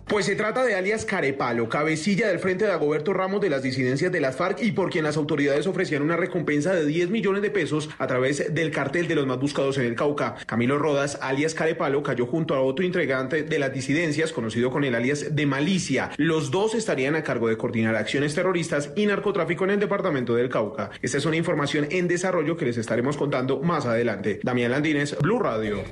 Pues 0.07 0.27
se 0.27 0.37
trata 0.37 0.65
de 0.65 0.77
alias 0.77 1.05
Carepalo, 1.05 1.69
cabecilla 1.69 2.29
del 2.29 2.39
Frente 2.39 2.65
de 2.65 2.71
Agoberto 2.71 3.13
Ramos 3.13 3.41
de 3.41 3.51
las 3.51 3.65
disidencias 3.65 4.13
de 4.13 4.21
las 4.21 4.37
FARC 4.37 4.63
y 4.63 4.71
por 4.71 4.89
quien 4.89 5.03
las 5.03 5.17
autoridades 5.17 5.67
ofrecían 5.67 6.03
una 6.03 6.17
recompensa 6.17 6.73
de 6.73 6.87
10 6.87 7.11
millones 7.11 7.43
de 7.43 7.51
pesos 7.51 7.91
a 7.99 8.07
través 8.07 8.55
del 8.55 8.71
cartel 8.71 9.09
de 9.09 9.17
los 9.17 9.27
más 9.27 9.41
buscados 9.41 9.79
en 9.79 9.85
el 9.85 9.97
Cauca. 9.97 10.37
Camilo 10.47 10.79
Rodas, 10.79 11.19
alias 11.23 11.55
Carepalo, 11.55 12.05
cayó 12.05 12.27
junto 12.27 12.55
a 12.55 12.61
otro 12.61 12.85
integrante 12.85 13.43
de 13.43 13.59
las 13.59 13.73
disidencias, 13.73 14.33
conocido 14.33 14.71
con 14.71 14.85
el 14.85 14.95
alias 14.95 15.35
de 15.35 15.45
Malicia. 15.45 16.13
Los 16.19 16.53
dos 16.53 16.77
estarían 16.77 17.17
a 17.17 17.25
cargo 17.25 17.49
de 17.49 17.57
coordinar 17.57 17.97
acciones 17.97 18.33
terroristas 18.33 18.93
y 18.95 19.07
narcotráfico 19.07 19.65
en 19.65 19.71
el 19.71 19.81
departamento 19.81 20.37
del 20.37 20.51
Cauca. 20.51 20.91
Esta 21.03 21.19
es 21.19 21.27
una 21.27 21.37
información 21.37 21.89
en 21.91 22.07
desarrollo 22.07 22.57
que 22.57 22.67
les 22.67 22.77
estaremos 22.77 23.17
contando 23.17 23.59
más 23.59 23.87
adelante. 23.87 24.39
Damián 24.45 24.71
Landines, 24.71 25.19
Blue 25.19 25.41
Radio. 25.41 25.83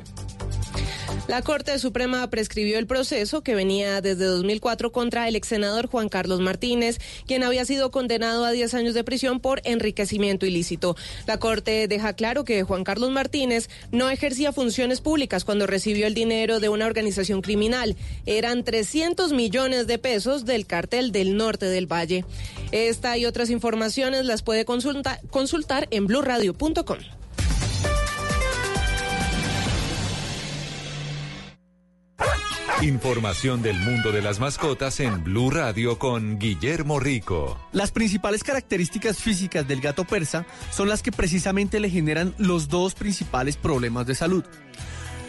La 1.26 1.40
Corte 1.40 1.78
Suprema 1.78 2.28
prescribió 2.28 2.78
el 2.78 2.86
proceso 2.86 3.40
que 3.42 3.54
venía 3.54 4.02
desde 4.02 4.26
2004 4.26 4.92
contra 4.92 5.26
el 5.26 5.36
ex 5.36 5.48
senador 5.48 5.86
Juan 5.86 6.10
Carlos 6.10 6.40
Martínez, 6.40 6.98
quien 7.26 7.42
había 7.42 7.64
sido 7.64 7.90
condenado 7.90 8.44
a 8.44 8.50
10 8.52 8.74
años 8.74 8.92
de 8.94 9.04
prisión 9.04 9.40
por 9.40 9.62
enriquecimiento 9.64 10.44
ilícito. 10.44 10.96
La 11.26 11.38
Corte 11.38 11.88
deja 11.88 12.12
claro 12.12 12.44
que 12.44 12.62
Juan 12.62 12.84
Carlos 12.84 13.10
Martínez 13.10 13.70
no 13.90 14.10
ejercía 14.10 14.52
funciones 14.52 15.00
públicas 15.00 15.44
cuando 15.46 15.66
recibió 15.66 16.06
el 16.06 16.12
dinero 16.14 16.60
de 16.60 16.68
una 16.68 16.84
organización 16.84 17.40
criminal. 17.40 17.96
Eran 18.26 18.62
300 18.62 19.32
millones 19.32 19.86
de 19.86 19.98
pesos 19.98 20.44
del 20.44 20.66
cartel 20.66 21.10
del 21.10 21.38
norte 21.38 21.64
del 21.66 21.90
Valle. 21.90 22.26
Esta 22.70 23.16
y 23.16 23.24
otras 23.24 23.48
informaciones 23.48 24.26
las 24.26 24.42
puede 24.42 24.66
consulta- 24.66 25.20
consultar 25.30 25.88
en 25.90 26.06
blurradio.com. 26.06 26.98
Información 32.82 33.62
del 33.62 33.78
mundo 33.78 34.12
de 34.12 34.20
las 34.20 34.40
mascotas 34.40 35.00
en 35.00 35.22
Blue 35.22 35.50
Radio 35.50 35.98
con 35.98 36.38
Guillermo 36.38 36.98
Rico. 36.98 37.58
Las 37.72 37.92
principales 37.92 38.42
características 38.42 39.18
físicas 39.18 39.66
del 39.66 39.80
gato 39.80 40.04
persa 40.04 40.44
son 40.70 40.88
las 40.88 41.02
que 41.02 41.12
precisamente 41.12 41.80
le 41.80 41.88
generan 41.88 42.34
los 42.36 42.68
dos 42.68 42.94
principales 42.94 43.56
problemas 43.56 44.06
de 44.06 44.14
salud. 44.14 44.44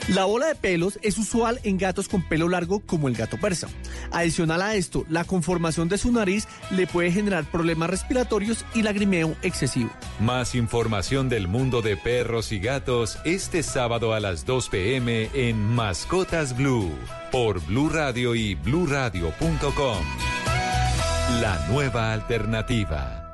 La 0.08 0.26
bola 0.26 0.48
de 0.48 0.56
pelos 0.56 1.00
es 1.02 1.18
usual 1.18 1.60
en 1.64 1.80
gatos 1.80 2.08
con 2.08 2.22
pelo 2.22 2.48
largo 2.48 2.80
como 2.80 3.08
el 3.08 3.16
gato 3.16 3.38
persa. 3.38 3.68
Adicional 4.12 4.62
a 4.62 4.76
esto, 4.76 5.04
la 5.10 5.24
conformación 5.24 5.90
de 5.90 5.98
su 5.98 6.12
nariz 6.12 6.48
le 6.70 6.86
puede 6.86 7.12
generar 7.12 7.46
problemas 7.46 7.90
respiratorios 7.90 8.66
y 8.76 8.84
lagrimeo 8.84 9.36
excesivo. 9.42 9.90
Más 10.20 10.54
información 10.54 11.28
del 11.28 11.48
mundo 11.48 11.82
de 11.82 11.98
perros 11.98 12.52
y 12.52 12.60
gatos 12.60 13.18
este 13.26 13.64
sábado 13.64 14.14
a 14.14 14.20
las 14.20 14.46
2 14.46 14.70
pm 14.70 15.30
en 15.34 15.60
Mascotas 15.60 16.56
Blue 16.56 16.92
por 17.32 17.60
Blue 17.66 17.90
Radio 17.90 18.36
y 18.36 18.54
bluradio.com. 18.54 20.06
La 21.42 21.68
nueva 21.70 22.14
alternativa. 22.14 23.25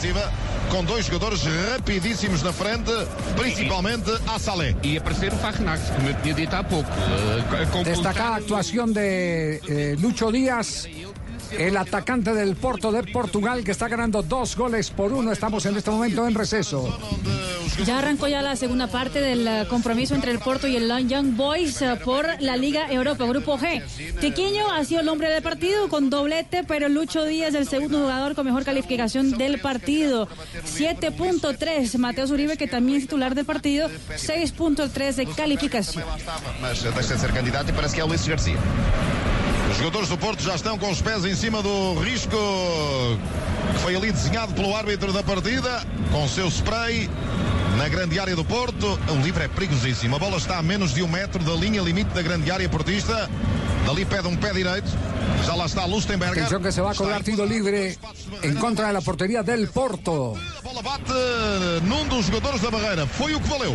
Ofensiva 0.00 0.32
com 0.70 0.82
dois 0.84 1.04
jogadores 1.06 1.42
rapidíssimos 1.72 2.42
na 2.42 2.52
frente, 2.52 2.90
principalmente 3.36 4.10
a 4.26 4.38
Salé. 4.38 4.74
E 4.82 4.96
aparecer 4.96 5.32
o 5.32 5.36
Farnax, 5.36 5.90
como 5.90 6.08
eu 6.08 6.14
tinha 6.22 6.34
dito 6.34 6.54
há 6.56 6.62
pouco. 6.64 6.88
Eh, 6.90 7.66
com- 7.70 7.82
Destacada 7.82 8.36
actuación 8.36 8.92
de 8.94 9.60
eh, 9.68 9.96
Lucho 10.00 10.30
Díaz, 10.32 10.88
el 11.50 11.76
atacante 11.76 12.32
del 12.32 12.56
Porto 12.56 12.90
de 12.92 13.02
Portugal, 13.12 13.62
que 13.62 13.72
está 13.72 13.88
ganando 13.88 14.22
dos 14.22 14.56
goles 14.56 14.90
por 14.90 15.12
uno. 15.12 15.32
Estamos 15.32 15.66
en 15.66 15.76
este 15.76 15.90
momento 15.90 16.26
en 16.26 16.34
receso. 16.34 16.88
Ya 17.84 17.98
arrancó 17.98 18.28
ya 18.28 18.42
la 18.42 18.56
segunda 18.56 18.88
parte 18.88 19.20
del 19.20 19.46
eh, 19.46 19.66
compromiso 19.68 20.14
entre 20.14 20.30
el 20.32 20.38
Porto 20.38 20.66
y 20.66 20.76
el 20.76 20.88
Young 21.08 21.34
Boys 21.34 21.80
eh, 21.80 21.98
por 22.04 22.26
la 22.40 22.56
Liga 22.56 22.90
Europa, 22.90 23.24
Grupo 23.24 23.58
G. 23.58 23.82
Tiquiño 24.20 24.70
ha 24.70 24.84
sido 24.84 25.00
el 25.00 25.08
hombre 25.08 25.30
del 25.30 25.42
partido 25.42 25.88
con 25.88 26.10
doblete, 26.10 26.62
pero 26.64 26.88
Lucho 26.88 27.24
Díaz 27.24 27.54
el 27.54 27.66
segundo 27.66 28.00
jugador 28.00 28.34
con 28.34 28.44
mejor 28.44 28.64
calificación 28.64 29.32
del 29.32 29.60
partido. 29.60 30.28
7.3. 30.28 31.96
Mateo 31.98 32.26
Uribe, 32.26 32.56
que 32.56 32.68
también 32.68 32.98
es 32.98 33.04
titular 33.04 33.34
del 33.34 33.46
partido, 33.46 33.88
6.3 33.88 35.14
de 35.14 35.26
calificación. 35.26 36.04
Os 39.70 39.76
jogadores 39.76 40.08
do 40.08 40.18
Porto 40.18 40.42
já 40.42 40.56
estão 40.56 40.76
com 40.76 40.90
os 40.90 41.00
pés 41.00 41.24
em 41.24 41.34
cima 41.36 41.62
do 41.62 41.94
risco 42.00 42.36
que 43.72 43.78
foi 43.78 43.94
ali 43.94 44.10
desenhado 44.10 44.52
pelo 44.52 44.74
árbitro 44.74 45.12
da 45.12 45.22
partida, 45.22 45.86
com 46.10 46.26
seu 46.26 46.50
spray 46.50 47.08
na 47.80 47.88
grande 47.88 48.20
área 48.20 48.36
do 48.36 48.44
Porto. 48.44 48.98
O 49.08 49.22
livre 49.22 49.44
é 49.44 49.48
perigosíssimo. 49.48 50.14
A 50.14 50.18
bola 50.18 50.36
está 50.36 50.58
a 50.58 50.62
menos 50.62 50.92
de 50.92 51.02
um 51.02 51.08
metro 51.08 51.42
da 51.42 51.52
linha 51.52 51.80
limite 51.80 52.10
da 52.10 52.20
grande 52.20 52.50
área 52.50 52.68
portista. 52.68 53.26
Dali 53.90 54.04
pede 54.04 54.28
um 54.28 54.36
pé 54.36 54.52
direito. 54.52 54.86
Já 55.44 55.56
lá 55.56 55.66
está 55.66 55.84
Lustenberger. 55.84 56.44
Atención 56.44 56.62
que 56.62 56.70
se 56.70 56.80
va 56.80 56.92
a 56.92 56.94
cobrar 56.94 57.24
tiro 57.24 57.44
libre 57.44 57.98
en 58.40 58.54
contra 58.54 58.86
de 58.86 58.92
la 58.92 59.00
portería 59.00 59.42
del 59.42 59.66
Porto. 59.66 60.36
Bola 60.62 60.80
bate 60.80 61.12
num 61.82 62.06
dos 62.06 62.26
jogadores 62.26 62.62
da 62.62 62.70
barreira. 62.70 63.04
Foi 63.06 63.34
o 63.34 63.40
que 63.40 63.48
valeu. 63.48 63.74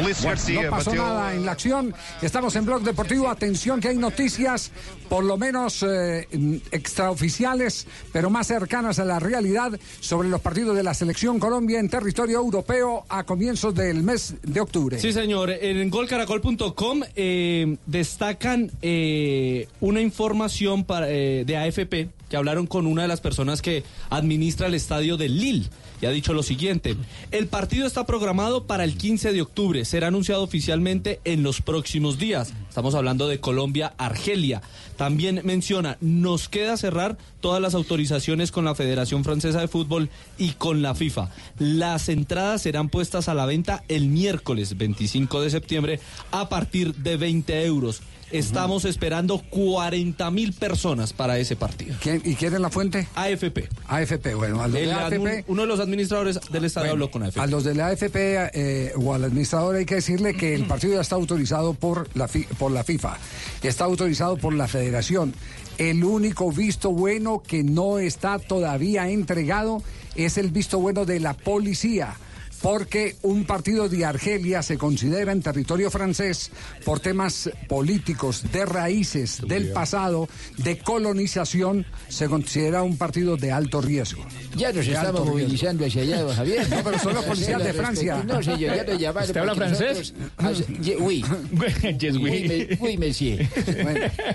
Ulisses 0.00 0.24
Bueno, 0.24 0.62
no 0.62 0.70
pasó 0.70 0.94
nada 0.94 1.34
en 1.34 1.44
la 1.44 1.52
acción. 1.52 1.94
Estamos 2.22 2.56
en 2.56 2.64
Blog 2.64 2.82
Deportivo. 2.82 3.28
Atención 3.28 3.78
que 3.78 3.88
hay 3.88 3.98
noticias, 3.98 4.70
por 5.10 5.22
lo 5.22 5.36
menos 5.36 5.82
eh, 5.82 6.26
extraoficiales, 6.70 7.86
pero 8.10 8.30
más 8.30 8.46
cercanas 8.46 8.98
a 8.98 9.04
la 9.04 9.18
realidad, 9.18 9.78
sobre 10.00 10.30
los 10.30 10.40
partidos 10.40 10.76
de 10.76 10.82
la 10.82 10.94
Selección 10.94 11.38
Colombia 11.38 11.78
en 11.78 11.90
territorio 11.90 12.38
europeo 12.38 13.04
a 13.08 13.24
comienzos 13.24 13.74
del 13.74 14.02
mes 14.02 14.34
de 14.42 14.60
octubre. 14.60 14.98
Sí, 14.98 15.12
señor. 15.12 15.50
En 15.50 15.90
golcaracol.com 15.90 17.02
eh, 17.14 17.76
destacan 17.84 18.70
eh, 18.80 19.41
una 19.80 20.00
información 20.00 20.86
eh, 20.88 21.44
de 21.46 21.56
AFP 21.56 22.10
que 22.32 22.36
hablaron 22.38 22.66
con 22.66 22.86
una 22.86 23.02
de 23.02 23.08
las 23.08 23.20
personas 23.20 23.60
que 23.60 23.84
administra 24.08 24.66
el 24.66 24.74
estadio 24.74 25.18
de 25.18 25.28
Lille 25.28 25.68
y 26.00 26.06
ha 26.06 26.10
dicho 26.10 26.32
lo 26.32 26.42
siguiente. 26.42 26.96
El 27.30 27.46
partido 27.46 27.86
está 27.86 28.06
programado 28.06 28.66
para 28.66 28.84
el 28.84 28.96
15 28.96 29.34
de 29.34 29.42
octubre. 29.42 29.84
Será 29.84 30.08
anunciado 30.08 30.42
oficialmente 30.42 31.20
en 31.24 31.42
los 31.42 31.60
próximos 31.60 32.18
días. 32.18 32.54
Estamos 32.70 32.94
hablando 32.94 33.28
de 33.28 33.38
Colombia-Argelia. 33.38 34.62
También 34.96 35.42
menciona, 35.44 35.98
nos 36.00 36.48
queda 36.48 36.78
cerrar 36.78 37.18
todas 37.40 37.60
las 37.60 37.74
autorizaciones 37.74 38.50
con 38.50 38.64
la 38.64 38.74
Federación 38.74 39.24
Francesa 39.24 39.60
de 39.60 39.68
Fútbol 39.68 40.08
y 40.38 40.52
con 40.52 40.80
la 40.80 40.94
FIFA. 40.94 41.28
Las 41.58 42.08
entradas 42.08 42.62
serán 42.62 42.88
puestas 42.88 43.28
a 43.28 43.34
la 43.34 43.44
venta 43.44 43.84
el 43.88 44.08
miércoles 44.08 44.78
25 44.78 45.42
de 45.42 45.50
septiembre 45.50 46.00
a 46.30 46.48
partir 46.48 46.94
de 46.94 47.18
20 47.18 47.66
euros. 47.66 48.00
Estamos 48.32 48.84
esperando 48.86 49.42
40 49.50 50.30
mil 50.30 50.52
personas 50.54 51.12
para 51.12 51.38
ese 51.38 51.54
partido. 51.54 51.94
¿Y 52.24 52.34
quién 52.34 52.54
es 52.54 52.60
la 52.60 52.70
fuente? 52.70 53.06
AFP. 53.14 53.68
AFP, 53.88 54.34
bueno, 54.34 54.62
a 54.62 54.68
los 54.68 54.76
El 54.76 54.86
de 54.88 54.92
AFP. 54.94 55.44
uno 55.48 55.62
de 55.62 55.68
los 55.68 55.80
administradores 55.80 56.40
del 56.50 56.64
estadio 56.64 56.92
habló 56.92 57.10
con 57.10 57.22
AFP. 57.22 57.38
A 57.40 57.46
los 57.46 57.64
de 57.64 57.74
la 57.74 57.88
AFP 57.88 58.50
eh, 58.54 58.92
o 58.96 59.14
al 59.14 59.24
administrador 59.24 59.76
hay 59.76 59.84
que 59.84 59.96
decirle 59.96 60.34
que 60.34 60.54
el 60.54 60.64
partido 60.64 60.94
ya 60.94 61.02
está 61.02 61.16
autorizado 61.16 61.74
por 61.74 62.08
la, 62.14 62.28
por 62.58 62.72
la 62.72 62.84
FIFA, 62.84 63.18
está 63.62 63.84
autorizado 63.84 64.36
por 64.36 64.54
la 64.54 64.66
Federación. 64.66 65.34
El 65.78 66.04
único 66.04 66.50
visto 66.52 66.90
bueno 66.90 67.42
que 67.46 67.62
no 67.62 67.98
está 67.98 68.38
todavía 68.38 69.08
entregado 69.08 69.82
es 70.16 70.38
el 70.38 70.50
visto 70.50 70.78
bueno 70.78 71.04
de 71.04 71.20
la 71.20 71.34
policía. 71.34 72.14
Porque 72.62 73.16
un 73.22 73.44
partido 73.44 73.88
de 73.88 74.04
Argelia 74.04 74.62
se 74.62 74.78
considera 74.78 75.32
en 75.32 75.42
territorio 75.42 75.90
francés 75.90 76.50
por 76.84 77.00
temas 77.00 77.50
políticos, 77.68 78.44
de 78.52 78.64
raíces, 78.64 79.40
del 79.46 79.72
pasado, 79.72 80.28
de 80.58 80.78
colonización, 80.78 81.84
se 82.08 82.28
considera 82.28 82.82
un 82.84 82.96
partido 82.96 83.36
de 83.36 83.50
alto 83.50 83.80
riesgo. 83.80 84.24
Ya 84.56 84.68
nos 84.72 84.86
De 84.86 84.92
estamos 84.92 85.20
riesgo. 85.22 85.24
movilizando 85.38 85.86
hacia 85.86 86.02
allá, 86.02 86.34
Javier. 86.34 86.68
No, 86.70 86.76
pero 86.84 86.98
son 87.00 87.14
los 87.14 87.24
policías 87.24 87.64
de 87.64 87.72
Francia. 87.72 88.22
No, 88.24 88.42
señor, 88.42 88.76
ya 88.76 88.84
lo 88.84 88.94
llamaron. 88.94 89.28
¿Usted 89.28 89.40
habla 89.40 89.54
francés? 89.56 90.14
nosotros- 90.40 90.78
ye- 90.80 90.96
Oui. 90.98 91.24
Yes, 91.98 92.16
we. 92.16 92.30
Oui, 92.30 92.48
me- 92.48 92.78
oui, 92.80 92.96
monsieur. 92.96 93.48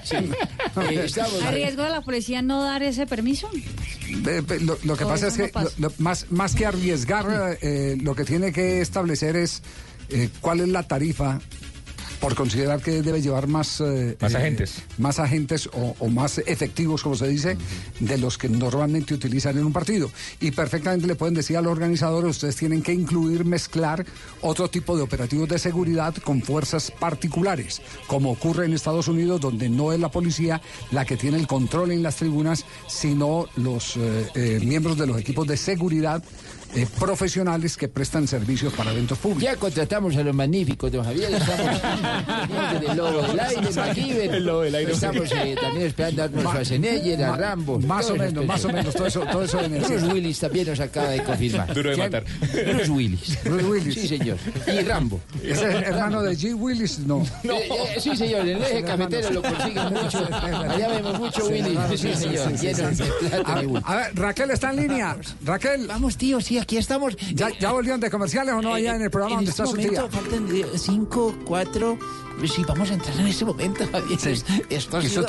Sí. 0.03 0.15
Eh, 0.17 1.01
estamos- 1.05 1.41
¿Arriesgo 1.43 1.83
a 1.83 1.89
la 1.89 2.01
policía 2.01 2.41
no 2.41 2.61
dar 2.63 2.83
ese 2.83 3.07
permiso? 3.07 3.49
Lo, 4.61 4.77
lo 4.83 4.97
que 4.97 5.05
pasa 5.05 5.27
es 5.27 5.35
que 5.37 5.43
no 5.43 5.49
pasa. 5.51 5.69
lo- 5.77 5.87
lo- 5.89 5.93
más, 5.99 6.25
más 6.31 6.55
que 6.55 6.65
arriesgar, 6.65 7.57
eh, 7.61 7.97
lo 8.01 8.15
que 8.17 8.25
tiene 8.25 8.51
que 8.51 8.81
establecer 8.81 9.37
es 9.37 9.61
eh, 10.09 10.29
cuál 10.41 10.59
es 10.59 10.67
la 10.67 10.83
tarifa 10.83 11.39
por 12.19 12.33
considerar 12.33 12.81
que 12.81 13.03
debe 13.03 13.21
llevar 13.21 13.47
más 13.47 13.79
eh, 13.79 14.17
Más 14.19 14.33
eh, 14.33 14.37
agentes. 14.37 14.73
más 14.97 15.19
agentes 15.19 15.69
o, 15.71 15.95
o 15.99 16.09
más 16.09 16.39
efectivos, 16.39 17.03
como 17.03 17.15
se 17.15 17.27
dice, 17.27 17.57
de 17.99 18.17
los 18.17 18.39
que 18.39 18.49
normalmente 18.49 19.13
utilizan 19.13 19.55
en 19.59 19.65
un 19.65 19.71
partido. 19.71 20.09
Y 20.39 20.49
perfectamente 20.49 21.05
le 21.05 21.13
pueden 21.13 21.35
decir 21.35 21.57
a 21.57 21.61
los 21.61 21.71
organizadores, 21.71 22.31
ustedes 22.31 22.55
tienen 22.55 22.81
que 22.81 22.91
incluir, 22.91 23.45
mezclar 23.45 24.03
otro 24.41 24.67
tipo 24.67 24.97
de 24.97 25.03
operativos 25.03 25.47
de 25.47 25.59
seguridad 25.59 26.15
con 26.15 26.41
fuerzas 26.41 26.89
particulares, 26.89 27.83
como 28.07 28.31
ocurre 28.31 28.65
en 28.65 28.73
Estados 28.73 29.07
Unidos, 29.07 29.39
donde 29.39 29.69
no 29.69 29.93
es 29.93 29.99
la 29.99 30.09
policía 30.09 30.59
la 30.89 31.05
que 31.05 31.17
tiene 31.17 31.37
el 31.37 31.45
control 31.45 31.91
en 31.91 32.01
las 32.01 32.15
tribunas, 32.15 32.65
sino 32.87 33.45
los 33.57 33.93
eh, 33.95 34.59
miembros 34.63 34.97
de 34.97 35.05
los 35.05 35.19
equipos 35.19 35.45
de 35.45 35.55
seguridad 35.55 36.23
eh, 36.75 36.87
profesionales 36.99 37.77
que 37.77 37.87
prestan 37.87 38.27
servicios 38.27 38.73
para 38.73 38.91
eventos 38.91 39.17
públicos. 39.17 39.43
Ya 39.43 39.55
contratamos 39.55 40.15
a 40.15 40.23
los 40.23 40.35
magníficos, 40.35 40.91
don 40.91 41.03
Javier. 41.03 41.33
Estamos 41.33 41.79
pendientes 41.79 42.81
del 42.81 42.97
lobo 42.97 43.21
del 43.21 43.39
aire, 43.39 43.71
MacGyver. 43.75 44.35
El 44.35 44.45
lobo 44.45 44.61
del 44.61 44.75
aire. 44.75 44.91
Estamos 44.93 45.31
eh, 45.31 45.55
también 45.59 45.87
esperando 45.87 46.21
a 46.21 46.25
Arnold 46.25 46.47
Schwarzenegger, 46.47 47.23
a 47.23 47.35
Rambo. 47.35 47.79
Más 47.79 48.09
o 48.09 48.15
menos, 48.15 48.45
más 48.45 48.65
o 48.65 48.69
menos, 48.69 48.93
todo 48.93 49.07
eso, 49.07 49.21
todo 49.21 49.43
eso 49.43 49.57
de 49.57 49.67
Bruce 49.69 49.93
energía. 49.93 50.13
Willis 50.13 50.39
también 50.39 50.67
nos 50.67 50.79
acaba 50.79 51.09
de 51.09 51.23
confirmar. 51.23 51.73
Duro 51.73 51.89
de 51.89 51.95
¿Quién? 51.95 52.11
matar. 52.11 52.23
Bruce 52.75 52.91
Willis. 52.91 53.43
Bruce 53.43 53.65
Willis. 53.65 53.93
Sí, 53.93 54.07
señor. 54.07 54.37
Y 54.67 54.81
Rambo. 54.81 55.19
¿Ese 55.43 55.69
es 55.69 55.87
hermano 55.87 56.21
de 56.21 56.35
G. 56.35 56.53
Willis? 56.55 56.99
No. 56.99 57.23
Eh, 57.43 57.49
eh, 57.49 57.99
sí, 57.99 58.15
señor. 58.15 58.41
En 58.47 58.57
el 58.57 58.63
eje 58.63 58.83
cafetero 58.83 59.31
lo 59.31 59.41
consiguen 59.41 59.93
mucho. 59.93 60.27
Allá 60.31 60.87
vemos 60.89 61.19
mucho 61.19 61.47
Willis. 61.47 61.79
Sí, 61.99 62.13
señor. 62.13 62.51
A 63.83 63.95
ver, 63.95 64.15
Raquel 64.15 64.51
está 64.51 64.71
en 64.71 64.75
línea. 64.77 65.17
Raquel. 65.43 65.87
Vamos, 65.87 66.17
tío, 66.17 66.41
sí, 66.41 66.56
aquí 66.59 66.77
estamos. 66.77 67.15
¿Ya, 67.33 67.49
ya 67.59 67.71
volvieron 67.71 67.99
de 67.99 68.09
comerciales 68.09 68.53
o 68.53 68.61
no 68.61 68.73
allá 68.73 68.95
en 68.95 69.01
el 69.03 69.09
programa 69.11 69.33
en 69.39 69.45
donde 69.45 69.51
este 69.51 69.63
está 69.63 69.71
su 69.71 69.77
tía? 69.77 70.01
momento 70.01 70.17
faltan 70.17 70.55
eh, 70.55 70.65
cinco, 70.77 71.35
cuatro. 71.45 71.97
Sí, 72.45 72.63
vamos 72.67 72.89
a 72.91 72.93
entrar 72.93 73.19
en 73.19 73.27
este 73.27 73.45
momento, 73.45 73.85
Javier. 73.91 74.19
Sí. 74.19 74.43
Esto 74.69 75.01
sido- 75.01 75.25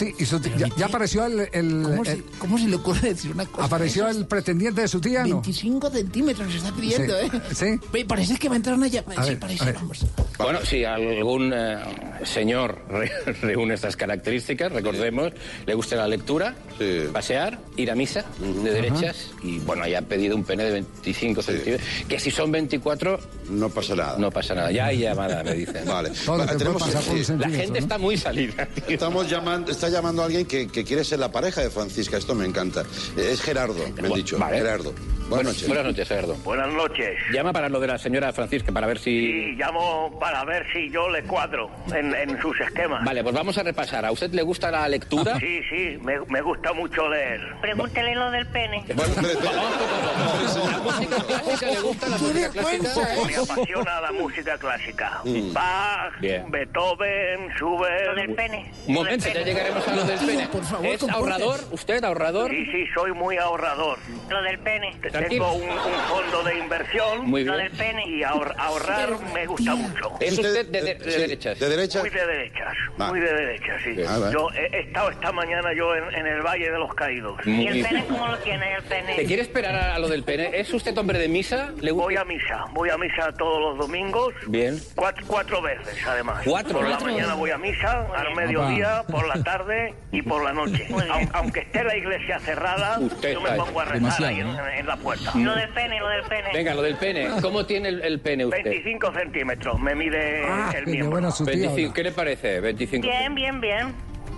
ya, 0.58 0.68
ya 0.76 0.86
apareció 0.86 1.24
el, 1.24 1.48
el- 1.52 1.82
¿Cómo, 1.82 2.02
el- 2.02 2.06
se, 2.06 2.22
cómo 2.38 2.58
se 2.58 2.68
le 2.68 2.76
ocurre 2.76 3.08
decir 3.10 3.32
una 3.32 3.46
cosa? 3.46 3.64
apareció 3.66 4.08
el 4.08 4.26
pretendiente 4.26 4.82
de 4.82 4.88
su 4.88 5.00
tía, 5.00 5.20
¿no? 5.24 5.36
25 5.40 5.90
centímetros 5.90 6.50
se 6.52 6.58
está 6.58 6.72
pidiendo, 6.72 7.14
Sí. 7.54 7.70
¿eh? 7.72 7.78
Sí. 7.94 8.04
Parece 8.04 8.36
que 8.36 8.48
va 8.48 8.54
a 8.54 8.56
entrar 8.56 8.76
una 8.76 8.88
llamada. 8.88 9.24
Sí, 9.24 9.36
parece, 9.36 9.72
vamos. 9.72 10.04
Bueno, 10.38 10.60
si 10.64 10.84
algún 10.84 11.52
eh, 11.54 11.78
señor 12.24 12.82
re- 12.88 13.10
reúne 13.42 13.74
estas 13.74 13.96
características, 13.96 14.70
recordemos, 14.70 15.32
le 15.66 15.74
gusta 15.74 15.96
la 15.96 16.06
lectura, 16.08 16.54
pasear, 17.12 17.58
ir 17.76 17.90
a 17.90 17.94
misa 17.94 18.24
de 18.62 18.70
derechas 18.70 19.30
y 19.42 19.58
bueno, 19.60 19.82
haya 19.84 20.02
pedido 20.02 20.36
un 20.36 20.44
pene 20.44 20.64
de 20.64 20.72
25 20.72 21.42
centímetros, 21.42 21.88
que 22.08 22.20
si 22.20 22.30
son 22.30 22.52
24 22.52 23.18
No 23.50 23.68
pasa 23.70 23.94
nada. 23.96 24.16
no 24.18 24.30
pasa 24.30 24.54
nada. 24.54 24.70
Ya 24.70 24.86
hay 24.86 24.98
llamada, 24.98 25.42
me 25.42 25.54
dicen. 25.54 25.84
Vale. 25.86 26.10
Va- 26.10 26.36
puede 26.36 26.56
tenemos- 26.58 26.97
La 27.38 27.48
gente 27.48 27.72
¿no? 27.72 27.76
está 27.78 27.98
muy 27.98 28.16
salida. 28.16 28.68
Estamos 28.88 29.28
llamando, 29.28 29.70
está 29.70 29.88
llamando 29.88 30.22
a 30.22 30.26
alguien 30.26 30.46
que, 30.46 30.68
que 30.68 30.84
quiere 30.84 31.04
ser 31.04 31.18
la 31.18 31.30
pareja 31.30 31.60
de 31.60 31.70
Francisca. 31.70 32.16
Esto 32.16 32.34
me 32.34 32.46
encanta. 32.46 32.84
Es 33.16 33.40
Gerardo, 33.40 33.84
me 34.00 34.08
han 34.08 34.14
dicho. 34.14 34.38
vale. 34.38 34.58
Gerardo. 34.58 34.94
Buenas 35.28 35.46
noches. 35.52 35.68
Buenas 35.68 35.84
noches, 35.84 36.08
Gerardo. 36.08 36.34
Buenas 36.36 36.68
noches. 36.72 37.18
Llama 37.32 37.52
para 37.52 37.68
lo 37.68 37.80
de 37.80 37.86
la 37.86 37.98
señora 37.98 38.32
Francisca, 38.32 38.72
para 38.72 38.86
ver 38.86 38.98
si... 38.98 39.20
Sí, 39.20 39.52
llamo 39.56 40.18
para 40.18 40.44
ver 40.44 40.64
si 40.72 40.90
yo 40.90 41.08
le 41.10 41.22
cuadro 41.24 41.70
en, 41.94 42.14
en 42.14 42.40
sus 42.40 42.58
esquemas. 42.60 43.04
Vale, 43.04 43.22
pues 43.22 43.34
vamos 43.34 43.58
a 43.58 43.62
repasar. 43.62 44.06
¿A 44.06 44.12
usted 44.12 44.30
le 44.32 44.42
gusta 44.42 44.70
la 44.70 44.88
lectura? 44.88 45.38
Sí, 45.38 45.60
sí, 45.68 45.98
me, 46.02 46.18
me 46.28 46.40
gusta 46.40 46.72
mucho 46.72 47.08
leer. 47.08 47.40
Pregúntele 47.60 48.14
lo 48.14 48.30
del 48.30 48.46
pene. 48.46 48.84
Bueno, 48.94 49.14
¿La 50.68 50.78
música 50.78 51.16
clásica 51.26 51.66
le 51.66 51.80
gusta 51.80 52.08
la 52.08 52.18
música 52.18 52.48
clásica? 52.50 52.88
Me 53.26 53.36
apasiona 53.36 54.00
la 54.00 54.12
música 54.12 54.58
clásica. 54.58 55.20
Mm. 55.24 55.52
Bach, 55.52 56.20
Bien. 56.20 56.50
Beethoven, 56.50 57.50
Schubert. 57.56 58.06
Lo 58.06 58.14
del 58.14 58.34
pene. 58.34 58.70
Un 58.86 58.94
momento, 58.94 59.26
ya 59.28 59.42
llegaremos 59.42 59.86
a 59.86 59.94
lo 59.94 60.04
del 60.04 60.18
pene. 60.20 60.48
por 60.48 60.64
favor, 60.64 60.86
¿Es 60.86 61.02
ahorrador? 61.08 61.60
¿Usted 61.70 62.02
ahorrador? 62.02 62.50
Sí, 62.50 62.64
sí, 62.72 62.84
soy 62.94 63.12
muy 63.12 63.36
ahorrador. 63.36 63.98
Lo 64.30 64.42
del 64.42 64.58
pene. 64.60 64.96
Tengo 65.28 65.52
un, 65.52 65.62
un 65.68 66.00
fondo 66.08 66.42
de 66.44 66.58
inversión. 66.58 67.26
Muy 67.30 67.44
Lo 67.44 67.54
bien. 67.54 67.64
del 67.68 67.76
pene. 67.76 68.04
Y 68.08 68.22
ahor- 68.22 68.54
ahorrar 68.58 69.10
me 69.34 69.46
gusta 69.46 69.74
mucho. 69.74 70.12
¿Es 70.20 70.32
Usted, 70.38 70.66
de, 70.68 70.80
de- 70.82 70.94
de 70.94 71.10
sí, 71.12 71.20
derechas? 71.20 71.58
¿De 71.58 71.68
derecha? 71.68 72.00
Muy 72.00 72.10
de 72.10 72.26
derechas, 72.26 72.74
Va. 73.00 73.08
muy 73.08 73.20
de 73.20 73.32
derechas, 73.34 73.80
sí. 73.84 73.96
Ah. 74.06 74.30
Yo 74.32 74.48
he, 74.54 74.76
he 74.76 74.80
estado 74.80 75.10
esta 75.10 75.32
mañana 75.32 75.72
yo 75.76 75.94
en, 75.94 76.14
en 76.14 76.26
el 76.26 76.42
Valle 76.42 76.70
de 76.70 76.78
los 76.78 76.94
Caídos. 76.94 77.38
Muy 77.44 77.64
¿Y 77.64 77.68
el 77.68 77.82
pene 77.86 78.04
cómo 78.06 78.26
lo 78.28 78.38
tiene 78.38 78.74
el 78.74 78.82
¿Te 78.82 78.88
pene? 78.88 79.24
quiere 79.24 79.42
esperar 79.42 79.74
a, 79.74 79.94
a 79.94 79.98
lo 79.98 80.08
del 80.08 80.22
pene? 80.24 80.50
¿Es 80.54 80.72
usted 80.72 80.96
hombre 80.98 81.18
de 81.18 81.28
misa? 81.28 81.72
¿Le 81.80 81.90
gusta? 81.90 82.04
Voy 82.06 82.16
a 82.16 82.24
misa, 82.24 82.64
voy 82.72 82.90
a 82.90 82.96
misa 82.98 83.32
todos 83.38 83.60
los 83.60 83.78
domingos. 83.78 84.34
Bien. 84.46 84.78
Cuatro, 84.94 85.24
cuatro 85.26 85.62
veces, 85.62 85.96
además. 86.06 86.42
¿Cuatro? 86.44 86.74
Por 86.74 86.82
la 86.84 86.90
Cuatro. 86.96 87.06
mañana 87.12 87.34
voy 87.34 87.50
a 87.50 87.58
misa, 87.58 88.06
al 88.16 88.34
mediodía, 88.34 89.02
por 89.10 89.26
la 89.26 89.42
tarde 89.42 89.94
y 90.12 90.22
por 90.22 90.42
la 90.44 90.52
noche. 90.52 90.86
Aunque 91.32 91.60
esté 91.60 91.84
la 91.84 91.96
iglesia 91.96 92.38
cerrada, 92.40 92.98
Usted 92.98 93.32
yo 93.34 93.40
me 93.40 93.50
pongo 93.52 93.80
a 93.80 93.84
rezar 93.84 94.24
ahí 94.24 94.40
en, 94.40 94.48
en 94.48 94.86
la 94.86 94.96
puerta. 94.96 95.07
Lo 95.34 95.54
del 95.54 95.68
pene, 95.70 95.98
lo 96.00 96.08
del 96.08 96.22
pene. 96.24 96.48
Venga, 96.52 96.74
lo 96.74 96.82
del 96.82 96.96
pene. 96.96 97.28
¿Cómo 97.42 97.64
tiene 97.66 97.88
el, 97.88 98.02
el 98.02 98.20
pene 98.20 98.46
usted? 98.46 98.64
25 98.64 99.12
centímetros 99.12 99.80
me 99.80 99.94
mide 99.94 100.44
Ah, 100.48 100.72
el 100.76 100.84
qué 100.84 100.90
miembro. 100.90 101.10
buena 101.10 101.30
su 101.30 101.44
tía. 101.44 101.54
25. 101.54 101.94
¿Qué 101.94 102.02
le 102.02 102.12
parece? 102.12 102.60
25. 102.60 103.06
Bien, 103.06 103.34
bien, 103.34 103.60
bien. 103.60 103.94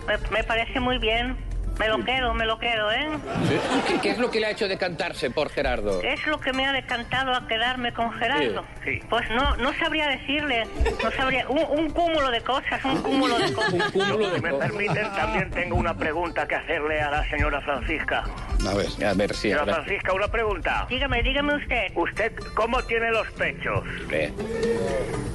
Me, 0.06 0.16
me 0.38 0.44
parece 0.44 0.80
muy 0.80 0.98
bien. 0.98 1.36
Me 1.80 1.88
lo 1.88 2.04
quedo, 2.04 2.34
me 2.34 2.44
lo 2.44 2.58
quedo, 2.58 2.92
¿eh? 2.92 3.08
¿Sí? 3.48 3.58
¿Qué, 3.88 4.00
qué 4.02 4.10
es 4.10 4.18
lo 4.18 4.30
que 4.30 4.38
le 4.38 4.48
ha 4.48 4.50
hecho 4.50 4.68
decantarse 4.68 5.30
por 5.30 5.48
Gerardo? 5.48 6.02
Es 6.02 6.26
lo 6.26 6.38
que 6.38 6.52
me 6.52 6.66
ha 6.66 6.72
decantado 6.74 7.32
a 7.32 7.48
quedarme 7.48 7.94
con 7.94 8.12
Gerardo. 8.12 8.66
Sí. 8.84 9.00
Pues 9.08 9.30
no, 9.30 9.56
no 9.56 9.72
sabría 9.78 10.08
decirle, 10.08 10.66
no 11.02 11.10
sabría, 11.12 11.48
un, 11.48 11.64
un 11.78 11.88
cúmulo 11.88 12.30
de 12.30 12.42
cosas, 12.42 12.84
un 12.84 13.00
cúmulo 13.00 13.38
de 13.38 13.50
cosas. 13.54 13.72
Un 13.72 13.90
cúmulo 13.92 14.34
Si 14.34 14.40
me 14.42 14.52
permiten, 14.52 15.10
también 15.14 15.50
tengo 15.52 15.76
una 15.76 15.96
pregunta 15.96 16.46
que 16.46 16.56
hacerle 16.56 17.00
a 17.00 17.10
la 17.12 17.30
señora 17.30 17.62
Francisca. 17.62 18.24
A 18.68 18.74
ver. 18.74 18.88
A 19.06 19.14
ver, 19.14 19.34
sí, 19.34 19.48
Señora. 19.48 19.76
Francisca, 19.76 20.12
una 20.12 20.28
pregunta. 20.28 20.86
Dígame, 20.90 21.22
dígame 21.22 21.54
usted. 21.54 21.92
¿Usted 21.94 22.32
cómo 22.54 22.82
tiene 22.82 23.10
los 23.10 23.26
pechos? 23.32 23.84
Eh, 24.10 24.30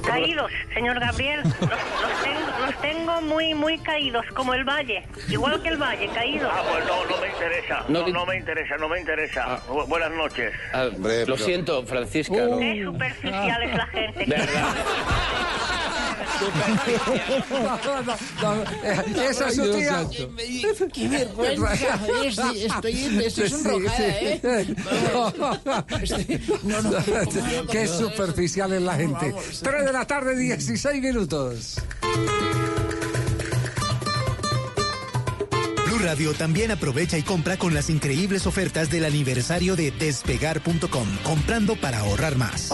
Caídos, 0.06 0.52
señor 0.72 1.00
Gabriel. 1.00 1.42
Los, 1.42 1.58
los 1.60 2.22
tengo, 2.22 2.66
los 2.66 2.80
tengo 2.80 3.20
muy, 3.22 3.52
muy 3.54 3.78
caídos, 3.78 4.24
como 4.32 4.54
el 4.54 4.62
valle. 4.62 5.02
Igual 5.28 5.60
que 5.60 5.70
el 5.70 5.76
valle, 5.76 6.08
caídos. 6.14 6.35
Ah, 6.42 6.62
pues 6.70 6.84
no, 6.86 7.04
no 7.06 7.20
me 7.20 7.28
interesa. 7.28 7.84
No 7.88 8.00
No, 8.00 8.06
le- 8.06 8.12
no 8.12 8.26
me 8.26 8.36
interesa, 8.36 8.76
no 8.76 8.88
me 8.88 9.00
interesa. 9.00 9.60
Bu- 9.68 9.86
buenas 9.86 10.10
noches. 10.12 10.52
ah, 10.72 10.88
Hombre, 10.94 11.20
lo 11.26 11.34
pero- 11.34 11.44
siento, 11.46 11.84
Francisca. 11.86 12.34
¿no? 12.36 12.58
Qué 12.58 12.82
superficial 12.84 13.62
es 13.62 13.74
la 13.76 13.86
gente. 13.86 14.24
¿Verdad? 14.26 14.74
No, 17.96 18.02
no, 18.02 18.02
no, 18.42 19.22
Esa 19.22 19.48
es. 19.48 19.56
Qué 20.92 21.08
vergüenza, 21.08 21.98
Javier. 21.98 22.26
Estoy, 22.26 22.64
estoy, 22.64 23.24
estoy 23.24 23.48
sonrojada, 23.48 24.08
¿eh? 24.08 24.40
No, 25.12 25.30
no, 25.32 25.58
¿cómo? 25.64 25.86
Qué 27.70 27.86
superficial 27.88 28.72
es 28.74 28.82
la 28.82 28.94
gente. 28.94 29.34
3 29.62 29.84
de 29.86 29.92
la 29.92 30.06
tarde, 30.06 30.36
16 30.36 31.02
minutos. 31.02 31.80
Blue 35.96 36.04
Radio 36.04 36.34
también 36.34 36.70
aprovecha 36.70 37.16
y 37.16 37.22
compra 37.22 37.56
con 37.56 37.72
las 37.72 37.88
increíbles 37.88 38.46
ofertas 38.46 38.90
del 38.90 39.04
aniversario 39.04 39.76
de 39.76 39.90
despegar.com, 39.92 41.08
comprando 41.22 41.76
para 41.76 42.00
ahorrar 42.00 42.36
más. 42.36 42.70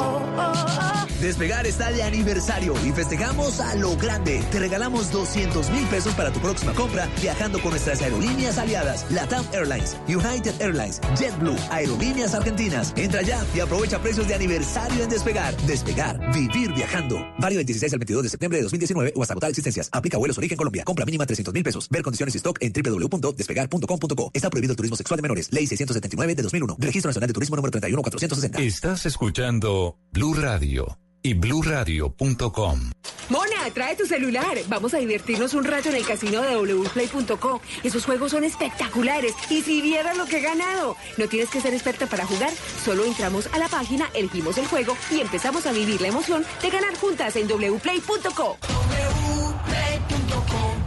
Despegar 1.20 1.66
está 1.66 1.92
de 1.92 2.02
aniversario 2.02 2.74
y 2.84 2.90
festejamos 2.90 3.60
a 3.60 3.76
lo 3.76 3.96
grande. 3.96 4.42
Te 4.50 4.58
regalamos 4.58 5.12
200 5.12 5.70
mil 5.70 5.86
pesos 5.86 6.14
para 6.14 6.32
tu 6.32 6.40
próxima 6.40 6.72
compra 6.72 7.08
viajando 7.20 7.60
con 7.60 7.70
nuestras 7.70 8.02
aerolíneas 8.02 8.58
aliadas, 8.58 9.08
Latam 9.10 9.44
Airlines, 9.52 9.96
United 10.08 10.60
Airlines, 10.60 11.00
JetBlue, 11.16 11.56
Aerolíneas 11.70 12.34
Argentinas. 12.34 12.92
Entra 12.96 13.22
ya 13.22 13.44
y 13.54 13.60
aprovecha 13.60 14.00
precios 14.02 14.26
de 14.26 14.34
aniversario 14.34 15.04
en 15.04 15.10
Despegar. 15.10 15.56
Despegar, 15.58 16.18
vivir 16.34 16.72
viajando. 16.74 17.24
Válido 17.38 17.58
del 17.58 17.66
16 17.66 17.92
al 17.92 17.98
22 18.00 18.22
de 18.24 18.28
septiembre 18.30 18.58
de 18.58 18.62
2019 18.64 19.12
o 19.14 19.22
hasta 19.22 19.34
agotar 19.34 19.50
existencias. 19.50 19.88
Aplica 19.92 20.18
vuelos 20.18 20.36
origen 20.38 20.56
Colombia. 20.56 20.82
Compra 20.84 21.04
mínima 21.04 21.24
300 21.24 21.54
mil 21.54 21.62
pesos. 21.62 21.88
Ver 21.88 22.02
condiciones 22.02 22.34
y 22.34 22.38
stock 22.38 22.58
en 22.60 22.72
www.despegar.com.co. 23.20 24.30
Está 24.32 24.50
prohibido 24.50 24.72
el 24.72 24.76
turismo 24.76 24.96
sexual 24.96 25.18
de 25.18 25.22
menores. 25.22 25.52
Ley 25.52 25.66
679 25.66 26.34
de 26.34 26.42
2001. 26.42 26.76
Registro 26.78 27.08
Nacional 27.08 27.28
de 27.28 27.34
Turismo 27.34 27.56
número 27.56 27.70
31460. 27.70 28.60
Estás 28.60 29.06
escuchando 29.06 29.98
Blue 30.12 30.34
Radio 30.34 30.98
y 31.22 31.34
bluradio.com. 31.34 32.90
Mona, 33.28 33.70
trae 33.72 33.96
tu 33.96 34.04
celular. 34.06 34.58
Vamos 34.68 34.92
a 34.94 34.98
divertirnos 34.98 35.54
un 35.54 35.64
rato 35.64 35.88
en 35.88 35.96
el 35.96 36.04
casino 36.04 36.42
de 36.42 36.56
wplay.co. 36.56 37.62
Esos 37.82 38.04
juegos 38.04 38.32
son 38.32 38.44
espectaculares. 38.44 39.32
Y 39.48 39.62
si 39.62 39.80
vieras 39.80 40.16
lo 40.16 40.26
que 40.26 40.38
he 40.38 40.40
ganado. 40.40 40.96
No 41.16 41.28
tienes 41.28 41.48
que 41.48 41.60
ser 41.60 41.72
experta 41.72 42.06
para 42.06 42.26
jugar. 42.26 42.50
Solo 42.84 43.04
entramos 43.04 43.48
a 43.52 43.58
la 43.58 43.68
página, 43.68 44.10
elegimos 44.14 44.58
el 44.58 44.66
juego 44.66 44.96
y 45.10 45.20
empezamos 45.20 45.66
a 45.66 45.72
vivir 45.72 46.00
la 46.00 46.08
emoción 46.08 46.44
de 46.60 46.70
ganar 46.70 46.94
juntas 46.96 47.36
en 47.36 47.46
wplay.co. 47.46 48.58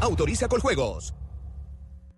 Autoriza 0.01 0.47
con 0.47 0.59
juegos. 0.59 1.13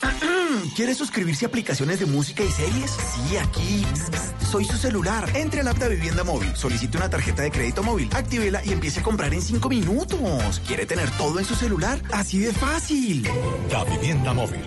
¿Quiere 0.76 0.94
suscribirse 0.94 1.46
a 1.46 1.48
aplicaciones 1.48 2.00
de 2.00 2.06
música 2.06 2.42
y 2.42 2.50
series? 2.50 2.90
Sí, 2.90 3.36
aquí. 3.36 3.84
Soy 4.50 4.64
su 4.64 4.76
celular. 4.76 5.28
Entre 5.34 5.60
al 5.60 5.68
app 5.68 5.78
de 5.78 5.88
Vivienda 5.90 6.24
Móvil, 6.24 6.54
solicite 6.56 6.96
una 6.96 7.10
tarjeta 7.10 7.42
de 7.42 7.50
crédito 7.50 7.82
móvil, 7.82 8.08
actívela 8.12 8.62
y 8.64 8.72
empiece 8.72 9.00
a 9.00 9.02
comprar 9.02 9.32
en 9.34 9.42
5 9.42 9.68
minutos. 9.68 10.60
¿Quiere 10.66 10.86
tener 10.86 11.10
todo 11.12 11.38
en 11.38 11.44
su 11.44 11.54
celular? 11.54 12.00
Así 12.12 12.38
de 12.38 12.52
fácil. 12.52 13.28
La 13.70 13.84
Vivienda 13.84 14.32
Móvil. 14.32 14.62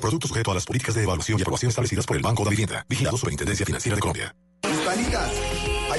Producto 0.00 0.26
sujeto 0.26 0.50
a 0.50 0.54
las 0.54 0.64
políticas 0.64 0.94
de 0.96 1.04
evaluación 1.04 1.38
y 1.38 1.42
aprobación 1.42 1.70
establecidas 1.70 2.06
por 2.06 2.16
el 2.16 2.22
Banco 2.22 2.44
de 2.44 2.50
Vivienda. 2.50 2.84
Vigilado 2.88 3.16
Superintendencia 3.16 3.64
Financiera 3.64 3.94
de 3.96 4.00
Colombia. 4.00 4.34
Hispanitas, 4.68 5.30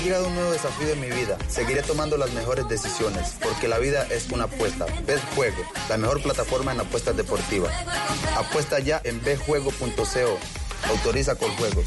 llegado 0.04 0.28
un 0.28 0.36
nuevo 0.36 0.52
desafío 0.52 0.90
en 0.90 1.00
mi 1.00 1.10
vida. 1.10 1.38
Seguiré 1.48 1.82
tomando 1.82 2.18
las 2.18 2.32
mejores 2.34 2.68
decisiones, 2.68 3.36
porque 3.42 3.68
la 3.68 3.80
vida 3.80 4.06
es 4.10 4.30
una 4.32 4.46
apuesta. 4.46 4.86
Betjuego, 5.08 5.64
la 5.90 5.98
mejor 5.98 6.22
plataforma 6.22 6.74
en 6.74 6.82
apuestas 6.82 7.16
deportivas. 7.16 7.74
Apuesta 8.36 8.80
ya 8.80 9.02
en 9.04 9.24
betjuego.co. 9.24 10.40
Autoriza 10.90 11.36
con 11.36 11.50
juegos. 11.56 11.86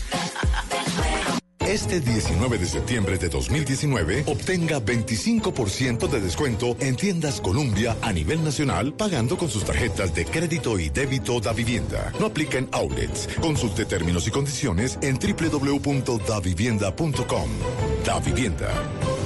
Este 1.66 2.00
19 2.00 2.58
de 2.58 2.66
septiembre 2.66 3.16
de 3.18 3.28
2019, 3.28 4.22
obtenga 4.26 4.80
25% 4.80 6.08
de 6.08 6.20
descuento 6.20 6.76
en 6.78 6.94
tiendas 6.94 7.40
Colombia 7.40 7.96
a 8.02 8.12
nivel 8.12 8.44
nacional 8.44 8.92
pagando 8.92 9.36
con 9.36 9.50
sus 9.50 9.64
tarjetas 9.64 10.14
de 10.14 10.26
crédito 10.26 10.78
y 10.78 10.90
débito 10.90 11.40
da 11.40 11.52
vivienda. 11.52 12.12
No 12.20 12.26
aplica 12.26 12.58
en 12.58 12.68
outlets. 12.70 13.28
Consulte 13.40 13.84
términos 13.84 14.28
y 14.28 14.30
condiciones 14.30 14.96
en 15.02 15.18
www.davivienda.com. 15.18 17.50
Da 18.04 18.20
Vivienda. 18.20 18.70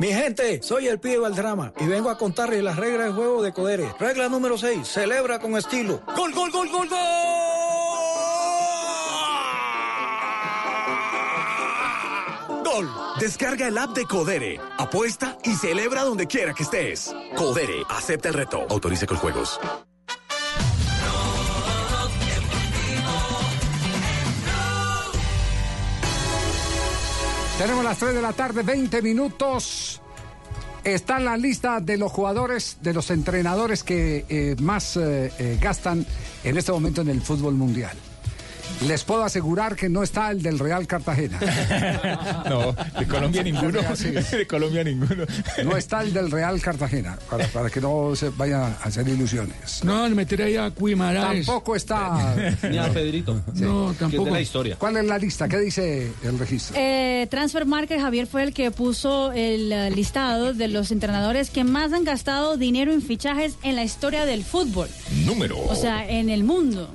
Mi 0.00 0.12
gente, 0.12 0.62
soy 0.62 0.86
el 0.86 1.00
pibe 1.00 1.18
Valdrama 1.18 1.72
y 1.80 1.86
vengo 1.86 2.08
a 2.08 2.16
contarles 2.16 2.62
las 2.62 2.76
reglas 2.76 3.06
del 3.06 3.14
juego 3.14 3.42
de 3.42 3.52
Codere. 3.52 3.88
Regla 3.98 4.28
número 4.28 4.56
6, 4.56 4.86
celebra 4.86 5.40
con 5.40 5.56
estilo. 5.56 6.00
¡Gol, 6.16 6.32
gol, 6.32 6.50
gol, 6.52 6.68
gol, 6.68 6.88
gol! 6.88 6.98
Gol. 12.64 12.88
Descarga 13.18 13.66
el 13.66 13.76
app 13.76 13.90
de 13.90 14.04
Codere. 14.04 14.60
Apuesta 14.76 15.36
y 15.42 15.54
celebra 15.54 16.04
donde 16.04 16.28
quiera 16.28 16.54
que 16.54 16.62
estés. 16.62 17.12
Codere, 17.34 17.82
acepta 17.88 18.28
el 18.28 18.34
reto. 18.34 18.66
Autorice 18.70 19.06
con 19.06 19.16
juegos. 19.16 19.58
Tenemos 27.58 27.82
las 27.82 27.98
3 27.98 28.14
de 28.14 28.22
la 28.22 28.32
tarde, 28.32 28.62
20 28.62 29.02
minutos. 29.02 30.00
Está 30.84 31.16
en 31.16 31.24
la 31.24 31.36
lista 31.36 31.80
de 31.80 31.96
los 31.98 32.12
jugadores, 32.12 32.78
de 32.82 32.94
los 32.94 33.10
entrenadores 33.10 33.82
que 33.82 34.24
eh, 34.28 34.54
más 34.60 34.96
eh, 34.96 35.32
eh, 35.40 35.58
gastan 35.60 36.06
en 36.44 36.56
este 36.56 36.70
momento 36.70 37.00
en 37.00 37.08
el 37.08 37.20
fútbol 37.20 37.54
mundial. 37.54 37.96
Les 38.86 39.02
puedo 39.02 39.24
asegurar 39.24 39.74
que 39.74 39.88
no 39.88 40.02
está 40.04 40.30
el 40.30 40.40
del 40.40 40.58
Real 40.58 40.86
Cartagena. 40.86 41.38
No, 42.48 42.72
de 42.72 43.06
Colombia 43.06 43.42
ninguno. 43.42 43.80
De 44.30 44.46
Colombia 44.46 44.84
ninguno. 44.84 45.24
No 45.64 45.76
está 45.76 46.02
el 46.02 46.12
del 46.12 46.30
Real 46.30 46.60
Cartagena, 46.60 47.18
para, 47.28 47.46
para 47.48 47.70
que 47.70 47.80
no 47.80 48.14
se 48.14 48.30
vayan 48.30 48.62
a 48.62 48.68
hacer 48.84 49.06
ilusiones. 49.08 49.84
No, 49.84 50.08
le 50.08 50.14
meteré 50.14 50.44
ahí 50.44 50.56
a 50.56 50.70
Cuimaraes. 50.70 51.46
Tampoco 51.46 51.76
está. 51.76 52.34
Ni 52.70 52.78
a 52.78 52.90
Pedrito. 52.92 53.42
No, 53.54 53.90
es 53.90 53.98
tampoco. 53.98 54.24
de 54.26 54.30
la 54.30 54.40
historia. 54.40 54.76
¿Cuál 54.76 54.96
es 54.96 55.04
la 55.04 55.18
lista? 55.18 55.48
¿Qué 55.48 55.58
dice 55.58 56.10
el 56.22 56.38
registro? 56.38 56.76
Eh, 56.78 57.26
Transfer 57.30 57.66
Market, 57.66 58.00
Javier 58.00 58.26
fue 58.26 58.44
el 58.44 58.54
que 58.54 58.70
puso 58.70 59.32
el 59.32 59.72
eh, 59.72 59.90
listado 59.90 60.54
de 60.54 60.68
los 60.68 60.90
entrenadores 60.90 61.50
que 61.50 61.64
más 61.64 61.92
han 61.92 62.04
gastado 62.04 62.56
dinero 62.56 62.92
en 62.92 63.02
fichajes 63.02 63.56
en 63.62 63.76
la 63.76 63.84
historia 63.84 64.24
del 64.24 64.44
fútbol. 64.44 64.88
Número. 65.26 65.58
O 65.58 65.74
sea, 65.74 66.08
en 66.08 66.30
el 66.30 66.44
mundo. 66.44 66.90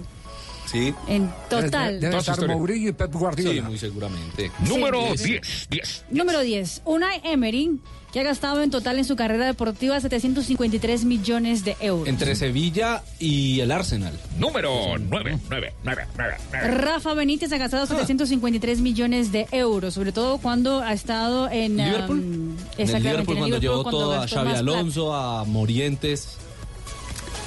Sí. 0.74 0.94
En 1.08 1.32
total. 1.50 2.00
Debe 2.02 2.18
estar 2.18 2.46
Mourinho 2.48 2.90
y 2.90 2.94
Pep 2.94 3.14
Guardiola. 3.14 3.54
Sí, 3.54 3.62
muy 3.62 3.78
seguramente. 3.78 4.52
Número 4.68 5.16
Sí. 5.16 5.34
10. 5.34 5.68
10. 5.70 6.06
Número 6.10 6.42
10. 6.42 6.82
Unai 6.84 7.22
Emery, 7.24 7.80
que 8.12 8.20
ha 8.20 8.24
gastado 8.24 8.62
en 8.62 8.70
total 8.72 8.98
en 8.98 9.06
su 9.06 9.16
carrera 9.16 9.46
deportiva 9.46 10.00
753 10.00 11.06
millones 11.06 11.64
de 11.64 11.78
euros. 11.80 12.08
Entre 12.08 12.36
Sevilla 12.36 13.04
y 13.20 13.60
el 13.60 13.72
Arsenal. 13.72 14.20
Número 14.40 14.98
9. 15.00 15.40
9. 15.50 15.74
9. 15.84 16.04
9. 16.18 16.36
Rafa 16.78 17.14
Benítez 17.14 17.52
ha 17.54 17.58
gastado 17.58 17.86
753 17.86 18.82
millones 18.82 19.32
de 19.32 19.48
euros, 19.52 19.94
sobre 19.94 20.12
todo 20.12 20.40
cuando 20.40 20.82
ha 20.82 20.94
estado 20.94 21.50
en 21.50 21.78
¿Liverpool? 21.78 22.20
um, 22.20 22.24
En 22.24 22.50
el 22.52 22.56
exactamente, 22.78 23.00
Liverpool 23.00 23.10
en 23.14 23.20
el 23.20 23.26
cuando 23.26 23.46
Liverpool 23.46 23.62
llevó 23.62 23.84
cuando 23.84 24.00
todo 24.00 24.22
a 24.22 24.28
Xavi. 24.28 24.52
Alonso, 24.54 25.14
a 25.14 25.44
Morientes. 25.46 26.38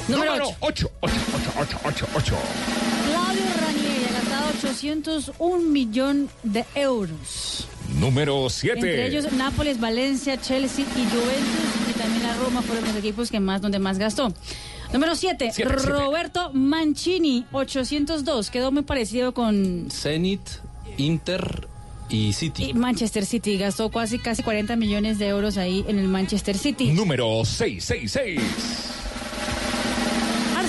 Número 0.09 0.33
Número 0.37 0.57
8. 0.61 0.91
8. 1.01 1.15
8. 1.33 1.53
8. 1.59 1.79
8. 1.85 2.07
8. 2.15 2.35
Claudio 3.11 3.43
Ranieri 3.61 4.05
ha 4.09 4.13
gastado 4.13 4.47
801 4.71 5.59
millón 5.69 6.29
de 6.43 6.65
euros. 6.75 7.67
Número 7.99 8.49
7. 8.51 8.79
Entre 8.79 9.07
ellos 9.07 9.33
Nápoles, 9.33 9.81
Valencia, 9.81 10.41
Chelsea 10.41 10.85
y 10.85 11.05
Juventus 11.11 11.91
y 11.91 11.93
también 11.99 12.23
la 12.23 12.35
Roma 12.37 12.63
fueron 12.63 12.85
los 12.85 12.97
equipos 12.97 13.31
que 13.31 13.41
más 13.41 13.61
donde 13.63 13.79
más 13.79 13.99
gastó. 13.99 14.33
Número 14.93 15.17
7, 15.17 15.51
Siete, 15.53 15.75
siete. 15.77 15.91
Roberto 15.93 16.51
Mancini, 16.53 17.45
802, 17.53 18.51
quedó 18.51 18.71
muy 18.71 18.83
parecido 18.83 19.35
con 19.35 19.89
Zenit, 19.91 20.41
Inter 20.97 21.67
y 22.09 22.33
City. 22.35 22.67
y 22.71 22.75
Manchester 22.75 23.27
City, 23.27 23.59
gastó 23.59 23.91
casi 23.91 24.19
casi 24.21 24.45
40 24.45 24.77
millones 24.77 25.19
de 25.19 25.27
euros 25.29 25.57
ahí 25.57 25.85
en 25.89 25.99
el 25.99 26.07
Manchester 26.07 26.57
City. 26.57 26.93
Número 26.93 27.45
666. 27.45 28.41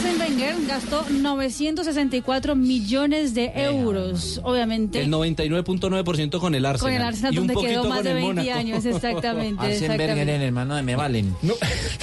Arsene 0.08 0.24
Wenger 0.24 0.56
gastó 0.68 1.06
964 1.10 2.56
millones 2.56 3.34
de 3.34 3.52
euros, 3.56 4.40
obviamente. 4.44 5.02
El 5.02 5.12
99.9% 5.12 6.40
con 6.40 6.56
el 6.56 6.66
Arsenal. 6.66 6.94
Con 6.94 7.02
el 7.02 7.08
Arsenal, 7.08 7.34
y 7.34 7.38
un 7.38 7.48
donde 7.48 7.54
poquito 7.54 7.82
quedó 7.82 7.90
más 7.90 8.04
de 8.04 8.10
el 8.12 8.16
20 8.16 8.34
Mónaco. 8.42 8.58
años, 8.60 8.86
exactamente. 8.86 9.62
Arsenberger, 9.66 10.02
exactamente. 10.02 10.36
el 10.36 10.42
hermano 10.44 10.76
de 10.76 10.84
Me 10.84 10.96
Valen. 10.96 11.36
No, 11.42 11.54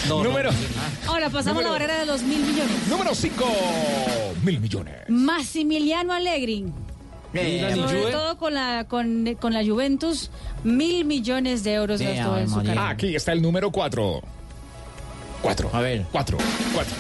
Número. 0.25 0.51
Ahora 1.07 1.31
pasamos 1.31 1.63
Número- 1.63 1.69
a 1.69 1.73
la 1.73 1.79
barrera 1.79 2.01
de 2.01 2.07
los 2.07 2.23
mil 2.23 2.41
millones. 2.41 2.89
Número 2.89 3.15
5. 3.15 3.45
Mil 4.45 4.61
millones. 4.61 4.95
Massimiliano 5.09 6.13
Allegri. 6.13 6.67
Y 7.33 7.61
Sobre 7.75 8.01
Juve. 8.03 8.13
todo 8.13 8.37
con 8.39 8.55
la, 8.55 8.85
con, 8.89 9.35
con 9.41 9.53
la 9.53 9.65
Juventus, 9.65 10.31
mil 10.63 11.05
millones 11.05 11.65
de 11.65 11.73
euros 11.73 11.99
Vea, 11.99 12.15
gastó 12.15 12.39
en 12.39 12.49
su 12.49 12.57
carrera. 12.57 12.89
Aquí 12.91 13.17
está 13.17 13.33
el 13.33 13.43
número 13.43 13.73
4. 13.73 14.23
4. 15.43 15.71
A 15.73 15.81
ver. 15.81 16.05
4. 16.13 16.39
4. 16.75 16.95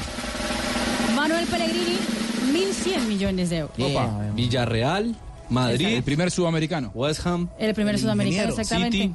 Manuel 1.24 1.46
Pellegrini, 1.46 1.96
mil 2.52 2.74
cien 2.74 3.08
millones 3.08 3.48
de 3.48 3.56
euros. 3.56 3.74
Bien. 3.78 4.36
Villarreal, 4.36 5.16
Madrid, 5.48 5.86
Exacto. 5.86 6.04
primer 6.04 6.30
sudamericano. 6.30 6.90
West 6.94 7.26
Ham, 7.26 7.48
El 7.58 7.72
primer 7.72 7.98
sudamericano, 7.98 8.50
exactamente. 8.50 8.98
City. 8.98 9.14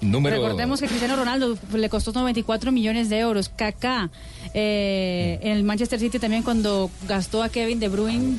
Número. 0.00 0.34
Recordemos 0.42 0.80
que 0.80 0.88
Cristiano 0.88 1.14
Ronaldo 1.14 1.56
le 1.72 1.88
costó 1.88 2.10
94 2.10 2.72
millones 2.72 3.08
de 3.08 3.20
euros. 3.20 3.48
Kaká, 3.48 4.10
eh, 4.54 5.38
en 5.40 5.52
el 5.52 5.62
Manchester 5.62 6.00
City 6.00 6.18
también 6.18 6.42
cuando 6.42 6.90
gastó 7.06 7.44
a 7.44 7.48
Kevin 7.48 7.78
De 7.78 7.90
Bruyne, 7.90 8.38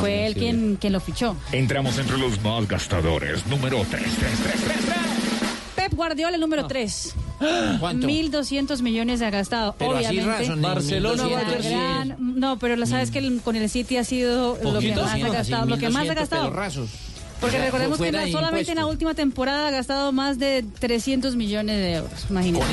fue 0.00 0.26
él 0.26 0.34
sí. 0.34 0.40
quien, 0.40 0.76
quien 0.80 0.92
lo 0.92 0.98
fichó. 0.98 1.36
Entramos 1.52 1.96
entre 1.96 2.18
los 2.18 2.42
más 2.42 2.66
gastadores. 2.66 3.46
Número 3.46 3.86
3. 3.88 4.02
3, 4.02 4.14
3, 4.18 4.34
3, 4.42 4.62
3. 4.64 4.78
Pep 5.76 5.94
Guardiola, 5.94 6.34
el 6.34 6.40
número 6.40 6.66
3. 6.66 7.14
¿Cuánto? 7.80 8.06
1.200 8.06 8.82
millones 8.82 9.22
ha 9.22 9.30
gastado, 9.30 9.74
Pero 9.78 9.96
así 9.96 10.06
obviamente. 10.18 10.38
raso, 10.44 10.56
ni 10.56 10.62
Barcelona, 10.62 11.22
1200, 11.24 11.64
La 11.64 11.78
Bayern, 11.78 12.08
gran- 12.08 12.40
no, 12.40 12.58
pero 12.58 12.86
sabes 12.86 13.10
que 13.10 13.18
el- 13.18 13.40
con 13.42 13.56
el 13.56 13.68
City 13.70 13.96
ha 13.96 14.04
sido 14.04 14.58
lo 14.62 14.80
que 14.80 14.94
más 14.94 15.14
ha 15.14 15.18
gastado. 15.28 15.66
Lo 15.66 15.78
que 15.78 15.88
más 15.90 16.02
ha 16.08 16.14
1200 16.14 16.14
gastado. 16.14 16.88
Porque 17.40 17.54
O 17.56 17.58
sea, 17.60 17.66
recordemos 17.66 17.98
que 18.00 18.32
solamente 18.32 18.72
en 18.72 18.78
la 18.78 18.86
última 18.86 19.14
temporada 19.14 19.68
ha 19.68 19.70
gastado 19.70 20.10
más 20.10 20.40
de 20.40 20.64
300 20.80 21.36
millones 21.36 21.76
de 21.76 21.94
euros. 21.94 22.26
Imagínate. 22.30 22.64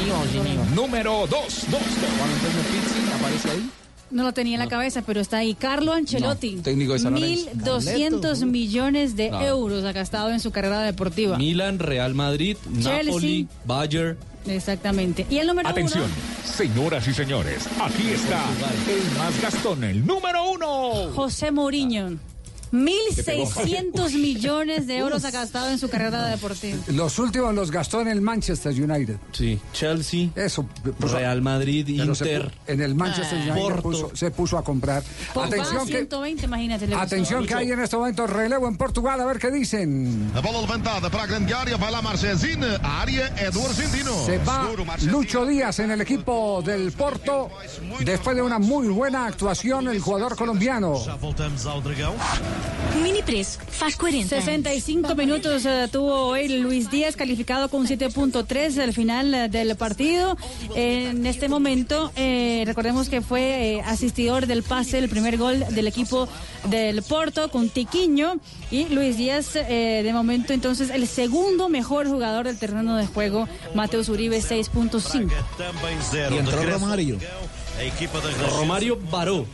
Número 0.74 1.28
2. 1.28 1.30
2. 1.30 1.40
Juan 1.70 2.30
Antonio 2.32 2.62
Pizzi 2.72 3.14
aparece 3.16 3.52
ahí. 3.52 3.70
No 4.12 4.24
lo 4.24 4.34
tenía 4.34 4.56
en 4.56 4.60
la 4.62 4.68
cabeza, 4.68 5.02
pero 5.06 5.20
está 5.20 5.38
ahí. 5.38 5.56
Carlo 5.56 5.92
Ancelotti. 5.94 6.56
No, 6.56 6.62
técnico 6.64 6.94
de 6.94 7.00
San 7.00 7.14
Lorenzo. 7.14 7.50
1.200 7.54 8.46
millones 8.46 9.16
de 9.16 9.30
No. 9.32 9.42
euros 9.42 9.84
ha 9.84 9.92
gastado 9.92 10.32
en 10.32 10.40
su 10.40 10.52
carrera 10.52 10.82
deportiva. 10.82 11.38
Milan, 11.38 11.78
Real 11.80 12.14
Madrid, 12.14 12.56
Chelsea. 12.82 13.04
Napoli, 13.04 13.48
Bayern, 13.66 14.18
Exactamente. 14.48 15.26
Y 15.30 15.40
el 15.40 15.48
número 15.48 15.70
Atención, 15.70 16.04
uno, 16.04 16.14
señoras 16.44 17.08
y 17.08 17.14
señores, 17.14 17.68
aquí 17.82 18.10
está 18.10 18.44
el 18.90 19.18
más 19.18 19.42
gastón, 19.42 19.84
el 19.84 20.06
número 20.06 20.52
uno. 20.52 21.12
José 21.14 21.52
Mourinho. 21.52 22.35
1.600 22.76 24.14
millones 24.14 24.88
de 24.88 24.98
euros 24.98 25.24
ha 25.26 25.32
gastado 25.32 25.70
en 25.70 25.80
su 25.80 25.90
carrera 25.90 26.26
deportiva. 26.28 26.78
Los 26.88 27.18
últimos 27.20 27.54
los 27.54 27.72
gastó 27.72 28.02
en 28.02 28.08
el 28.10 28.22
Manchester 28.22 28.72
United. 28.74 29.18
Sí, 29.32 29.60
Chelsea, 29.74 30.30
Eso. 30.36 30.68
Real 31.00 31.42
Madrid, 31.42 31.88
Inter. 31.88 32.52
en 32.68 32.82
el 32.82 32.96
Manchester 32.96 33.40
Ah. 33.40 33.52
United 33.54 33.62
Porto. 33.62 33.82
puso- 33.82 34.12
se 34.16 34.32
puso 34.32 34.58
a 34.58 34.64
comprar. 34.64 35.04
Pogba, 35.34 35.48
Atención 35.48 35.86
que, 35.86 35.94
120, 35.94 36.46
imagínate. 36.46 36.88
le 36.88 36.96
gustó. 36.96 37.06
atención 37.06 37.46
que 37.46 37.54
hay 37.56 37.72
en 37.72 37.80
este 37.80 37.96
momento 37.98 38.28
relevo 38.28 38.68
en 38.68 38.78
Portugal. 38.78 39.20
A 39.22 39.26
ver 39.26 39.40
qué 39.40 39.52
dicen. 39.52 40.32
A 40.36 40.42
bola 40.42 40.62
levantada 40.62 41.10
para 41.10 41.24
a 41.24 41.28
grande 41.28 41.54
área, 41.54 41.78
vai 41.78 41.92
lá 41.92 42.02
Marchesín, 42.02 42.64
a 42.64 43.02
área 43.02 43.32
é 43.38 43.50
do 43.52 43.62
Argentino. 43.66 44.14
Se 44.26 44.38
va 44.40 44.70
Lucho 45.12 45.46
Díaz 45.46 45.80
en 45.80 45.92
el 45.92 46.02
equipo 46.02 46.62
del 46.66 46.92
Porto 46.92 47.50
después 48.02 48.36
de 48.36 48.42
una 48.42 48.60
muy 48.60 48.88
buena 48.88 49.26
actuación 49.28 49.88
el 49.88 50.00
jugador 50.00 50.36
colombiano. 50.36 50.96
Mini 53.04 53.22
Press, 53.22 53.60
faz 53.70 53.96
40. 53.98 54.30
65 54.30 55.16
minutos 55.16 55.66
eh, 55.66 55.88
tuvo 55.92 56.28
hoy 56.28 56.48
Luis 56.48 56.90
Díaz, 56.90 57.16
calificado 57.16 57.70
con 57.70 57.86
7.3 57.88 58.82
al 58.82 58.94
final 58.94 59.34
eh, 59.34 59.50
del 59.50 59.76
partido. 59.76 60.38
En 60.76 61.26
este 61.26 61.50
momento, 61.50 62.12
eh, 62.16 62.64
recordemos 62.66 63.10
que 63.10 63.22
fue 63.22 63.76
eh, 63.76 63.82
asistidor 63.82 64.48
del 64.48 64.64
pase, 64.64 64.98
el 64.98 65.10
primer 65.10 65.38
gol 65.38 65.66
del 65.72 65.88
equipo 65.88 66.28
del 66.70 67.04
Porto 67.04 67.50
con 67.52 67.70
Tiquiño. 67.70 68.40
Y 68.72 68.86
Luis 68.90 69.18
Díaz, 69.18 69.56
eh, 69.56 70.02
de 70.04 70.14
momento, 70.14 70.54
entonces, 70.54 70.90
el 70.90 71.08
segundo 71.08 71.70
mejor 71.70 72.08
jugador 72.08 72.46
del 72.46 72.58
terreno 72.58 72.96
de 72.98 73.06
juego, 73.06 73.48
Mateus 73.74 74.10
Uribe, 74.10 74.40
6.5. 74.40 75.30
Também 75.58 75.98
zero. 76.02 76.36
E 76.36 76.40
entrou 76.40 76.60
Decréscimo 76.60 76.86
Romário. 76.86 77.20
A 77.78 77.84
equipa 77.84 78.20
da 78.20 78.30
Renascença. 78.30 78.58
Romario 78.58 78.96
Baró, 78.96 79.46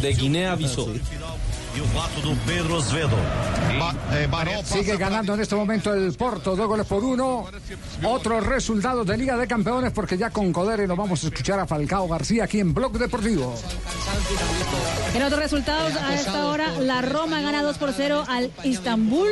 de 0.00 0.12
Guinea-Bissau. 0.12 0.88
E 1.74 1.80
o 1.80 1.86
relato 1.86 2.20
do 2.20 2.36
Pedro. 2.44 2.82
Ba 3.78 3.94
eh, 4.18 4.26
Baró 4.26 4.62
Sigue 4.62 4.96
ganando 4.96 5.32
en 5.32 5.40
este 5.40 5.54
momento 5.54 5.94
el 5.94 6.12
Porto, 6.12 6.54
dos 6.54 6.66
goles 6.66 6.86
por 6.86 7.02
uno. 7.02 7.46
Otros 8.04 8.44
resultados 8.44 9.06
de 9.06 9.16
Liga 9.16 9.36
de 9.38 9.46
Campeones, 9.46 9.92
porque 9.92 10.18
ya 10.18 10.28
con 10.28 10.52
Codere 10.52 10.86
nos 10.86 10.98
vamos 10.98 11.24
a 11.24 11.28
escuchar 11.28 11.58
a 11.60 11.66
Falcao 11.66 12.06
García 12.08 12.44
aquí 12.44 12.60
en 12.60 12.74
Blog 12.74 12.98
Deportivo. 12.98 13.54
En 15.14 15.22
otros 15.22 15.40
resultados, 15.40 15.94
a 15.96 16.14
esta 16.14 16.46
hora, 16.46 16.68
la 16.80 17.00
Roma 17.00 17.40
gana 17.40 17.62
2 17.62 17.78
por 17.78 17.92
0 17.92 18.24
al 18.28 18.50
Istanbul. 18.64 19.28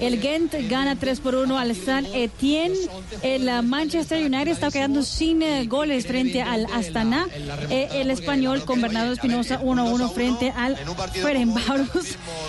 El 0.00 0.20
Ghent 0.20 0.54
gana 0.70 0.96
3 0.96 1.20
por 1.20 1.34
1 1.34 1.58
al 1.58 1.74
San 1.74 2.06
Etienne. 2.06 2.76
El 3.22 3.62
Manchester 3.64 4.24
United 4.24 4.48
está 4.52 4.70
quedando 4.70 5.02
sin 5.02 5.42
eh, 5.42 5.66
goles 5.66 6.06
frente 6.06 6.40
al 6.40 6.66
Astana. 6.72 7.26
Eh, 7.68 7.88
el 7.94 8.10
español 8.10 8.64
con 8.64 8.80
Bernardo 8.80 9.12
Espinosa 9.12 9.60
1-1 9.60 10.12
frente 10.12 10.52
al 10.56 10.76
Ferenbaros. 11.12 11.81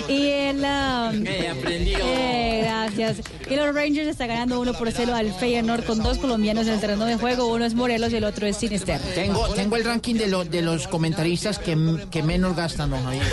Y 0.10 0.28
el. 0.28 0.58
um, 0.58 1.24
eh, 1.26 2.62
gracias. 2.64 3.18
Y 3.50 3.56
los 3.56 3.74
Rangers 3.74 4.08
está 4.08 4.26
ganando 4.28 4.60
1 4.60 4.74
por 4.74 4.92
0 4.92 5.14
al 5.16 5.34
Feyenoord 5.34 5.86
con 5.86 6.02
dos 6.02 6.18
colombianos 6.18 6.68
en 6.68 6.74
el 6.74 6.80
terreno 6.80 7.06
de 7.06 7.16
juego. 7.18 7.48
Uno 7.48 7.66
es 7.66 7.74
Morelos 7.74 8.12
y 8.14 8.18
el 8.18 8.24
otro 8.24 8.48
es 8.48 8.58
Sinister. 8.58 9.00
Tengo, 9.16 9.48
tengo 9.50 9.76
el 9.76 9.84
ranking 9.86 10.16
de, 10.16 10.28
los 10.28 10.50
de 10.50 10.62
los 10.62 10.88
comentaristas 10.88 11.60
que, 11.60 11.78
que 12.12 12.24
menos 12.24 12.56
gastan, 12.56 12.90
don 12.92 13.04
Javier. 13.04 13.24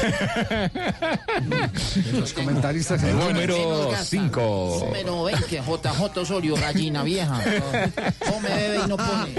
Los 2.13 2.33
comentaristas. 2.33 3.03
El 3.03 3.15
Menos 3.15 3.33
número 3.33 3.89
gastan. 3.91 4.07
5. 4.07 4.83
Número 4.87 5.25
20, 5.25 5.57
JJ 5.67 6.19
Osorio, 6.21 6.55
gallina 6.57 7.03
vieja. 7.03 7.41
Come, 8.29 8.49
bebe 8.49 8.81
y 8.85 8.89
no 8.89 8.97
pone. 8.97 9.35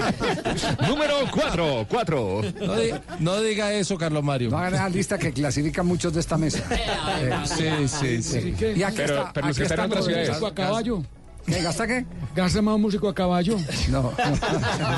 Número 0.88 1.14
4, 1.32 1.86
4. 1.88 2.42
No, 2.60 2.76
di- 2.76 2.90
no 3.20 3.40
diga 3.40 3.72
eso, 3.72 3.96
Carlos 3.96 4.22
Mario. 4.24 4.50
No 4.50 4.58
hagan 4.58 4.74
la 4.74 4.88
lista 4.88 5.18
que 5.18 5.32
clasifica 5.32 5.82
muchos 5.82 6.12
de 6.12 6.20
esta 6.20 6.36
mesa. 6.38 6.51
Eh, 6.70 7.32
Sí, 7.44 7.88
sí, 7.88 8.22
sí. 8.22 8.54
Y 8.76 8.82
aquí 8.82 8.96
Pero- 8.96 9.18
está, 9.18 9.32
pero 9.32 9.46
los 9.48 9.56
aquí 9.56 9.66
que 9.68 9.74
están 9.74 9.78
en 9.78 9.84
está 9.84 10.00
otras 10.00 10.04
ciudades. 10.04 10.42
a 10.42 10.54
caballo. 10.54 11.02
¿Qué, 11.46 11.60
¿Gasta 11.60 11.86
qué? 11.88 12.06
Gasta 12.36 12.62
más 12.62 12.78
músico 12.78 13.08
a 13.08 13.14
caballo. 13.14 13.56
No. 13.88 14.12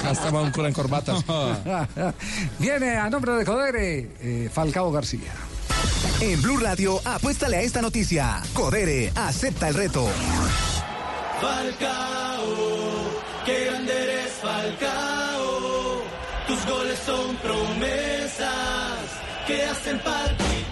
Hasta 0.07 0.31
un 0.41 0.51
cura 0.51 0.69
en 0.69 0.75
corbatas. 0.75 1.25
Viene 2.59 2.97
a 2.97 3.09
nombre 3.09 3.33
de 3.33 3.45
Codere, 3.45 4.11
eh, 4.21 4.51
Falcao 4.53 4.93
García. 4.93 5.33
En 6.21 6.41
Blue 6.43 6.59
Radio, 6.59 7.01
apuéstale 7.05 7.57
a 7.57 7.63
esta 7.63 7.81
noticia. 7.83 8.41
Codere, 8.53 9.11
acepta 9.15 9.69
el 9.69 9.75
reto. 9.75 10.07
Falcao, 11.41 12.45
qué 13.45 13.65
grande 13.67 13.93
eres 14.05 14.33
Falcao. 14.43 16.03
Tus 16.47 16.67
goles 16.67 16.99
son 17.07 17.37
promesas 17.37 18.99
que 19.47 19.63
hacen 19.65 19.99
palpitar 20.01 20.64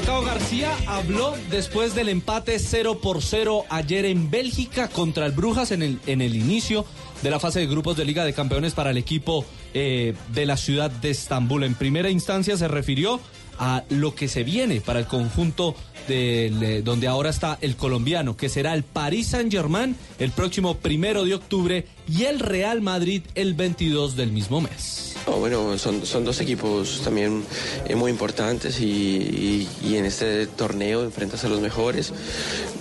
Falcao 0.00 0.22
García 0.22 0.74
habló 0.86 1.34
después 1.50 1.94
del 1.94 2.08
empate 2.08 2.58
0 2.58 3.00
por 3.02 3.20
0 3.20 3.66
ayer 3.68 4.06
en 4.06 4.30
Bélgica 4.30 4.88
contra 4.88 5.26
el 5.26 5.32
Brujas 5.32 5.72
en 5.72 5.82
el, 5.82 6.00
en 6.06 6.22
el 6.22 6.36
inicio 6.36 6.86
de 7.22 7.30
la 7.30 7.38
fase 7.38 7.60
de 7.60 7.66
grupos 7.66 7.98
de 7.98 8.06
Liga 8.06 8.24
de 8.24 8.32
Campeones 8.32 8.72
para 8.72 8.92
el 8.92 8.96
equipo 8.96 9.44
eh, 9.74 10.14
de 10.32 10.46
la 10.46 10.56
ciudad 10.56 10.90
de 10.90 11.10
Estambul. 11.10 11.64
En 11.64 11.74
primera 11.74 12.08
instancia 12.08 12.56
se 12.56 12.66
refirió 12.66 13.20
a 13.58 13.84
lo 13.90 14.14
que 14.14 14.28
se 14.28 14.42
viene 14.42 14.80
para 14.80 15.00
el 15.00 15.06
conjunto 15.06 15.74
eh, 16.08 16.80
donde 16.82 17.06
ahora 17.06 17.28
está 17.28 17.58
el 17.60 17.76
colombiano, 17.76 18.38
que 18.38 18.48
será 18.48 18.72
el 18.72 18.84
Paris 18.84 19.28
Saint-Germain 19.28 19.94
el 20.18 20.30
próximo 20.30 20.78
primero 20.78 21.26
de 21.26 21.34
octubre 21.34 21.86
y 22.08 22.24
el 22.24 22.38
Real 22.40 22.80
Madrid 22.80 23.22
el 23.34 23.54
22 23.54 24.16
del 24.16 24.32
mismo 24.32 24.60
mes. 24.60 25.14
No, 25.26 25.36
bueno, 25.36 25.76
son, 25.78 26.06
son 26.06 26.24
dos 26.24 26.40
equipos 26.40 27.02
también 27.04 27.44
eh, 27.86 27.94
muy 27.94 28.10
importantes 28.10 28.80
y, 28.80 28.86
y- 28.86 29.68
y 29.84 29.96
en 29.96 30.06
este 30.06 30.46
torneo 30.46 31.04
enfrentas 31.04 31.44
a 31.44 31.48
los 31.48 31.60
mejores. 31.60 32.12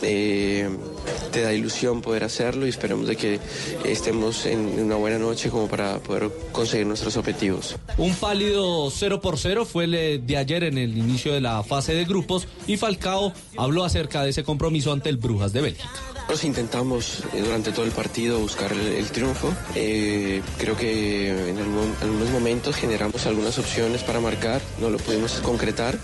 Eh, 0.02 0.70
te 1.34 1.42
da 1.42 1.54
ilusión 1.54 2.02
poder 2.02 2.24
hacerlo 2.24 2.66
y 2.66 2.70
esperemos 2.70 3.08
de 3.08 3.16
que 3.18 3.40
estemos 3.86 4.46
en 4.46 4.60
una 4.80 4.96
buena 4.96 5.20
noche 5.20 5.50
como 5.50 5.68
para 5.68 6.00
poder 6.00 6.32
conseguir 6.54 6.88
nuestros 6.88 7.18
objetivos. 7.18 7.76
Un 7.98 8.16
pálido 8.16 8.90
0 8.90 9.20
por 9.22 9.38
0 9.38 9.66
fue 9.66 9.84
el 9.84 9.94
eh, 9.96 10.20
de 10.26 10.38
ayer 10.38 10.64
en 10.64 10.78
el 10.78 10.98
inicio 10.98 11.34
de 11.34 11.42
la 11.42 11.62
fase 11.64 11.94
de 11.94 12.06
grupos 12.06 12.48
y 12.68 12.78
Falcao 12.78 13.34
habló 13.58 13.84
acerca 13.84 14.24
de 14.24 14.30
ese 14.30 14.44
compromiso 14.44 14.94
ante 14.94 15.10
el 15.10 15.18
Brujas 15.18 15.52
de 15.52 15.62
Bélgica. 15.62 15.90
Nosotros 16.30 16.44
intentamos 16.44 17.20
eh, 17.34 17.42
durante 17.44 17.72
todo 17.72 17.86
el 17.86 17.92
partido 17.92 18.40
buscar 18.40 18.72
el, 18.72 18.80
el 18.80 19.09
triunfo. 19.12 19.54
Eh, 19.76 20.42
creo 20.58 20.76
que 20.78 21.50
en, 21.50 21.58
algunos 21.58 22.30
momentos 22.30 22.76
generamos 22.76 23.26
algunas 23.26 23.58
opciones 23.58 24.04
para 24.04 24.20
marcar, 24.20 24.62
no 24.80 24.90
lo 24.90 24.98
pudimos 24.98 25.34
concretar. 25.44 25.98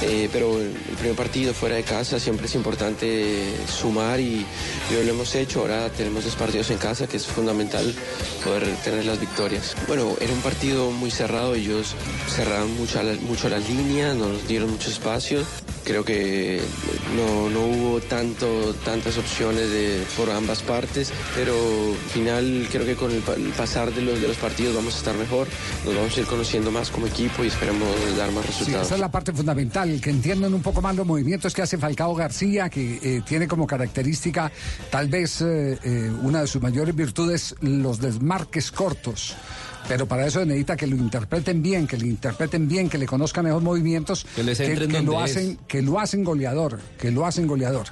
Eh, 0.00 0.28
pero 0.32 0.60
el 0.60 0.70
primer 0.96 1.16
partido 1.16 1.52
fuera 1.52 1.74
de 1.74 1.82
casa 1.82 2.20
siempre 2.20 2.46
es 2.46 2.54
importante 2.54 3.52
sumar 3.68 4.20
y, 4.20 4.46
y 4.90 5.04
lo 5.04 5.10
hemos 5.10 5.34
hecho. 5.34 5.60
Ahora 5.60 5.90
tenemos 5.90 6.24
dos 6.24 6.36
partidos 6.36 6.70
en 6.70 6.78
casa 6.78 7.08
que 7.08 7.16
es 7.16 7.26
fundamental 7.26 7.92
poder 8.44 8.64
tener 8.84 9.04
las 9.06 9.18
victorias. 9.18 9.74
Bueno, 9.88 10.14
era 10.20 10.32
un 10.32 10.40
partido 10.40 10.92
muy 10.92 11.10
cerrado, 11.10 11.56
ellos 11.56 11.94
cerraron 12.32 12.76
mucho, 12.76 13.02
la- 13.02 13.14
mucho 13.22 13.48
las 13.48 13.68
nos 14.14 14.46
dieron 14.46 14.70
mucho 14.70 14.88
espacio. 14.88 15.42
Creo 15.84 16.04
que 16.04 16.60
no, 17.16 17.48
no 17.50 17.60
hubo 17.66 18.00
tanto, 18.00 18.74
tantas 18.84 19.16
opciones 19.16 19.70
de, 19.70 20.04
por 20.16 20.30
ambas 20.30 20.60
partes, 20.62 21.10
pero 21.34 21.54
al 22.14 22.20
final 22.28 22.68
creo 22.70 22.84
que 22.84 22.94
con 22.94 23.10
el, 23.10 23.20
pa- 23.22 23.34
el 23.34 23.48
pasar 23.50 23.92
de 23.92 24.02
los, 24.02 24.20
de 24.20 24.28
los 24.28 24.36
partidos 24.36 24.74
vamos 24.74 24.94
a 24.94 24.98
estar 24.98 25.14
mejor, 25.16 25.46
nos 25.84 25.94
vamos 25.94 26.16
a 26.16 26.20
ir 26.20 26.26
conociendo 26.26 26.70
más 26.70 26.90
como 26.90 27.06
equipo 27.06 27.42
y 27.44 27.48
esperemos 27.48 27.88
dar 28.16 28.30
más 28.32 28.44
Sí, 28.44 28.50
resultados. 28.50 28.86
esa 28.86 28.94
es 28.96 29.00
la 29.00 29.10
parte 29.10 29.32
fundamental, 29.32 30.00
que 30.00 30.10
entiendan 30.10 30.52
un 30.54 30.62
poco 30.62 30.82
más 30.82 30.94
los 30.94 31.06
movimientos 31.06 31.54
que 31.54 31.62
hace 31.62 31.78
Falcao 31.78 32.14
García, 32.14 32.68
que 32.68 32.98
eh, 33.02 33.22
tiene 33.26 33.48
como 33.48 33.66
característica 33.66 34.50
tal 34.90 35.08
vez 35.08 35.40
eh, 35.40 35.78
eh, 35.82 36.10
una 36.22 36.42
de 36.42 36.46
sus 36.46 36.60
mayores 36.62 36.94
virtudes 36.94 37.54
los 37.60 38.00
desmarques 38.00 38.70
cortos. 38.70 39.34
Pero 39.86 40.06
para 40.06 40.26
eso 40.26 40.44
necesita 40.44 40.76
que 40.76 40.86
lo 40.86 40.96
interpreten 40.96 41.62
bien, 41.62 41.86
que 41.86 41.96
le 41.96 42.08
interpreten 42.08 42.68
bien, 42.68 42.90
que 42.90 42.98
le 42.98 43.06
conozcan 43.06 43.46
esos 43.46 43.62
movimientos, 43.62 44.26
Que 44.36 44.42
les 44.42 44.58
lo 45.02 45.24
es. 45.24 45.30
hacen, 45.30 45.58
que 45.66 45.80
lo 45.80 45.98
hacen 45.98 46.24
goleador, 46.24 46.78
que 47.00 47.10
lo 47.10 47.24
hacen 47.24 47.46
goleador. 47.46 47.86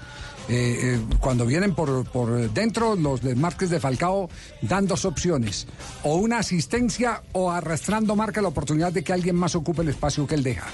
Eh, 0.49 0.95
eh, 0.95 1.01
cuando 1.21 1.45
vienen 1.45 1.75
por, 1.75 2.05
por 2.05 2.51
dentro, 2.53 2.95
los 2.95 3.21
desmarques 3.21 3.69
de 3.69 3.81
Falcao 3.81 4.31
dan 4.63 4.87
dos 4.87 5.05
opciones, 5.05 5.67
o 6.05 6.17
una 6.17 6.39
asistencia 6.39 7.23
o 7.33 7.51
arrastrando 7.51 8.15
marca 8.15 8.41
la 8.41 8.49
oportunidad 8.49 8.93
de 8.93 9.03
que 9.03 9.13
alguien 9.13 9.35
más 9.35 9.57
ocupe 9.57 9.83
el 9.83 9.89
espacio 9.89 10.27
que 10.27 10.37
él 10.37 10.45
deja. 10.45 10.67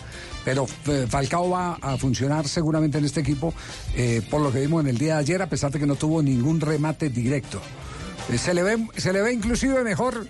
Pero 0.44 0.66
eh, 0.86 1.07
Falcao 1.09 1.51
va 1.51 1.74
a 1.81 1.97
funcionar 1.97 2.47
seguramente 2.49 2.99
en 2.99 3.05
este 3.05 3.20
equipo, 3.20 3.55
por 4.31 4.40
lo 4.40 4.53
que 4.53 4.61
vimos 4.61 4.82
en 4.82 4.90
el 4.90 4.99
día 4.99 5.15
de 5.15 5.20
ayer, 5.20 5.43
a 5.43 5.49
pesar 5.49 5.70
de 5.70 5.78
que 5.78 5.86
no 5.86 5.94
tuvo 5.94 6.23
ningún 6.23 6.61
remate 6.61 7.09
directo. 7.09 7.61
Se, 8.36 8.55
le 8.55 8.62
ve, 8.62 8.89
se 8.97 9.12
le 9.12 9.23
ve 9.23 9.32
inclusive 9.32 9.82
mejor, 9.85 10.27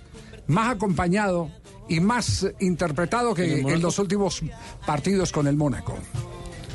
más 0.47 0.75
acompañado 0.75 1.49
y 1.87 1.99
más 1.99 2.45
interpretado 2.59 3.29
¿En 3.29 3.35
que 3.35 3.73
en 3.73 3.81
los 3.81 3.99
últimos 3.99 4.41
partidos 4.85 5.31
con 5.31 5.47
el 5.47 5.57
Mónaco. 5.57 5.97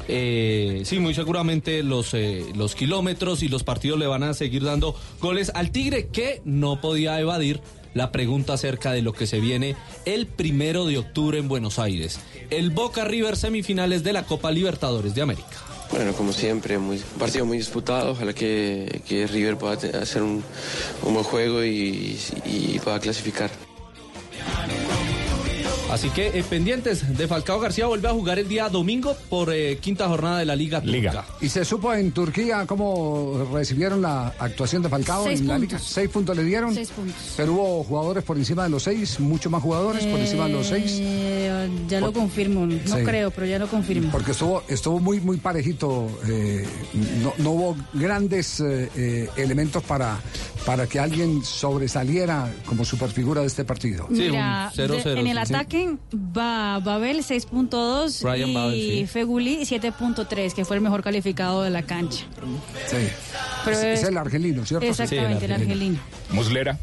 Eh, 0.09 0.83
sí, 0.85 0.99
muy 0.99 1.15
seguramente 1.15 1.83
los, 1.83 2.15
eh, 2.15 2.47
los 2.57 2.75
kilómetros 2.75 3.43
y 3.43 3.49
los 3.49 3.63
partidos 3.63 3.99
le 3.99 4.07
van 4.07 4.23
a 4.23 4.35
seguir 4.35 4.65
dando 4.65 4.95
goles 5.21 5.53
al 5.55 5.71
Tigre 5.71 6.09
que 6.09 6.41
no 6.45 6.81
podía 6.81 7.21
evadir 7.21 7.61
la 7.95 8.11
pregunta 8.13 8.55
acerca 8.55 8.93
de 8.93 9.03
lo 9.03 9.13
que 9.13 9.27
se 9.27 9.41
viene 9.41 9.77
el 10.05 10.27
primero 10.27 10.87
de 10.87 10.99
octubre 10.99 11.39
en 11.39 11.49
Buenos 11.49 11.79
Aires. 11.79 12.21
El 12.51 12.71
Boca 12.71 13.05
River 13.05 13.37
semifinales 13.37 14.03
de 14.03 14.13
la 14.13 14.25
Copa 14.25 14.51
Libertadores 14.51 15.15
de 15.15 15.23
América. 15.23 15.49
Bueno, 15.91 16.13
como 16.13 16.33
siempre, 16.33 16.79
muy, 16.79 16.97
un 16.97 17.19
partido 17.19 17.47
muy 17.47 17.57
disputado. 17.59 18.13
Ojalá 18.13 18.35
que, 18.35 19.03
que 19.07 19.27
River 19.27 19.57
pueda 19.57 20.01
hacer 20.01 20.23
un, 20.23 20.45
un 21.03 21.15
buen 21.15 21.25
juego 21.25 21.65
y, 21.65 22.19
y 22.45 22.79
pueda 22.79 23.01
clasificar. 23.01 23.51
Así 25.91 26.11
que 26.11 26.27
eh, 26.39 26.45
pendientes 26.49 27.17
de 27.17 27.27
Falcao 27.27 27.59
García 27.61 27.87
vuelve 27.87 28.09
a 28.09 28.13
jugar 28.13 28.39
el 28.39 28.47
día 28.47 28.69
domingo 28.69 29.17
por 29.31 29.51
eh, 29.55 29.79
quinta 29.79 30.07
jornada 30.07 30.39
de 30.39 30.45
la 30.45 30.55
Liga 30.55 30.83
Turca. 30.83 31.25
¿Y 31.41 31.49
se 31.49 31.65
supo 31.65 31.95
en 31.95 32.13
Turquía 32.13 32.67
cómo 32.67 33.49
recibieron 33.55 34.03
la 34.03 34.29
actuación 34.39 34.83
de 34.83 34.91
Falcao 34.91 35.25
Seis 35.25 35.41
en 35.41 35.49
la 35.49 35.55
puntos. 35.55 35.73
liga? 35.73 35.83
¿Seis 35.89 36.11
puntos 36.11 36.37
le 36.37 36.45
dieron? 36.45 36.75
Seis 36.75 36.91
puntos. 36.91 37.15
Pero 37.39 37.55
hubo 37.55 37.85
jugadores 37.85 38.23
por 38.23 38.37
encima 38.37 38.65
de 38.65 38.69
los 38.69 38.83
seis, 38.83 39.19
mucho 39.19 39.49
más 39.49 39.63
jugadores 39.63 40.05
por 40.05 40.21
encima 40.21 40.47
de 40.47 40.53
los 40.53 40.67
seis. 40.67 40.99
Eh, 41.01 41.69
ya 41.89 42.01
lo 42.01 42.13
confirmo, 42.13 42.67
no 42.67 42.75
Sí. 42.85 43.03
creo, 43.05 43.31
pero 43.31 43.47
ya 43.47 43.59
lo 43.59 43.67
confirmo. 43.67 44.11
Porque 44.13 44.33
estuvo, 44.33 44.63
estuvo 44.69 45.01
muy, 45.01 45.21
muy 45.21 45.39
parejito. 45.39 46.07
eh, 46.29 46.67
no, 47.23 47.33
no 47.39 47.51
hubo 47.53 47.77
grandes 47.95 48.61
elementos 49.37 49.83
para, 49.85 50.21
para 50.67 50.87
que 50.87 50.99
alguien 51.01 51.43
sobresaliera 51.43 52.53
como 52.67 52.85
superfigura 52.85 53.41
de 53.41 53.47
este 53.47 53.65
partido. 53.65 54.07
Mira, 54.11 54.71
de- 54.77 55.13
en 55.19 55.27
el 55.27 55.39
ataque 55.39 55.78
va 56.15 56.79
Babel 56.81 57.19
6.2 57.19 58.23
Ryan 58.23 58.49
y 58.49 58.55
Babel, 58.55 58.81
sí. 58.81 59.07
Feguli 59.07 59.59
7.3, 59.61 60.53
que 60.55 60.65
fue 60.65 60.77
el 60.77 60.83
mejor 60.83 61.03
calificado 61.03 61.63
de 61.63 61.71
la 61.71 61.83
cancha. 61.83 62.25
Sí. 62.89 62.97
Pero 63.65 63.77
es, 63.77 63.85
es- 63.85 64.03
es 64.03 64.09
el 64.09 64.17
argelino, 64.19 64.65
¿cierto? 64.65 64.87
Exactamente, 64.87 65.45
el 65.45 65.53
argelino. 65.53 65.99
Muslera. 66.31 66.79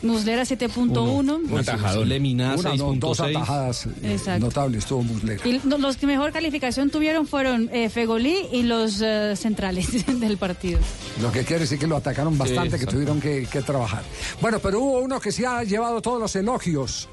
Muslera 0.00 0.42
7.1. 0.44 1.50
Un 1.50 1.58
atajador. 1.58 2.06
Lemina 2.06 2.54
Una, 2.54 2.76
no, 2.76 2.94
dos 2.94 3.18
6.6. 3.18 3.30
atajadas 3.36 3.86
eh, 3.86 3.90
Exacto. 4.12 4.46
notables, 4.46 4.86
tuvo 4.86 5.02
Muslera. 5.02 5.42
Y 5.44 5.58
lo- 5.68 5.76
los 5.78 5.96
que 5.96 6.06
mejor 6.06 6.30
calificación 6.30 6.88
tuvieron 6.90 7.26
fueron 7.26 7.68
eh, 7.72 7.88
Fegolí 7.90 8.36
y 8.52 8.62
los 8.62 9.00
eh, 9.04 9.34
centrales 9.34 10.06
del 10.20 10.36
partido. 10.38 10.78
Lo 11.20 11.32
que 11.32 11.42
quiere 11.42 11.62
decir 11.62 11.80
que 11.80 11.88
lo 11.88 11.96
atacaron 11.96 12.38
bastante, 12.38 12.78
que 12.78 12.86
tuvieron 12.86 13.20
que, 13.20 13.48
que 13.50 13.60
trabajar. 13.62 14.04
Bueno, 14.40 14.60
pero 14.60 14.78
hubo 14.80 15.00
uno 15.00 15.18
que 15.18 15.32
se 15.32 15.44
ha 15.44 15.64
llevado 15.64 16.00
todos 16.00 16.20
los 16.20 16.36
elogios. 16.36 17.08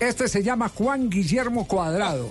Este 0.00 0.28
se 0.28 0.42
llama 0.42 0.70
Juan 0.70 1.10
Guillermo 1.10 1.66
Cuadrado. 1.68 2.30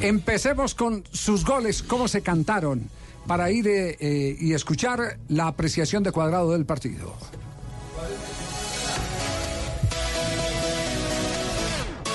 Empecemos 0.00 0.74
con 0.74 1.04
sus 1.10 1.44
goles, 1.44 1.82
cómo 1.82 2.06
se 2.06 2.22
cantaron, 2.22 2.88
para 3.26 3.50
ir 3.50 3.66
eh, 3.66 3.96
eh, 3.98 4.36
y 4.38 4.54
escuchar 4.54 5.18
la 5.28 5.48
apreciación 5.48 6.04
de 6.04 6.12
Cuadrado 6.12 6.52
del 6.52 6.64
partido. 6.64 7.12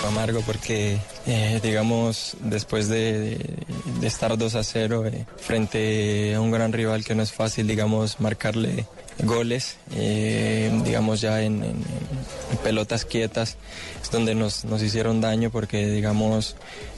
amargo 0.05 0.41
porque, 0.41 0.97
eh, 1.26 1.59
digamos, 1.61 2.38
después 2.41 2.88
de, 2.88 3.38
estar 4.01 4.38
2 4.38 4.55
a 4.55 4.63
0 4.63 5.05
eh, 5.07 5.26
frente 5.38 6.35
a 6.35 6.41
un 6.41 6.51
gran 6.51 6.72
rival 6.73 7.03
que 7.03 7.15
no 7.15 7.23
es 7.23 7.31
fácil, 7.31 7.67
digamos, 7.67 8.19
marcarle 8.19 8.85
goles, 9.19 9.77
eh, 9.95 10.71
digamos, 10.83 11.21
ya 11.21 11.41
en, 11.41 11.63
pelotas 12.63 13.05
quietas, 13.05 13.57
es 14.01 14.11
donde 14.11 14.35
nos, 14.35 14.65
nos 14.65 14.81
hicieron 14.81 15.21
daño 15.21 15.51
porque, 15.51 15.87
digamos, 15.87 16.55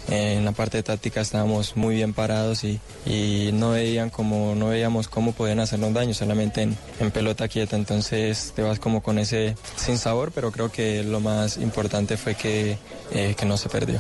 en 0.09 0.45
la 0.45 0.51
parte 0.53 0.81
táctica 0.83 1.21
estábamos 1.21 1.75
muy 1.75 1.95
bien 1.95 2.13
parados 2.13 2.63
y, 2.63 2.79
y 3.05 3.51
no 3.53 3.71
veían 3.71 4.09
como 4.09 4.55
no 4.55 4.69
veíamos 4.69 5.09
cómo 5.09 5.33
podían 5.33 5.59
hacernos 5.59 5.93
daño 5.93 6.13
solamente 6.13 6.61
en, 6.61 6.77
en 7.01 7.11
pelota 7.11 7.49
quieta 7.49 7.75
entonces 7.75 8.53
te 8.55 8.61
vas 8.61 8.79
como 8.79 9.03
con 9.03 9.19
ese 9.19 9.57
sin 9.75 9.97
sabor 9.97 10.31
pero 10.33 10.53
creo 10.53 10.71
que 10.71 11.03
lo 11.03 11.19
más 11.19 11.57
importante 11.57 12.15
fue 12.15 12.35
que, 12.35 12.77
eh, 13.11 13.35
que 13.37 13.45
no 13.45 13.57
se 13.57 13.67
perdió 13.67 13.99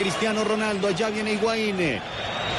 Cristiano 0.00 0.44
Ronaldo, 0.44 0.88
allá 0.88 1.10
viene 1.10 1.34
Higuaín. 1.34 2.00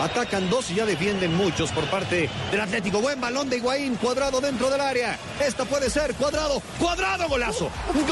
Atacan 0.01 0.49
dos 0.49 0.71
y 0.71 0.75
ya 0.75 0.85
defienden 0.85 1.35
muchos 1.35 1.71
por 1.71 1.85
parte 1.85 2.27
del 2.49 2.59
Atlético. 2.59 3.01
Buen 3.01 3.21
balón 3.21 3.51
de 3.51 3.57
Higuaín, 3.57 3.97
cuadrado 3.97 4.41
dentro 4.41 4.71
del 4.71 4.81
área. 4.81 5.15
Esta 5.39 5.63
puede 5.63 5.91
ser, 5.91 6.15
cuadrado, 6.15 6.59
cuadrado, 6.79 7.29
golazo. 7.29 7.69
¡Gol! 7.93 8.07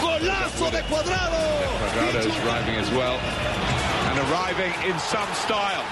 ¡Golazo 0.00 0.70
de 0.70 0.82
cuadrado! 0.84 1.34
Arriving 4.14 4.72
some 5.10 5.34
style. 5.34 5.84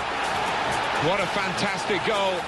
What 1.07 1.21
a 1.21 1.27
fantastic 1.27 2.01
goal. 2.07 2.41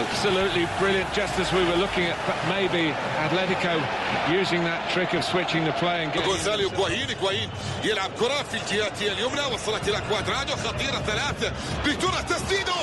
Absolutely 0.00 0.66
brilliant, 0.80 1.12
just 1.12 1.38
as 1.38 1.52
we 1.52 1.62
were 1.64 1.76
looking 1.76 2.04
at 2.04 2.16
maybe 2.48 2.92
Atletico 3.24 3.74
using 4.30 4.64
that 4.64 4.90
trick 4.90 5.14
of 5.14 5.24
switching 5.24 5.64
the 5.64 5.72
play 5.72 6.04
and 6.04 6.12
getting... 6.12 6.30
غونزالو 6.30 6.68
هيغوايين 6.68 7.08
هيغوايين 7.08 7.48
يلعب 7.84 8.10
كرة 8.20 8.42
في 8.42 8.56
الجهة 8.56 9.12
اليمنى 9.12 9.54
وصلت 9.54 9.88
إلى 9.88 10.00
كوادرادو 10.08 10.56
خطيرة 10.56 10.98
ثلاثة 11.06 11.52
بكرة 11.84 12.20
تسديده 12.20 12.74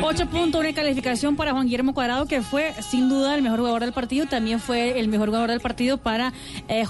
Ocho 0.00 0.26
puntos, 0.26 0.60
una 0.60 0.72
calificación 0.72 1.36
para 1.36 1.52
Juan 1.52 1.66
Guillermo 1.66 1.92
Cuadrado, 1.92 2.26
que 2.26 2.42
fue 2.42 2.72
sin 2.80 3.08
duda 3.08 3.34
el 3.34 3.42
mejor 3.42 3.58
jugador 3.58 3.82
del 3.82 3.92
partido. 3.92 4.26
También 4.26 4.58
fue 4.58 4.98
el 4.98 5.08
mejor 5.08 5.28
jugador 5.28 5.50
del 5.50 5.60
partido 5.60 5.98
para 5.98 6.32
eh, 6.68 6.84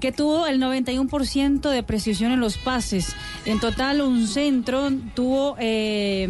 que 0.00 0.12
tuvo 0.12 0.46
el 0.46 0.60
91% 0.60 1.70
de 1.70 1.82
precisión 1.82 2.32
en 2.32 2.40
los 2.40 2.56
pases. 2.56 3.14
En 3.44 3.60
total, 3.60 4.00
un 4.00 4.26
centro 4.26 4.90
tuvo, 5.14 5.56
eh, 5.58 6.26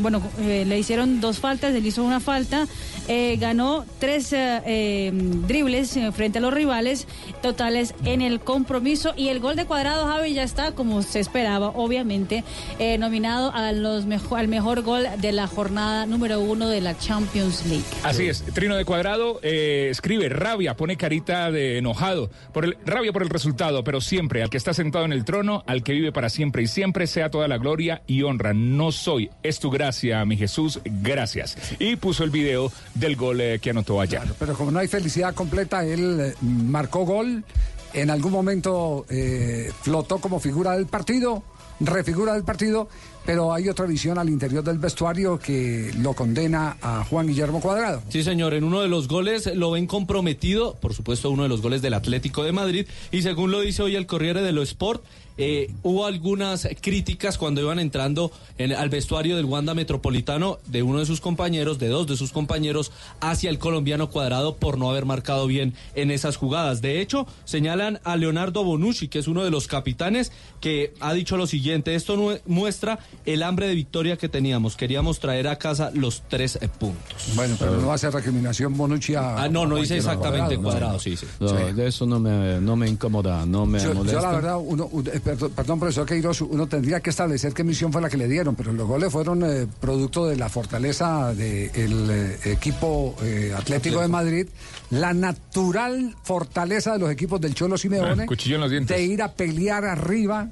bueno, 0.00 0.22
eh, 0.40 0.64
le 0.66 0.78
hicieron 0.78 1.20
dos 1.20 1.38
faltas, 1.38 1.72
le 1.72 1.80
hizo 1.80 2.04
una 2.04 2.20
falta, 2.20 2.66
eh, 3.08 3.36
ganó 3.38 3.84
tres 3.98 4.32
eh, 4.32 4.60
eh, 4.66 5.10
dribles 5.12 5.96
eh, 5.96 6.10
frente 6.12 6.38
a 6.38 6.40
los 6.40 6.52
rivales, 6.52 7.06
totales 7.42 7.94
en 8.04 8.22
el 8.22 8.40
compromiso. 8.40 9.14
Y 9.16 9.28
el 9.28 9.40
gol 9.40 9.56
de 9.56 9.64
Cuadrado, 9.66 10.06
Javi, 10.06 10.34
ya 10.34 10.42
está 10.42 10.72
como 10.72 11.02
se 11.02 11.20
esperaba, 11.20 11.68
obviamente, 11.68 12.44
eh, 12.78 12.98
nominado 12.98 13.52
al 13.54 14.06
mejor 14.06 14.82
gol 14.82 15.06
de 15.18 15.32
la 15.32 15.46
jornada 15.46 16.06
número 16.06 16.40
uno 16.40 16.68
de 16.68 16.80
la 16.80 16.98
Champions 16.98 17.64
League. 17.66 17.84
Así 18.02 18.28
es, 18.28 18.42
Trino 18.54 18.76
de 18.76 18.84
Cuadrado 18.84 19.40
escribe 19.42 20.28
rabia, 20.28 20.76
pone 20.76 20.96
carita 20.96 21.50
de 21.50 21.78
enojado, 21.78 22.30
por 22.52 22.64
el, 22.64 22.76
rabia 22.84 23.12
por 23.12 23.22
el 23.22 23.28
resultado, 23.28 23.84
pero 23.84 24.00
siempre 24.00 24.42
al 24.42 24.50
que 24.50 24.56
está 24.56 24.74
sentado 24.74 25.04
en 25.04 25.12
el 25.12 25.24
trono, 25.24 25.62
al 25.66 25.82
que 25.82 25.92
vive 25.92 26.12
para 26.12 26.28
siempre 26.28 26.62
y 26.62 26.66
siempre 26.66 27.06
sea 27.06 27.30
toda 27.30 27.48
la 27.48 27.58
gloria 27.58 28.02
y 28.06 28.22
honra. 28.22 28.52
No 28.54 28.92
soy, 28.92 29.30
es 29.42 29.60
tu 29.60 29.70
gracia, 29.70 30.24
mi 30.24 30.36
Jesús, 30.36 30.80
gracias. 30.84 31.56
Y 31.78 31.96
puso 31.96 32.24
el 32.24 32.30
video 32.30 32.72
del 32.98 33.16
gol 33.16 33.40
eh, 33.40 33.58
que 33.60 33.70
anotó 33.70 34.00
allá. 34.00 34.24
Pero 34.38 34.54
como 34.54 34.70
no 34.70 34.78
hay 34.78 34.88
felicidad 34.88 35.34
completa, 35.34 35.84
él 35.84 36.18
eh, 36.20 36.34
marcó 36.40 37.04
gol, 37.04 37.44
en 37.92 38.10
algún 38.10 38.32
momento 38.32 39.06
eh, 39.08 39.70
flotó 39.82 40.18
como 40.18 40.40
figura 40.40 40.72
del 40.72 40.86
partido, 40.86 41.42
refigura 41.80 42.34
del 42.34 42.44
partido, 42.44 42.88
pero 43.24 43.52
hay 43.52 43.68
otra 43.68 43.86
visión 43.86 44.18
al 44.18 44.28
interior 44.28 44.62
del 44.62 44.78
vestuario 44.78 45.38
que 45.38 45.92
lo 45.98 46.14
condena 46.14 46.76
a 46.80 47.04
Juan 47.04 47.26
Guillermo 47.26 47.60
Cuadrado. 47.60 48.02
Sí, 48.08 48.22
señor, 48.22 48.54
en 48.54 48.64
uno 48.64 48.80
de 48.80 48.88
los 48.88 49.08
goles 49.08 49.50
lo 49.54 49.72
ven 49.72 49.86
comprometido, 49.86 50.76
por 50.76 50.94
supuesto 50.94 51.30
uno 51.30 51.42
de 51.42 51.48
los 51.48 51.60
goles 51.60 51.82
del 51.82 51.94
Atlético 51.94 52.44
de 52.44 52.52
Madrid, 52.52 52.86
y 53.10 53.22
según 53.22 53.50
lo 53.50 53.60
dice 53.60 53.82
hoy 53.82 53.96
el 53.96 54.06
Corriere 54.06 54.42
dello 54.42 54.62
Sport, 54.62 55.04
eh, 55.38 55.70
hubo 55.82 56.06
algunas 56.06 56.66
críticas 56.80 57.38
cuando 57.38 57.60
iban 57.60 57.78
entrando 57.78 58.30
en- 58.58 58.72
al 58.72 58.88
vestuario 58.88 59.36
del 59.36 59.44
Wanda 59.44 59.74
Metropolitano 59.74 60.58
de 60.66 60.82
uno 60.82 60.98
de 61.00 61.06
sus 61.06 61.20
compañeros, 61.20 61.78
de 61.78 61.88
dos 61.88 62.06
de 62.06 62.16
sus 62.16 62.32
compañeros, 62.32 62.92
hacia 63.20 63.50
el 63.50 63.58
colombiano 63.58 64.10
cuadrado 64.10 64.56
por 64.56 64.78
no 64.78 64.90
haber 64.90 65.04
marcado 65.04 65.46
bien 65.46 65.74
en 65.94 66.10
esas 66.10 66.36
jugadas. 66.36 66.80
De 66.82 67.00
hecho, 67.00 67.26
señalan 67.44 68.00
a 68.04 68.16
Leonardo 68.16 68.64
Bonucci, 68.64 69.08
que 69.08 69.18
es 69.18 69.28
uno 69.28 69.44
de 69.44 69.50
los 69.50 69.66
capitanes, 69.66 70.32
que 70.60 70.94
ha 71.00 71.12
dicho 71.12 71.36
lo 71.36 71.46
siguiente, 71.46 71.94
esto 71.94 72.16
muestra 72.46 72.98
el 73.24 73.42
hambre 73.42 73.68
de 73.68 73.74
victoria 73.74 74.16
que 74.16 74.28
teníamos. 74.28 74.76
Queríamos 74.76 75.20
traer 75.20 75.48
a 75.48 75.56
casa 75.56 75.90
los 75.94 76.22
tres 76.28 76.58
eh, 76.60 76.68
puntos. 76.68 77.26
Bueno, 77.34 77.56
pero 77.58 77.80
no 77.80 77.92
hace 77.92 78.10
recriminación 78.10 78.76
Bonucci 78.76 79.14
a... 79.14 79.36
Ah, 79.44 79.48
no, 79.48 79.66
no 79.66 79.76
dice 79.76 79.96
exactamente 79.98 80.56
¿no? 80.56 80.62
cuadrado, 80.62 80.98
sí, 80.98 81.16
sí. 81.16 81.26
No, 81.40 81.52
de 81.52 81.86
eso 81.86 82.06
no 82.06 82.18
me, 82.18 82.60
no 82.60 82.74
me 82.76 82.88
incomoda, 82.88 83.44
no 83.46 83.66
me 83.66 83.78
Yo, 83.80 83.88
yo 83.88 83.94
molesta. 83.94 84.20
la 84.22 84.32
verdad, 84.32 84.58
uno, 84.62 84.88
un- 84.90 85.06
perdón, 85.26 85.50
perdón, 85.50 85.80
profesor 85.80 86.06
Queiroz, 86.06 86.40
uno 86.42 86.68
tendría 86.68 87.00
que 87.00 87.10
establecer 87.10 87.52
qué 87.52 87.64
misión 87.64 87.92
fue 87.92 88.00
la 88.00 88.08
que 88.08 88.16
le 88.16 88.28
dieron, 88.28 88.54
pero 88.54 88.72
los 88.72 88.86
goles 88.86 89.12
fueron 89.12 89.42
eh, 89.44 89.66
producto 89.80 90.26
de 90.26 90.36
la 90.36 90.48
fortaleza 90.48 91.34
del 91.34 92.38
equipo 92.44 93.16
eh, 93.22 93.52
Atlético 93.56 94.00
de 94.00 94.08
Madrid, 94.08 94.46
la 94.90 95.12
natural 95.12 96.14
fortaleza 96.22 96.92
de 96.92 97.00
los 97.00 97.10
equipos 97.10 97.40
del 97.40 97.54
Cholo 97.54 97.76
Simeone, 97.76 98.26
cuchillo 98.26 98.54
en 98.54 98.60
los 98.60 98.70
dientes. 98.70 98.96
de 98.96 99.02
ir 99.02 99.20
a 99.20 99.32
pelear 99.32 99.84
arriba, 99.84 100.48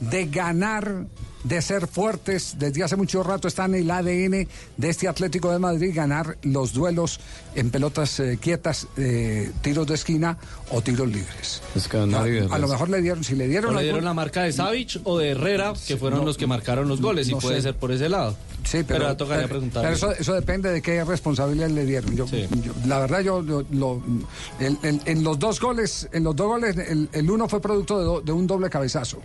de 0.00 0.26
ganar, 0.26 1.06
de 1.44 1.62
ser 1.62 1.86
fuertes. 1.86 2.56
Desde 2.58 2.82
hace 2.84 2.96
mucho 2.96 3.22
rato 3.22 3.48
está 3.48 3.64
en 3.64 3.74
el 3.76 3.90
ADN 3.90 4.46
de 4.76 4.88
este 4.88 5.08
Atlético 5.08 5.50
de 5.50 5.58
Madrid 5.58 5.92
ganar 5.94 6.36
los 6.42 6.72
duelos 6.72 7.20
en 7.54 7.70
pelotas 7.70 8.20
eh, 8.20 8.38
quietas, 8.40 8.86
eh, 8.96 9.50
tiros 9.62 9.86
de 9.86 9.94
esquina 9.94 10.36
o 10.70 10.82
tiros 10.82 11.08
libres. 11.08 11.62
Es 11.74 11.88
que 11.88 11.96
nadie- 12.06 12.46
A 12.50 12.58
lo 12.58 12.68
mejor 12.68 12.88
le 12.90 13.00
dieron, 13.02 13.24
si 13.24 13.34
le 13.34 13.48
dieron, 13.48 13.74
O 13.74 13.78
le 13.78 13.82
dieron 13.84 13.98
algún- 14.00 14.04
la 14.06 14.14
marca 14.14 14.42
de 14.42 14.52
Savic 14.52 15.00
o 15.04 15.18
de 15.18 15.30
Herrera, 15.30 15.72
que 15.86 15.96
fueron 15.96 16.20
no, 16.20 16.24
los 16.26 16.36
que 16.36 16.46
marcaron 16.46 16.88
los 16.88 17.00
goles, 17.00 17.28
y 17.28 17.32
no 17.32 17.38
puede 17.38 17.56
sé. 17.56 17.62
ser 17.62 17.76
por 17.76 17.90
ese 17.92 18.08
lado. 18.08 18.36
Sí, 18.64 18.82
pero, 18.86 19.04
ya 19.08 19.16
tocaría 19.16 19.44
pero- 19.44 19.48
preguntar. 19.60 19.82
pero 19.82 19.94
eso, 19.96 20.12
eso 20.12 20.34
depende 20.34 20.70
de 20.70 20.82
qué 20.82 21.02
responsabilidad 21.02 21.70
le 21.70 21.86
dieron. 21.86 22.14
Yo- 22.14 22.26
yo- 22.26 22.74
la 22.86 22.98
verdad, 22.98 23.20
yo 23.20 23.40
lo- 23.40 23.64
lo- 23.70 24.02
el- 24.58 24.76
el- 24.82 25.00
en 25.06 25.24
los 25.24 25.38
dos 25.38 25.58
goles, 25.58 26.06
en 26.12 26.24
los 26.24 26.36
dos 26.36 26.46
goles, 26.48 26.76
el, 26.76 27.08
el 27.12 27.30
uno 27.30 27.48
fue 27.48 27.60
producto 27.62 27.98
de, 27.98 28.04
do- 28.04 28.20
de 28.20 28.32
un 28.32 28.46
doble 28.46 28.68
cabezazo. 28.68 29.22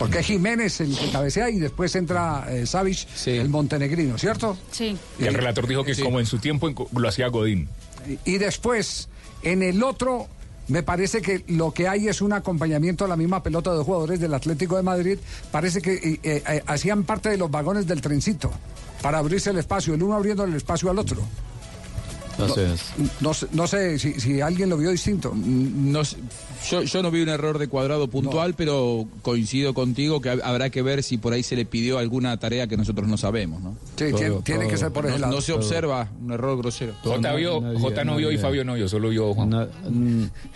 Porque 0.00 0.20
es 0.20 0.26
Jiménez 0.26 0.80
el 0.80 0.96
que 0.96 1.10
cabecea 1.10 1.50
y 1.50 1.58
después 1.60 1.94
entra 1.94 2.46
eh, 2.48 2.64
Savic, 2.66 3.06
el 3.26 3.50
montenegrino, 3.50 4.16
¿cierto? 4.16 4.56
Sí. 4.72 4.96
Y 5.18 5.24
el 5.26 5.34
relator 5.34 5.66
dijo 5.68 5.84
que 5.84 5.94
como 6.02 6.18
en 6.18 6.24
su 6.26 6.38
tiempo 6.38 6.68
en- 6.68 6.74
lo 6.96 7.06
hacía 7.08 7.28
Godín. 7.28 7.68
Y 8.24 8.38
después, 8.38 9.10
en 9.42 9.62
el 9.62 9.82
otro, 9.82 10.26
me 10.68 10.82
parece 10.82 11.20
que 11.20 11.44
lo 11.48 11.72
que 11.72 11.86
hay 11.86 12.08
es 12.08 12.22
un 12.22 12.32
acompañamiento 12.32 13.04
a 13.04 13.08
la 13.08 13.16
misma 13.16 13.42
pelota 13.42 13.74
de 13.74 13.84
jugadores 13.84 14.18
del 14.20 14.32
Atlético 14.32 14.76
de 14.78 14.82
Madrid. 14.82 15.18
Parece 15.52 15.82
que 15.82 15.92
eh, 15.94 16.20
eh, 16.24 16.62
hacían 16.66 17.04
parte 17.04 17.28
de 17.28 17.36
los 17.36 17.50
vagones 17.50 17.86
del 17.86 18.00
trencito 18.00 18.50
para 19.02 19.18
abrirse 19.18 19.50
el 19.50 19.58
espacio, 19.58 19.92
el 19.92 20.02
uno 20.02 20.14
abriendo 20.14 20.44
el 20.44 20.54
espacio 20.54 20.90
al 20.90 20.98
otro. 20.98 21.20
Es. 22.46 22.82
No, 23.20 23.34
sé- 23.34 23.46
no 23.52 23.66
sé 23.66 23.98
si, 23.98 24.20
si 24.20 24.40
alguien 24.40 24.68
lo 24.68 24.76
vio 24.76 24.90
distinto. 24.90 25.32
No 25.34 26.04
sé, 26.04 26.16
yo, 26.70 26.82
yo 26.82 27.02
no 27.02 27.10
vi 27.10 27.22
un 27.22 27.28
error 27.28 27.58
de 27.58 27.68
cuadrado 27.68 28.08
puntual, 28.08 28.54
pero 28.54 29.06
coincido 29.22 29.74
contigo 29.74 30.20
que 30.20 30.30
hab- 30.30 30.42
habrá 30.44 30.70
que 30.70 30.82
ver 30.82 31.02
si 31.02 31.18
por 31.18 31.32
ahí 31.32 31.42
se 31.42 31.56
le 31.56 31.64
pidió 31.64 31.98
alguna 31.98 32.36
tarea 32.38 32.66
que 32.66 32.76
nosotros 32.76 33.08
no 33.08 33.16
sabemos, 33.16 33.60
¿no? 33.62 33.76
Sí, 33.96 34.06
tiene- 34.16 34.42
tiene 34.42 34.68
que 34.68 34.76
ser 34.76 34.92
por 34.92 35.06
ese 35.06 35.14
no, 35.14 35.20
lado. 35.22 35.34
no 35.34 35.40
se 35.40 35.52
observa 35.52 36.08
un 36.22 36.32
error 36.32 36.56
grosero. 36.58 36.94
J, 37.02 37.34
vio, 37.34 37.60
J 37.78 38.04
no 38.04 38.16
vio 38.16 38.30
y 38.32 38.38
Fabio 38.38 38.64
no 38.64 38.74
vio, 38.74 38.88
solo 38.88 39.08
vio 39.10 39.34
Juan. 39.34 39.50
Na- 39.50 39.68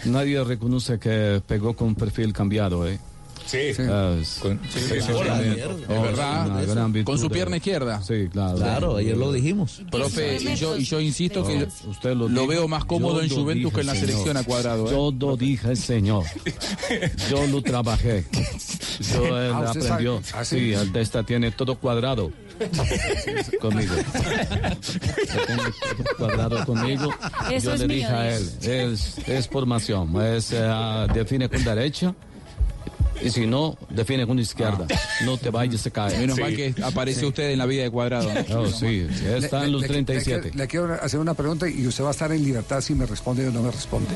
nadie 0.04 0.42
reconoce 0.44 0.98
que 0.98 1.42
pegó 1.46 1.74
con 1.74 1.94
perfil 1.94 2.32
cambiado, 2.32 2.86
¿eh? 2.88 2.98
Sí. 3.46 3.58
Ah, 3.80 4.16
es- 4.20 4.38
Con- 4.40 4.58
sí, 4.72 4.80
sí, 4.80 5.00
sí. 5.00 5.12
Oh, 5.12 6.02
verdad. 6.02 7.18
su 7.18 7.28
pierna 7.28 7.56
izquierda. 7.58 8.02
Sí, 8.02 8.28
claro. 8.32 8.56
Claro, 8.56 8.96
ayer 8.96 9.16
lo 9.16 9.32
dijimos. 9.32 9.82
Profe, 9.90 10.38
y 10.40 10.54
yo, 10.56 10.76
y 10.76 10.84
yo 10.84 10.98
insisto 11.00 11.46
que 11.46 11.58
No, 11.58 11.90
usted 11.90 12.14
lo, 12.16 12.28
lo 12.28 12.46
veo 12.46 12.66
más 12.68 12.84
cómodo 12.84 13.20
en 13.22 13.28
Juventus 13.28 13.64
dije, 13.72 13.74
que 13.74 13.80
en 13.82 13.86
la 13.86 13.92
señor. 13.94 14.08
selección 14.08 14.36
a 14.38 14.42
cuadrado. 14.44 14.86
¿eh? 14.86 14.90
Yo 14.90 15.12
lo 15.18 15.36
dije, 15.36 15.76
señor. 15.76 16.24
Yo 17.30 17.46
lo 17.46 17.60
trabajé. 17.62 18.24
Yo 19.12 19.38
él 19.38 19.52
Ah, 19.54 19.70
aprendió. 19.70 20.22
Ah, 20.32 20.44
sí. 20.44 20.58
sí, 20.58 20.72
el 20.72 20.92
Testa 20.92 21.22
tiene 21.22 21.50
todo 21.50 21.76
cuadrado. 21.78 22.32
conmigo. 23.60 23.94
Él 23.94 24.04
tiene 25.46 25.62
todo 25.72 26.16
cuadrado 26.16 26.64
conmigo. 26.66 27.14
Eso 27.50 27.66
Yo 27.70 27.74
es 27.74 27.80
le 27.80 27.86
mío, 27.88 27.96
dije 27.96 28.08
a 28.12 28.36
él, 28.36 28.50
es, 28.62 29.18
es 29.28 29.48
formación, 29.48 30.20
es, 30.22 30.50
eh, 30.52 31.06
define 31.12 31.48
con 31.48 31.62
derecha. 31.64 32.14
Y 33.22 33.30
si 33.30 33.46
no, 33.46 33.76
define 33.90 34.26
con 34.26 34.38
izquierda. 34.38 34.86
No 35.24 35.38
te 35.38 35.50
vayas 35.50 35.86
a 35.86 35.90
caer. 35.90 36.18
Menos 36.20 36.38
mal 36.38 36.54
que 36.54 36.74
aparece 36.82 37.24
usted 37.26 37.50
en 37.50 37.58
la 37.58 37.66
vida 37.66 37.84
de 37.84 37.90
cuadrado. 37.90 38.28
¿no? 38.48 38.60
Oh, 38.62 38.66
sí, 38.68 39.06
está 39.26 39.60
Le- 39.60 39.66
en 39.66 39.72
los 39.72 39.82
le- 39.82 39.88
le- 39.88 39.94
37. 39.94 40.50
Le, 40.50 40.56
le 40.56 40.66
quiero 40.66 40.92
hacer 40.94 41.20
una 41.20 41.34
pregunta 41.34 41.68
y 41.68 41.86
usted 41.86 42.04
va 42.04 42.08
a 42.08 42.10
estar 42.12 42.30
en 42.32 42.44
libertad 42.44 42.80
si 42.80 42.94
me 42.94 43.06
responde 43.06 43.46
o 43.48 43.50
no 43.52 43.62
me 43.62 43.70
responde. 43.70 44.14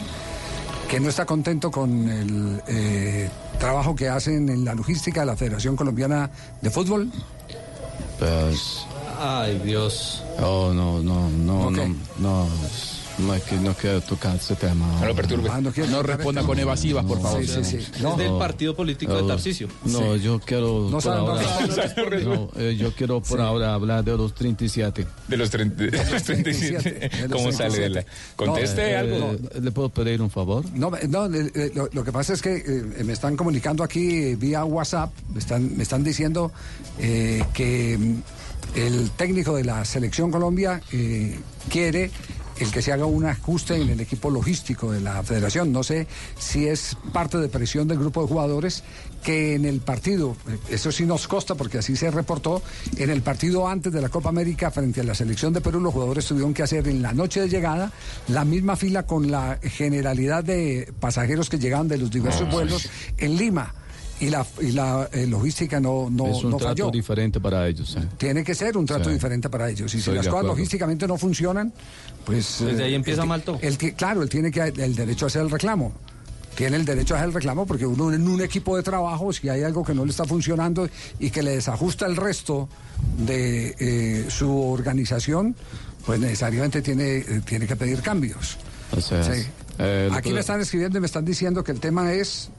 Que 0.91 1.01
no 1.01 1.09
está 1.09 1.25
contento 1.27 1.71
con 1.71 2.09
el 2.09 2.63
eh, 2.67 3.29
trabajo 3.59 3.95
que 3.95 4.09
hacen 4.09 4.49
en 4.49 4.65
la 4.65 4.75
logística 4.75 5.21
de 5.21 5.27
la 5.27 5.37
Federación 5.37 5.77
Colombiana 5.77 6.31
de 6.61 6.71
Fútbol. 6.71 7.11
Pues. 8.19 8.85
Ay, 9.21 9.61
Dios. 9.65 10.23
Oh, 10.41 10.73
no, 10.75 11.01
no, 11.03 11.29
no, 11.31 11.69
Ok. 11.69 11.77
no, 11.77 12.45
no, 12.45 12.49
no, 13.19 13.35
es 13.35 13.43
que 13.43 13.57
no 13.57 13.75
quiero 13.75 14.01
tocar 14.01 14.37
ese 14.37 14.55
tema. 14.57 14.87
No 15.01 15.07
lo 15.07 15.15
perturbe. 15.15 15.49
Ah, 15.51 15.61
no 15.61 15.71
responda 16.03 16.41
este- 16.41 16.47
con 16.49 16.59
evasivas, 16.59 17.05
por 17.05 17.21
favor. 17.21 17.45
Sí, 17.45 17.63
sí, 17.65 17.65
sí. 17.65 17.77
Es 17.77 18.17
del 18.17 18.39
partido 18.39 18.75
político 18.77 19.15
de 19.21 19.27
Tarcisio. 19.29 19.69
No, 19.85 20.17
yo 20.17 20.39
quiero 20.41 20.89
No 20.91 20.99
por 20.99 21.13
ahora. 21.13 21.43
eh, 22.57 22.77
yo 22.79 22.93
quiero 22.95 23.21
por 23.23 23.41
ahora 23.41 23.75
hablar 23.75 24.05
de 24.05 24.17
los 24.17 24.35
37. 24.35 25.07
De 25.29 25.37
los, 25.37 25.51
de 25.51 25.65
los 26.13 26.23
37. 26.23 26.91
de 27.09 27.29
los 27.29 27.33
¿Cómo 27.33 27.53
sale 27.53 27.79
de 27.79 27.89
la? 27.91 28.05
Conteste 28.37 28.91
Eh, 28.91 28.97
algo. 28.97 29.33
eh, 29.33 29.61
¿Le 29.61 29.71
puedo 29.73 29.89
pedir 29.89 30.23
un 30.23 30.31
favor? 30.31 30.65
No, 30.75 30.91
no 31.09 31.29
lo, 31.29 31.89
lo 31.93 32.05
que 32.05 32.13
pasa 32.13 32.33
es 32.33 32.43
que 32.43 32.57
eh, 32.57 33.05
me 33.05 33.13
están 33.13 33.37
comunicando 33.37 33.83
aquí 33.85 34.11
eh, 34.23 34.37
vía 34.37 34.65
WhatsApp, 34.65 35.11
me 35.33 35.39
están, 35.41 35.77
me 35.77 35.83
están 35.83 36.05
diciendo 36.05 36.53
eh, 36.99 37.43
que 37.53 37.97
mm, 37.99 38.79
el 38.79 39.11
técnico 39.13 39.57
de 39.57 39.65
la 39.65 39.85
Selección 39.85 40.31
Colombia 40.31 40.81
eh, 40.93 41.39
quiere 41.71 42.11
el 42.61 42.71
que 42.71 42.83
se 42.83 42.93
haga 42.93 43.07
un 43.07 43.25
ajuste 43.27 43.81
en 43.81 43.89
el 43.91 44.01
equipo 44.01 44.31
logístico 44.31 44.93
de 44.93 45.01
la 45.01 45.23
federación. 45.23 45.73
No 45.73 45.83
sé 45.83 46.07
si 46.39 46.67
es 46.67 46.97
parte 47.13 47.39
de 47.39 47.49
presión 47.49 47.89
del 47.89 47.99
grupo 47.99 48.23
de 48.23 48.29
jugadores 48.29 48.83
que 49.23 49.55
en 49.55 49.65
el 49.65 49.81
partido, 49.81 50.37
eh, 50.49 50.59
eso 50.71 50.93
sí 50.93 51.05
nos 51.05 51.27
consta 51.29 51.55
porque 51.55 51.79
así 51.79 51.97
se 51.97 52.11
reportó, 52.11 52.63
en 52.97 53.11
el 53.11 53.23
partido 53.23 53.69
antes 53.69 53.93
de 53.93 54.01
la 54.01 54.09
Copa 54.09 54.29
América 54.29 54.71
frente 54.71 55.01
a 55.01 55.05
la 55.05 55.15
selección 55.15 55.53
de 55.53 55.61
Perú, 55.61 55.81
los 55.81 55.93
jugadores 55.93 56.27
tuvieron 56.27 56.55
que 56.55 56.63
hacer 56.63 56.89
en 56.89 57.03
la 57.03 57.13
noche 57.13 57.41
de 57.41 57.49
llegada 57.49 57.93
la 58.29 58.45
misma 58.45 58.77
fila 58.77 59.05
con 59.05 59.31
la 59.31 59.59
generalidad 59.63 60.45
de 60.45 60.93
pasajeros 61.01 61.49
que 61.49 61.59
llegaban 61.59 61.89
de 61.89 61.99
los 61.99 62.11
diversos 62.11 62.51
vuelos 62.51 62.89
en 63.17 63.37
Lima. 63.37 63.75
Y 64.21 64.31
la, 64.31 64.45
y 64.61 64.73
la 64.73 65.09
eh, 65.13 65.27
logística 65.27 65.79
no, 65.79 66.09
no, 66.11 66.27
es 66.27 66.43
un 66.43 66.51
no 66.51 66.57
trato 66.57 66.75
falló. 66.85 66.91
diferente 66.91 67.39
para 67.41 67.69
ellos. 67.69 67.97
eh. 67.97 68.03
Tiene 68.19 68.43
que 68.43 68.55
ser 68.55 68.77
un 68.77 68.85
trato 68.85 69.05
Sí. 69.11 69.13
diferente 69.15 69.49
para 69.49 69.71
ellos. 69.71 69.87
Y 69.95 69.97
si 69.97 69.99
Estoy 69.99 70.15
las 70.17 70.23
cosas 70.27 70.39
acuerdo. 70.39 70.49
logísticamente 70.57 71.07
no 71.07 71.17
funcionan, 71.17 71.73
pues... 72.25 72.59
Desde 72.65 72.83
ahí 72.85 72.93
eh, 72.95 72.97
empieza 72.97 73.21
él 73.21 73.27
ti- 73.27 73.29
mal 73.29 73.43
todo. 73.43 73.59
él 73.63 73.79
claro, 73.95 74.23
él 74.23 74.29
tiene 74.29 74.51
que 74.51 74.61
el 74.63 74.95
derecho 74.97 75.27
a 75.27 75.29
hacer 75.29 75.43
el 75.43 75.51
reclamo. 75.51 75.93
Tiene 76.57 76.77
el 76.77 76.85
derecho 76.85 77.15
a 77.15 77.19
hacer 77.19 77.29
el 77.29 77.35
reclamo 77.35 77.65
porque 77.67 77.87
uno 77.87 78.13
en 78.13 78.27
un 78.27 78.41
equipo 78.41 78.77
de 78.77 78.83
trabajo, 78.83 79.33
si 79.33 79.49
hay 79.49 79.63
algo 79.63 79.85
que 79.85 79.95
no 79.95 80.05
le 80.05 80.11
está 80.11 80.25
funcionando 80.25 80.89
y 81.21 81.31
que 81.31 81.41
le 81.45 81.53
desajusta 81.53 82.05
el 82.07 82.17
resto 82.17 82.69
de 83.19 83.77
eh, 83.79 84.27
su 84.29 84.51
organización, 84.73 85.55
pues 86.05 86.19
necesariamente 86.19 86.83
tiene, 86.83 87.21
tiene 87.47 87.69
que 87.69 87.77
pedir 87.77 88.03
cambios. 88.03 88.57
Sí. 89.01 89.15
Eh, 89.79 90.09
le 90.11 90.17
Aquí 90.17 90.31
me 90.33 90.41
están 90.41 90.61
escribiendo 90.61 90.99
y 90.99 91.01
me 91.01 91.07
están 91.07 91.25
diciendo 91.25 91.63
que 91.63 91.71
el 91.71 91.79
tema 91.79 92.13
es 92.13 92.51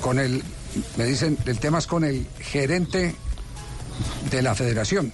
con 0.00 0.18
el, 0.18 0.42
me 0.96 1.04
dicen, 1.04 1.36
el 1.46 1.58
tema 1.58 1.78
es 1.78 1.86
con 1.86 2.04
el 2.04 2.26
gerente 2.38 3.14
de 4.30 4.42
la 4.42 4.54
federación. 4.54 5.12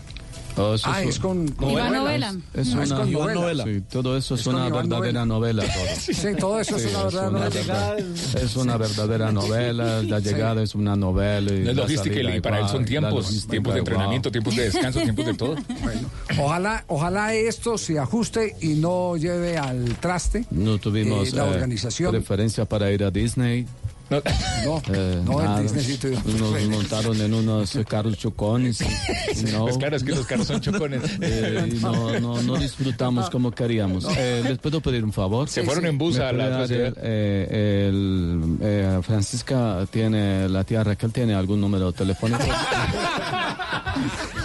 Oh, 0.59 0.73
eso 0.73 0.89
Ah, 0.91 1.03
es- 1.03 1.19
con, 1.19 1.49
con 1.49 1.71
Iván. 1.71 1.93
Novela. 1.93 2.31
Es 2.55 2.75
Ah, 2.75 2.83
es 2.83 2.91
una 2.91 2.97
con 3.03 3.13
novela. 3.13 3.65
Sí, 3.65 3.83
todo 3.91 4.17
eso 4.17 4.37
es, 4.37 4.41
Es 4.41 4.47
una 4.47 4.69
Iván 4.69 4.89
verdadera 4.89 5.27
novela. 5.27 5.63
todo. 5.65 5.85
Sí, 6.01 6.29
todo 6.39 6.61
eso 6.61 6.77
es 6.77 6.87
una 6.87 7.03
verdadera 7.03 7.31
novela. 7.31 7.51
verdad- 7.51 7.99
es 8.43 8.57
una 8.57 8.77
verdadera 8.79 9.33
novela. 9.33 10.03
La 10.03 10.19
llegada 10.19 10.63
es 10.63 10.75
una 10.75 10.97
novela. 10.97 11.53
y 11.53 11.63
la 11.63 11.73
logística 11.75 12.15
y, 12.15 12.19
salida 12.23 12.37
y 12.37 12.41
para 12.41 12.61
él 12.61 12.69
son 12.69 12.89
igual, 12.89 13.03
la 13.03 13.09
tiempos, 13.11 13.27
tiempos 13.49 13.51
de 13.51 13.61
igual. 13.61 13.79
entrenamiento, 13.81 14.31
tiempos 14.33 14.57
de 14.57 14.63
descanso, 14.65 15.01
tiempos 15.03 15.27
de 15.27 15.35
todo. 15.35 15.57
Ojalá, 16.41 16.85
ojalá 16.87 17.35
esto 17.35 17.77
se 17.77 17.99
ajuste 17.99 18.57
y 18.63 18.69
no 18.77 19.17
lleve 19.19 19.59
al 19.59 19.85
traste 20.01 20.47
No 20.51 20.79
tuvimos 20.79 21.29
eh, 21.35 21.37
la 21.37 21.47
eh, 21.49 21.51
organización. 21.51 22.13
preferencia 22.13 22.65
para 22.65 22.91
ir 22.91 23.05
a 23.05 23.11
Disney. 23.11 23.67
No, 24.11 24.23
No, 24.65 24.83
Eh, 24.95 25.21
no, 25.25 25.43
nada. 25.43 25.61
Disney 25.61 25.85
sí 25.85 25.97
tuvimos 25.99 26.25
Nos 26.27 26.69
montaron 26.69 27.21
en 27.21 27.35
unos 27.35 27.79
carros 27.89 28.17
chocones. 28.19 28.79
No, 29.53 29.65
Pues 29.65 29.79
claro, 29.79 29.97
es 29.97 30.05
que 30.05 30.13
los 30.13 30.27
carros 30.27 30.47
son 30.47 30.61
chocones. 30.61 31.03
eh, 31.21 31.69
no, 31.81 32.19
no, 32.21 32.43
no 32.43 32.57
disfrutamos 32.57 33.29
como 33.31 33.51
queríamos. 33.51 34.07
Eh, 34.17 34.43
¿Les 34.45 34.59
puedo 34.59 34.81
pedir 34.81 35.05
un 35.05 35.13
favor? 35.13 35.49
Se 35.49 35.63
fueron 35.63 35.87
en 35.87 35.99
bus 35.99 36.17
¿Me 36.19 36.25
a 36.25 36.33
la 36.33 36.65
el, 36.65 36.95
eh, 36.97 37.89
el, 37.89 38.59
eh, 38.61 39.01
Francisca 39.03 39.87
tiene, 39.91 40.49
la 40.49 40.65
tía 40.65 40.85
Raquel 40.85 41.13
tiene 41.13 41.35
algún 41.35 41.61
número 41.61 41.93
telefónico. 41.93 42.45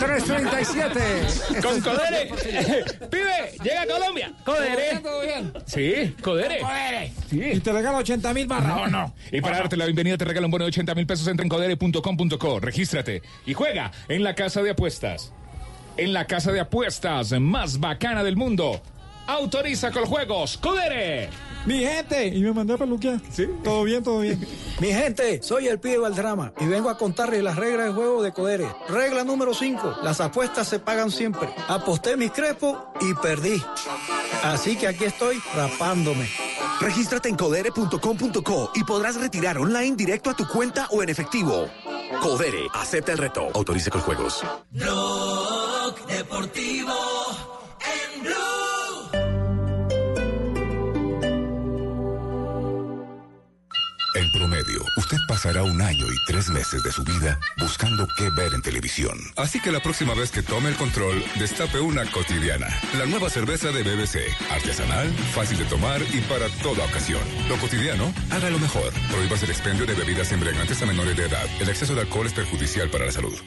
337. 0.02 1.62
Con 1.62 1.80
Codere. 1.80 2.26
Pibe, 3.12 3.52
llega 3.64 3.84
a 3.84 3.86
Colombia. 3.86 4.34
Codere. 4.44 5.00
¿Todo 5.00 5.22
bien? 5.22 5.54
Sí, 5.68 6.16
Codere. 6.24 6.60
Codere. 6.60 7.14
Sí. 7.30 7.42
Y 7.54 7.60
te 7.60 7.72
regalo 7.72 7.98
80 8.00 8.34
mil 8.34 8.48
barras. 8.48 8.76
No, 8.76 8.88
no. 8.88 9.14
Y 9.32 9.42
para 9.42 9.60
darte 9.60 9.78
la 9.78 9.86
bienvenida 9.86 10.18
te 10.18 10.26
regalo 10.26 10.48
un 10.48 10.52
bono 10.52 10.64
de 10.64 10.70
80 10.70 10.96
mil 10.96 11.06
pesos. 11.06 11.28
Entra 11.28 11.44
en 11.44 11.50
codere.com.co. 11.50 12.60
Regístrate 12.60 13.22
y 13.46 13.54
juega 13.54 13.92
en 14.08 14.24
la 14.24 14.34
casa 14.34 14.64
de 14.64 14.72
apuestas. 14.72 15.34
En 15.98 16.14
la 16.14 16.26
casa 16.26 16.52
de 16.52 16.62
apuestas 16.62 17.32
más 17.40 17.80
bacana 17.80 18.24
del 18.24 18.38
mundo. 18.38 18.82
Autoriza 19.28 19.92
con 19.92 20.06
juegos. 20.06 20.58
Codere. 20.58 21.30
Mi 21.66 21.80
gente, 21.80 22.28
y 22.28 22.42
me 22.42 22.54
mandé 22.54 22.74
a 22.74 22.78
peluquear. 22.78 23.20
Sí. 23.32 23.48
Todo 23.64 23.84
bien, 23.84 24.04
todo 24.04 24.20
bien. 24.20 24.46
Mi 24.80 24.88
gente, 24.88 25.44
soy 25.44 25.68
el 25.68 25.80
pibe 25.80 26.00
Valdrama 26.00 26.54
y 26.60 26.66
vengo 26.66 26.90
a 26.90 26.98
contarles 26.98 27.44
las 27.44 27.56
reglas 27.56 27.88
de 27.88 27.94
juego 27.94 28.24
de 28.24 28.32
Codere. 28.32 28.68
Regla 28.90 29.24
número 29.24 29.54
5, 29.54 29.98
las 30.04 30.20
apuestas 30.22 30.68
se 30.68 30.80
pagan 30.80 31.12
siempre. 31.12 31.54
Aposté 31.68 32.18
mis 32.18 32.32
crepos 32.32 32.78
y 33.00 33.14
perdí. 33.14 33.62
Así 34.44 34.76
que 34.76 34.88
aquí 34.88 35.04
estoy 35.06 35.40
rapándome. 35.56 36.28
Regístrate 36.80 37.30
en 37.30 37.36
codere.com.co 37.36 38.72
y 38.74 38.84
podrás 38.84 39.16
retirar 39.16 39.60
online 39.60 39.96
directo 39.96 40.32
a 40.32 40.36
tu 40.36 40.48
cuenta 40.48 40.88
o 40.90 41.04
en 41.04 41.10
efectivo. 41.10 41.70
Codere, 42.22 42.68
acepta 42.74 43.12
el 43.12 43.20
reto. 43.20 43.50
Autorice 43.54 43.92
con 43.92 44.02
juegos. 44.02 44.44
Blog 44.72 46.08
Deportivo 46.08 46.94
usted 55.12 55.28
pasará 55.28 55.64
un 55.64 55.82
año 55.82 56.06
y 56.08 56.26
tres 56.26 56.50
meses 56.50 56.84
de 56.84 56.92
su 56.92 57.04
vida 57.04 57.38
buscando 57.60 58.08
qué 58.18 58.30
ver 58.30 58.54
en 58.54 58.62
televisión. 58.62 59.18
Así 59.36 59.60
que 59.60 59.70
la 59.70 59.82
próxima 59.82 60.14
vez 60.14 60.32
que 60.32 60.42
tome 60.42 60.70
el 60.70 60.76
control, 60.78 61.22
destape 61.38 61.82
una 61.82 62.10
cotidiana. 62.10 62.68
La 62.98 63.06
nueva 63.06 63.30
cerveza 63.30 63.72
de 63.72 63.84
BBC. 63.84 64.20
Artesanal, 64.50 65.10
fácil 65.34 65.58
de 65.58 65.66
tomar 65.66 66.02
y 66.02 66.22
para 66.22 66.48
toda 66.64 66.86
ocasión. 66.86 67.22
Lo 67.50 67.58
cotidiano, 67.58 68.14
haga 68.30 68.50
lo 68.50 68.60
mejor. 68.60 68.94
Prohíbas 69.12 69.44
el 69.44 69.50
expendio 69.50 69.86
de 69.86 69.96
bebidas 69.96 70.32
embriagantes 70.32 70.82
a 70.82 70.86
menores 70.86 71.18
de 71.18 71.26
edad. 71.26 71.46
El 71.60 71.68
exceso 71.68 71.94
de 71.94 72.02
alcohol 72.02 72.28
es 72.28 72.34
perjudicial 72.34 72.90
para 72.90 73.06
la 73.06 73.12
salud. 73.12 73.38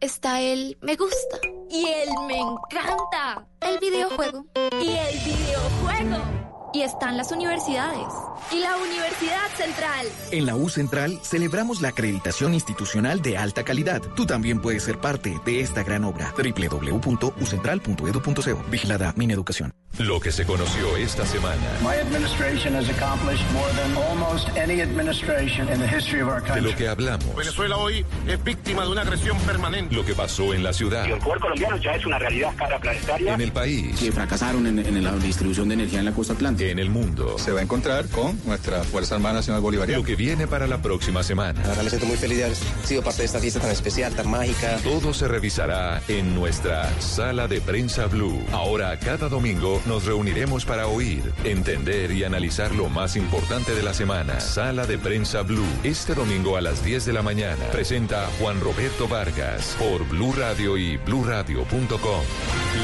Está 0.00 0.42
el 0.42 0.76
me 0.82 0.94
gusta. 0.94 1.38
Y 1.70 1.86
el 1.86 2.10
me 2.26 2.38
encanta. 2.38 3.46
El 3.62 3.78
videojuego. 3.78 4.44
Y 4.78 4.90
el 4.90 5.18
videojuego. 5.24 6.53
Y 6.74 6.82
están 6.82 7.16
las 7.16 7.30
universidades. 7.30 8.08
Y 8.50 8.58
la 8.58 8.76
Universidad 8.76 9.46
Central. 9.56 10.08
En 10.32 10.44
la 10.44 10.56
U 10.56 10.68
Central 10.68 11.20
celebramos 11.22 11.80
la 11.80 11.90
acreditación 11.90 12.52
institucional 12.52 13.22
de 13.22 13.38
alta 13.38 13.62
calidad. 13.62 14.02
Tú 14.16 14.26
también 14.26 14.60
puedes 14.60 14.82
ser 14.82 14.98
parte 14.98 15.40
de 15.44 15.60
esta 15.60 15.84
gran 15.84 16.02
obra. 16.02 16.34
www.ucentral.edu.co. 16.36 18.64
Vigilada 18.70 19.14
Mineducación. 19.16 19.72
Lo 20.00 20.18
que 20.18 20.32
se 20.32 20.44
conoció 20.44 20.96
esta 20.96 21.24
semana. 21.24 21.62
My 21.80 21.94
administration 21.94 22.74
has 22.74 22.88
accomplished 22.90 23.44
more 23.52 23.70
than 23.74 23.96
almost 24.08 24.48
any 24.58 24.80
administration 24.80 25.68
in 25.72 25.78
the 25.78 25.86
history 25.86 26.22
of 26.22 26.28
our 26.28 26.42
De 26.42 26.60
lo 26.60 26.74
que 26.74 26.88
hablamos. 26.88 27.36
Venezuela 27.36 27.76
hoy 27.76 28.04
es 28.26 28.42
víctima 28.42 28.82
de 28.82 28.88
una 28.90 29.02
agresión 29.02 29.38
permanente. 29.46 29.94
Lo 29.94 30.04
que 30.04 30.14
pasó 30.14 30.52
en 30.52 30.64
la 30.64 30.72
ciudad. 30.72 31.08
El 31.08 31.20
poder 31.20 31.38
colombiano 31.38 31.76
ya 31.76 31.94
es 31.94 32.04
una 32.04 32.18
realidad 32.18 32.52
cara 32.56 32.80
planetaria. 32.80 33.34
En 33.34 33.40
el 33.40 33.52
país. 33.52 33.96
que 34.00 34.10
fracasaron 34.10 34.66
en, 34.66 34.80
en 34.80 35.04
la 35.04 35.12
distribución 35.12 35.68
de 35.68 35.74
energía 35.74 36.00
en 36.00 36.06
la 36.06 36.12
costa 36.12 36.32
atlántica. 36.32 36.63
En 36.70 36.78
el 36.78 36.88
mundo. 36.88 37.38
Se 37.38 37.52
va 37.52 37.60
a 37.60 37.62
encontrar 37.62 38.08
con 38.08 38.40
nuestra 38.46 38.82
Fuerza 38.84 39.16
Armada 39.16 39.34
Nacional 39.34 39.60
Bolivariana. 39.60 39.98
Lo 39.98 40.04
que 40.04 40.16
viene 40.16 40.46
para 40.46 40.66
la 40.66 40.80
próxima 40.80 41.22
semana. 41.22 41.60
La 41.60 41.68
verdad 41.68 41.82
me 41.82 41.90
siento 41.90 42.06
muy 42.06 42.16
feliz 42.16 42.38
de 42.38 42.44
haber 42.44 42.56
sido 42.84 43.02
parte 43.02 43.20
de 43.20 43.26
esta 43.26 43.38
fiesta 43.38 43.60
tan 43.60 43.70
especial, 43.70 44.14
tan 44.14 44.30
mágica. 44.30 44.78
Todo 44.82 45.12
se 45.12 45.28
revisará 45.28 46.00
en 46.08 46.34
nuestra 46.34 46.88
sala 47.00 47.48
de 47.48 47.60
prensa 47.60 48.06
Blue. 48.06 48.42
Ahora, 48.50 48.98
cada 48.98 49.28
domingo 49.28 49.82
nos 49.84 50.06
reuniremos 50.06 50.64
para 50.64 50.86
oír, 50.86 51.22
entender 51.44 52.10
y 52.12 52.24
analizar 52.24 52.74
lo 52.74 52.88
más 52.88 53.16
importante 53.16 53.74
de 53.74 53.82
la 53.82 53.92
semana. 53.92 54.40
Sala 54.40 54.86
de 54.86 54.96
prensa 54.96 55.42
Blue. 55.42 55.66
Este 55.82 56.14
domingo 56.14 56.56
a 56.56 56.62
las 56.62 56.82
10 56.82 57.04
de 57.04 57.12
la 57.12 57.22
mañana. 57.22 57.64
Presenta 57.72 58.26
Juan 58.40 58.60
Roberto 58.60 59.06
Vargas 59.06 59.76
por 59.78 60.08
Blue 60.08 60.32
Radio 60.32 60.78
y 60.78 60.96
bluradio.com. 60.96 62.22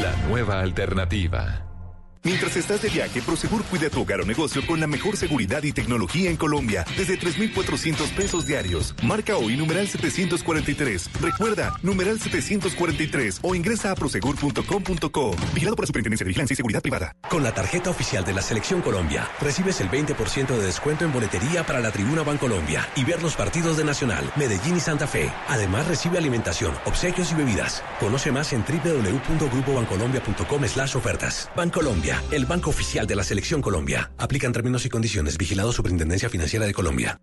La 0.03 0.29
nueva 0.29 0.61
alternativa. 0.61 1.70
Mientras 2.23 2.55
estás 2.57 2.83
de 2.83 2.91
viaje, 2.91 3.23
Prosegur 3.23 3.65
cuida 3.65 3.89
tu 3.89 4.03
hogar 4.03 4.21
o 4.21 4.27
negocio 4.27 4.61
con 4.67 4.79
la 4.79 4.87
mejor 4.87 5.17
seguridad 5.17 5.63
y 5.63 5.73
tecnología 5.73 6.29
en 6.31 6.37
Colombia, 6.37 6.85
desde 6.97 7.17
3,400 7.17 8.11
pesos 8.11 8.47
diarios. 8.47 8.95
Marca 9.03 9.39
hoy 9.39 9.57
numeral 9.57 9.89
743. 9.89 11.09
Recuerda, 11.21 11.73
numeral 11.83 12.21
743 12.21 13.41
o 13.43 13.55
ingresa 13.55 13.93
a 13.93 13.95
prosegur.com.co. 13.95 15.31
Vigilado 15.55 15.77
por 15.77 15.85
la 15.85 15.87
Superintendencia 15.87 16.25
de 16.25 16.29
Vigilancia 16.29 16.53
y 16.53 16.57
Seguridad 16.57 16.83
Privada. 16.83 17.17
Con 17.31 17.43
la 17.43 17.55
tarjeta 17.55 17.89
oficial 17.89 18.23
de 18.25 18.35
la 18.35 18.43
Selección 18.43 18.83
Colombia, 18.83 19.27
recibes 19.41 19.81
el 19.81 19.91
20% 19.91 20.59
de 20.59 20.67
descuento 20.67 21.07
en 21.07 21.13
boletería 21.13 21.65
para 21.65 21.81
la 21.81 21.91
Tribuna 21.91 22.23
Bancolombia 22.23 22.87
y 22.97 23.05
ver 23.05 23.23
los 23.23 23.35
partidos 23.35 23.79
de 23.79 23.85
Nacional, 23.85 24.31
Medellín 24.37 24.77
y 24.77 24.81
Santa 24.81 25.07
Fe. 25.07 25.33
Además, 25.49 25.89
recibe 25.89 26.19
alimentación, 26.19 26.75
obsequios 26.85 27.33
y 27.33 27.35
bebidas. 27.35 27.83
Conoce 27.99 28.31
más 28.31 28.53
en 28.53 28.63
www.grupobancolombia.com 28.63 30.69
slash 30.69 30.97
ofertas. 30.97 31.49
Bancolombia, 31.57 32.10
el 32.31 32.47
banco 32.47 32.71
oficial 32.71 33.07
de 33.07 33.17
la 33.17 33.25
Selección 33.25 33.63
Colombia. 33.63 34.13
Aplican 34.19 34.53
términos 34.53 34.85
y 34.87 34.89
condiciones. 34.89 35.39
Vigilado 35.39 35.73
Superintendencia 35.73 36.29
Financiera 36.29 36.67
de 36.67 36.75
Colombia. 36.75 37.21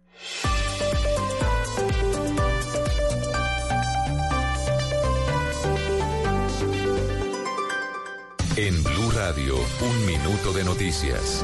En 8.55 8.83
Blue 8.83 9.11
Radio, 9.11 9.55
un 9.81 10.05
minuto 10.05 10.51
de 10.51 10.63
noticias. 10.63 11.43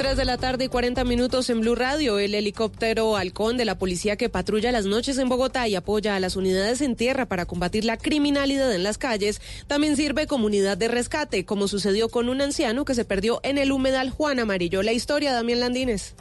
3 0.00 0.16
de 0.16 0.24
la 0.24 0.38
tarde 0.38 0.64
y 0.64 0.68
40 0.68 1.04
minutos 1.04 1.50
en 1.50 1.60
Blue 1.60 1.74
Radio. 1.74 2.18
El 2.18 2.34
helicóptero 2.34 3.16
Halcón 3.16 3.58
de 3.58 3.66
la 3.66 3.76
policía 3.76 4.16
que 4.16 4.30
patrulla 4.30 4.72
las 4.72 4.86
noches 4.86 5.18
en 5.18 5.28
Bogotá 5.28 5.68
y 5.68 5.74
apoya 5.74 6.16
a 6.16 6.20
las 6.20 6.36
unidades 6.36 6.80
en 6.80 6.96
tierra 6.96 7.26
para 7.26 7.44
combatir 7.44 7.84
la 7.84 7.98
criminalidad 7.98 8.74
en 8.74 8.82
las 8.82 8.96
calles 8.96 9.42
también 9.66 9.96
sirve 9.96 10.26
como 10.26 10.46
unidad 10.46 10.78
de 10.78 10.88
rescate, 10.88 11.44
como 11.44 11.68
sucedió 11.68 12.08
con 12.08 12.30
un 12.30 12.40
anciano 12.40 12.86
que 12.86 12.94
se 12.94 13.04
perdió 13.04 13.40
en 13.42 13.58
el 13.58 13.72
humedal 13.72 14.08
Juan 14.08 14.38
Amarillo. 14.38 14.82
La 14.82 14.92
historia, 14.92 15.34
Damián 15.34 15.60
Landines. 15.60 16.14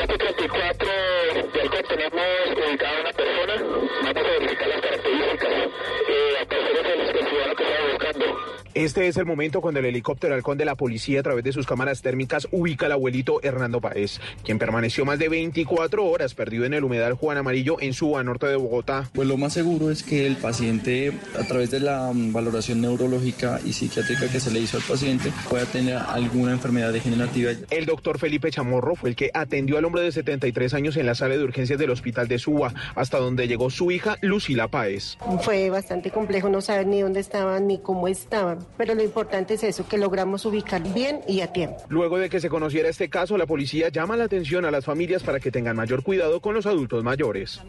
Este 0.00 0.18
34 0.18 0.88
de 0.88 1.82
tenemos 1.84 2.22
ubicada 2.66 3.00
una 3.00 3.12
persona. 3.12 3.54
Vamos 4.02 4.16
a 4.16 4.30
verificar 4.40 4.68
las 4.70 4.80
características. 4.80 5.50
Eh, 6.08 7.09
Este 8.74 9.08
es 9.08 9.16
el 9.16 9.26
momento 9.26 9.60
cuando 9.60 9.80
el 9.80 9.86
helicóptero 9.86 10.34
halcón 10.34 10.56
de 10.56 10.64
la 10.64 10.76
policía 10.76 11.20
a 11.20 11.22
través 11.24 11.42
de 11.42 11.52
sus 11.52 11.66
cámaras 11.66 12.02
térmicas 12.02 12.46
ubica 12.52 12.86
al 12.86 12.92
abuelito 12.92 13.40
Hernando 13.42 13.80
Paez, 13.80 14.20
quien 14.44 14.60
permaneció 14.60 15.04
más 15.04 15.18
de 15.18 15.28
24 15.28 16.04
horas 16.04 16.34
perdido 16.34 16.64
en 16.64 16.74
el 16.74 16.84
humedal 16.84 17.14
Juan 17.14 17.36
Amarillo 17.36 17.80
en 17.80 17.94
Suba, 17.94 18.22
norte 18.22 18.46
de 18.46 18.54
Bogotá. 18.54 19.10
Pues 19.12 19.26
lo 19.26 19.36
más 19.36 19.54
seguro 19.54 19.90
es 19.90 20.04
que 20.04 20.24
el 20.24 20.36
paciente, 20.36 21.12
a 21.36 21.42
través 21.42 21.72
de 21.72 21.80
la 21.80 22.12
mm, 22.12 22.32
valoración 22.32 22.80
neurológica 22.80 23.60
y 23.64 23.72
psiquiátrica 23.72 24.30
que 24.30 24.38
se 24.38 24.52
le 24.52 24.60
hizo 24.60 24.76
al 24.76 24.84
paciente, 24.84 25.32
pueda 25.48 25.66
tener 25.66 25.96
alguna 25.96 26.52
enfermedad 26.52 26.92
degenerativa. 26.92 27.50
El 27.70 27.86
doctor 27.86 28.18
Felipe 28.18 28.52
Chamorro 28.52 28.94
fue 28.94 29.10
el 29.10 29.16
que 29.16 29.32
atendió 29.34 29.78
al 29.78 29.84
hombre 29.84 30.02
de 30.02 30.12
73 30.12 30.74
años 30.74 30.96
en 30.96 31.06
la 31.06 31.16
sala 31.16 31.36
de 31.36 31.42
urgencias 31.42 31.78
del 31.78 31.90
hospital 31.90 32.28
de 32.28 32.38
Suba, 32.38 32.72
hasta 32.94 33.18
donde 33.18 33.48
llegó 33.48 33.68
su 33.70 33.90
hija 33.90 34.16
Lucila 34.20 34.68
Paez. 34.68 35.18
Fue 35.42 35.70
bastante 35.70 36.12
complejo 36.12 36.48
no 36.48 36.60
saber 36.60 36.86
ni 36.86 37.00
dónde 37.00 37.18
estaban 37.18 37.66
ni 37.66 37.78
cómo 37.78 38.06
estaban, 38.06 38.59
pero 38.76 38.94
lo 38.94 39.02
importante 39.02 39.54
es 39.54 39.64
eso, 39.64 39.86
que 39.86 39.98
logramos 39.98 40.44
ubicar 40.44 40.82
bien 40.92 41.20
y 41.26 41.40
a 41.40 41.52
tiempo. 41.52 41.76
Luego 41.88 42.18
de 42.18 42.28
que 42.28 42.40
se 42.40 42.48
conociera 42.48 42.88
este 42.88 43.08
caso, 43.08 43.36
la 43.36 43.46
policía 43.46 43.88
llama 43.88 44.16
la 44.16 44.24
atención 44.24 44.64
a 44.64 44.70
las 44.70 44.84
familias 44.84 45.22
para 45.22 45.40
que 45.40 45.50
tengan 45.50 45.76
mayor 45.76 46.02
cuidado 46.02 46.40
con 46.40 46.54
los 46.54 46.66
adultos 46.66 47.04
mayores. 47.04 47.60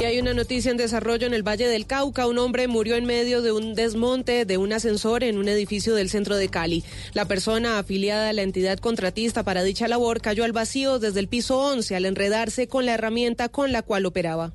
Y 0.00 0.04
hay 0.04 0.20
una 0.20 0.32
noticia 0.32 0.70
en 0.70 0.76
desarrollo 0.76 1.26
en 1.26 1.34
el 1.34 1.42
Valle 1.42 1.66
del 1.66 1.86
Cauca. 1.86 2.28
Un 2.28 2.38
hombre 2.38 2.68
murió 2.68 2.94
en 2.94 3.04
medio 3.04 3.42
de 3.42 3.50
un 3.50 3.74
desmonte 3.74 4.44
de 4.44 4.56
un 4.56 4.72
ascensor 4.72 5.24
en 5.24 5.38
un 5.38 5.48
edificio 5.48 5.92
del 5.96 6.08
centro 6.08 6.36
de 6.36 6.48
Cali. 6.48 6.84
La 7.14 7.24
persona 7.24 7.80
afiliada 7.80 8.28
a 8.28 8.32
la 8.32 8.42
entidad 8.42 8.78
contratista 8.78 9.42
para 9.42 9.64
dicha 9.64 9.88
labor 9.88 10.20
cayó 10.20 10.44
al 10.44 10.52
vacío 10.52 11.00
desde 11.00 11.18
el 11.18 11.26
piso 11.26 11.58
11 11.58 11.96
al 11.96 12.04
enredarse 12.04 12.68
con 12.68 12.86
la 12.86 12.94
herramienta 12.94 13.48
con 13.48 13.72
la 13.72 13.82
cual 13.82 14.06
operaba. 14.06 14.52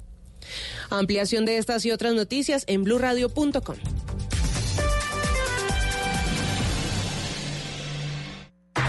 Ampliación 0.89 1.43
de 1.45 1.57
estas 1.57 1.85
y 1.85 1.91
otras 1.91 2.13
noticias 2.13 2.63
en 2.67 2.85
blurradio.com. 2.85 3.75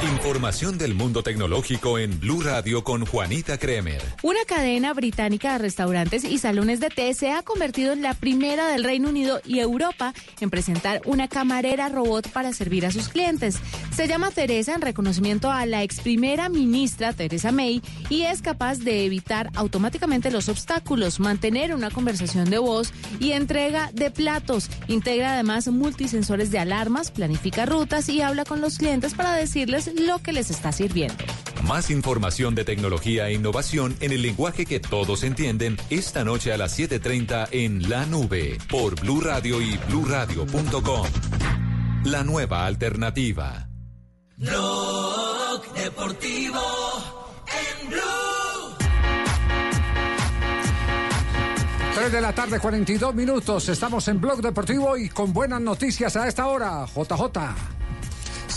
Información 0.05 0.77
del 0.77 0.95
mundo 0.95 1.23
tecnológico 1.23 1.99
en 1.99 2.21
Blue 2.21 2.43
Radio 2.43 2.85
con 2.85 3.07
Juanita 3.07 3.57
Kremer. 3.57 4.03
Una 4.23 4.45
cadena 4.47 4.93
británica 4.93 5.53
de 5.53 5.59
restaurantes 5.59 6.25
y 6.25 6.37
salones 6.37 6.79
de 6.81 6.91
té 6.91 7.15
se 7.15 7.33
ha 7.33 7.43
convertido 7.43 7.95
en 7.95 8.03
la 8.03 8.13
primera 8.13 8.69
del 8.69 8.85
Reino 8.85 9.09
Unido 9.09 9.41
y 9.47 9.61
Europa 9.61 10.13
en 10.41 10.51
presentar 10.51 11.01
una 11.07 11.29
camarera 11.29 11.89
robot 11.89 12.29
para 12.31 12.53
servir 12.53 12.85
a 12.85 12.91
sus 12.91 13.09
clientes. 13.09 13.57
Se 13.97 14.07
llama 14.07 14.31
Teresa 14.31 14.75
en 14.75 14.83
reconocimiento 14.83 15.51
a 15.51 15.65
la 15.65 15.83
ex 15.83 16.01
primera 16.01 16.51
ministra 16.51 17.15
Teresa 17.15 17.51
May 17.51 17.81
y 18.11 18.23
es 18.23 18.43
capaz 18.43 18.81
de 18.81 19.07
evitar 19.07 19.51
automáticamente 19.55 20.31
los 20.31 20.51
obstáculos, 20.51 21.19
mantener 21.19 21.75
una 21.75 21.91
conversación 21.91 22.51
de 22.51 22.59
voz 22.59 22.93
y 23.21 23.33
entrega 23.33 23.91
de 23.95 24.11
platos. 24.11 24.69
Integra 24.87 25.33
además 25.33 25.69
multisensores 25.69 26.51
de 26.51 26.59
alarmas, 26.59 27.11
planifica 27.11 27.65
rutas 27.65 28.11
y 28.11 28.21
habla 28.21 28.45
con 28.45 28.61
los 28.61 28.77
clientes 28.77 29.15
para 29.15 29.35
decirles 29.35 29.94
lo 29.95 30.19
que 30.19 30.33
les 30.33 30.51
está 30.51 30.73
sirviendo. 30.73 31.25
Más 31.65 31.91
información 31.91 32.55
de 32.55 32.65
tecnología 32.65 33.29
e 33.29 33.35
innovación 33.35 33.97
en 34.01 34.13
el 34.13 34.23
lenguaje 34.23 34.67
que 34.67 34.81
todos 34.81 35.25
entienden 35.25 35.77
esta 35.91 36.25
noche 36.25 36.53
a 36.53 36.59
las 36.59 36.79
7:30 36.79 37.49
en 37.53 37.89
La 37.89 38.05
Nube 38.07 38.59
por 38.69 39.01
Blue 39.01 39.21
Radio 39.21 39.63
y 39.63 39.79
bluradio.com. 39.89 41.07
La 42.05 42.23
nueva 42.23 42.67
alternativa. 42.67 43.69
Blog 44.37 45.73
Deportivo 45.75 46.61
en 47.47 47.89
Blue. 47.89 48.01
3 51.95 52.13
de 52.13 52.21
la 52.21 52.35
tarde, 52.35 52.59
42 52.59 53.15
minutos. 53.15 53.69
Estamos 53.69 54.07
en 54.09 54.21
Blog 54.21 54.43
Deportivo 54.43 54.97
y 54.97 55.09
con 55.09 55.33
buenas 55.33 55.61
noticias 55.61 56.17
a 56.17 56.27
esta 56.27 56.49
hora. 56.49 56.85
JJ. 56.87 57.84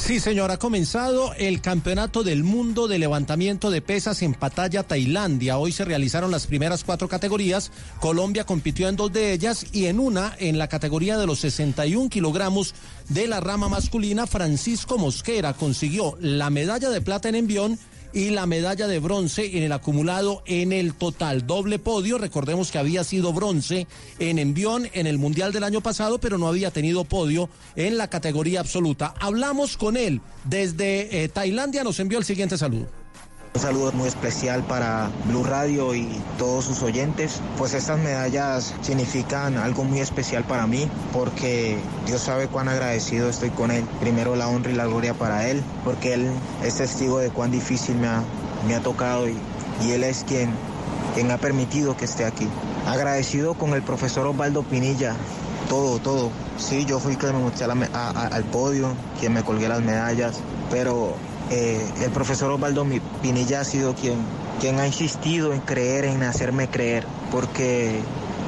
Sí, 0.08 0.22
señor, 0.22 0.52
ha 0.52 0.58
comenzado 0.58 1.34
el 1.34 1.60
Campeonato 1.60 2.24
del 2.24 2.42
Mundo 2.42 2.88
de 2.88 2.98
Levantamiento 2.98 3.70
de 3.70 3.82
Pesas 3.82 4.22
en 4.22 4.36
Pattaya, 4.36 4.84
Tailandia. 4.84 5.58
Hoy 5.58 5.74
se 5.74 5.84
realizaron 5.84 6.32
las 6.32 6.48
primeras 6.48 6.86
cuatro 6.86 7.10
categorías. 7.10 7.74
Colombia 8.00 8.46
compitió 8.46 8.88
en 8.88 8.96
dos 8.96 9.12
de 9.12 9.34
ellas 9.34 9.66
y 9.74 9.88
en 9.88 10.00
una, 10.00 10.34
en 10.40 10.58
la 10.58 10.70
categoría 10.70 11.18
de 11.18 11.28
los 11.28 11.40
61 11.40 12.10
kilogramos 12.10 12.74
de 13.10 13.28
la 13.28 13.42
rama 13.42 13.68
masculina, 13.68 14.28
Francisco 14.28 14.98
Mosquera 14.98 15.52
consiguió 15.52 16.18
la 16.22 16.50
medalla 16.50 16.90
de 16.90 17.02
plata 17.02 17.28
en 17.28 17.36
envión 17.36 17.78
y 18.14 18.30
la 18.30 18.46
medalla 18.46 18.88
de 18.88 19.00
bronce 19.00 19.58
en 19.58 19.64
el 19.64 19.72
acumulado 19.72 20.44
en 20.46 20.72
el 20.72 20.94
total. 20.94 21.46
Doble 21.46 21.80
podio, 21.80 22.18
recordemos 22.18 22.72
que 22.72 22.78
había 22.78 23.04
sido 23.04 23.34
bronce 23.34 23.88
en 24.20 24.40
envión 24.40 24.90
en 24.94 25.08
el 25.08 25.18
Mundial 25.18 25.52
del 25.52 25.64
año 25.64 25.82
pasado, 25.82 26.20
pero 26.20 26.38
no 26.38 26.48
había 26.48 26.72
tenido 26.72 27.04
podio 27.04 27.50
en 27.76 27.98
la 27.98 28.10
categoría 28.10 28.60
absoluta. 28.60 29.14
Hablamos 29.20 29.78
con 29.78 29.98
él 29.98 30.22
desde 30.46 31.24
eh, 31.24 31.30
Tailandia, 31.30 31.84
nos 31.84 32.00
envió 32.00 32.18
el 32.18 32.26
siguiente 32.26 32.58
saludo. 32.58 32.88
Un 33.58 33.64
saludo 33.64 33.92
muy 33.94 34.08
especial 34.08 34.62
para 34.62 35.10
Blue 35.26 35.44
Radio 35.44 35.96
y 35.96 36.08
todos 36.38 36.64
sus 36.64 36.84
oyentes. 36.84 37.42
Pues 37.58 37.74
estas 37.74 37.98
medallas 37.98 38.76
significan 38.82 39.58
algo 39.58 39.84
muy 39.84 40.00
especial 40.00 40.44
para 40.44 40.68
mí 40.68 40.88
porque 41.12 41.80
Dios 42.06 42.22
sabe 42.22 42.50
cuán 42.50 42.70
agradecido 42.70 43.28
estoy 43.28 43.50
con 43.50 43.72
Él. 43.72 43.84
Primero 44.00 44.36
la 44.36 44.48
honra 44.48 44.70
y 44.70 44.76
la 44.76 44.86
gloria 44.86 45.16
para 45.16 45.48
Él 45.48 45.64
porque 45.84 46.14
Él 46.14 46.30
es 46.64 46.76
testigo 46.76 47.18
de 47.18 47.32
cuán 47.32 47.50
difícil 47.50 47.96
me 47.96 48.76
ha, 48.76 48.80
tocado 48.82 49.28
y, 49.28 49.40
Él 49.92 50.04
es 50.04 50.24
quien, 50.24 50.52
quien 51.16 51.32
ha 51.32 51.40
permitido 51.40 51.98
que 51.98 52.06
esté 52.06 52.26
aquí. 52.26 52.48
Agradecido 52.86 53.56
con 53.56 53.74
el 53.74 53.82
profesor 53.82 54.28
Osvaldo 54.28 54.62
Pinilla. 54.62 55.16
Todo, 55.68 55.98
todo. 55.98 56.30
Sí, 56.60 56.86
yo 56.86 57.00
fui 57.00 57.16
quien 57.16 57.36
me 57.36 57.42
monté 57.42 57.64
al 57.64 58.44
podio, 58.52 58.94
quien 59.20 59.34
me 59.34 59.42
colgué 59.42 59.68
las 59.68 59.82
medallas, 59.82 60.42
pero 60.70 61.16
eh, 61.50 61.86
el 62.02 62.12
profesor 62.12 62.52
Osvaldo 62.52 62.86
Pinilla 63.22 63.62
ha 63.62 63.64
sido 63.64 63.96
quien, 63.96 64.20
quien 64.60 64.80
ha 64.80 64.88
insistido 64.88 65.54
en 65.54 65.62
creer, 65.62 66.06
en 66.06 66.24
hacerme 66.24 66.70
creer, 66.70 67.06
porque 67.32 68.02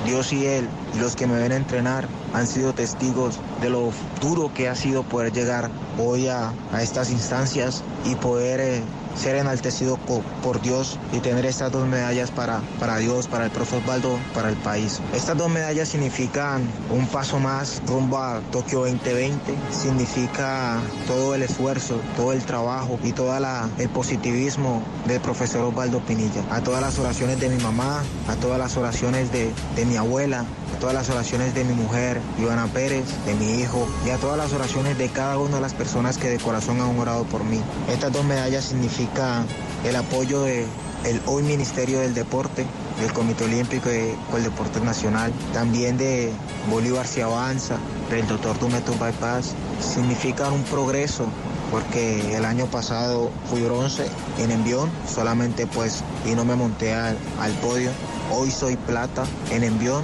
Dios 0.05 0.33
y 0.33 0.45
Él 0.45 0.67
y 0.95 0.99
los 0.99 1.15
que 1.15 1.27
me 1.27 1.39
ven 1.39 1.51
entrenar 1.51 2.07
han 2.33 2.47
sido 2.47 2.73
testigos 2.73 3.39
de 3.61 3.69
lo 3.69 3.91
duro 4.21 4.51
que 4.53 4.69
ha 4.69 4.75
sido 4.75 5.03
poder 5.03 5.33
llegar 5.33 5.69
hoy 5.97 6.27
a, 6.27 6.53
a 6.71 6.83
estas 6.83 7.09
instancias 7.09 7.83
y 8.05 8.15
poder 8.15 8.59
eh, 8.59 8.83
ser 9.19 9.35
enaltecido 9.35 9.97
por 9.97 10.61
Dios 10.61 10.97
y 11.11 11.19
tener 11.19 11.45
estas 11.45 11.71
dos 11.71 11.85
medallas 11.87 12.31
para, 12.31 12.61
para 12.79 12.97
Dios, 12.97 13.27
para 13.27 13.45
el 13.45 13.51
profe 13.51 13.77
Osvaldo, 13.77 14.17
para 14.33 14.49
el 14.49 14.55
país. 14.57 15.01
Estas 15.13 15.37
dos 15.37 15.49
medallas 15.49 15.89
significan 15.89 16.63
un 16.89 17.05
paso 17.07 17.39
más 17.39 17.81
rumbo 17.85 18.17
a 18.17 18.39
Tokio 18.51 18.79
2020, 18.79 19.53
significa 19.71 20.77
todo 21.05 21.35
el 21.35 21.43
esfuerzo, 21.43 21.99
todo 22.15 22.33
el 22.33 22.43
trabajo 22.43 22.97
y 23.03 23.11
todo 23.11 23.29
el 23.77 23.89
positivismo 23.89 24.81
del 25.05 25.19
profesor 25.21 25.61
Osvaldo 25.61 25.99
Pinilla. 25.99 26.43
A 26.49 26.61
todas 26.61 26.81
las 26.81 26.97
oraciones 26.97 27.39
de 27.39 27.49
mi 27.49 27.61
mamá, 27.61 28.01
a 28.27 28.35
todas 28.35 28.57
las 28.57 28.77
oraciones 28.77 29.31
de, 29.31 29.51
de 29.75 29.85
mi 29.85 29.97
abuela, 29.97 30.45
a 30.75 30.79
todas 30.79 30.95
las 30.95 31.09
oraciones 31.09 31.53
de 31.53 31.63
mi 31.63 31.73
mujer, 31.73 32.19
Ivana 32.37 32.67
Pérez, 32.67 33.05
de 33.25 33.33
mi 33.35 33.61
hijo 33.61 33.87
y 34.05 34.09
a 34.09 34.17
todas 34.17 34.37
las 34.37 34.53
oraciones 34.53 34.97
de 34.97 35.09
cada 35.09 35.37
una 35.37 35.55
de 35.55 35.61
las 35.61 35.73
personas 35.73 36.17
que 36.17 36.29
de 36.29 36.37
corazón 36.37 36.81
han 36.81 36.97
orado 36.97 37.23
por 37.25 37.43
mí. 37.43 37.61
Estas 37.89 38.11
dos 38.11 38.25
medallas 38.25 38.65
significan 38.65 39.45
el 39.85 39.95
apoyo 39.95 40.43
de 40.43 40.65
el 41.05 41.21
hoy 41.25 41.43
Ministerio 41.43 41.99
del 41.99 42.13
Deporte, 42.13 42.65
del 42.99 43.13
Comité 43.13 43.45
Olímpico 43.45 43.89
y 43.89 44.15
el 44.35 44.43
Deporte 44.43 44.81
Nacional, 44.81 45.31
también 45.53 45.97
de 45.97 46.31
Bolívar 46.69 47.07
Se 47.07 47.23
Avanza, 47.23 47.77
del 48.09 48.27
doctor 48.27 48.59
Dumeto 48.59 48.91
Bypass, 48.93 49.53
significan 49.79 50.51
un 50.51 50.63
progreso 50.63 51.25
porque 51.71 52.35
el 52.35 52.45
año 52.45 52.65
pasado 52.65 53.29
fui 53.49 53.61
bronce 53.61 54.07
en 54.39 54.51
envión, 54.51 54.89
solamente 55.07 55.67
pues 55.67 56.03
y 56.25 56.31
no 56.31 56.43
me 56.43 56.55
monté 56.55 56.93
al, 56.93 57.17
al 57.39 57.51
podio. 57.61 57.91
Hoy 58.31 58.51
soy 58.51 58.75
plata 58.75 59.23
en 59.51 59.63
envión 59.63 60.03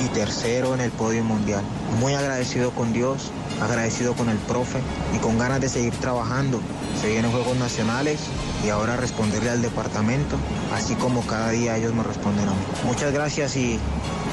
y 0.00 0.08
tercero 0.08 0.74
en 0.74 0.80
el 0.80 0.90
podio 0.90 1.24
mundial. 1.24 1.62
Muy 2.00 2.14
agradecido 2.14 2.70
con 2.70 2.92
Dios, 2.92 3.30
agradecido 3.60 4.14
con 4.14 4.28
el 4.28 4.38
profe 4.38 4.80
y 5.14 5.18
con 5.18 5.38
ganas 5.38 5.60
de 5.60 5.68
seguir 5.68 5.94
trabajando. 5.94 6.60
Se 7.00 7.08
vienen 7.08 7.30
Juegos 7.30 7.56
Nacionales 7.56 8.20
y 8.64 8.70
ahora 8.70 8.96
responderle 8.96 9.50
al 9.50 9.62
departamento, 9.62 10.36
así 10.72 10.94
como 10.94 11.22
cada 11.26 11.50
día 11.50 11.76
ellos 11.76 11.94
me 11.94 12.02
responden 12.02 12.48
a 12.48 12.52
mí. 12.52 12.64
Muchas 12.84 13.12
gracias 13.12 13.56
y, 13.56 13.78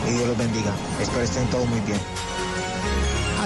y 0.08 0.12
Dios 0.12 0.28
los 0.28 0.38
bendiga. 0.38 0.74
Espero 1.02 1.24
estén 1.24 1.48
todos 1.48 1.68
muy 1.68 1.80
bien. 1.82 2.00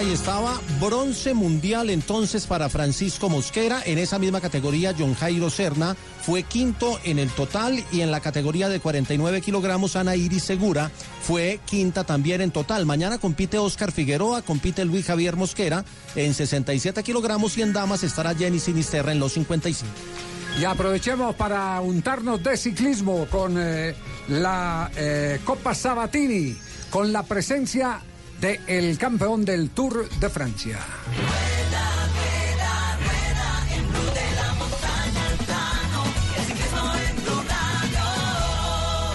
Ahí 0.03 0.11
estaba, 0.11 0.59
bronce 0.81 1.33
mundial 1.33 1.89
entonces 1.89 2.45
para 2.45 2.67
Francisco 2.67 3.29
Mosquera. 3.29 3.81
En 3.85 3.97
esa 3.97 4.19
misma 4.19 4.41
categoría, 4.41 4.93
John 4.99 5.15
Jairo 5.15 5.49
Serna 5.49 5.95
fue 6.21 6.43
quinto 6.43 6.99
en 7.05 7.19
el 7.19 7.29
total 7.29 7.81
y 7.89 8.01
en 8.01 8.11
la 8.11 8.19
categoría 8.19 8.67
de 8.67 8.81
49 8.81 9.39
kilogramos, 9.39 9.95
Ana 9.95 10.17
Iris 10.17 10.43
Segura 10.43 10.91
fue 11.21 11.61
quinta 11.65 12.03
también 12.03 12.41
en 12.41 12.51
total. 12.51 12.85
Mañana 12.85 13.17
compite 13.17 13.57
Oscar 13.57 13.93
Figueroa, 13.93 14.41
compite 14.41 14.83
Luis 14.83 15.05
Javier 15.05 15.37
Mosquera 15.37 15.85
en 16.17 16.33
67 16.33 17.01
kilogramos 17.01 17.57
y 17.57 17.61
en 17.61 17.71
damas 17.71 18.03
estará 18.03 18.35
Jenny 18.35 18.59
Sinisterra 18.59 19.13
en 19.13 19.19
los 19.19 19.31
55. 19.31 19.89
Y 20.59 20.65
aprovechemos 20.65 21.33
para 21.35 21.79
untarnos 21.79 22.43
de 22.43 22.57
ciclismo 22.57 23.25
con 23.31 23.55
eh, 23.57 23.95
la 24.27 24.91
eh, 24.97 25.39
Copa 25.45 25.73
Sabatini, 25.73 26.57
con 26.89 27.13
la 27.13 27.23
presencia 27.23 28.01
del 28.43 28.97
campeón 28.97 29.45
del 29.45 29.69
Tour 29.69 30.09
de 30.19 30.29
Francia. 30.29 30.77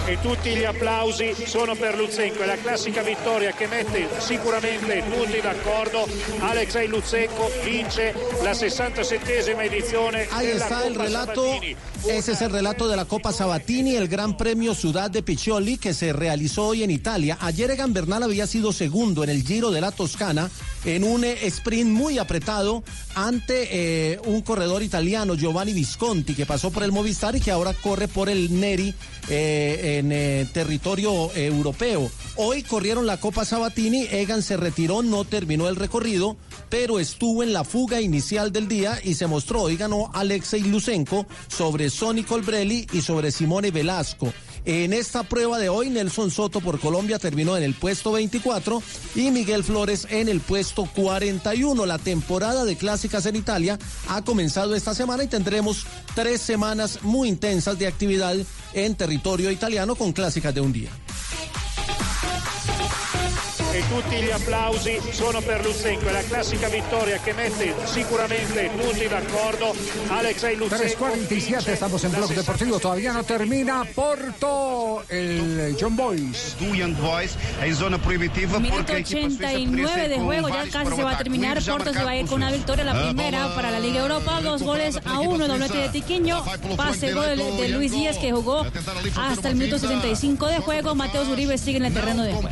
E 0.09 0.19
tutti 0.21 0.55
gli 0.55 0.63
applausi 0.63 1.35
sono 1.45 1.75
per 1.75 1.95
Lutsenko, 1.95 2.41
è 2.41 2.45
la 2.47 2.57
classica 2.57 3.03
vittoria 3.03 3.51
che 3.51 3.67
mette 3.67 4.09
sicuramente 4.17 5.03
tutti 5.07 5.39
d'accordo. 5.39 6.07
Alexei 6.39 6.87
Lutsenko 6.87 7.51
vince 7.63 8.15
la 8.41 8.51
67esima 8.51 9.61
edizione 9.61 10.27
Ahí 10.31 10.47
della 10.47 10.63
está 10.63 10.87
el 10.87 10.93
Coppa 10.93 11.03
relato. 11.03 11.45
Sabatini. 11.45 11.75
Ese 12.07 12.31
es 12.31 12.41
el 12.41 12.49
relato 12.49 12.87
de 12.87 12.95
la 12.95 13.05
Copa 13.05 13.31
Sabatini, 13.31 13.95
el 13.97 14.07
Gran 14.07 14.35
Premio 14.35 14.73
Ciudad 14.73 15.11
de 15.11 15.21
Piccioli 15.21 15.77
que 15.77 15.93
se 15.93 16.11
realizó 16.11 16.67
hoy 16.67 16.81
en 16.81 16.89
Italia. 16.89 17.37
Ayer 17.41 17.69
Egan 17.69 17.93
Bernal 17.93 18.23
había 18.23 18.47
sido 18.47 18.71
segundo 18.71 19.23
en 19.23 19.29
el 19.29 19.43
Giro 19.43 19.69
de 19.69 19.81
la 19.81 19.91
Toscana 19.91 20.49
en 20.85 21.03
un 21.03 21.23
eh, 21.23 21.47
sprint 21.47 21.89
muy 21.89 22.17
apretado 22.17 22.83
ante 23.15 24.13
eh, 24.13 24.19
un 24.25 24.41
corredor 24.41 24.83
italiano, 24.83 25.35
Giovanni 25.35 25.73
Visconti, 25.73 26.35
que 26.35 26.45
pasó 26.45 26.71
por 26.71 26.83
el 26.83 26.91
Movistar 26.91 27.35
y 27.35 27.41
que 27.41 27.51
ahora 27.51 27.73
corre 27.73 28.07
por 28.07 28.29
el 28.29 28.59
Neri 28.59 28.93
eh, 29.29 29.97
en 29.99 30.47
territorio 30.51 31.33
europeo. 31.35 32.09
Hoy 32.35 32.63
corrieron 32.63 33.05
la 33.05 33.19
Copa 33.19 33.45
Sabatini, 33.45 34.07
Egan 34.09 34.41
se 34.41 34.57
retiró, 34.57 35.03
no 35.03 35.25
terminó 35.25 35.67
el 35.67 35.75
recorrido, 35.75 36.37
pero 36.69 36.99
estuvo 36.99 37.43
en 37.43 37.53
la 37.53 37.63
fuga 37.63 38.01
inicial 38.01 38.51
del 38.51 38.67
día 38.67 38.99
y 39.03 39.15
se 39.15 39.27
mostró 39.27 39.69
y 39.69 39.77
ganó 39.77 40.09
Alexei 40.13 40.61
Lusenko 40.61 41.25
sobre 41.47 41.89
Sonny 41.89 42.23
Colbrelli 42.23 42.87
y 42.93 43.01
sobre 43.01 43.31
Simone 43.31 43.71
Velasco. 43.71 44.31
En 44.65 44.93
esta 44.93 45.23
prueba 45.23 45.57
de 45.57 45.69
hoy, 45.69 45.89
Nelson 45.89 46.31
Soto 46.31 46.59
por 46.59 46.79
Colombia 46.79 47.19
terminó 47.19 47.57
en 47.57 47.63
el 47.63 47.73
puesto 47.73 48.11
24 48.11 48.83
y 49.15 49.31
Miguel 49.31 49.63
Flores 49.63 50.07
en 50.09 50.29
el 50.29 50.41
puesto 50.41 50.89
41. 50.95 51.85
La 51.85 51.97
temporada 51.97 52.65
de 52.65 52.75
clásicas 52.75 53.25
en 53.25 53.35
Italia 53.35 53.79
ha 54.07 54.23
comenzado 54.23 54.75
esta 54.75 54.93
semana 54.93 55.23
y 55.23 55.27
tendremos 55.27 55.85
tres 56.15 56.41
semanas 56.41 56.99
muy 57.01 57.29
intensas 57.29 57.79
de 57.79 57.87
actividad 57.87 58.35
en 58.73 58.95
territorio 58.95 59.51
italiano 59.51 59.95
con 59.95 60.13
clásicas 60.13 60.53
de 60.53 60.61
un 60.61 60.73
día. 60.73 60.91
E 63.79 63.87
tutti 63.87 64.15
gli 64.17 64.29
applausi 64.29 64.99
sono 65.11 65.39
per 65.41 65.63
Lutsenko, 65.63 66.07
è 66.09 66.11
la 66.11 66.23
classica 66.23 66.67
vittoria 66.67 67.17
che 67.19 67.33
mette 67.33 67.73
sicuramente 67.85 68.69
tutti 68.77 69.07
d'accordo. 69.07 69.73
Alexei 70.09 70.57
Lutsenko 70.57 71.07
3.47, 71.07 71.67
estamos 71.69 72.03
en 72.03 72.11
Blog 72.11 72.33
Deportivo, 72.33 72.79
todavía 72.79 73.13
no 73.13 73.23
termina. 73.23 73.85
Porto, 73.93 75.03
el 75.07 75.77
John 75.79 75.95
Boys. 75.95 76.55
Boys 76.59 77.37
en 77.61 77.75
zona 77.75 77.97
prohibitiva 77.97 78.59
Minuto 78.59 78.91
89 78.93 80.07
de 80.09 80.19
juego, 80.19 80.49
ya 80.49 80.67
casi 80.69 80.95
se 80.95 81.03
va 81.03 81.11
a 81.11 81.17
terminar. 81.17 81.63
Porto 81.63 81.93
se 81.93 82.03
va 82.03 82.11
a 82.11 82.17
ir 82.17 82.25
con 82.25 82.41
una 82.41 82.51
victoria, 82.51 82.83
la 82.83 83.01
primera 83.01 83.55
para 83.55 83.71
la 83.71 83.79
Liga 83.79 84.01
Europa, 84.01 84.41
dos 84.41 84.61
goles 84.61 84.99
a 85.05 85.19
uno, 85.19 85.47
doblete 85.47 85.77
de 85.77 85.89
Tiquiño, 85.89 86.43
pase 86.75 87.13
gol 87.13 87.37
de 87.37 87.69
Luis 87.69 87.91
Díaz 87.91 88.17
que 88.17 88.33
jugó 88.33 88.65
hasta 89.15 89.49
el 89.49 89.55
minuto 89.55 89.79
65 89.79 90.47
de 90.47 90.59
juego. 90.59 90.95
Mateo 90.95 91.23
Uribe 91.29 91.57
sigue 91.57 91.77
en 91.77 91.85
el 91.85 91.93
terreno 91.93 92.23
de 92.23 92.33
juego. 92.33 92.49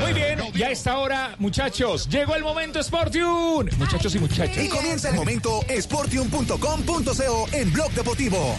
Muy 0.00 0.12
bien, 0.12 0.38
y 0.54 0.62
a 0.62 0.70
esta 0.70 0.98
hora, 0.98 1.34
muchachos, 1.38 2.08
llegó 2.08 2.34
el 2.34 2.42
momento 2.42 2.82
Sportium. 2.82 3.66
Muchachos 3.78 4.14
y 4.14 4.18
muchachas. 4.18 4.64
Y 4.64 4.68
comienza 4.68 5.10
el 5.10 5.14
momento 5.14 5.60
sportium.com.co 5.68 7.46
en 7.52 7.72
Blog 7.72 7.92
Deportivo. 7.92 8.56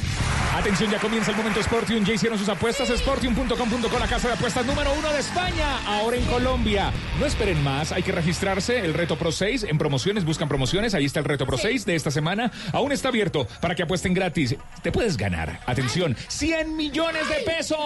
Atención, 0.56 0.92
ya 0.92 1.00
comienza 1.00 1.32
el 1.32 1.38
momento 1.38 1.64
Sportium. 1.64 2.04
Ya 2.06 2.14
hicieron 2.14 2.38
sus 2.38 2.50
apuestas. 2.50 2.90
Sportium.com.co, 2.90 4.00
la 4.00 4.08
casa 4.08 4.28
de 4.28 4.34
apuestas 4.34 4.66
número 4.66 4.92
uno 4.94 5.12
de 5.12 5.20
España. 5.20 5.80
Ahora 5.88 6.18
en 6.18 6.26
Colombia. 6.26 6.92
No 7.20 7.26
esperen 7.26 7.64
más. 7.64 7.92
Hay 7.92 8.04
que 8.04 8.12
registrarse. 8.12 8.80
El 8.80 8.94
Reto 8.94 9.18
Pro 9.18 9.32
6 9.32 9.64
en 9.64 9.78
promociones. 9.78 10.26
Buscan 10.26 10.48
promociones. 10.48 10.94
Ahí 10.94 11.06
está 11.06 11.20
el 11.20 11.26
Reto 11.26 11.46
Pro 11.46 11.58
6 11.58 11.86
de 11.86 11.96
esta 11.96 12.12
semana. 12.12 12.52
Aún 12.74 12.92
está 12.92 13.08
abierto 13.08 13.48
para 13.62 13.76
que 13.76 13.84
apuesten 13.84 14.14
gratis. 14.14 14.56
Te 14.84 14.92
puedes 14.92 15.18
ganar. 15.18 15.62
Atención, 15.66 16.16
100 16.28 16.76
millones 16.76 17.28
de 17.30 17.36
pesos. 17.46 17.78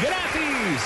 Gratis. 0.00 0.82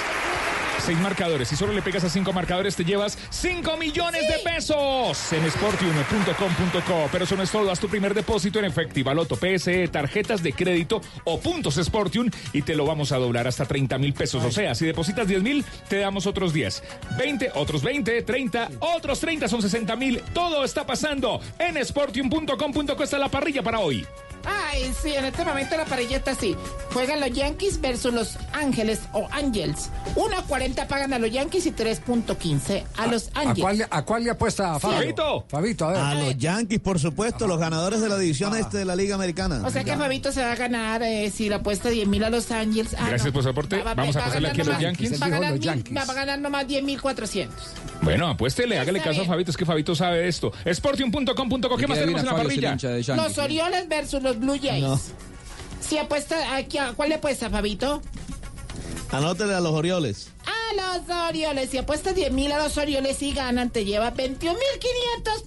Seis 0.81 0.99
marcadores. 0.99 1.50
Si 1.51 1.57
solo 1.57 1.73
le 1.73 1.83
pegas 1.83 2.05
a 2.05 2.09
cinco 2.09 2.33
marcadores, 2.33 2.77
te 2.77 2.85
llevas 2.85 3.19
5 3.31 3.77
millones 3.77 4.23
de 4.29 4.39
pesos 4.39 5.33
en 5.33 5.51
sportium.com.co. 5.51 7.09
Pero 7.11 7.25
eso 7.25 7.35
no 7.35 7.43
es 7.43 7.51
todo. 7.51 7.73
Haz 7.73 7.81
tu 7.81 7.89
primer 7.89 8.15
depósito 8.15 8.61
en 8.61 8.67
efectivo, 8.67 9.13
loto, 9.13 9.35
PSE, 9.35 9.89
tarjetas 9.89 10.45
de 10.45 10.53
crédito 10.53 11.01
o 11.25 11.41
puntos 11.41 11.75
Sportium 11.75 12.31
y 12.53 12.63
te 12.63 12.77
lo 12.77 12.87
vamos 12.87 13.11
a 13.11 13.17
doblar 13.17 13.49
hasta 13.49 13.65
30 13.65 13.99
mil 13.99 14.15
pesos. 14.15 14.45
O 14.45 14.53
sea, 14.53 14.77
si 14.77 14.87
depositas 14.87 15.27
10 15.27 15.43
mil, 15.43 15.65
te 15.89 15.97
damos 15.99 16.29
otros 16.29 16.53
10. 16.53 16.85
20, 17.19 17.51
otros 17.57 17.83
20, 17.83 18.23
30, 18.23 18.71
otros 18.79 19.19
30 19.19 19.49
son 19.49 19.61
60 19.61 19.97
mil. 19.97 20.23
Todo 20.33 20.63
está 20.63 20.87
pasando 20.87 21.41
en 21.59 21.85
sportium.com.co. 21.85 23.03
Está 23.03 23.19
la 23.19 23.29
parrilla 23.29 23.65
para 23.65 23.81
hoy. 23.81 24.07
Ay, 24.45 24.93
sí, 25.03 25.12
en 25.15 25.25
este 25.25 25.45
momento 25.45 25.77
la 25.77 25.85
parrilla 25.85 26.17
está 26.19 26.33
así. 26.33 26.57
Juegan 26.93 27.21
los 27.21 27.31
Yankees 27.33 27.81
versus 27.81 28.12
los 28.12 28.37
Ángeles 28.53 29.01
o 29.12 29.27
Angels. 29.33 29.91
1.40 30.17 30.87
pagan 30.87 31.12
a 31.12 31.19
los 31.19 31.31
Yankees 31.31 31.67
y 31.67 31.73
3.15 31.73 32.85
a 32.97 33.07
los 33.07 33.31
¿A 33.35 33.41
Angels. 33.41 33.61
cuál, 33.61 33.79
le- 33.79 33.87
a 33.91 34.03
cuál 34.05 34.25
le 34.25 34.31
apuesta 34.31 34.79
Fabio? 34.79 34.99
Fabito. 34.99 35.45
Fabito, 35.49 35.85
a 35.87 35.93
ver. 35.93 36.01
A 36.01 36.15
los 36.15 36.37
Yankees, 36.39 36.81
por 36.81 36.99
supuesto, 36.99 37.47
los 37.47 37.59
ganadores 37.59 38.01
de 38.01 38.09
la 38.09 38.19
división 38.19 38.57
este 38.57 38.79
de 38.79 38.85
la 38.85 38.97
Liga 38.97 39.15
Americana. 39.15 39.62
O 39.65 39.71
sea 39.71 39.85
que 39.85 39.97
Fabito 39.97 40.33
se 40.33 40.43
va 40.43 40.53
a 40.53 40.57
ganar 40.57 41.03
eh, 41.03 41.31
si 41.35 41.49
le 41.49 41.57
apuesta 41.57 41.89
10 41.91 42.09
mil 42.09 42.25
a 42.25 42.31
los 42.31 42.51
Angels. 42.51 42.95
Ah, 42.95 43.07
Gracias 43.09 43.27
no. 43.27 43.33
por 43.33 43.43
su 43.43 43.49
aporte. 43.51 43.77
Va- 43.79 43.85
va- 43.85 43.95
Vamos 43.95 44.17
a 44.17 44.25
pasarle 44.25 44.49
aquí 44.49 44.61
a 44.61 44.65
los 44.65 44.79
Yankees. 44.79 45.21
Va 45.21 45.27
a 45.27 45.29
ganar, 45.29 45.53
mil- 45.59 45.97
va 45.97 46.03
a 46.03 46.15
ganar 46.15 46.39
nomás 46.39 46.67
10.400. 46.67 47.49
Bueno, 48.03 48.29
apuéstele, 48.29 48.79
hágale 48.79 49.01
caso 49.03 49.23
a 49.23 49.25
Fabito, 49.27 49.51
es 49.51 49.57
que 49.57 49.67
Fabito 49.67 49.95
sabe 49.95 50.19
de 50.21 50.29
esto. 50.29 50.53
Sportium.com.co, 50.73 51.77
¿qué 51.77 51.87
más 51.87 51.99
tenemos 51.99 52.21
en 52.21 52.27
la 52.27 52.35
parrilla? 52.37 52.77
Los 53.17 53.39
Orioles 53.39 53.89
versus 53.89 54.23
los 54.23 54.30
Blue 54.39 54.59
Jays. 54.61 55.12
Si 55.81 55.98
apuesta 55.98 56.57
aquí, 56.57 56.78
¿a 56.78 56.93
cuál 56.93 57.09
le 57.09 57.15
apuesta, 57.16 57.51
Fabito? 57.51 58.02
Anótele 59.11 59.55
a 59.55 59.61
los 59.61 59.73
Orioles. 59.73 60.31
A 60.47 60.74
los 60.74 61.16
Orioles. 61.28 61.70
Si 61.70 61.78
apuestas 61.78 62.15
10 62.15 62.32
mil 62.32 62.52
a 62.52 62.62
los 62.62 62.77
Orioles 62.78 63.20
y 63.23 63.32
ganan, 63.32 63.70
te 63.70 63.85
lleva 63.85 64.12
21.500 64.15 64.52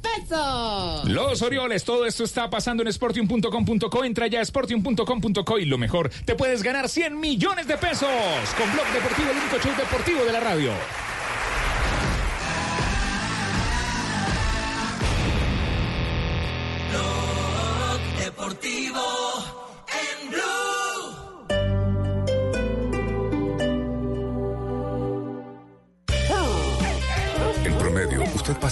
pesos. 0.01 1.09
Los 1.09 1.41
Orioles, 1.41 1.83
todo 1.85 2.05
esto 2.05 2.23
está 2.23 2.49
pasando 2.49 2.83
en 2.83 2.91
Sportium.com.co. 2.91 4.03
Entra 4.03 4.27
ya 4.27 4.41
a 4.41 4.45
Sportium.com.co 4.45 5.59
y 5.59 5.65
lo 5.65 5.77
mejor, 5.77 6.09
te 6.25 6.35
puedes 6.35 6.61
ganar 6.61 6.89
100 6.89 7.17
millones 7.17 7.67
de 7.67 7.77
pesos 7.77 8.09
con 8.57 8.71
Blog 8.73 8.87
Deportivo, 8.93 9.31
el 9.31 9.37
único 9.37 9.57
show 9.59 9.71
deportivo 9.77 10.25
de 10.25 10.31
la 10.33 10.39
radio. 10.41 10.71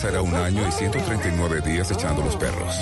Pasará 0.01 0.23
un 0.23 0.33
año 0.33 0.67
y 0.67 0.71
139 0.71 1.61
días 1.61 1.91
echando 1.91 2.23
los 2.23 2.35
perros. 2.35 2.73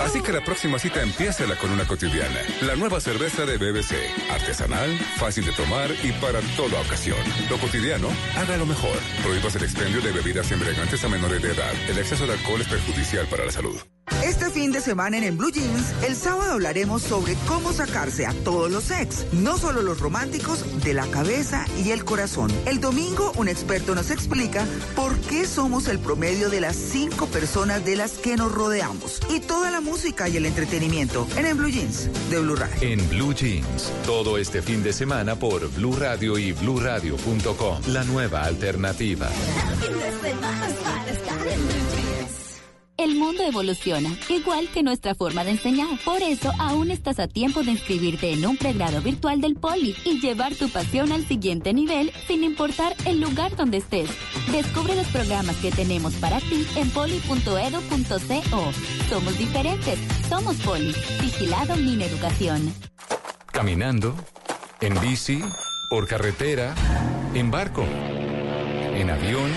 Así 0.00 0.22
que 0.22 0.30
la 0.30 0.44
próxima 0.44 0.78
cita 0.78 1.02
empiécela 1.02 1.56
con 1.56 1.72
una 1.72 1.84
cotidiana. 1.84 2.38
La 2.60 2.76
nueva 2.76 3.00
cerveza 3.00 3.44
de 3.44 3.56
BBC. 3.56 3.96
Artesanal, 4.30 4.96
fácil 5.16 5.44
de 5.44 5.50
tomar 5.52 5.90
y 6.04 6.12
para 6.12 6.40
toda 6.56 6.80
ocasión. 6.80 7.18
Lo 7.50 7.58
cotidiano, 7.58 8.06
haga 8.36 8.56
lo 8.56 8.66
mejor. 8.66 8.96
Prohíbas 9.24 9.56
el 9.56 9.64
expendio 9.64 10.00
de 10.02 10.12
bebidas 10.12 10.52
embriagantes 10.52 11.02
a 11.04 11.08
menores 11.08 11.42
de 11.42 11.50
edad. 11.50 11.72
El 11.88 11.98
exceso 11.98 12.28
de 12.28 12.34
alcohol 12.34 12.60
es 12.60 12.68
perjudicial 12.68 13.26
para 13.26 13.44
la 13.44 13.50
salud. 13.50 13.80
Este 14.24 14.50
fin 14.50 14.72
de 14.72 14.80
semana 14.80 15.16
en, 15.18 15.24
En 15.24 15.36
Blue 15.36 15.50
Jeans, 15.50 15.92
el 16.06 16.16
sábado 16.16 16.52
hablaremos 16.52 17.02
sobre 17.02 17.34
cómo 17.46 17.72
sacarse 17.72 18.26
a 18.26 18.32
todos 18.44 18.70
los 18.70 18.90
ex, 18.90 19.26
no 19.32 19.58
solo 19.58 19.82
los 19.82 20.00
románticos, 20.00 20.64
de 20.84 20.94
la 20.94 21.06
cabeza 21.06 21.64
y 21.84 21.90
el 21.90 22.04
corazón. 22.04 22.50
El 22.66 22.80
domingo, 22.80 23.32
un 23.36 23.48
experto 23.48 23.94
nos 23.94 24.10
explica 24.10 24.64
por 24.94 25.16
qué 25.20 25.46
somos 25.46 25.88
el 25.88 25.98
promedio 25.98 26.50
de 26.50 26.60
las 26.60 26.76
cinco 26.76 27.26
personas 27.26 27.84
de 27.84 27.96
las 27.96 28.12
que 28.12 28.36
nos 28.36 28.52
rodeamos. 28.52 29.20
Y 29.30 29.40
toda 29.40 29.70
la 29.70 29.80
música 29.80 30.28
y 30.28 30.36
el 30.36 30.46
entretenimiento 30.46 31.26
en, 31.36 31.46
En 31.46 31.56
Blue 31.56 31.70
Jeans 31.70 32.08
de 32.30 32.40
Blue 32.40 32.56
Radio. 32.56 32.76
En 32.80 33.08
Blue 33.08 33.34
Jeans, 33.34 33.92
todo 34.04 34.38
este 34.38 34.62
fin 34.62 34.82
de 34.82 34.92
semana 34.92 35.36
por 35.36 35.68
Blue 35.72 35.96
Radio 35.96 36.38
y 36.38 36.52
BlueRadio.com. 36.52 37.80
La 37.88 38.04
nueva 38.04 38.44
alternativa. 38.44 39.28
El 43.02 43.16
mundo 43.16 43.42
evoluciona, 43.42 44.16
igual 44.28 44.68
que 44.72 44.84
nuestra 44.84 45.16
forma 45.16 45.42
de 45.42 45.50
enseñar. 45.50 45.88
Por 46.04 46.22
eso, 46.22 46.52
aún 46.60 46.92
estás 46.92 47.18
a 47.18 47.26
tiempo 47.26 47.64
de 47.64 47.72
inscribirte 47.72 48.32
en 48.32 48.46
un 48.46 48.56
pregrado 48.56 49.02
virtual 49.02 49.40
del 49.40 49.56
Poli 49.56 49.96
y 50.04 50.20
llevar 50.20 50.54
tu 50.54 50.68
pasión 50.68 51.10
al 51.10 51.26
siguiente 51.26 51.74
nivel 51.74 52.12
sin 52.28 52.44
importar 52.44 52.94
el 53.04 53.20
lugar 53.20 53.56
donde 53.56 53.78
estés. 53.78 54.08
Descubre 54.52 54.94
los 54.94 55.08
programas 55.08 55.56
que 55.56 55.72
tenemos 55.72 56.14
para 56.14 56.38
ti 56.38 56.64
en 56.76 56.90
poli.edu.co. 56.90 58.72
Somos 59.08 59.36
diferentes, 59.36 59.98
somos 60.28 60.54
Poli. 60.58 60.94
Vigilado 61.20 61.74
Min 61.74 62.02
Educación. 62.02 62.72
Caminando, 63.50 64.14
en 64.80 64.94
bici, 65.00 65.42
por 65.90 66.06
carretera, 66.06 66.72
en 67.34 67.50
barco, 67.50 67.82
en 67.82 69.10
avión. 69.10 69.50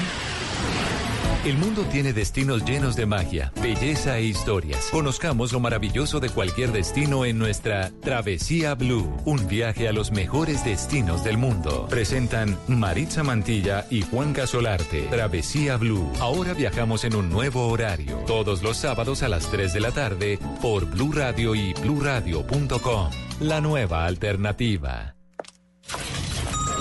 El 1.45 1.59
mundo 1.59 1.83
tiene 1.91 2.11
destinos 2.11 2.65
llenos 2.65 2.95
de 2.95 3.05
magia, 3.05 3.53
belleza 3.61 4.17
e 4.17 4.23
historias. 4.23 4.87
Conozcamos 4.91 5.53
lo 5.53 5.59
maravilloso 5.59 6.19
de 6.19 6.29
cualquier 6.29 6.71
destino 6.71 7.23
en 7.23 7.37
nuestra 7.37 7.91
Travesía 8.01 8.73
Blue, 8.73 9.15
un 9.25 9.47
viaje 9.47 9.87
a 9.87 9.93
los 9.93 10.11
mejores 10.11 10.65
destinos 10.65 11.23
del 11.23 11.37
mundo. 11.37 11.85
Presentan 11.87 12.57
Maritza 12.67 13.21
Mantilla 13.21 13.85
y 13.91 14.01
Juan 14.01 14.33
Gasolarte. 14.33 15.03
Travesía 15.03 15.77
Blue. 15.77 16.11
Ahora 16.19 16.55
viajamos 16.55 17.03
en 17.03 17.15
un 17.15 17.29
nuevo 17.29 17.67
horario, 17.67 18.17
todos 18.25 18.63
los 18.63 18.77
sábados 18.77 19.21
a 19.21 19.29
las 19.29 19.45
3 19.51 19.71
de 19.71 19.79
la 19.81 19.91
tarde 19.91 20.39
por 20.63 20.85
Blue 20.85 21.11
Radio 21.11 21.53
y 21.53 21.73
bluradio.com. 21.73 23.11
La 23.39 23.61
nueva 23.61 24.07
alternativa. 24.07 25.13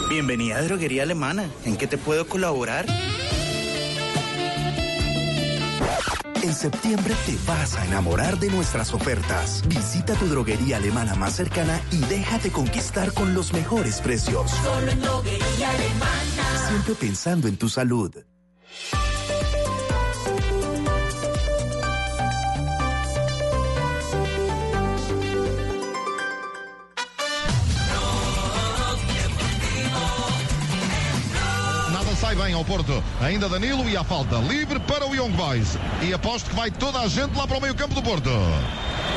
Bienvenida 0.09 0.57
a 0.57 0.62
Droguería 0.62 1.03
Alemana. 1.03 1.51
¿En 1.66 1.77
qué 1.77 1.86
te 1.86 1.99
puedo 1.99 2.27
colaborar? 2.27 2.86
En 6.45 6.53
septiembre 6.53 7.15
te 7.25 7.39
vas 7.47 7.75
a 7.79 7.87
enamorar 7.87 8.39
de 8.39 8.51
nuestras 8.51 8.93
ofertas. 8.93 9.65
Visita 9.66 10.12
tu 10.12 10.27
droguería 10.27 10.77
alemana 10.77 11.15
más 11.15 11.33
cercana 11.33 11.81
y 11.91 11.97
déjate 12.01 12.51
conquistar 12.51 13.15
con 13.15 13.33
los 13.33 13.55
mejores 13.55 14.03
precios. 14.03 14.51
Solo 14.51 14.91
en 14.91 15.01
droguería 15.01 15.71
alemana. 15.71 16.69
Siempre 16.69 16.95
pensando 16.97 17.49
en 17.49 17.57
tu 17.57 17.71
salud. 17.71 18.15
Ao 32.53 32.65
Porto. 32.65 33.03
Ainda 33.21 33.49
Danilo 33.49 33.89
e 33.89 33.97
a 33.97 34.05
falta 34.05 34.37
livre 34.37 34.79
para 34.81 35.07
o 35.07 35.15
Young 35.15 35.31
Boys. 35.31 35.79
E 36.03 36.12
aposto 36.12 36.51
que 36.51 36.57
vai 36.57 36.71
toda 36.71 37.01
a 37.01 37.09
gente 37.09 37.37
lá 37.37 37.47
para 37.47 37.59
o 37.59 37.61
meio 37.61 37.75
campo 37.75 37.95
do 37.95 38.03
Porto. 38.03 38.31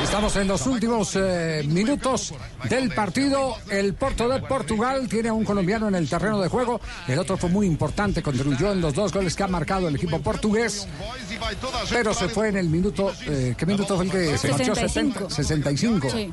Estamos 0.02 0.36
en 0.36 0.48
los 0.48 0.66
últimos 0.66 1.12
eh, 1.16 1.62
minutos 1.68 2.32
del 2.68 2.90
partido. 2.94 3.56
El 3.70 3.94
Porto 3.94 4.28
de 4.28 4.40
Portugal 4.40 5.06
tiene 5.08 5.28
a 5.28 5.32
un 5.32 5.44
colombiano 5.44 5.86
en 5.88 5.94
el 5.94 6.08
terreno 6.08 6.40
de 6.40 6.48
juego. 6.48 6.80
El 7.06 7.18
otro 7.18 7.36
fue 7.36 7.50
muy 7.50 7.66
importante, 7.66 8.22
contribuyó 8.22 8.72
en 8.72 8.80
los 8.80 8.94
dos 8.94 9.12
goles 9.12 9.34
que 9.36 9.42
ha 9.42 9.48
marcado 9.48 9.86
el 9.88 9.96
equipo 9.96 10.20
portugués. 10.20 10.88
Pero 11.90 12.14
se 12.14 12.28
fue 12.28 12.48
en 12.48 12.56
el 12.56 12.68
minuto. 12.68 13.12
eh, 13.26 13.54
¿Qué 13.56 13.66
minuto 13.66 13.96
fue 13.96 14.06
el 14.06 14.10
que 14.10 14.38
se 14.38 14.48
marchó? 14.48 14.74
65. 14.74 15.30
70, 15.30 15.34
65. 15.34 16.08
Sí. 16.10 16.32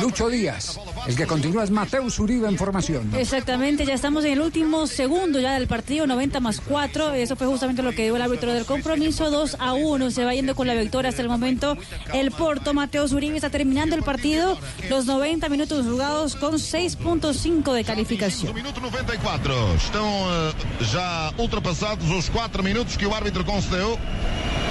Lucho 0.00 0.28
Díaz. 0.28 0.78
El 1.06 1.16
que 1.16 1.26
continúa 1.26 1.64
es 1.64 1.70
Mateus 1.70 2.18
Uribe 2.18 2.48
en 2.48 2.56
formación. 2.56 3.12
Exactamente, 3.16 3.84
ya 3.84 3.94
estamos 3.94 4.24
en 4.24 4.32
el 4.32 4.40
último 4.40 4.86
segundo 4.86 5.40
ya 5.40 5.54
del 5.54 5.66
partido, 5.66 6.06
90 6.06 6.38
más 6.40 6.60
4. 6.60 7.14
Eso 7.14 7.34
fue 7.36 7.46
justamente 7.48 7.82
lo 7.82 7.90
que 7.92 8.04
dio 8.04 8.16
el 8.16 8.22
árbitro 8.22 8.52
del 8.54 8.64
compromiso. 8.66 9.30
2 9.30 9.56
a 9.58 9.72
1 9.72 10.10
se 10.10 10.24
va 10.24 10.34
yendo 10.34 10.54
con 10.54 10.66
la 10.68 10.74
victoria 10.74 11.08
hasta 11.10 11.22
el 11.22 11.28
momento. 11.28 11.76
El 12.14 12.30
Porto, 12.30 12.72
Mateos 12.90 13.12
Uribe, 13.12 13.36
está 13.36 13.48
terminando 13.50 13.94
el 13.94 14.02
partido. 14.02 14.58
Los 14.88 15.06
90 15.06 15.48
minutos 15.48 15.86
jugados 15.86 16.34
con 16.34 16.54
6.5 16.54 17.72
de 17.72 17.84
calificación. 17.84 18.52
Minuto 18.52 18.80
94. 18.80 19.54
Estão 19.76 20.04
eh, 20.04 20.52
já 20.90 21.32
ultrapassados 21.38 22.10
os 22.10 22.28
4 22.28 22.64
minutos 22.64 22.96
que 22.96 23.06
o 23.06 23.14
árbitro 23.14 23.44
concedeu. 23.44 23.96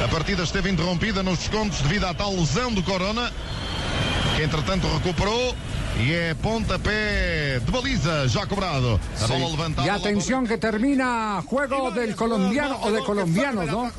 A 0.03 0.07
partida 0.09 0.43
esteve 0.43 0.69
interrompida 0.69 1.23
nos 1.23 1.39
descontos 1.39 1.79
devido 1.79 2.07
à 2.07 2.13
tal 2.13 2.35
lesão 2.35 2.73
do 2.73 2.83
Corona, 2.83 3.31
que 4.35 4.43
entretanto 4.43 4.85
recuperou. 4.97 5.55
E 5.97 6.13
é 6.13 6.33
pontapé 6.33 7.61
de 7.63 7.71
baliza 7.71 8.27
já 8.27 8.45
cobrado. 8.45 8.99
Sí. 9.15 9.27
bola 9.27 9.47
levantada. 9.47 9.87
Y 9.87 9.89
atención 9.89 10.45
que 10.45 10.57
termina 10.57 11.41
juego 11.45 11.91
del 11.91 12.17
colombiano 12.17 12.79
o 12.81 12.91
de 12.91 12.99
colombianos, 12.99 13.65
¿no? 13.67 13.91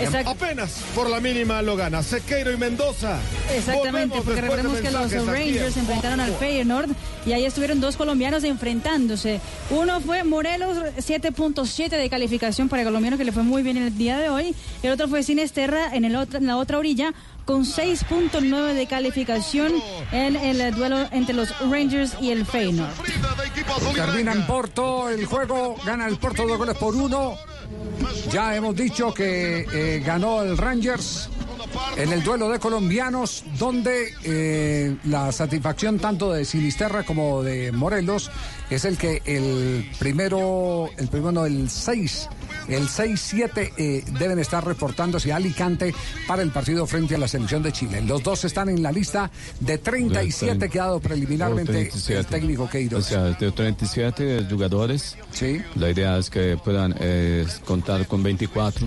Exacto. 0.00 0.30
Apenas 0.30 0.70
por 0.94 1.08
la 1.10 1.20
mínima 1.20 1.60
lo 1.62 1.76
gana 1.76 2.02
Sequeiro 2.02 2.52
y 2.52 2.56
Mendoza. 2.56 3.18
Exactamente, 3.54 4.16
Volvemos 4.18 4.24
porque 4.24 4.40
recordemos 4.40 4.78
que 4.78 4.90
los 4.90 5.26
Rangers 5.26 5.76
en 5.76 5.82
enfrentaron 5.82 6.20
al 6.20 6.34
Feyenoord 6.34 6.90
y 7.26 7.32
ahí 7.32 7.44
estuvieron 7.44 7.80
dos 7.80 7.96
colombianos 7.96 8.44
enfrentándose. 8.44 9.40
Uno 9.70 10.00
fue 10.00 10.24
Morelos, 10.24 10.78
7.7 10.98 11.88
de 11.90 12.08
calificación 12.10 12.68
para 12.68 12.82
el 12.82 12.88
colombiano 12.88 13.18
que 13.18 13.24
le 13.24 13.32
fue 13.32 13.42
muy 13.42 13.62
bien 13.62 13.76
el 13.76 13.96
día 13.96 14.18
de 14.18 14.28
hoy. 14.30 14.54
El 14.82 14.92
otro 14.92 15.08
fue 15.08 15.22
Sinesterra 15.22 15.94
en, 15.94 16.04
el 16.04 16.16
otro- 16.16 16.38
en 16.38 16.46
la 16.46 16.56
otra 16.56 16.78
orilla 16.78 17.12
con 17.44 17.64
6.9 17.64 18.74
de 18.74 18.86
calificación 18.86 19.72
en 20.12 20.36
el 20.36 20.74
duelo 20.74 21.06
entre 21.12 21.34
los 21.34 21.48
Rangers 21.60 22.12
y 22.20 22.30
el 22.30 22.44
Feyenoord. 22.46 22.90
Termina 23.94 24.32
en 24.32 24.46
Porto 24.46 25.08
el 25.08 25.24
juego, 25.26 25.76
gana 25.84 26.06
el 26.06 26.16
Porto 26.18 26.46
dos 26.46 26.58
goles 26.58 26.76
por 26.76 26.94
uno. 26.94 27.34
Ya 28.30 28.54
hemos 28.54 28.74
dicho 28.76 29.12
que 29.12 29.66
eh, 29.72 30.02
ganó 30.04 30.42
el 30.42 30.56
Rangers 30.56 31.28
en 31.96 32.12
el 32.12 32.22
duelo 32.22 32.48
de 32.48 32.58
colombianos, 32.58 33.44
donde 33.58 34.14
eh, 34.24 34.96
la 35.04 35.32
satisfacción 35.32 35.98
tanto 35.98 36.32
de 36.32 36.44
Sinisterra 36.44 37.04
como 37.04 37.42
de 37.42 37.72
Morelos 37.72 38.30
es 38.70 38.84
el 38.84 38.96
que 38.96 39.22
el 39.24 39.90
primero, 39.98 40.90
el 40.96 41.08
primero, 41.08 41.32
no, 41.32 41.46
el 41.46 41.68
6, 41.70 42.28
el 42.68 42.88
6-7 42.88 43.72
eh, 43.76 44.04
deben 44.18 44.38
estar 44.38 44.64
reportándose 44.64 45.32
a 45.32 45.36
Alicante 45.36 45.94
para 46.26 46.42
el 46.42 46.50
partido 46.50 46.86
frente 46.86 47.14
a 47.14 47.18
la 47.18 47.28
selección 47.28 47.62
de 47.62 47.72
Chile. 47.72 48.02
Los 48.02 48.22
dos 48.22 48.44
están 48.44 48.68
en 48.68 48.82
la 48.82 48.92
lista 48.92 49.30
de 49.60 49.78
37 49.78 50.68
que 50.68 50.80
ha 50.80 50.84
dado 50.84 51.00
preliminarmente 51.00 51.90
el 52.08 52.26
técnico 52.26 52.64
O 52.64 52.68
Queiroz. 52.70 53.06
sea, 53.06 53.24
de 53.24 53.50
37 53.50 54.46
jugadores. 54.50 55.16
Sí. 55.32 55.62
La 55.76 55.90
idea 55.90 56.18
es 56.18 56.30
que 56.30 56.58
puedan 56.62 56.94
eh, 57.00 57.46
contar 57.64 58.06
con 58.06 58.22
24. 58.22 58.86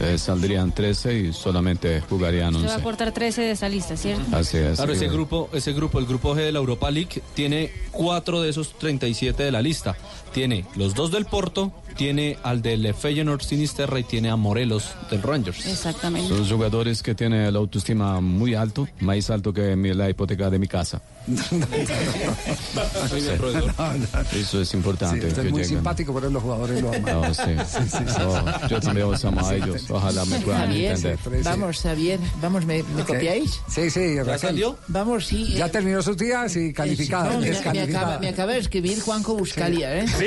Eh, 0.00 0.18
saldrían 0.18 0.72
13 0.72 1.14
y 1.18 1.32
solamente 1.32 2.00
jugarían 2.08 2.52
Se 2.54 2.58
va 2.60 2.64
a 2.64 2.66
11. 2.74 2.80
aportar 2.80 3.12
13 3.12 3.42
de 3.42 3.50
esa 3.52 3.68
lista, 3.68 3.96
¿cierto? 3.96 4.36
Así 4.36 4.58
es. 4.58 4.76
Claro, 4.76 4.92
ese 4.92 5.08
grupo, 5.08 5.48
ese 5.52 5.72
grupo, 5.72 5.98
el 5.98 6.06
grupo 6.06 6.34
G 6.34 6.38
de 6.38 6.52
la 6.52 6.58
Europa 6.58 6.90
League, 6.90 7.22
tiene 7.34 7.70
cuatro 7.92 8.40
de 8.42 8.50
esos 8.50 8.72
37 8.78 9.42
de 9.42 9.50
la 9.52 9.62
lista. 9.62 9.96
Tiene 10.32 10.64
los 10.76 10.94
dos 10.94 11.10
del 11.12 11.24
Porto, 11.26 11.72
tiene 11.96 12.38
al 12.42 12.62
del 12.62 12.92
Feyenoord 12.94 13.42
Sinisterra 13.42 13.98
y 13.98 14.04
tiene 14.04 14.30
a 14.30 14.36
Morelos 14.36 14.90
del 15.10 15.22
Rangers. 15.22 15.66
Exactamente. 15.66 16.28
Son 16.28 16.48
jugadores 16.48 17.02
que 17.02 17.14
tienen 17.14 17.52
la 17.52 17.58
autoestima 17.58 18.20
muy 18.20 18.54
alto, 18.54 18.88
más 19.00 19.30
alto 19.30 19.52
que 19.52 19.76
mi- 19.76 19.94
la 19.94 20.08
hipoteca 20.10 20.50
de 20.50 20.58
mi 20.58 20.68
casa. 20.68 21.00
Sí. 23.14 23.18
Eso 24.40 24.60
es 24.60 24.74
importante. 24.74 25.20
Sí, 25.20 25.26
usted 25.28 25.42
que 25.42 25.46
es 25.48 25.52
muy 25.52 25.62
lleguen. 25.62 25.76
simpático, 25.78 26.14
pero 26.14 26.30
los 26.30 26.42
jugadores 26.42 26.82
lo 26.82 26.88
aman. 26.88 27.02
No, 27.02 27.34
sí. 27.34 27.42
No, 28.18 28.68
yo 28.68 28.80
también 28.80 29.10
los 29.10 29.24
amo 29.24 29.46
a 29.46 29.54
ellos. 29.54 29.84
Ojalá 29.90 30.24
me 30.24 30.38
puedan 30.40 30.66
Javier, 30.66 30.96
entender. 30.96 31.42
vamos, 31.42 31.80
Javier, 31.80 32.20
vamos, 32.40 32.64
¿me, 32.66 32.82
me 32.82 33.02
Ok. 33.02 33.08
copiáis? 33.08 33.60
Sí, 33.68 33.90
sí, 33.90 34.18
Raquel. 34.18 34.38
salió? 34.38 34.76
Vamos, 34.88 35.26
sí. 35.26 35.54
Ya 35.54 35.66
eh, 35.66 35.70
terminó 35.70 36.02
sus 36.02 36.16
días 36.16 36.56
y 36.56 36.72
calificada, 36.72 37.32
No, 37.32 37.40
me, 37.40 37.50
me 37.50 37.80
acaba, 37.80 38.18
me 38.18 38.28
acaba 38.28 38.52
de 38.52 38.58
escribir 38.58 39.00
Juanjo 39.00 39.34
Buscalia, 39.36 39.96
¿eh? 40.00 40.06
¿Sí? 40.08 40.26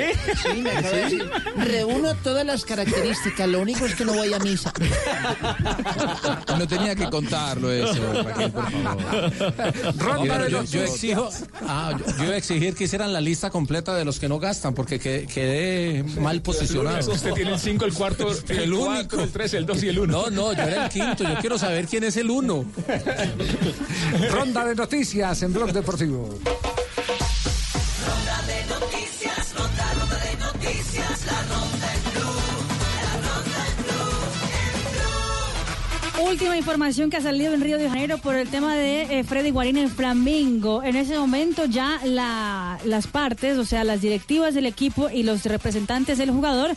Sí, 0.53 0.61
me 0.61 0.71
acaba 0.71 0.95
de 0.95 1.03
decir. 1.03 1.29
Reúno 1.57 2.13
todas 2.23 2.45
las 2.45 2.63
características, 2.65 3.47
lo 3.47 3.59
único 3.61 3.85
es 3.85 3.95
que 3.95 4.05
no 4.05 4.13
voy 4.13 4.33
a 4.33 4.39
misa. 4.39 4.71
No 6.57 6.67
tenía 6.67 6.95
que 6.95 7.09
contarlo 7.09 7.71
eso, 7.71 8.13
Raquel, 8.23 8.51
por 8.51 8.71
favor. 8.71 10.21
Mira, 10.21 10.47
yo, 10.49 10.63
yo 10.63 10.83
exijo, 10.83 11.29
ah, 11.67 11.93
yo, 11.97 12.05
yo 12.17 12.23
iba 12.25 12.33
a 12.33 12.37
exigir 12.37 12.75
que 12.75 12.83
hicieran 12.85 13.11
la 13.13 13.21
lista 13.21 13.49
completa 13.49 13.95
de 13.95 14.05
los 14.05 14.19
que 14.19 14.27
no 14.29 14.39
gastan, 14.39 14.73
porque 14.73 14.99
que- 14.99 15.25
quedé 15.27 16.03
mal 16.19 16.41
posicionado. 16.41 17.11
Usted 17.11 17.33
tiene 17.33 17.51
el 17.53 17.59
5, 17.59 17.85
el 17.85 17.93
cuarto, 17.93 18.29
el, 18.49 18.57
El 18.59 18.71
4, 18.73 18.91
único. 18.91 19.19
el 19.21 19.29
3, 19.31 19.53
el 19.55 19.65
2 19.65 19.83
y 19.83 19.89
el 19.89 19.99
1. 19.99 20.11
No, 20.13 20.29
no, 20.29 20.53
yo 20.53 20.61
era 20.63 20.85
el 20.85 20.89
quinto. 20.89 21.23
Yo 21.23 21.35
quiero 21.39 21.57
saber 21.57 21.87
quién 21.87 22.03
es 22.03 22.17
el 22.17 22.29
uno. 22.29 22.65
Ronda 24.31 24.65
de 24.65 24.75
noticias 24.75 25.41
en 25.43 25.53
Blog 25.53 25.71
Deportivo. 25.73 26.37
Última 36.19 36.57
información 36.57 37.09
que 37.09 37.17
ha 37.17 37.21
salido 37.21 37.53
en 37.53 37.61
Río 37.61 37.77
de 37.77 37.87
Janeiro 37.89 38.17
por 38.17 38.35
el 38.35 38.49
tema 38.49 38.75
de 38.75 39.19
eh, 39.19 39.23
Freddy 39.23 39.51
Guarín 39.51 39.77
en 39.77 39.89
Flamingo. 39.89 40.81
En 40.83 40.95
ese 40.95 41.17
momento 41.17 41.65
ya 41.65 41.99
la- 42.03 42.79
las 42.85 43.05
partes, 43.07 43.57
o 43.57 43.65
sea, 43.65 43.83
las 43.83 44.01
directivas 44.01 44.53
del 44.55 44.65
equipo 44.65 45.09
y 45.09 45.23
los 45.23 45.45
representantes 45.45 46.17
del 46.17 46.31
jugador 46.31 46.71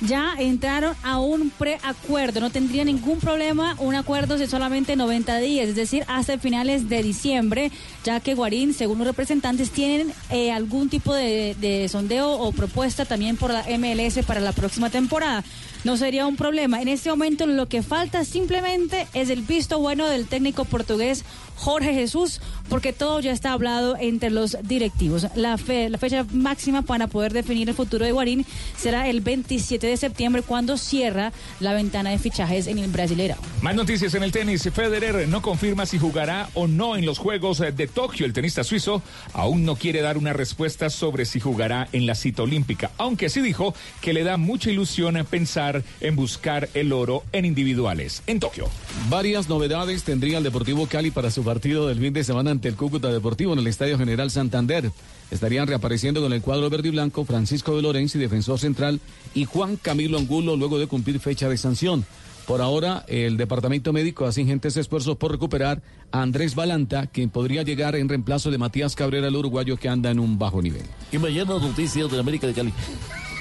ya 0.00 0.34
entraron 0.38 0.94
a 1.02 1.18
un 1.18 1.50
preacuerdo. 1.50 2.40
No 2.40 2.50
tendría 2.50 2.84
ningún 2.84 3.18
problema 3.18 3.76
un 3.78 3.94
acuerdo 3.94 4.36
de 4.36 4.46
solamente 4.46 4.96
90 4.96 5.38
días, 5.38 5.68
es 5.68 5.76
decir, 5.76 6.04
hasta 6.08 6.38
finales 6.38 6.88
de 6.88 7.02
diciembre, 7.02 7.70
ya 8.04 8.20
que 8.20 8.34
Guarín, 8.34 8.74
según 8.74 8.98
los 8.98 9.06
representantes, 9.06 9.70
tienen 9.70 10.12
eh, 10.30 10.52
algún 10.52 10.88
tipo 10.88 11.14
de, 11.14 11.56
de 11.60 11.88
sondeo 11.88 12.30
o 12.32 12.52
propuesta 12.52 13.04
también 13.04 13.36
por 13.36 13.52
la 13.52 13.64
MLS 13.78 14.24
para 14.26 14.40
la 14.40 14.52
próxima 14.52 14.90
temporada. 14.90 15.44
No 15.84 15.96
sería 15.96 16.26
un 16.26 16.36
problema. 16.36 16.82
En 16.82 16.88
este 16.88 17.10
momento 17.10 17.46
lo 17.46 17.68
que 17.68 17.82
falta 17.82 18.24
simplemente 18.24 19.06
es 19.14 19.30
el 19.30 19.42
visto 19.42 19.78
bueno 19.78 20.08
del 20.08 20.26
técnico 20.26 20.64
portugués 20.64 21.24
Jorge 21.56 21.92
Jesús, 21.94 22.40
porque 22.68 22.92
todo 22.92 23.20
ya 23.20 23.32
está 23.32 23.52
hablado 23.52 23.96
entre 23.98 24.30
los 24.30 24.56
directivos. 24.62 25.26
La, 25.34 25.58
fe- 25.58 25.88
la 25.90 25.98
fecha 25.98 26.24
máxima 26.32 26.82
para 26.82 27.06
poder 27.08 27.32
definir 27.32 27.68
el 27.68 27.74
futuro 27.74 28.04
de 28.04 28.12
Guarín 28.12 28.46
será 28.76 29.08
el 29.08 29.20
27 29.20 29.86
de 29.86 29.96
septiembre, 29.96 30.42
cuando 30.42 30.76
cierra 30.76 31.32
la 31.60 31.72
ventana 31.72 32.10
de 32.10 32.18
fichajes 32.18 32.66
en 32.66 32.78
el 32.78 32.90
Brasileirão. 32.92 33.36
Más 33.62 33.74
noticias 33.74 34.14
en 34.14 34.22
el 34.22 34.32
tenis. 34.32 34.62
Federer 34.72 35.28
no 35.28 35.42
confirma 35.42 35.86
si 35.86 35.98
jugará 35.98 36.48
o 36.54 36.66
no 36.66 36.96
en 36.96 37.06
los 37.06 37.18
Juegos 37.18 37.58
de 37.58 37.86
Tokio. 37.86 38.26
El 38.26 38.32
tenista 38.32 38.62
suizo 38.64 39.02
aún 39.32 39.64
no 39.64 39.76
quiere 39.76 40.02
dar 40.02 40.18
una 40.18 40.32
respuesta 40.32 40.90
sobre 40.90 41.24
si 41.24 41.40
jugará 41.40 41.88
en 41.92 42.06
la 42.06 42.14
cita 42.14 42.42
olímpica, 42.42 42.90
aunque 42.98 43.28
sí 43.30 43.40
dijo 43.40 43.74
que 44.00 44.12
le 44.12 44.24
da 44.24 44.36
mucha 44.36 44.70
ilusión 44.70 45.16
pensar 45.30 45.82
en 46.00 46.16
buscar 46.16 46.68
el 46.74 46.92
oro 46.92 47.24
en 47.32 47.44
individuales 47.44 48.22
en 48.26 48.40
Tokio. 48.40 48.68
Varias 49.08 49.48
novedades 49.48 50.02
tendría 50.04 50.38
el 50.38 50.44
Deportivo 50.44 50.86
Cali 50.86 51.10
para 51.10 51.30
su 51.30 51.42
partido 51.46 51.86
del 51.86 52.00
fin 52.00 52.12
de 52.12 52.24
semana 52.24 52.50
ante 52.50 52.68
el 52.68 52.74
Cúcuta 52.74 53.10
Deportivo 53.10 53.52
en 53.52 53.60
el 53.60 53.68
Estadio 53.68 53.96
General 53.96 54.30
Santander. 54.30 54.90
Estarían 55.30 55.68
reapareciendo 55.68 56.20
con 56.20 56.32
el 56.32 56.42
cuadro 56.42 56.68
verde 56.68 56.88
y 56.88 56.90
blanco 56.90 57.24
Francisco 57.24 57.76
de 57.76 57.82
Lorenzi, 57.82 58.18
defensor 58.18 58.58
central, 58.58 59.00
y 59.32 59.44
Juan 59.44 59.76
Camilo 59.76 60.18
Angulo 60.18 60.56
luego 60.56 60.78
de 60.78 60.88
cumplir 60.88 61.20
fecha 61.20 61.48
de 61.48 61.56
sanción. 61.56 62.04
Por 62.46 62.60
ahora, 62.60 63.04
el 63.08 63.36
departamento 63.36 63.92
médico 63.92 64.26
hace 64.26 64.40
ingentes 64.40 64.76
esfuerzos 64.76 65.16
por 65.16 65.30
recuperar 65.30 65.82
a 66.10 66.22
Andrés 66.22 66.56
Balanta, 66.56 67.06
quien 67.06 67.30
podría 67.30 67.62
llegar 67.62 67.94
en 67.94 68.08
reemplazo 68.08 68.50
de 68.50 68.58
Matías 68.58 68.96
Cabrera, 68.96 69.28
el 69.28 69.36
uruguayo 69.36 69.76
que 69.76 69.88
anda 69.88 70.10
en 70.10 70.18
un 70.18 70.38
bajo 70.38 70.60
nivel. 70.60 70.82
Y 71.12 71.18
mañana 71.18 71.58
noticias 71.58 72.10
de 72.10 72.18
América 72.18 72.46
de 72.48 72.54
Cali. 72.54 72.72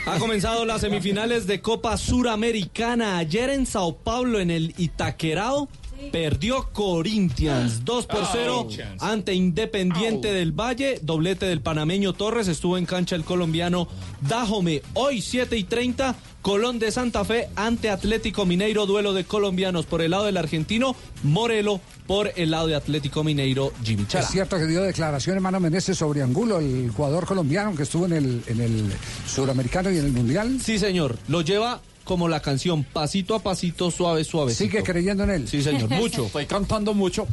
Ha 0.07 0.19
comenzado 0.19 0.65
las 0.65 0.81
semifinales 0.81 1.47
de 1.47 1.61
Copa 1.61 1.97
Suramericana. 1.97 3.17
Ayer 3.17 3.49
en 3.49 3.65
Sao 3.65 3.97
Paulo, 3.97 4.39
en 4.39 4.51
el 4.51 4.75
Itaquerao, 4.77 5.67
Perdió 6.11 6.69
Corinthians 6.71 7.83
2 7.85 8.05
por 8.07 8.23
0 8.31 8.55
Corinthians. 8.63 9.01
ante 9.01 9.33
Independiente 9.33 10.31
del 10.31 10.51
Valle. 10.51 10.99
Doblete 11.01 11.45
del 11.45 11.61
panameño 11.61 12.13
Torres. 12.13 12.47
Estuvo 12.47 12.77
en 12.77 12.85
cancha 12.85 13.15
el 13.15 13.23
colombiano 13.23 13.87
Dajome. 14.21 14.81
Hoy 14.93 15.21
7 15.21 15.57
y 15.57 15.63
30. 15.63 16.15
Colón 16.41 16.77
de 16.77 16.91
Santa 16.91 17.25
Fe 17.25 17.49
ante 17.55 17.89
Atlético 17.89 18.45
Mineiro. 18.45 18.85
Duelo 18.85 19.13
de 19.13 19.23
colombianos 19.23 19.85
por 19.85 20.01
el 20.01 20.11
lado 20.11 20.25
del 20.25 20.37
argentino. 20.37 20.95
Morelo 21.23 21.81
por 22.05 22.31
el 22.35 22.51
lado 22.51 22.67
de 22.67 22.75
Atlético 22.75 23.23
Mineiro. 23.23 23.73
Jimmy 23.83 24.05
Chara. 24.05 24.25
Es 24.25 24.31
cierto 24.31 24.57
que 24.57 24.67
dio 24.67 24.83
declaración 24.83 25.35
hermano 25.35 25.59
Meneses 25.59 25.97
sobre 25.97 26.21
Angulo, 26.21 26.59
el 26.59 26.91
jugador 26.91 27.25
colombiano 27.25 27.75
que 27.75 27.83
estuvo 27.83 28.05
en 28.05 28.13
el, 28.13 28.43
en 28.47 28.61
el 28.61 28.93
suramericano 29.27 29.91
y 29.91 29.97
en 29.97 30.05
el 30.05 30.11
mundial. 30.11 30.59
Sí, 30.61 30.77
señor. 30.77 31.17
Lo 31.27 31.41
lleva 31.41 31.81
como 32.05 32.29
la 32.29 32.39
canción, 32.39 32.83
pasito 32.85 33.35
a 33.35 33.39
pasito, 33.39 33.91
suave, 33.91 34.23
suave. 34.23 34.53
Sigue 34.53 34.81
creyendo 34.83 35.23
en 35.23 35.29
él. 35.31 35.47
Sí, 35.49 35.61
señor, 35.61 35.89
mucho. 36.01 36.27
Estoy 36.27 36.45
cantando 36.45 36.93
mucho. 36.93 37.23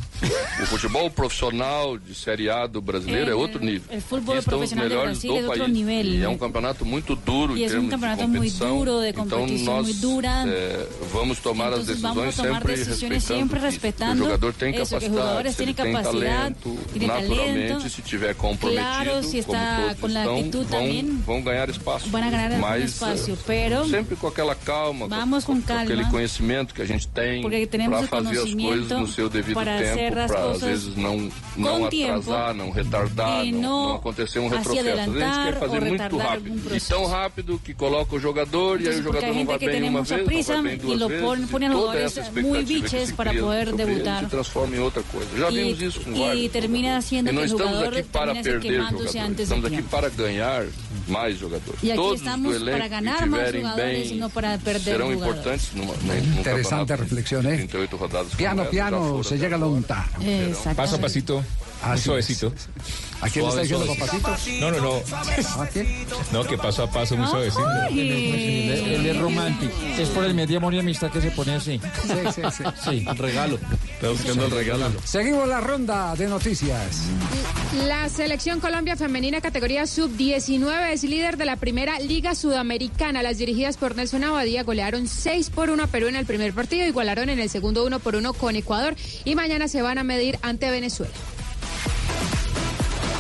O 0.63 0.67
futebol 0.67 1.11
profissional 1.13 1.99
de 2.01 2.15
Série 2.15 2.51
A 2.51 2.67
do 2.67 2.81
brasileiro 2.83 3.31
é 3.31 3.35
outro 3.35 3.61
nível. 3.65 3.83
el 3.91 4.01
fútbol 4.03 4.35
E 4.35 4.39
estão 4.39 4.65
de 4.65 4.75
Brasil 4.75 5.33
do 5.33 5.39
es 5.39 5.45
otro 5.47 5.59
país. 5.61 5.73
nivel. 5.73 6.07
E 6.07 6.23
é 6.23 6.29
um 6.29 6.37
campeonato 6.39 6.85
muito 6.85 7.15
duro 7.15 7.57
Y 7.57 7.63
em 7.63 7.67
es 7.67 7.73
un 7.75 7.89
termos 7.89 7.91
de 7.91 7.91
campeonato 7.93 8.29
muy 8.29 8.39
competição. 8.39 8.79
duro, 8.79 9.01
de 9.01 9.09
então 9.11 9.27
competición 9.29 9.65
nós 9.77 9.83
muy 9.87 9.95
dura. 9.95 10.45
eh, 10.49 10.89
vamos 11.13 11.39
tomar 11.41 11.73
as 11.73 11.81
Entonces 11.81 12.01
vamos 12.01 12.25
decisões 12.25 12.41
a 12.41 12.43
tomar 12.43 12.61
sempre 12.63 12.77
decisiones 12.77 13.01
respeitando 13.23 13.37
siempre 13.39 13.59
isso. 13.59 13.67
respetando 13.67 14.23
o 14.23 14.25
jogador 14.27 14.53
tem 14.55 14.75
eso, 14.75 14.95
capacidade, 14.95 15.55
tem 15.55 15.75
talento, 16.03 16.79
tiene 16.93 17.07
naturalmente, 17.07 17.69
talento. 17.69 17.91
se 17.91 18.03
tiver 18.03 18.35
comprometido, 18.37 18.83
Claro, 18.83 19.23
si 19.23 19.39
está 19.39 19.53
como 19.77 19.83
todos 19.87 20.01
con 20.01 20.15
la 20.15 20.21
estão, 20.23 20.37
actitud 20.39 20.67
vão, 20.67 20.81
también, 20.81 21.23
vão 21.27 21.43
ganhar 21.43 21.69
espaço. 21.71 22.09
van 22.11 22.23
a 22.25 22.31
ganar 22.31 22.53
algún 22.53 22.61
Mas, 22.61 22.85
espacio, 22.95 23.35
eh, 23.35 23.39
pero 23.47 23.85
sempre 23.89 24.17
com 24.17 24.27
aquela 24.29 24.55
calma, 24.65 25.09
Vamos 25.09 25.45
com, 25.45 25.57
com, 25.57 25.63
calma. 25.63 25.83
aquele 25.83 26.05
conhecimento 26.07 26.75
que 26.75 26.83
a 26.83 26.85
gente 26.85 27.09
tem 27.09 27.43
para 27.43 28.03
fazer 28.05 28.39
as 28.39 28.55
coisas 28.55 29.01
no 29.01 29.09
seu 29.09 29.29
devido 29.29 29.61
tempo, 29.65 30.15
para 30.29 30.51
às 30.51 30.61
vezes 30.61 30.97
não, 30.97 31.31
não 31.57 31.87
atrasar, 31.87 32.55
não 32.55 32.71
retardar, 32.71 33.45
não, 33.47 33.61
não, 33.61 33.95
acontecer 33.97 34.39
um 34.39 34.49
retrocesso. 34.49 34.89
A 34.89 35.05
gente 35.05 35.19
quer 35.19 35.59
fazer 35.59 35.81
muito 35.81 36.17
rápido. 36.17 36.77
E 36.77 36.81
tão 36.81 37.07
rápido 37.07 37.61
que 37.63 37.75
coloca 37.75 38.17
o 38.17 38.19
jogador 38.19 38.81
e 38.81 38.89
aí 38.89 39.01
o 39.01 39.03
jogador 39.03 39.35
não 39.35 39.45
vai 39.45 39.59
bem 39.59 39.83
uma 39.83 40.03
vez, 40.03 40.49
não 40.49 40.63
vai 40.63 40.63
bem 40.63 40.79
duas 40.79 40.99
vezes. 41.09 41.51
Pone, 41.51 41.67
jogadores 41.69 42.19
biches 42.65 43.13
para 43.13 43.33
poder 43.35 43.73
debutar. 43.75 44.21
Se 44.21 44.27
transforma 44.27 44.77
em 44.77 44.81
outra 44.81 45.03
coisa. 45.05 45.29
Já 45.37 45.51
vimos 45.51 45.81
isso 45.81 46.01
com 46.01 46.15
vários. 46.15 46.45
E 46.45 46.49
termina 46.49 47.01
sendo 47.01 47.31
que 47.31 47.37
o 47.37 47.49
jogador 47.49 48.05
para 48.05 48.35
perder 48.35 48.63
jogadores. 48.63 49.41
Estamos 49.41 49.65
aqui 49.65 49.83
para 49.83 50.09
ganhar 50.09 50.67
mais 51.09 51.39
jogadores. 51.39 51.83
E 51.83 51.91
aqui 51.91 52.01
Todos 52.01 52.21
estamos 52.21 52.63
para 52.63 52.89
ganhar 52.89 53.27
mais 53.27 53.53
jogadores, 53.53 54.09
bem, 54.11 54.19
não 54.19 54.31
para 54.31 54.52
a 54.53 54.59
perder 54.59 54.93
serão 54.95 55.13
importantes 55.13 55.73
numa, 55.75 55.95
Interessante 56.39 56.97
reflexión, 56.97 57.47
¿eh? 57.47 57.69
Piano, 58.37 58.65
piano, 58.67 59.23
se 59.25 59.39
llega 59.39 59.57
a 59.57 59.59
la 59.59 59.67
UNTA. 59.67 60.09
Paso 60.77 60.97
a 60.97 60.99
pasito. 60.99 61.45
Así 61.83 62.05
suavecito. 62.05 62.53
¿A 63.21 63.29
quién 63.29 63.45
le 63.45 63.51
está 63.51 63.63
diciendo 63.63 63.87
papacito? 63.87 64.37
No, 64.61 64.71
no, 64.71 64.81
no. 64.81 65.63
¿A 65.63 65.67
quién? 65.67 66.07
No, 66.33 66.45
que 66.45 66.59
paso 66.59 66.83
a 66.85 66.91
paso, 66.91 67.17
muy 67.17 67.27
suavecito. 67.27 67.65
Él 67.91 69.07
es 69.07 69.19
romántico. 69.19 69.73
Es 69.99 70.09
por 70.11 70.25
el 70.25 70.35
medio 70.35 70.59
amor 70.59 70.75
y 70.75 70.81
amistad 70.81 71.11
que 71.11 71.21
se 71.21 71.31
pone 71.31 71.55
así. 71.55 71.81
Sí, 72.03 72.15
sí, 72.35 72.43
sí. 72.57 72.65
Sí. 72.85 73.07
Regalo. 73.17 73.59
Está 73.95 74.11
buscando 74.11 74.47
el 74.47 74.51
regalo. 74.51 74.93
Seguimos 75.05 75.49
la 75.49 75.61
ronda 75.61 76.15
de 76.17 76.27
noticias. 76.27 77.03
La 77.87 78.09
selección 78.09 78.61
Colombia 78.61 78.97
femenina 78.97 79.41
categoría 79.41 79.87
sub-19 79.87 80.93
es 80.93 81.05
líder 81.05 81.37
de 81.37 81.45
la 81.45 81.57
primera 81.57 81.99
Liga 82.01 82.35
Sudamericana. 82.35 83.23
Las 83.23 83.39
dirigidas 83.39 83.77
por 83.77 83.97
Nelson 83.97 84.25
Abadía 84.25 84.63
golearon 84.65 85.07
6 85.07 85.51
por 85.51 85.71
1 85.71 85.85
a 85.85 85.87
Perú 85.87 86.09
en 86.09 86.17
el 86.17 86.27
primer 86.27 86.53
partido, 86.53 86.87
igualaron 86.87 87.29
en 87.29 87.39
el 87.39 87.49
segundo 87.51 87.85
1 87.85 88.01
por 88.01 88.17
1 88.17 88.33
con 88.35 88.57
Ecuador 88.57 88.97
y 89.25 89.35
mañana 89.35 89.69
se 89.69 89.83
van 89.83 89.99
a 89.99 90.05
medir 90.05 90.39
ante 90.43 90.71
Venezuela. 90.71 91.13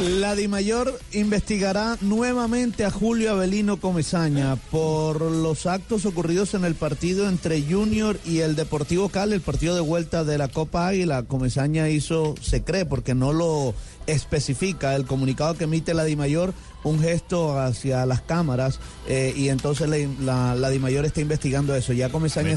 La 0.03 0.35
DIMAYOR 0.35 0.99
investigará 1.13 1.97
nuevamente 2.01 2.85
a 2.85 2.91
Julio 2.91 3.31
Avelino 3.31 3.77
Comesaña 3.77 4.57
por 4.57 5.21
los 5.21 5.67
actos 5.67 6.07
ocurridos 6.07 6.55
en 6.55 6.65
el 6.65 6.75
partido 6.75 7.29
entre 7.29 7.63
Junior 7.63 8.19
y 8.25 8.39
el 8.41 8.57
Deportivo 8.57 9.11
Cali, 9.11 9.35
el 9.35 9.41
partido 9.43 9.77
de 9.77 9.81
vuelta 9.81 10.25
de 10.25 10.39
la 10.39 10.49
Copa 10.49 10.89
Águila. 10.89 11.23
Comesaña 11.23 11.89
hizo, 11.89 12.35
se 12.41 12.65
cree, 12.65 12.85
porque 12.85 13.15
no 13.15 13.33
lo 13.33 13.75
especifica 14.07 14.95
el 14.95 15.07
comunicado 15.07 15.55
que 15.55 15.65
emite 15.65 15.95
la 15.95 16.05
DIMAYOR, 16.05 16.53
un 16.85 17.01
gesto 17.01 17.59
hacia 17.61 18.05
las 18.07 18.23
cámaras 18.23 18.81
eh, 19.09 19.33
y 19.37 19.49
entonces 19.49 19.89
la, 19.89 19.97
la, 20.21 20.55
la 20.55 20.71
DIMAYOR 20.71 21.05
está 21.05 21.21
investigando 21.21 21.75
eso. 21.75 21.93
Ya 21.93 22.09
Comesaña 22.11 22.57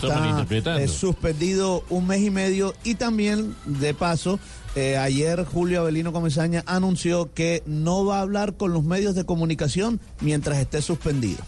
Me 0.49 0.57
está 0.57 0.81
eh, 0.81 0.87
suspendido 0.87 1.83
un 1.89 2.07
mes 2.07 2.21
y 2.21 2.29
medio 2.31 2.73
y 2.83 2.95
también, 2.95 3.55
de 3.65 3.93
paso, 3.93 4.39
eh, 4.75 4.97
ayer 4.97 5.45
Julio 5.45 5.81
Avelino 5.81 6.11
Comesaña 6.11 6.63
anunció 6.65 7.33
que 7.33 7.63
no 7.65 8.05
va 8.05 8.17
a 8.17 8.21
hablar 8.21 8.55
con 8.55 8.73
los 8.73 8.83
medios 8.83 9.15
de 9.15 9.25
comunicación 9.25 9.99
mientras 10.21 10.57
esté 10.57 10.81
suspendido. 10.81 11.39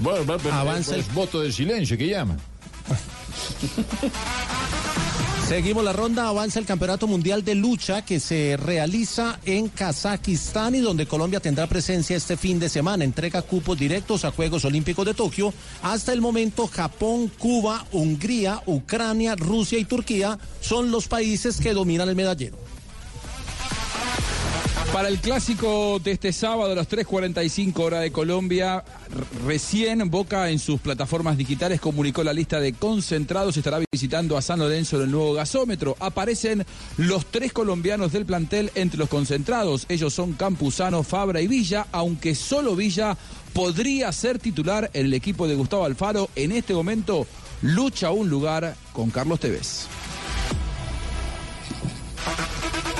Bueno, 0.00 0.26
va, 0.26 0.36
va, 0.38 0.60
Avanza 0.60 0.96
el- 0.96 1.02
voto 1.14 1.40
de 1.40 1.52
silencio 1.52 1.96
que 1.96 2.08
llama. 2.08 2.36
Seguimos 5.48 5.84
la 5.84 5.92
ronda, 5.92 6.26
avanza 6.26 6.58
el 6.58 6.64
Campeonato 6.64 7.06
Mundial 7.06 7.44
de 7.44 7.54
Lucha 7.54 8.02
que 8.02 8.18
se 8.18 8.56
realiza 8.56 9.38
en 9.44 9.68
Kazajistán 9.68 10.74
y 10.74 10.80
donde 10.80 11.06
Colombia 11.06 11.38
tendrá 11.38 11.66
presencia 11.66 12.16
este 12.16 12.38
fin 12.38 12.58
de 12.58 12.70
semana. 12.70 13.04
Entrega 13.04 13.42
cupos 13.42 13.78
directos 13.78 14.24
a 14.24 14.30
Juegos 14.30 14.64
Olímpicos 14.64 15.04
de 15.04 15.12
Tokio. 15.12 15.52
Hasta 15.82 16.14
el 16.14 16.22
momento 16.22 16.66
Japón, 16.66 17.30
Cuba, 17.38 17.86
Hungría, 17.92 18.62
Ucrania, 18.64 19.36
Rusia 19.36 19.78
y 19.78 19.84
Turquía 19.84 20.38
son 20.62 20.90
los 20.90 21.08
países 21.08 21.60
que 21.60 21.74
dominan 21.74 22.08
el 22.08 22.16
medallero. 22.16 22.63
Para 24.94 25.08
el 25.08 25.18
clásico 25.18 25.98
de 25.98 26.12
este 26.12 26.32
sábado 26.32 26.70
a 26.70 26.76
las 26.76 26.88
3.45 26.88 27.80
hora 27.80 27.98
de 27.98 28.12
Colombia, 28.12 28.84
recién 29.44 30.08
Boca 30.08 30.50
en 30.50 30.60
sus 30.60 30.80
plataformas 30.80 31.36
digitales 31.36 31.80
comunicó 31.80 32.22
la 32.22 32.32
lista 32.32 32.60
de 32.60 32.74
concentrados. 32.74 33.56
Estará 33.56 33.80
visitando 33.90 34.36
a 34.36 34.42
San 34.42 34.60
Lorenzo 34.60 34.98
en 34.98 35.02
el 35.02 35.10
nuevo 35.10 35.32
gasómetro. 35.34 35.96
Aparecen 35.98 36.64
los 36.96 37.26
tres 37.26 37.52
colombianos 37.52 38.12
del 38.12 38.24
plantel 38.24 38.70
entre 38.76 39.00
los 39.00 39.08
concentrados. 39.08 39.84
Ellos 39.88 40.14
son 40.14 40.34
Campuzano, 40.34 41.02
Fabra 41.02 41.40
y 41.40 41.48
Villa, 41.48 41.88
aunque 41.90 42.36
solo 42.36 42.76
Villa 42.76 43.18
podría 43.52 44.12
ser 44.12 44.38
titular 44.38 44.92
en 44.94 45.06
el 45.06 45.14
equipo 45.14 45.48
de 45.48 45.56
Gustavo 45.56 45.86
Alfaro. 45.86 46.30
En 46.36 46.52
este 46.52 46.72
momento 46.72 47.26
lucha 47.62 48.12
un 48.12 48.30
lugar 48.30 48.76
con 48.92 49.10
Carlos 49.10 49.40
Tevez. 49.40 49.88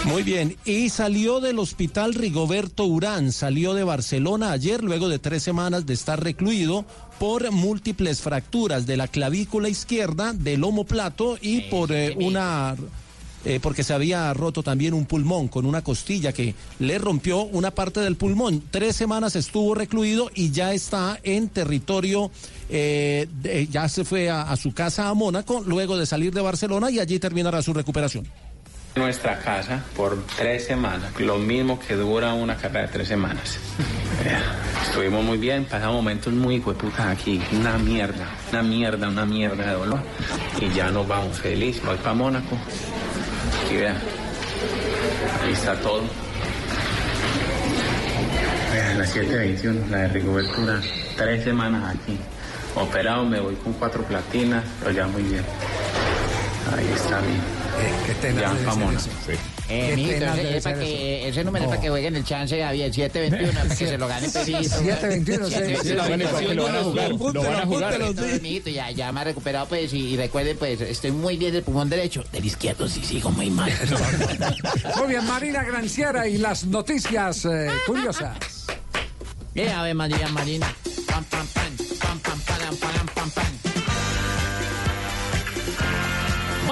Muy 0.07 0.23
bien, 0.23 0.57
y 0.67 0.91
salió 0.91 1.41
del 1.41 1.59
hospital 1.59 2.13
Rigoberto 2.15 2.85
Urán, 2.85 3.33
salió 3.33 3.73
de 3.73 3.85
Barcelona 3.85 4.53
ayer 4.53 4.85
luego 4.85 5.09
de 5.09 5.19
tres 5.19 5.43
semanas 5.43 5.87
de 5.87 5.95
estar 5.95 6.23
recluido 6.23 6.85
por 7.19 7.51
múltiples 7.51 8.21
fracturas 8.21 8.85
de 8.87 8.99
la 8.99 9.09
clavícula 9.09 9.69
izquierda, 9.71 10.35
del 10.35 10.63
omoplato 10.63 11.39
y 11.41 11.63
por 11.63 11.91
eh, 11.91 12.15
una... 12.21 12.77
eh, 13.47 13.61
porque 13.63 13.83
se 13.83 13.95
había 13.95 14.33
roto 14.35 14.63
también 14.63 14.93
un 14.93 15.07
pulmón 15.07 15.49
con 15.49 15.65
una 15.65 15.83
costilla 15.83 16.35
que 16.35 16.55
le 16.81 16.99
rompió 16.99 17.41
una 17.45 17.71
parte 17.71 18.01
del 18.01 18.17
pulmón. 18.17 18.63
Tres 18.71 18.97
semanas 18.97 19.37
estuvo 19.37 19.75
recluido 19.75 20.31
y 20.35 20.51
ya 20.51 20.75
está 20.75 21.19
en 21.23 21.49
territorio, 21.49 22.31
eh, 22.69 23.27
de- 23.41 23.69
ya 23.69 23.89
se 23.89 24.05
fue 24.05 24.29
a- 24.29 24.43
a 24.43 24.57
su 24.59 24.73
casa 24.75 25.09
a 25.09 25.15
Mónaco 25.15 25.63
luego 25.67 25.97
de 25.97 26.05
salir 26.05 26.35
de 26.35 26.43
Barcelona 26.43 26.91
y 26.91 26.99
allí 27.01 27.19
terminará 27.19 27.63
su 27.63 27.73
recuperación. 27.73 28.27
Nuestra 28.97 29.39
casa 29.39 29.83
por 29.97 30.25
tres 30.37 30.66
semanas, 30.66 31.19
lo 31.19 31.39
mismo 31.39 31.79
que 31.79 31.95
dura 31.95 32.33
una 32.35 32.57
carrera 32.57 32.83
de 32.83 32.93
tres 32.93 33.09
semanas. 33.09 33.59
Eh, 34.25 34.39
Estuvimos 34.95 35.25
muy 35.25 35.39
bien, 35.39 35.65
pasamos 35.65 35.97
momentos 35.97 36.33
muy 36.33 36.61
hueputas 36.61 37.07
aquí, 37.07 37.43
una 37.51 37.77
mierda, 37.79 38.29
una 38.53 38.62
mierda, 38.62 39.09
una 39.09 39.27
mierda 39.27 39.66
de 39.66 39.73
dolor. 39.73 40.01
Y 40.61 40.69
ya 40.73 40.89
nos 40.93 41.09
vamos 41.09 41.37
feliz, 41.41 41.83
voy 41.85 41.97
para 41.97 42.15
Mónaco. 42.15 42.57
Y 43.73 43.77
vean, 43.77 43.97
ahí 45.43 45.53
está 45.53 45.75
todo. 45.81 46.03
Vean, 48.73 48.99
la 48.99 49.05
721, 49.07 49.87
la 49.91 49.99
de 49.99 50.09
Rigobertura, 50.09 50.81
tres 51.16 51.43
semanas 51.43 51.97
aquí. 51.97 52.16
Operado, 52.77 53.25
me 53.25 53.41
voy 53.41 53.57
con 53.57 53.73
cuatro 53.73 54.05
platinas, 54.05 54.62
pero 54.79 54.93
ya 54.93 55.09
muy 55.09 55.23
bien. 55.23 55.45
Ahí 56.73 56.86
está 56.95 57.20
mi. 57.20 57.36
ya. 58.41 58.53
Eh, 59.69 59.86
Qué 59.89 59.97
mijito, 59.97 60.19
tenaz 60.19 60.39
ese, 60.39 60.61
para 60.61 60.77
ser 60.77 60.78
que, 60.78 61.28
ese 61.28 61.45
número 61.45 61.65
es 61.65 61.69
para 61.70 61.81
que 61.81 61.89
jueguen 61.89 62.16
el 62.16 62.24
chance, 62.24 62.62
Javier, 62.62 62.93
721, 62.93 63.53
para 63.53 63.74
que 63.74 63.86
se 63.86 63.99
lo 63.99 64.09
ganen 64.09 64.31
pedito. 64.31 64.69
721, 64.69 65.47
sí, 65.47 65.55
Lo 65.55 65.66
sí, 65.66 65.89
sí, 65.89 65.95
lo 65.95 66.03
van 66.03 66.23
a 66.23 66.82
jugar, 66.82 67.11
lo 67.35 67.43
van 67.43 67.57
a 67.57 67.66
jugar. 67.66 67.99
Mijito, 68.43 68.70
ya, 68.70 68.91
ya 68.91 69.11
me 69.12 69.20
ha 69.20 69.24
recuperado, 69.24 69.66
pues, 69.66 69.93
y, 69.95 70.16
recuerden, 70.16 70.57
pues, 70.59 70.81
estoy 70.81 71.12
muy 71.12 71.36
bien 71.36 71.53
del 71.53 71.62
pulmón 71.62 71.89
derecho. 71.89 72.24
Del 72.31 72.45
izquierdo 72.45 72.89
sí 72.89 73.03
sigo 73.05 73.31
muy 73.31 73.51
mal. 73.51 73.73
Muy 74.99 75.09
bien, 75.09 75.27
Marina 75.27 75.62
Granciera 75.65 76.28
y 76.28 76.39
las 76.39 76.65
noticias 76.65 77.45
eh, 77.47 77.69
curiosas. 77.86 78.66
Eh, 79.55 79.70
a 79.70 79.82
ver, 79.82 79.95
María 79.95 80.28
Marina. 80.28 80.73
Pam, 81.07 81.24
pam, 81.24 81.47
pam, 81.47 81.64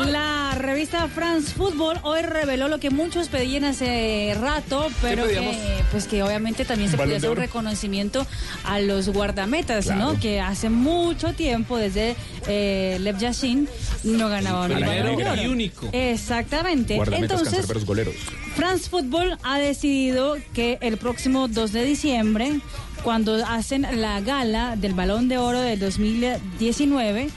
La 0.01 0.55
revista 0.59 1.07
France 1.09 1.53
Football 1.55 1.99
hoy 2.03 2.23
reveló 2.23 2.69
lo 2.69 2.79
que 2.79 2.91
muchos 2.91 3.29
pedían 3.29 3.65
hace 3.65 4.35
rato, 4.41 4.89
pero 5.01 5.27
que, 5.27 5.55
pues 5.91 6.07
que 6.07 6.23
obviamente 6.23 6.65
también 6.65 6.91
se 6.91 6.97
¿Un 6.97 6.99
balón 6.99 7.09
podía 7.11 7.13
de 7.13 7.17
hacer 7.19 7.31
un 7.31 7.37
reconocimiento 7.37 8.27
a 8.65 8.81
los 8.81 9.09
guardametas, 9.09 9.87
Claro. 9.87 10.13
¿no? 10.15 10.21
Que 10.21 10.41
hace 10.41 10.71
mucho 10.71 11.33
tiempo, 11.35 11.77
desde 11.79 12.17
eh, 12.47 12.99
Lev 13.01 13.19
Yashin, 13.19 13.69
no 14.05 14.29
ganaban 14.29 14.73
un 14.73 14.81
balón 14.81 15.17
de 15.17 15.25
oro. 15.25 15.43
y 15.43 15.47
único. 15.47 15.89
Exactamente. 15.93 16.97
Guardametas, 16.97 17.41
Entonces, 17.47 17.85
goleros. 17.85 18.15
France 18.57 18.89
Football 18.91 19.39
ha 19.45 19.59
decidido 19.59 20.37
que 20.53 20.79
el 20.81 20.97
próximo 20.97 21.49
2 21.49 21.73
de 21.73 21.85
diciembre, 21.85 22.61
cuando 23.05 23.35
hacen 23.47 23.87
la 24.01 24.21
gala 24.21 24.77
del 24.77 24.95
Balón 24.95 25.29
de 25.29 25.39
Oro 25.39 25.61
del 25.61 25.79
2019, 25.79 27.29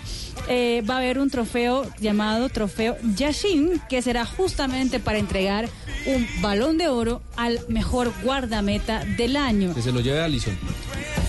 eh, 0.48 0.84
va 0.88 0.96
a 0.96 0.98
haber 0.98 1.20
un 1.20 1.30
trofeo 1.30 1.86
llamado 2.00 2.50
Trofeo 2.50 2.98
Yashin, 3.16 3.82
que 3.90 4.02
será 4.02 4.26
justamente 4.26 5.00
para 5.00 5.18
entregar 5.18 5.70
un 6.06 6.28
Balón 6.42 6.78
de 6.78 6.88
Oro 6.88 7.22
al 7.36 7.60
mejor 7.68 8.14
guardameta 8.24 9.04
del 9.18 9.38
año. 9.38 9.74
Que 9.74 9.82
se 9.82 9.92
lo 9.92 10.02
lleve 10.02 10.22
Alison. 10.22 10.56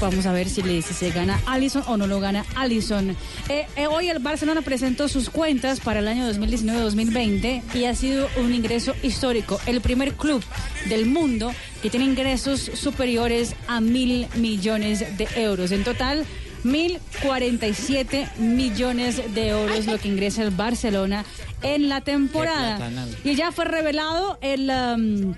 Vamos 0.01 0.27
a 0.27 0.33
ver 0.33 0.49
si, 0.49 0.62
le, 0.62 0.83
si 0.83 0.93
se 0.93 1.11
gana 1.11 1.41
Allison 1.47 1.83
o 1.87 1.97
no 1.97 2.07
lo 2.07 2.20
gana 2.20 2.45
Allison. 2.55 3.16
Eh, 3.49 3.66
eh, 3.77 3.87
hoy 3.87 4.11
el 4.11 4.19
Barcelona 4.19 4.61
presentó 4.61 5.09
sus 5.09 5.31
cuentas 5.31 5.81
para 5.81 6.01
el 6.01 6.09
año 6.09 6.31
2019-2020 6.33 7.62
y 7.74 7.85
ha 7.85 7.95
sido 7.95 8.28
un 8.37 8.53
ingreso 8.53 8.95
histórico. 9.03 9.59
El 9.66 9.81
primer 9.81 10.12
club 10.12 10.45
del 10.89 11.07
mundo 11.07 11.51
que 11.83 11.89
tiene 11.89 12.05
ingresos 12.05 12.61
superiores 12.61 13.55
a 13.69 13.81
mil 13.81 14.27
millones 14.35 15.16
de 15.16 15.28
euros. 15.37 15.73
En 15.73 15.83
total, 15.83 16.27
1.047 16.67 18.37
millones 18.39 19.35
de 19.35 19.49
euros 19.49 19.87
lo 19.87 19.99
que 19.99 20.09
ingresa 20.09 20.43
el 20.43 20.51
Barcelona 20.51 21.25
en 21.63 21.89
la 21.89 22.01
temporada. 22.01 22.91
Y 23.25 23.35
ya 23.35 23.53
fue 23.53 23.65
revelado 23.65 24.39
el 24.41 24.71
um, 24.71 25.35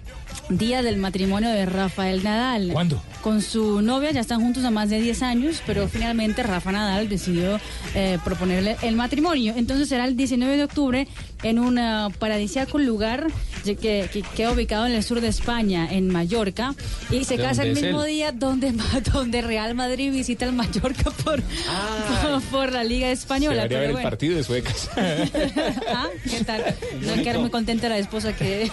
día 0.49 0.83
del 0.83 0.97
matrimonio 0.97 1.51
de 1.51 1.67
Rafael 1.67 2.25
Nadal. 2.25 2.71
¿Cuándo? 2.73 3.03
Con 3.23 3.43
su 3.43 3.83
novia, 3.83 4.13
ya 4.13 4.21
están 4.21 4.41
juntos 4.41 4.65
a 4.65 4.71
más 4.71 4.91
de 4.91 5.01
10 5.01 5.23
años, 5.23 5.63
pero 5.67 5.89
finalmente 5.89 6.43
Rafa 6.45 6.71
Nadal 6.73 7.09
decidió 7.09 7.59
eh, 7.95 8.19
proponerle 8.25 8.77
el 8.83 8.95
matrimonio. 8.95 9.55
Entonces 9.57 9.89
será 9.89 10.05
el 10.05 10.17
19 10.17 10.57
de 10.57 10.65
octubre 10.65 11.09
en 11.43 11.59
un 11.59 11.79
ah, 11.79 12.09
paradisíaco 12.19 12.79
lugar 12.79 13.27
que, 13.65 13.75
que 14.13 14.23
queda 14.37 14.53
ubicado 14.53 14.87
en 14.87 14.93
el 14.93 15.03
sur 15.03 15.21
de 15.21 15.29
España, 15.29 15.87
en 15.91 16.09
Mallorca, 16.09 16.75
y 17.11 17.25
se 17.25 17.37
¿De 17.37 17.43
casa 17.43 17.65
el 17.65 17.75
mismo 17.75 18.03
él? 18.05 18.09
día 18.09 18.33
donde, 18.33 18.73
donde 19.13 19.43
Real 19.43 19.75
Madrid 19.75 20.13
visita 20.13 20.45
el 20.47 20.53
Mallorca 20.53 21.11
por, 21.11 21.43
por, 21.43 22.43
por 22.51 22.73
la 22.73 22.85
Liga 22.85 23.09
Se 23.09 23.13
Española. 23.15 23.67
pero 23.69 23.81
ver 23.81 23.91
el 23.91 23.97
partido 24.03 24.37
de 24.37 24.45
suecas. 24.45 24.89
¿Ah? 24.97 26.07
¿Qué 26.25 26.45
tal? 26.45 26.65
No 27.03 27.15
quedar 27.23 27.39
muy 27.41 27.51
contenta 27.51 27.89
la 27.89 27.99
esposa 27.99 28.33
que... 28.35 28.71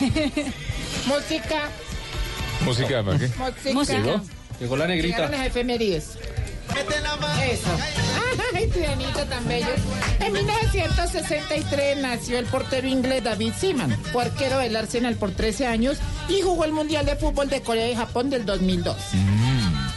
Música, 1.07 1.69
Música, 2.61 3.03
¿para 3.03 3.19
qué? 3.19 3.27
música. 3.73 3.99
Música. 3.99 4.21
Llegó 4.59 4.77
la 4.77 4.87
Llegaron 4.87 5.31
las 5.31 5.47
efemérides. 5.47 6.17
Eso. 7.49 7.69
Ay, 8.53 8.67
Trianita 8.67 9.25
tan 9.25 9.47
bello. 9.47 9.67
En 10.19 10.33
1963 10.33 11.97
nació 11.99 12.39
el 12.39 12.45
portero 12.45 12.87
inglés 12.87 13.23
David 13.23 13.53
Seaman, 13.57 13.95
arquero 14.19 14.57
del 14.57 14.75
Arsenal 14.75 15.15
por 15.15 15.31
13 15.31 15.67
años 15.67 15.97
y 16.27 16.41
jugó 16.41 16.65
el 16.65 16.71
Mundial 16.71 17.05
de 17.05 17.15
Fútbol 17.15 17.49
de 17.49 17.61
Corea 17.61 17.89
y 17.89 17.95
Japón 17.95 18.29
del 18.29 18.45
2002. 18.45 18.97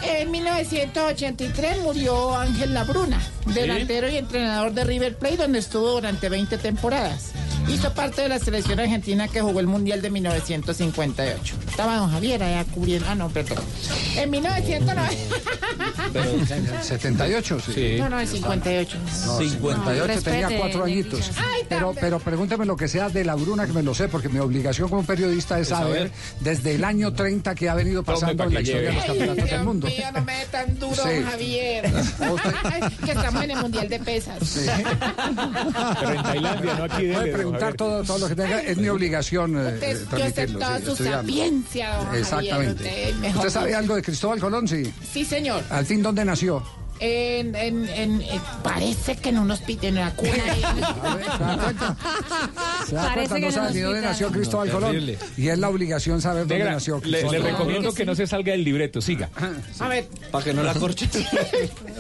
En 0.03 0.31
1983 0.31 1.79
murió 1.83 2.37
Ángel 2.37 2.75
Labruna, 2.75 3.21
delantero 3.47 4.09
y 4.09 4.17
entrenador 4.17 4.73
de 4.73 4.85
River 4.85 5.17
Plate, 5.17 5.37
donde 5.39 5.59
estuvo 5.59 5.91
durante 5.93 6.29
20 6.29 6.59
temporadas. 6.59 7.33
Hizo 7.69 7.93
parte 7.93 8.23
de 8.23 8.29
la 8.29 8.39
selección 8.39 8.81
argentina 8.81 9.29
que 9.29 9.41
jugó 9.41 9.61
el 9.61 9.67
Mundial 9.67 10.01
de 10.03 10.11
1958. 10.11 11.55
Estaba 11.69 11.97
don 11.97 12.11
Javier 12.11 12.43
allá 12.43 12.65
cubriendo. 12.65 13.07
Ah, 13.09 13.15
no, 13.15 13.29
perdón. 13.29 13.59
En 14.17 14.31
1990. 14.31 15.15
¿El 16.15 16.83
78? 16.83 17.59
Sí. 17.61 17.97
No, 17.99 18.09
no, 18.09 18.19
el 18.21 18.27
58. 18.27 18.99
No, 19.27 19.39
58 19.39 20.23
tenía 20.23 20.59
cuatro 20.59 20.85
añitos. 20.85 21.31
Pero, 21.69 21.95
pero 22.01 22.19
pregúnteme 22.19 22.65
lo 22.65 22.77
que 22.77 22.89
sea 22.89 23.09
de 23.11 23.25
la 23.25 23.35
Bruna, 23.35 23.67
que 23.67 23.73
me 23.73 23.83
lo 23.83 23.95
sé, 23.95 24.09
porque 24.09 24.29
mi 24.29 24.39
obligación 24.39 24.89
como 24.89 25.05
periodista 25.05 25.57
es 25.59 25.63
Es 25.63 25.69
saber 25.69 26.09
saber. 26.09 26.13
desde 26.41 26.75
el 26.77 26.85
año 26.85 27.13
30 27.13 27.55
que 27.55 27.69
ha 27.69 27.75
venido 27.75 28.03
pasando 28.03 28.45
en 28.45 28.55
la 28.55 28.61
historia 28.63 28.89
de 28.91 28.95
los 28.97 29.05
campeonatos 29.05 29.37
Dios 29.37 29.51
del 29.51 29.65
mundo. 29.65 29.87
mío, 29.87 30.05
no 30.15 30.25
me 30.25 30.33
dé 30.39 30.45
tan 30.47 30.79
duro, 30.79 30.95
Sí. 30.95 31.15
don 31.15 31.25
Javier. 31.31 31.85
que 33.05 33.11
estamos 33.13 33.45
en 33.45 33.51
el 33.51 33.59
Mundial 33.59 33.89
de 33.89 33.99
Pesas. 34.01 34.39
Pero 36.01 36.13
en 36.13 36.23
Tailandia, 36.23 36.75
no 36.75 36.85
aquí. 36.85 37.07
Don 37.09 37.58
preguntar 37.59 37.75
todo, 37.75 38.03
todo 38.05 38.19
lo 38.19 38.29
que 38.29 38.37
tenga, 38.37 38.61
es 38.63 38.77
mi 38.79 38.89
obligación 38.89 39.57
eh, 39.59 39.75
Usted- 39.75 39.93
yo 39.93 39.99
sé 39.99 40.07
transmitirlo. 40.07 40.59
toda 40.59 40.79
sí, 40.79 40.85
su 40.87 40.97
sapiencia, 41.05 41.97
don 41.97 42.05
Javier. 42.07 42.23
Exactamente. 42.23 42.85
Usted 42.85 43.09
es 43.09 43.17
mejor 43.17 43.47
¿Usted 43.47 43.61
sabe 43.61 43.75
algo 43.75 43.95
de 43.97 44.03
Cristóbal 44.03 44.41
Colón? 44.41 44.69
Sí. 44.69 44.93
Sí, 45.13 45.25
señor. 45.25 45.63
¿Al 45.71 45.87
fin 45.87 46.03
dónde 46.03 46.25
nació? 46.25 46.63
En, 47.01 47.55
en, 47.55 47.89
en, 47.89 48.23
en- 48.23 48.41
parece 48.65 49.17
que 49.19 49.29
en 49.29 49.39
un 49.39 49.49
hospital, 49.53 49.87
en 49.91 49.99
una 49.99 50.13
cuna. 50.17 50.33
¿Se 52.89 52.95
da 52.95 53.03
Parece 53.09 53.29
cuenta? 53.29 53.35
que 53.37 53.41
No 53.41 53.53
sabe 53.53 53.73
ni 53.75 53.81
dónde 53.81 54.01
nació 54.01 54.31
Cristóbal 54.33 54.69
Colón. 54.71 54.91
Terrible. 54.91 55.19
Y 55.37 55.47
es 55.49 55.59
la 55.61 55.69
obligación 55.69 56.21
saber 56.21 56.41
dónde 56.43 56.57
Negra, 56.59 56.73
nació 56.73 56.97
le, 56.97 57.03
Cristóbal 57.03 57.33
le 57.33 57.39
Colón. 57.39 57.53
recomiendo 57.53 57.95
que 57.95 58.05
no 58.05 58.17
se 58.17 58.27
salga 58.27 58.51
del 58.51 58.65
libreto, 58.65 59.01
siga. 59.01 59.31
A 59.79 59.87
ver, 59.87 60.09
Para 60.33 60.45
que 60.45 60.53
no 60.55 60.65
la 60.65 60.75
corche. 60.75 61.09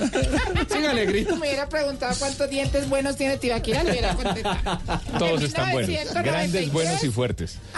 Sígale, 0.90 1.06
grito. 1.06 1.34
me 1.36 1.40
hubiera 1.48 1.68
preguntado 1.68 2.14
cuántos 2.18 2.48
dientes 2.50 2.88
buenos 2.88 3.16
tiene 3.16 3.36
Tibaquira, 3.38 3.82
le 3.84 3.90
hubiera 3.90 4.14
contestado. 4.14 4.80
Todos 5.18 5.42
están 5.42 5.72
buenos. 5.72 5.88
1993, 5.90 6.24
Grandes, 6.24 6.72
buenos 6.72 7.04
y 7.04 7.08
fuertes. 7.10 7.58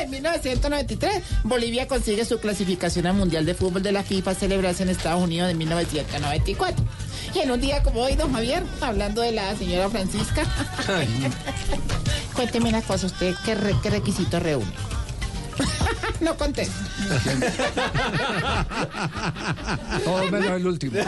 En 0.00 0.10
1993, 0.10 1.22
Bolivia 1.42 1.88
consigue 1.88 2.24
su 2.24 2.38
clasificación 2.38 3.06
al 3.08 3.14
Mundial 3.14 3.44
de 3.44 3.54
Fútbol 3.54 3.82
de 3.82 3.90
la 3.90 4.04
FIFA 4.04 4.32
celebrarse 4.36 4.84
en 4.84 4.90
Estados 4.90 5.20
Unidos 5.20 5.50
en 5.50 5.58
1994. 5.58 6.84
Y 7.34 7.38
en 7.40 7.50
un 7.50 7.60
día 7.60 7.82
como 7.82 8.02
hoy, 8.02 8.14
don 8.14 8.32
Javier, 8.32 8.62
hablando 8.80 9.22
de 9.22 9.32
la 9.32 9.56
señora 9.56 9.90
Francisca, 9.90 10.44
cuénteme 12.34 12.68
una 12.68 12.82
cosa, 12.82 13.06
¿usted 13.06 13.34
qué, 13.44 13.56
re- 13.56 13.74
qué 13.82 13.90
requisito 13.90 14.38
reúne? 14.38 14.70
no 16.20 16.36
conté. 16.36 16.68
Todo 20.04 20.24
menos 20.30 20.50
el 20.52 20.66
último. 20.66 20.98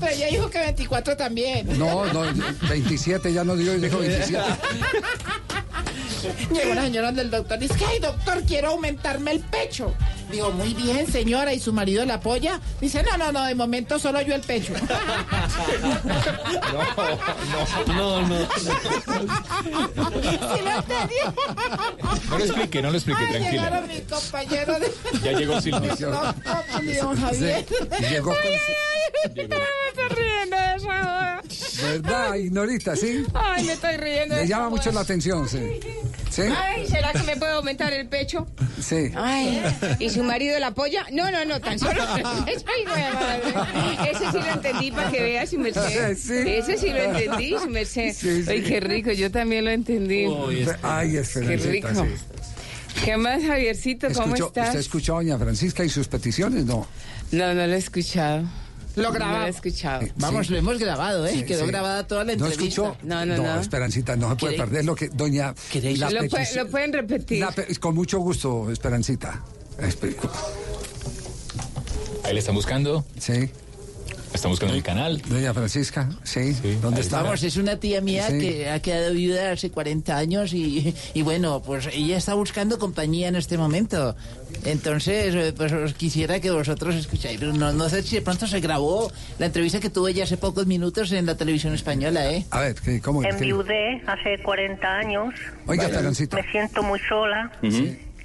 Pero 0.00 0.12
ella 0.12 0.26
dijo 0.28 0.50
que 0.50 0.58
24 0.58 1.16
también. 1.16 1.78
No, 1.78 2.04
no, 2.12 2.22
27 2.68 3.32
ya 3.32 3.44
no 3.44 3.56
dio 3.56 3.74
y 3.74 3.80
dijo 3.80 3.98
27. 3.98 4.42
Llegó 6.52 6.72
una 6.72 6.82
señora 6.82 7.12
del 7.12 7.30
doctor 7.30 7.58
y 7.62 7.68
dice, 7.68 7.84
ay 7.88 8.00
doctor, 8.00 8.42
quiero 8.44 8.70
aumentarme 8.70 9.30
el 9.32 9.40
pecho. 9.40 9.94
Digo, 10.30 10.50
muy 10.50 10.74
bien 10.74 11.06
señora, 11.06 11.54
¿y 11.54 11.60
su 11.60 11.72
marido 11.72 12.04
la 12.04 12.14
apoya? 12.14 12.60
Dice, 12.80 13.04
no, 13.04 13.16
no, 13.16 13.30
no, 13.30 13.44
de 13.44 13.54
momento 13.54 13.98
solo 14.00 14.20
yo 14.22 14.34
el 14.34 14.40
pecho. 14.40 14.72
No, 17.86 18.22
no. 18.22 18.36
¿Sí 18.56 18.66
lo 20.64 20.70
entendió? 20.70 21.34
No 22.30 22.38
lo 22.38 22.44
explique, 22.56 22.82
no 22.82 22.90
lo 22.90 22.96
explique, 22.96 23.20
Ay, 23.24 23.30
tranquila. 23.32 23.62
llegaron 23.64 23.88
mis 23.88 24.00
compañeros 24.02 24.80
de... 24.80 24.92
Ya 25.22 25.32
llegó 25.32 25.60
Silvio. 25.60 26.10
No, 26.10 26.22
no, 26.22 27.16
Javier. 27.20 27.66
Sí, 27.98 28.04
llegó 28.10 28.30
con- 28.30 28.38
Ay, 28.42 28.52
ay, 28.54 28.58
ay, 29.36 29.48
no 29.48 29.56
me 29.56 29.88
estoy 30.02 30.16
riendo 30.16 30.56
de 30.56 30.76
eso. 30.76 30.88
¿Verdad, 31.86 32.34
Ignorita, 32.36 32.96
sí? 32.96 33.24
Ay, 33.34 33.64
me 33.64 33.72
estoy 33.72 33.96
riendo 33.96 34.34
esa 34.36 34.44
llama 34.44 34.70
mucho 34.70 34.90
la 34.90 34.96
hueá. 34.96 35.02
atención, 35.02 35.48
sí. 35.48 35.58
¿Sí? 36.30 36.42
Ay, 36.42 36.86
¿será 36.86 37.12
que 37.12 37.22
me 37.22 37.36
puede 37.36 37.52
aumentar 37.52 37.92
el 37.92 38.08
pecho? 38.08 38.46
Sí. 38.82 39.10
Ay, 39.14 39.62
¿y 40.00 40.10
su 40.10 40.22
marido 40.22 40.58
la 40.58 40.68
apoya? 40.68 41.06
No, 41.12 41.30
no, 41.30 41.44
no, 41.44 41.60
tan 41.60 41.78
solo. 41.78 42.02
Ay, 42.46 42.84
madre. 42.86 44.10
Ese 44.10 44.30
sí 44.32 44.38
lo 44.38 44.46
entendí 44.52 44.90
para 44.90 45.10
que 45.10 45.20
vea 45.22 45.46
su 45.46 45.58
merced. 45.58 46.16
Sí. 46.16 46.34
Ese 46.46 46.76
sí 46.78 46.88
lo 46.90 46.98
entendí, 46.98 47.54
su 47.58 47.68
merced. 47.68 48.12
Sí, 48.14 48.42
sí. 48.42 48.50
Ay, 48.50 48.62
qué 48.62 48.80
rico, 48.80 49.12
yo 49.12 49.30
también 49.30 49.64
lo 49.64 49.70
entendí. 49.70 50.26
Ay, 50.82 51.16
Esperancita, 51.18 51.70
rico. 51.70 52.06
¿Qué 53.04 53.16
más, 53.16 53.42
Javiercito? 53.44 54.08
¿Cómo 54.08 54.34
Escuchó- 54.34 54.46
estás? 54.48 54.66
¿Usted 54.68 54.80
escuchó 54.80 55.12
a 55.14 55.16
doña 55.18 55.38
Francisca 55.38 55.84
y 55.84 55.88
sus 55.88 56.08
peticiones? 56.08 56.64
No. 56.64 56.86
No, 57.32 57.54
no 57.54 57.66
lo 57.66 57.74
he 57.74 57.76
escuchado. 57.78 58.42
Lo 58.96 59.02
No 59.02 59.08
lo 59.10 59.12
grabamos. 59.12 59.46
he 59.46 59.50
escuchado. 59.50 60.06
Vamos, 60.16 60.46
Sí. 60.46 60.52
lo 60.52 60.58
hemos 60.58 60.78
grabado, 60.78 61.26
¿eh? 61.26 61.32
Sí, 61.34 61.44
Quedó 61.44 61.60
sí. 61.64 61.66
grabada 61.66 62.06
toda 62.06 62.22
la 62.24 62.34
¿No 62.34 62.46
entrevista. 62.46 62.62
escuchó? 62.64 62.96
No, 63.02 63.26
no, 63.26 63.36
no. 63.36 63.60
Esperancita, 63.60 64.16
no 64.16 64.30
se 64.30 64.36
puede 64.36 64.54
¿Quiere? 64.54 64.68
perder 64.70 64.84
lo 64.86 64.94
que 64.94 65.08
doña... 65.10 65.54
la 65.74 66.10
¿Lo, 66.10 66.22
lo 66.22 66.68
pueden 66.70 66.92
repetir? 66.94 67.40
la 67.40 67.50
pe- 67.52 67.74
con 67.76 67.94
mucho 67.94 68.18
gusto, 68.20 68.70
Esperancita. 68.70 69.42
Espe- 69.78 70.16
Ahí 72.24 72.32
le 72.32 72.40
están 72.40 72.54
buscando. 72.54 73.04
Sí. 73.20 73.50
Están 74.34 74.50
buscando 74.50 74.74
el 74.74 74.82
canal. 74.82 75.20
Doña 75.28 75.54
Francisca, 75.54 76.08
sí. 76.22 76.52
¿Dónde 76.82 77.00
está? 77.00 77.22
Vamos, 77.22 77.42
es 77.42 77.56
una 77.56 77.76
tía 77.78 78.00
mía 78.02 78.26
Sí. 78.28 78.38
que 78.38 78.68
ha 78.68 78.80
quedado 78.80 79.12
viuda 79.14 79.52
hace 79.52 79.70
40 79.70 80.16
años 80.16 80.52
y, 80.52 80.94
y 81.14 81.22
bueno, 81.22 81.62
pues 81.64 81.88
ella 81.92 82.18
está 82.18 82.34
buscando 82.34 82.78
compañía 82.78 83.28
en 83.28 83.36
este 83.36 83.56
momento. 83.56 84.14
Entonces, 84.64 85.34
eh, 85.34 85.54
pues 85.56 85.72
os 85.72 85.94
quisiera 85.94 86.38
que 86.40 86.50
vosotros 86.50 86.94
escucháis. 86.96 87.40
No, 87.40 87.72
no 87.72 87.88
sé 87.88 88.02
si 88.02 88.16
de 88.16 88.22
pronto 88.22 88.46
se 88.46 88.60
grabó 88.60 89.10
la 89.38 89.46
entrevista 89.46 89.80
que 89.80 89.88
tuve 89.90 90.12
ya 90.12 90.24
hace 90.24 90.36
pocos 90.36 90.66
minutos 90.66 91.12
en 91.12 91.24
la 91.24 91.36
televisión 91.36 91.72
española, 91.74 92.30
¿eh? 92.30 92.44
A 92.50 92.60
ver, 92.60 92.74
¿qué- 92.74 93.00
¿cómo? 93.00 93.24
Enviudé 93.24 94.02
hace 94.06 94.42
40 94.42 94.86
años. 94.98 95.34
Oiga. 95.66 95.88
Me 95.88 96.50
siento 96.50 96.82
muy 96.82 97.00
sola 97.08 97.50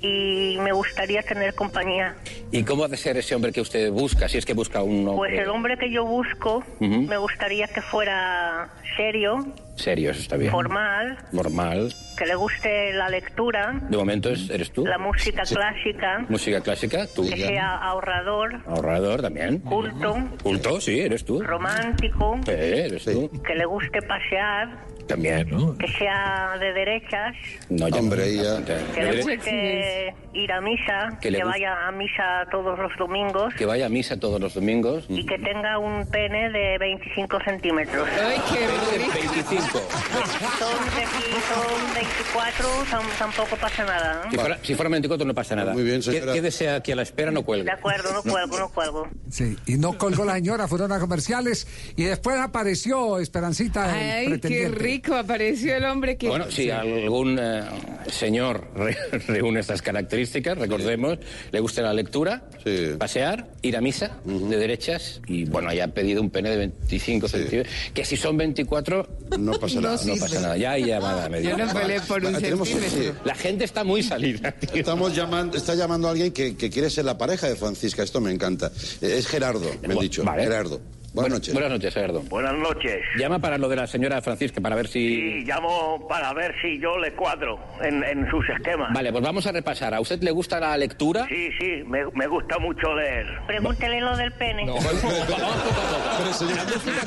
y 0.02 0.58
me 0.60 0.72
gustaría 0.72 1.22
tener 1.22 1.54
compañía. 1.56 2.16
¿Y 2.52 2.64
cómo 2.64 2.84
ha 2.84 2.88
de 2.88 2.98
ser 2.98 3.18
ese 3.18 3.36
hombre 3.36 3.52
que 3.52 3.62
usted 3.62 3.92
busca, 3.92 4.28
si 4.28 4.38
es 4.38 4.46
que 4.46 4.54
busca 4.54 4.82
un 4.84 5.08
hombre 5.08 5.16
Pues 5.16 5.40
el 5.40 5.50
hombre 5.50 5.78
que 5.78 5.92
yo 5.92 6.06
busco 6.06 6.64
Ujú. 6.80 7.02
me 7.04 7.18
gustaría 7.18 7.68
que 7.68 7.82
fuera 7.82 8.70
serio, 8.98 9.46
serio? 9.76 10.12
Eso 10.12 10.22
está 10.22 10.38
bien. 10.38 10.52
formal, 10.52 11.18
Normal. 11.32 11.94
que 12.18 12.26
le 12.26 12.36
guste 12.36 12.94
la 12.94 13.10
lectura, 13.10 13.80
De 13.90 13.98
momento 13.98 14.30
es- 14.30 14.50
eres 14.50 14.72
tú. 14.72 14.86
la 14.86 14.98
música 14.98 15.46
Sí. 15.46 15.56
clásica, 15.56 16.26
Música 16.30 16.62
clásica, 16.62 17.08
tú. 17.16 17.24
que 17.30 17.38
sea 17.38 17.78
ahorrador, 17.78 18.60
Ahorrador 18.68 19.22
también. 19.22 19.60
culto, 19.60 20.16
Culto, 20.44 20.82
sí, 20.82 21.00
eres 21.00 21.24
tú. 21.24 21.42
romántico, 21.42 22.40
Sí, 22.46 22.52
eres 22.52 23.06
tú. 23.06 23.32
que 23.46 23.56
le 23.56 23.66
guste 23.66 24.02
pasear, 24.02 24.68
También, 25.12 25.50
¿no? 25.50 25.78
que 25.78 25.88
sea 25.88 26.56
de 26.60 26.74
derechas, 26.74 27.36
No, 27.70 27.88
ya- 27.88 27.98
Hombre, 28.00 28.36
ya. 28.36 28.64
que 28.94 29.02
le 29.04 29.22
guste 29.24 30.14
ir 30.34 30.52
a 30.52 30.62
misa, 30.62 31.18
Que 31.22 31.30
que, 31.32 31.44
vaya 31.44 31.88
a 31.88 31.92
misa 31.92 32.46
todos 32.52 32.78
los 32.80 32.92
domingos 32.98 33.54
Que 33.56 33.66
vaya 33.66 33.86
a 33.86 33.90
misa 33.90 34.20
todos 34.20 34.40
los 34.40 34.54
domingos. 34.54 35.06
y 35.10 35.26
que 35.26 35.38
tenga 35.40 35.78
un 35.78 36.06
pene 36.10 36.50
de 36.52 36.78
25 36.78 37.40
centímetros. 37.44 38.08
Ay, 38.22 38.40
qué 38.52 38.68
25. 38.68 39.82
Son, 40.60 40.86
de- 40.96 41.42
son 41.48 41.94
24, 41.94 42.68
tam- 42.90 43.18
tampoco 43.18 43.56
pasa 43.58 43.84
nada. 43.86 44.24
Si 44.30 44.36
¿no? 44.36 44.42
fuera, 44.42 44.58
si 44.64 44.76
fuera 44.76 44.90
24 44.90 45.26
no 45.28 45.34
pasa 45.34 45.56
nada. 45.56 45.74
Muy 45.74 45.84
bien, 45.84 45.98
¿Qué, 45.98 46.12
señora. 46.12 46.34
qué 46.34 46.42
desea 46.42 46.82
que 46.82 46.94
a 46.94 46.96
la 46.96 47.02
espera 47.02 47.32
no 47.32 47.40
De 47.42 47.46
cuelgue? 47.46 47.72
acuerdo, 47.72 48.12
no 48.14 48.22
cuelgo, 48.24 48.60
no 48.60 48.70
cuelgo. 48.70 49.08
Sí, 49.30 49.58
y 49.66 49.76
no 49.78 49.98
colgó 49.98 50.26
la 50.26 50.36
señora, 50.36 50.68
fueron 50.68 50.92
a 50.92 51.00
comerciales 51.00 51.68
y 51.96 52.04
después 52.04 52.38
apareció 52.38 53.20
Esperancita. 53.20 53.90
el 53.90 53.96
Ay, 53.96 54.24
qué 54.26 54.30
pretendiente. 54.30 54.78
Rico 55.02 55.16
apareció 55.16 55.76
el 55.76 55.86
hombre 55.86 56.16
que... 56.18 56.28
Bueno, 56.28 56.50
si 56.50 56.70
algún 56.70 57.38
eh, 57.40 57.64
señor 58.12 58.68
re- 58.76 58.98
reúne 59.28 59.60
estas 59.60 59.82
características, 59.82 60.58
recordemos, 60.58 61.18
le 61.52 61.60
gusta 61.60 61.82
la 61.82 61.94
lectura, 61.94 62.44
pasear, 62.98 63.48
ir 63.62 63.78
a 63.78 63.82
misa 63.82 64.18
de 64.26 64.58
derechas 64.58 65.22
y, 65.28 65.46
bueno, 65.46 65.70
haya 65.70 65.88
pedido 65.88 66.22
un 66.22 66.30
pene 66.30 66.50
de 66.52 66.58
25 66.58 67.28
centímetros, 67.28 67.74
que 67.94 68.06
si 68.06 68.18
son 68.18 68.38
24 68.38 69.08
no 69.40 69.54
pasa 69.54 69.82
nada. 69.82 70.00
no 70.06 70.16
pasa 70.18 70.40
nada. 70.42 70.58
Ya 70.58 70.72
hay 70.72 70.86
llamada 70.86 71.30
media. 71.30 71.52
Yo 71.52 71.66
no 71.66 71.74
peleé 71.74 72.00
por 72.02 72.24
un 72.24 72.36
Ah, 72.36 72.40
tenemos- 72.40 72.68
centímetro. 72.70 73.16
La 73.26 73.36
gente 73.36 73.66
está 73.66 73.84
muy 73.84 74.04
salida. 74.04 74.52
tío. 74.60 74.70
Estamos 74.76 75.16
llamando, 75.16 75.58
está 75.58 75.76
llamando 75.76 76.08
a 76.08 76.12
alguien 76.12 76.32
que, 76.32 76.56
que 76.56 76.70
quiere 76.70 76.90
ser 76.90 77.06
la 77.06 77.18
pareja 77.18 77.48
de 77.48 77.56
Francisca. 77.56 78.04
Esto 78.04 78.22
me 78.22 78.32
encanta. 78.32 78.72
Es 79.02 79.28
Gerardo, 79.28 79.70
me 79.88 79.94
han 79.94 80.00
dicho. 80.00 80.24
Vale. 80.24 80.44
Gerardo. 80.44 80.82
Buenas 81.14 81.34
noches. 81.34 81.54
Buenas 81.54 81.72
noches. 81.72 82.30
Buenas 82.30 82.54
noches. 82.56 83.02
Llama 83.18 83.38
para 83.40 83.58
lo 83.58 83.68
de 83.68 83.76
la 83.76 83.86
señora 83.86 84.22
Francisca, 84.22 84.62
para 84.62 84.78
ver 84.78 84.88
si... 84.88 85.10
Sí, 85.16 85.44
llamo 85.46 86.08
para 86.08 86.32
ver 86.34 86.56
si 86.62 86.80
yo 86.80 86.98
le 87.00 87.12
cuadro 87.14 87.60
en, 87.82 88.02
en 88.04 88.30
sus 88.30 88.48
esquemas. 88.48 88.94
Vale, 88.94 89.12
pues 89.12 89.22
vamos 89.22 89.46
a 89.46 89.52
repasar. 89.52 89.94
¿A 89.94 90.00
usted 90.00 90.22
le 90.22 90.32
gusta 90.32 90.58
la 90.62 90.78
lectura? 90.78 91.26
Sí, 91.28 91.50
sí, 91.60 91.84
me, 91.86 92.06
me 92.14 92.28
gusta 92.28 92.58
mucho 92.60 92.94
leer. 92.96 93.28
Pregúntele 93.46 94.00
lo 94.00 94.16
del 94.16 94.32
pene. 94.34 94.66
¿La 94.66 94.72
música 94.74 95.10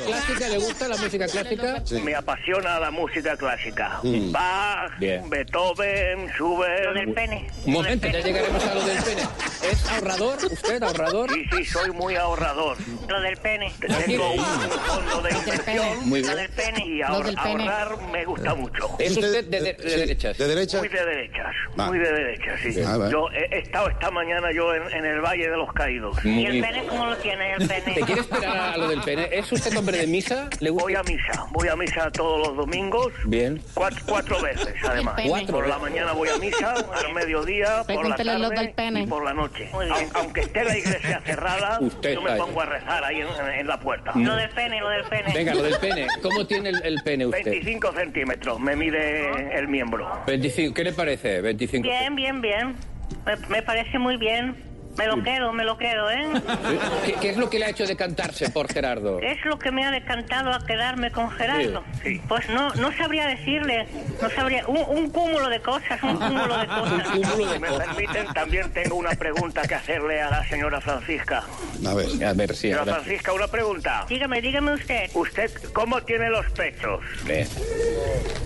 clásica 0.05 0.49
le 0.49 0.59
gusta 0.59 0.89
la 0.89 0.97
música 0.99 1.27
clásica? 1.27 1.83
Me 2.05 2.15
apasiona 2.15 2.79
la 2.81 2.91
música 2.91 3.37
clásica. 3.39 4.01
Mm. 4.03 4.33
Bach, 4.33 4.99
Bien. 4.99 5.31
Beethoven, 5.31 6.29
Schubert. 6.37 6.85
Lo 6.85 6.93
del 6.93 7.15
pene. 7.15 7.47
Un 7.65 7.73
momento, 7.73 8.07
ya 8.09 8.21
llegaremos 8.21 8.67
a 8.67 8.75
lo 8.75 8.83
del 8.85 9.03
pene. 9.03 9.23
¿Es 9.71 9.89
ahorrador? 9.91 10.37
¿Usted 10.45 10.83
ahorrador? 10.83 11.33
Sí, 11.33 11.45
sí, 11.57 11.65
soy 11.65 11.91
muy 11.93 12.17
ahorrador. 12.17 12.77
Lo 13.09 13.21
del 13.23 13.37
pene. 13.39 13.73
Tengo 14.07 14.33
un 14.33 14.39
fondo 14.41 15.23
de 15.23 15.31
inversión 15.39 16.09
Muy 16.09 16.21
Lo 16.23 16.27
bien. 16.27 16.37
del 16.37 16.49
pene. 16.51 16.85
y 16.87 16.99
Lo 16.99 17.07
ahor- 17.07 17.25
del 17.25 17.37
pene. 17.37 17.69
ahorrar 17.69 17.99
me 18.13 18.25
gusta 18.25 18.55
mucho. 18.55 18.97
¿Es 18.99 19.11
usted 19.13 19.45
de, 19.45 19.61
de- 19.61 19.73
de 19.75 19.89
Sí, 19.91 19.97
derechas? 19.97 20.39
¿De 20.39 20.49
derecha? 20.49 20.79
Muy 20.79 20.89
de 20.89 21.05
derechas, 21.05 21.55
Va. 21.79 21.87
muy 21.87 21.99
de 21.99 22.13
derechas, 22.13 22.61
sí. 22.63 22.81
Ah, 22.87 22.97
va. 22.97 23.11
Yo 23.11 23.27
he 23.33 23.55
he 23.55 23.59
estado 23.61 23.89
esta 23.89 24.11
mañana 24.11 24.49
yo 24.53 24.75
en, 24.75 24.83
en 24.93 25.05
el 25.05 25.21
Valle 25.21 25.49
de 25.51 25.57
los 25.57 25.73
Caídos. 25.73 26.17
¿Y 26.25 26.47
el 26.47 26.61
pene 26.61 26.85
cómo 26.87 27.07
lo 27.07 27.17
tiene 27.19 27.53
el 27.55 27.69
pene? 27.69 27.95
¿Te 27.95 28.01
quiere 28.03 28.21
esperar 28.21 28.57
a 28.57 28.77
lo 28.77 28.89
del 28.89 29.01
pene? 29.03 29.29
¿Es 29.33 29.51
usted 29.53 29.77
hombre 29.77 29.99
de 29.99 30.07
misa? 30.07 30.49
¿Le 30.61 30.71
gusta? 30.71 30.85
Voy 30.85 30.95
a 30.95 31.03
misa, 31.03 31.47
voy 31.51 31.69
a 31.69 31.77
misa 31.77 32.11
todos 32.11 32.47
los 32.49 32.57
domingos, 32.57 33.13
Bien. 33.27 33.61
cuatro, 33.75 34.01
cuatro 34.07 34.41
veces 34.43 34.75
además. 34.89 35.15
pene. 35.15 35.29
Cuatro 35.31 35.55
Por 35.57 35.69
la 35.69 35.79
mañana 35.79 36.13
voy 36.13 36.29
a 36.29 36.37
misa, 36.39 36.73
al 36.75 37.15
mediodía, 37.15 37.83
por 37.87 38.03
la 38.09 38.17
lo 38.17 38.49
tarde 38.49 38.57
del 38.65 38.71
pene. 38.75 39.03
y 39.03 39.07
por 39.07 39.25
la 39.25 39.33
noche. 39.35 39.69
Muy 39.73 39.87
bien. 39.87 39.97
Aun- 39.97 40.11
aunque 40.15 40.41
esté 40.43 40.65
la 40.65 40.77
iglesia 40.77 41.21
cerrada, 41.25 41.79
Usted 41.81 42.15
yo 42.15 42.23
me 42.23 42.31
está 42.31 42.43
ahí. 42.43 42.49
pongo 42.49 42.61
a 42.61 42.67
rezar 42.67 43.05
ahí 43.05 43.21
en, 43.21 43.29
en- 43.29 43.61
en 43.61 43.67
la 43.67 43.79
puerta. 43.85 44.11
Lo 44.17 44.35
del 44.35 44.49
pene, 44.51 44.81
lo 44.81 44.89
del 44.89 45.05
pene. 45.05 45.33
Venga, 45.33 45.55
lo 45.55 45.63
del 45.63 45.77
pene. 45.79 46.07
¿Cómo 46.23 46.45
tiene 46.47 46.71
el, 46.71 46.83
el 46.83 47.03
pene 47.05 47.27
usted? 47.27 47.45
25 47.45 47.93
centímetros 47.93 48.59
me 48.59 48.75
mide 48.75 49.57
el 49.57 49.69
miembro. 49.69 50.11
25. 50.27 50.75
¿Qué 50.75 50.83
le 50.85 50.93
parece? 50.93 51.41
25. 51.41 51.83
Bien, 51.87 52.17
bien, 52.17 52.41
bien. 52.41 52.75
Me, 53.25 53.37
me 53.49 53.63
parece 53.63 53.99
muy 53.99 54.17
bien. 54.17 54.74
Me 54.97 55.07
lo 55.07 55.23
quedo, 55.23 55.53
me 55.53 55.65
lo 55.65 55.77
quedo, 55.77 56.11
¿eh? 56.11 56.29
¿Qué, 57.05 57.15
qué 57.15 57.31
es 57.31 57.37
lo 57.37 57.51
que 57.51 57.59
le 57.59 57.65
ha 57.65 57.71
hecho 57.71 57.85
decantarse 57.87 58.49
por 58.51 58.73
Gerardo? 58.73 59.19
Es 59.21 59.45
lo 59.45 59.59
que 59.59 59.73
me 59.73 59.85
ha 59.85 59.91
decantado 59.91 60.53
a 60.53 60.65
quedarme 60.65 61.11
con 61.11 61.31
Gerardo. 61.33 61.83
Sí, 62.03 62.15
sí. 62.15 62.23
Pues 62.29 62.49
no, 62.51 62.73
no 62.75 62.93
sabría 62.97 63.27
decirle, 63.27 63.89
no 64.23 64.31
sabría, 64.31 64.65
un, 64.69 64.85
un 64.97 65.11
cúmulo 65.11 65.49
de 65.49 65.61
cosas, 65.61 66.01
un 66.03 66.17
cúmulo 66.17 66.59
de 66.59 66.67
cosas. 66.67 67.09
Si 67.13 67.59
me 67.59 67.71
permiten, 67.71 68.27
también 68.35 68.73
tengo 68.73 68.95
una 68.95 69.11
pregunta 69.11 69.63
que 69.63 69.75
hacerle 69.75 70.23
a 70.23 70.31
la 70.31 70.49
señora 70.49 70.81
Francisca. 70.81 71.43
A 71.85 71.95
ver. 71.95 72.25
A 72.25 72.33
ver, 72.33 72.55
sí. 72.55 72.69
Señora 72.69 72.85
Francisca, 72.85 73.33
una 73.33 73.49
pregunta. 73.49 74.07
Dígame, 74.09 74.41
dígame 74.41 74.75
usted. 74.75 75.11
¿Usted 75.15 75.51
cómo 75.73 76.03
tiene 76.03 76.31
los 76.31 76.49
pechos? 76.53 77.01
Ve. 77.25 77.49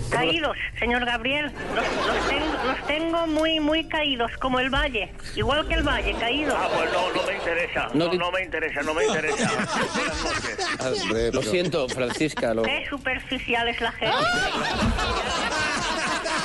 Caídos, 0.09 0.57
señor 0.79 1.05
Gabriel. 1.05 1.51
Los, 1.75 1.85
los 2.07 2.27
tengo, 2.27 2.63
los 2.65 2.87
tengo 2.87 3.27
muy, 3.27 3.59
muy 3.59 3.87
caídos, 3.87 4.31
como 4.39 4.59
el 4.59 4.71
valle. 4.71 5.11
Igual 5.35 5.67
que 5.67 5.75
el 5.75 5.83
valle, 5.83 6.15
caídos. 6.19 6.38
Ah, 6.51 6.69
pues 6.73 6.91
no, 6.93 7.11
no 7.13 7.23
me 7.27 7.35
interesa. 7.35 7.87
No 7.93 8.05
No, 8.05 8.09
te- 8.11 8.17
no 8.17 8.31
me 8.31 8.43
interesa, 8.43 8.81
no 8.81 8.93
me 8.93 9.05
interesa. 9.05 9.51
Buenas 9.95 11.05
noches. 11.05 11.33
Lo 11.33 11.41
siento, 11.43 11.87
Francisca. 11.89 12.53
Lo... 12.53 12.63
Qué 12.63 12.85
superficial 12.89 13.67
es 13.67 13.81
la 13.81 13.91
gente. 13.91 14.15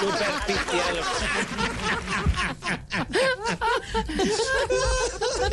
Superficial. 0.00 0.96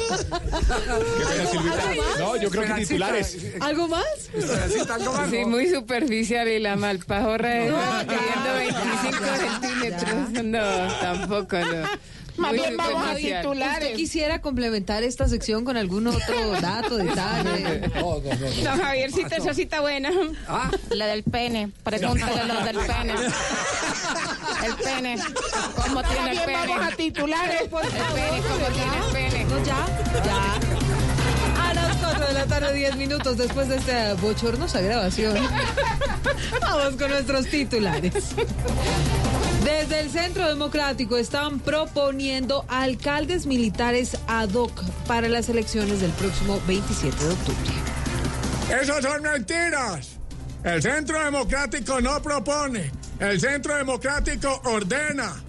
Qué 0.02 1.26
pena, 1.26 1.46
Silvita. 1.52 2.20
No, 2.20 2.36
yo 2.38 2.50
creo 2.50 2.64
que 2.76 2.82
titulares. 2.82 3.38
¿Algo 3.62 3.88
más? 3.88 4.06
Esperancita, 4.34 4.96
algo 4.96 5.14
más, 5.14 5.30
Sí, 5.30 5.42
¿no? 5.42 5.48
muy 5.50 5.70
superficial 5.70 6.48
y 6.48 6.60
la 6.60 6.76
malpajorra 6.76 7.58
es 7.66 7.74
pidiendo 8.06 8.54
25 8.58 9.26
centímetros. 9.38 10.44
No, 10.44 10.94
tampoco, 11.02 11.58
no. 11.60 11.88
Más 12.38 12.54
bien 12.54 12.78
vamos 12.78 13.06
a 13.08 13.16
titulares. 13.16 13.84
¿Usted 13.84 13.96
quisiera 13.96 14.42
complementar 14.42 15.04
esta 15.04 15.28
sección 15.28 15.66
con 15.66 15.78
algún 15.78 16.08
otro 16.08 16.52
dato, 16.62 16.98
detalle? 16.98 17.90
No, 17.96 18.02
no, 18.02 18.22
no, 18.22 18.36
no. 18.36 18.64
Don 18.64 18.80
Javiercito, 18.82 19.36
esa 19.36 19.54
cita 19.54 19.82
buena. 19.82 20.10
Ah, 20.48 20.72
La 20.92 21.08
del 21.08 21.24
pene. 21.24 21.72
Pregúntale 21.84 22.46
lo 22.46 22.62
del 22.64 22.78
pene. 22.78 23.14
El 24.66 24.76
pene. 24.76 25.18
¿Cómo 25.76 26.04
tiene 26.04 26.32
el 26.32 26.38
Bien, 26.38 26.46
pene? 26.46 26.68
vamos 26.78 26.94
a 26.94 26.96
titulares, 26.96 27.64
por 27.64 27.84
El 27.84 27.90
pene, 27.92 28.42
¿cómo 28.48 28.66
tiene 28.68 28.98
el 28.98 29.12
pene? 29.12 29.46
¿No 29.46 29.64
ya? 29.64 29.86
Ya. 30.24 30.81
A 32.12 32.20
las 32.20 32.20
4 32.20 32.28
de 32.28 32.34
la 32.34 32.46
tarde, 32.46 32.74
10 32.74 32.98
minutos 32.98 33.38
después 33.38 33.70
de 33.70 33.78
esta 33.78 34.14
bochornosa 34.16 34.82
grabación. 34.82 35.36
Vamos 36.62 36.96
con 36.98 37.10
nuestros 37.10 37.48
titulares. 37.48 38.14
Desde 39.64 40.00
el 40.02 40.10
Centro 40.10 40.48
Democrático 40.48 41.18
están 41.18 41.60
proponiendo 41.60 42.66
alcaldes 42.68 43.46
militares 43.46 44.18
ad 44.28 44.50
hoc 44.54 44.84
para 45.08 45.30
las 45.30 45.48
elecciones 45.50 46.02
del 46.02 46.12
próximo 46.12 46.60
27 46.68 47.24
de 47.24 47.32
octubre. 47.32 48.82
Esas 48.82 49.04
son 49.04 49.22
mentiras. 49.22 50.18
El 50.64 50.82
Centro 50.82 51.24
Democrático 51.24 52.02
no 52.02 52.22
propone. 52.22 52.92
El 53.20 53.40
Centro 53.40 53.76
Democrático 53.76 54.62
ordena. 54.66 55.42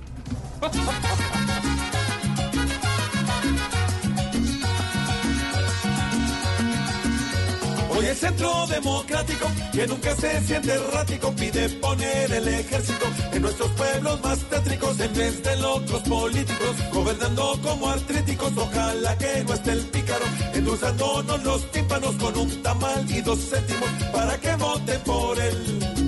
El 8.03 8.17
Centro 8.17 8.67
Democrático, 8.67 9.47
que 9.73 9.87
nunca 9.87 10.15
se 10.17 10.41
siente 10.43 10.73
errático, 10.73 11.33
pide 11.33 11.69
poner 11.69 12.33
el 12.33 12.49
ejército 12.49 13.07
en 13.33 13.43
nuestros 13.43 13.71
pueblos 13.73 14.21
más 14.23 14.39
tétricos 14.51 14.99
en 14.99 15.15
vez 15.15 15.43
de 15.43 15.57
locos 15.59 16.03
políticos, 16.03 16.77
gobernando 16.93 17.59
como 17.63 17.89
artríticos. 17.89 18.53
Ojalá 18.57 19.17
que 19.19 19.45
no 19.45 19.55
esté 19.55 19.73
el 19.73 19.87
pícaro 19.87 20.25
endulzándonos 20.53 21.45
los 21.45 21.71
tímpanos 21.71 22.17
con 22.17 22.37
un 22.37 22.63
tamal 22.63 23.09
y 23.09 23.21
dos 23.21 23.39
céntimos 23.39 23.89
para 24.13 24.37
que 24.39 24.57
voten 24.57 25.01
por 25.03 25.39
él. 25.39 26.02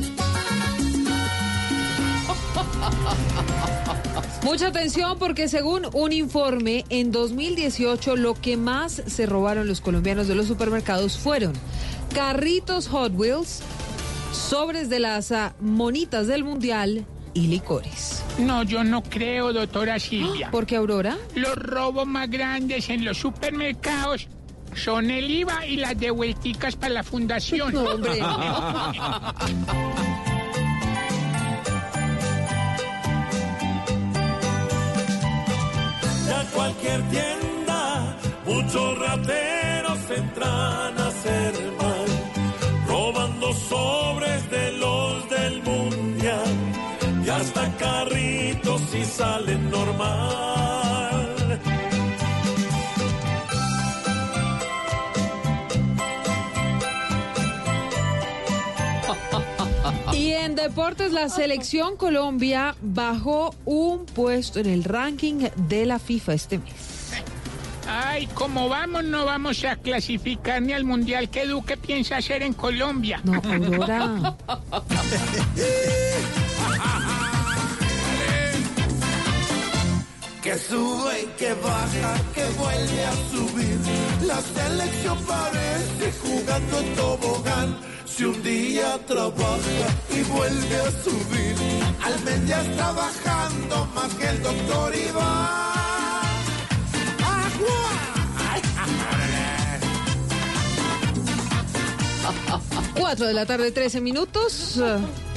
Mucha 4.42 4.68
atención 4.68 5.18
porque 5.18 5.48
según 5.48 5.86
un 5.94 6.12
informe, 6.12 6.84
en 6.90 7.10
2018 7.12 8.16
lo 8.16 8.34
que 8.34 8.56
más 8.56 9.02
se 9.06 9.26
robaron 9.26 9.66
los 9.66 9.80
colombianos 9.80 10.28
de 10.28 10.34
los 10.34 10.46
supermercados 10.46 11.18
fueron 11.18 11.54
carritos 12.14 12.88
Hot 12.88 13.12
Wheels, 13.14 13.62
sobres 14.32 14.88
de 14.88 15.00
las 15.00 15.32
ah, 15.32 15.54
monitas 15.60 16.26
del 16.26 16.44
Mundial 16.44 17.06
y 17.32 17.46
licores. 17.48 18.22
No, 18.38 18.62
yo 18.62 18.84
no 18.84 19.02
creo, 19.02 19.52
doctora 19.52 19.98
Silvia. 19.98 20.50
¿Por 20.52 20.66
qué, 20.66 20.76
Aurora? 20.76 21.18
Los 21.34 21.56
robos 21.56 22.06
más 22.06 22.30
grandes 22.30 22.88
en 22.90 23.04
los 23.04 23.18
supermercados 23.18 24.28
son 24.74 25.10
el 25.10 25.30
IVA 25.30 25.66
y 25.66 25.76
las 25.76 25.98
devuelticas 25.98 26.76
para 26.76 26.94
la 26.94 27.02
fundación. 27.02 27.72
No, 27.74 27.84
hombre. 27.84 28.20
cualquier 36.64 37.02
tienda, 37.10 38.16
muchos 38.46 38.98
rateros 38.98 39.98
entran 40.16 40.98
a 40.98 41.08
hacer 41.08 41.52
mal, 41.82 42.08
robando 42.88 43.52
sobres 43.52 44.50
de 44.50 44.72
los 44.78 45.28
del 45.28 45.62
mundial 45.62 46.52
y 47.22 47.28
hasta 47.28 47.70
carritos 47.76 48.80
si 48.90 49.04
salen 49.04 49.70
normal. 49.70 50.83
En 60.44 60.54
deportes, 60.54 61.12
la 61.12 61.28
selección 61.30 61.96
Colombia 61.96 62.76
bajó 62.82 63.54
un 63.64 64.04
puesto 64.04 64.60
en 64.60 64.66
el 64.66 64.84
ranking 64.84 65.48
de 65.56 65.86
la 65.86 65.98
FIFA 65.98 66.34
este 66.34 66.58
mes. 66.58 67.12
Ay, 67.88 68.26
como 68.28 68.68
vamos, 68.68 69.04
no 69.04 69.24
vamos 69.24 69.64
a 69.64 69.76
clasificar 69.76 70.60
ni 70.60 70.72
al 70.72 70.84
mundial 70.84 71.30
que 71.30 71.46
Duque 71.46 71.76
piensa 71.76 72.18
hacer 72.18 72.42
en 72.42 72.52
Colombia. 72.52 73.20
No, 73.24 73.34
Aurora. 73.34 74.36
Que 80.42 80.58
sube 80.58 81.22
y 81.22 81.26
que 81.38 81.54
baja, 81.54 82.20
que 82.34 82.44
vuelve 82.58 83.04
a 83.04 83.12
subir. 83.30 83.78
La 84.26 84.40
selección 84.42 85.18
parece 85.26 86.12
jugando 86.22 86.80
en 86.80 86.94
tobogán. 86.94 87.93
Si 88.16 88.24
un 88.24 88.40
día 88.44 88.96
trabaja 89.08 89.88
y 90.08 90.22
vuelve 90.30 90.76
a 90.76 90.90
subir, 91.02 91.56
al 92.00 92.46
ya 92.46 92.62
está 92.62 92.92
bajando 92.92 93.86
más 93.86 94.14
que 94.14 94.28
el 94.28 94.40
doctor 94.40 94.94
Iván. 94.94 95.74
Cuatro 102.94 103.26
de 103.26 103.34
la 103.34 103.46
tarde, 103.46 103.72
13 103.72 104.00
minutos. 104.00 104.80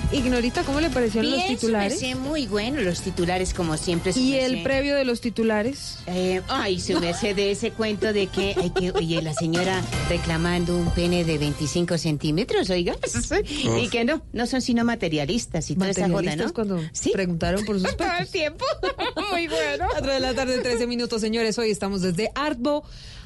Ignorita, 0.09 0.63
¿cómo 0.63 0.79
le 0.79 0.89
parecieron 0.89 1.31
los 1.31 1.45
titulares? 1.45 1.99
su 1.99 2.05
merced, 2.05 2.17
muy 2.17 2.47
bueno 2.47 2.79
los 2.79 3.01
titulares, 3.01 3.53
como 3.53 3.75
siempre. 3.75 4.13
¿Y 4.15 4.35
el 4.35 4.63
previo 4.63 4.95
de 4.95 5.03
los 5.03 5.19
titulares? 5.19 5.99
Eh, 6.07 6.41
ay, 6.47 6.79
su 6.79 6.97
merced 6.99 7.35
de 7.35 7.51
ese 7.51 7.71
cuento 7.71 8.13
de 8.13 8.27
que, 8.27 8.55
hay 8.57 8.69
que, 8.69 8.91
oye, 8.91 9.21
la 9.21 9.33
señora 9.33 9.83
reclamando 10.07 10.77
un 10.77 10.89
pene 10.91 11.25
de 11.25 11.37
25 11.37 11.97
centímetros, 11.97 12.69
oiga, 12.69 12.95
y 13.81 13.89
que 13.89 14.05
no, 14.05 14.21
no 14.31 14.47
son 14.47 14.61
sino 14.61 14.85
materialistas 14.85 15.69
y 15.71 15.75
toda 15.75 15.89
esa 15.89 16.07
joda, 16.07 16.37
¿no? 16.37 16.53
cuando 16.53 16.79
preguntaron 17.11 17.65
por 17.65 17.77
sus 17.77 17.97
Todo 17.97 18.07
el 18.17 18.29
tiempo. 18.29 18.63
Muy 19.33 19.47
bueno. 19.49 19.87
4 19.91 20.13
de 20.13 20.19
la 20.21 20.33
tarde, 20.33 20.59
13 20.59 20.87
minutos, 20.87 21.19
señores. 21.19 21.57
Hoy 21.59 21.69
estamos 21.69 22.01
desde 22.01 22.31
Artbo. 22.33 22.85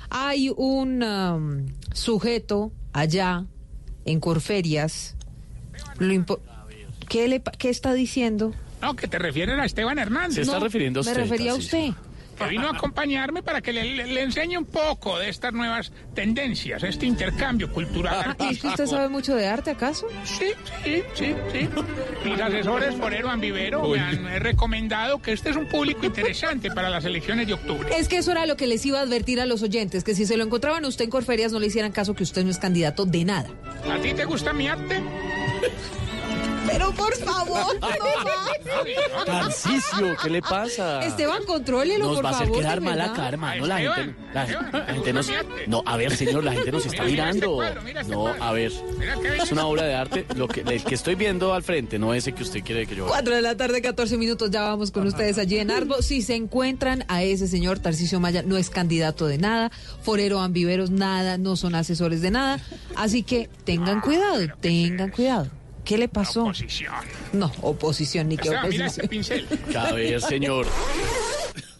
Hay 0.10 0.50
un 0.50 1.04
um, 1.04 1.66
sujeto 1.94 2.72
allá 2.92 3.46
en 4.06 4.20
Corferias. 4.20 5.16
Lo 6.00 6.12
impo- 6.14 6.40
¿Qué, 7.12 7.28
le, 7.28 7.42
¿Qué 7.58 7.70
está 7.70 7.94
diciendo? 7.94 8.54
No, 8.82 8.96
que 8.96 9.06
te 9.10 9.20
refieres 9.20 9.60
a 9.60 9.66
Esteban 9.66 10.00
Hernández. 10.00 10.48
No, 10.48 10.54
¿no? 10.54 10.60
Me 10.62 11.14
refería 11.14 11.52
a 11.52 11.56
usted. 11.56 11.90
Que 12.40 12.46
vino 12.48 12.68
a 12.68 12.72
acompañarme 12.72 13.44
para 13.44 13.60
que 13.62 13.74
le, 13.74 13.84
le- 13.84 14.08
le 14.08 14.22
enseñe 14.24 14.58
un 14.58 14.64
poco 14.66 15.20
de 15.20 15.28
estas 15.30 15.52
nuevas 15.54 15.92
tendencias, 16.16 16.82
este 16.84 17.06
intercambio 17.06 17.70
cultural. 17.72 18.36
Ah, 18.40 18.46
¿Y 18.50 18.54
es 18.54 18.62
que 18.62 18.68
usted 18.70 18.88
sabe 18.88 19.10
mucho 19.10 19.36
de 19.36 19.46
arte, 19.46 19.72
acaso? 19.72 20.08
Sí, 20.24 20.46
sí, 20.86 21.04
sí, 21.14 21.36
sí. 21.52 21.68
Mis 22.24 22.40
asesores 22.40 22.96
Forero 22.96 23.30
Ambivero 23.30 23.86
me 23.90 24.00
han 24.00 24.40
recomendado 24.40 25.22
que 25.22 25.34
este 25.34 25.50
es 25.50 25.58
un 25.58 25.68
público 25.68 26.06
interesante 26.06 26.72
para 26.72 26.90
las 26.90 27.04
elecciones 27.04 27.46
de 27.46 27.54
octubre. 27.54 27.90
Es 28.00 28.08
que 28.08 28.18
eso 28.18 28.32
era 28.32 28.46
lo 28.46 28.56
que 28.56 28.66
les 28.68 28.84
iba 28.86 29.00
a 29.00 29.02
advertir 29.04 29.40
a 29.42 29.46
los 29.46 29.62
oyentes, 29.62 30.04
que 30.06 30.16
si 30.16 30.26
se 30.26 30.38
lo 30.38 30.46
encontraban 30.46 30.86
a 30.86 30.88
usted 30.88 31.04
en 31.04 31.12
Corferias 31.12 31.52
no 31.52 31.60
le 31.60 31.68
hicieran 31.68 31.92
caso 31.92 32.16
que 32.16 32.24
usted 32.24 32.44
no 32.46 32.50
es 32.52 32.58
candidato 32.58 33.06
de 33.06 33.26
nada. 33.26 33.50
¿A 33.92 34.00
ti 34.02 34.14
te 34.16 34.24
gusta 34.26 34.54
mi 34.54 34.68
arte? 34.70 35.00
Pero 36.68 36.92
por 36.94 37.16
favor, 37.18 37.76
no. 37.80 39.26
Tarcicio, 39.26 40.16
¿qué 40.22 40.30
le 40.30 40.42
pasa? 40.42 41.04
Esteban, 41.06 41.44
contrólelo, 41.46 42.06
Nos 42.06 42.16
por 42.18 42.26
va 42.26 42.30
a 42.30 42.34
hacer 42.34 42.48
favor. 42.48 42.62
quedar 42.62 42.80
de 42.80 42.86
mal 42.86 42.98
verdad. 42.98 43.14
acá, 43.14 43.28
hermano. 43.30 43.66
La 43.66 43.78
gente, 43.80 44.16
la, 44.34 44.46
la 44.72 44.86
gente 44.94 45.14
nos. 45.14 45.30
No, 45.68 45.84
a 45.86 45.98
ver, 45.98 46.16
señor, 46.16 46.44
la 46.44 46.54
gente 46.54 46.72
nos 46.72 46.86
está 46.86 47.04
Mira, 47.04 47.26
mira 47.26 47.30
este 47.32 47.48
mirando. 47.48 47.82
mira 47.84 48.02
este 48.02 48.14
No, 48.14 48.28
a 48.28 48.52
ver. 48.54 48.72
Es 49.42 49.52
una 49.52 49.66
obra 49.66 49.84
de 49.84 49.96
arte. 49.96 50.26
Lo 50.36 50.48
que, 50.48 50.62
el 50.62 50.84
que 50.84 50.96
estoy 50.96 51.16
viendo 51.16 51.54
al 51.54 51.64
frente, 51.64 52.00
no 52.00 52.14
ese 52.14 52.32
que 52.34 52.44
usted 52.44 52.64
quiere 52.64 52.86
que 52.88 52.96
yo 52.96 53.06
vea. 53.06 53.14
4 53.14 53.36
de 53.36 53.42
la 53.42 53.58
tarde, 53.58 53.82
14 53.82 54.18
minutos, 54.18 54.52
ya 54.52 54.62
vamos 54.62 54.92
con 54.92 55.08
ustedes 55.08 55.38
allí 55.38 55.58
en 55.58 55.72
Arbo. 55.72 56.02
Si 56.02 56.22
se 56.22 56.36
encuentran 56.36 57.04
a 57.08 57.24
ese 57.24 57.48
señor 57.48 57.80
Tarcisio 57.80 58.20
Maya, 58.20 58.44
no 58.44 58.58
es 58.58 58.70
candidato 58.70 59.28
de 59.28 59.38
nada, 59.38 59.72
Forero 60.04 60.40
Ambiveros 60.40 60.92
nada, 60.92 61.38
no 61.38 61.56
son 61.56 61.76
asesores 61.76 62.22
de 62.22 62.32
nada, 62.32 62.60
así 62.96 63.24
que 63.24 63.50
tengan 63.66 64.02
cuidado, 64.02 64.40
tengan 64.60 65.10
cuidado. 65.10 65.48
¿Qué 65.86 65.98
le 65.98 66.08
pasó? 66.08 66.44
Oposición. 66.44 66.94
No, 67.34 67.52
oposición, 67.62 68.30
ni 68.30 68.38
que 68.38 68.50
Esteban, 68.50 68.70
mira 68.70 68.86
oposición. 68.86 69.08
pincel. 69.10 69.48
A 69.78 69.92
ver, 69.94 70.22
señor. 70.22 70.68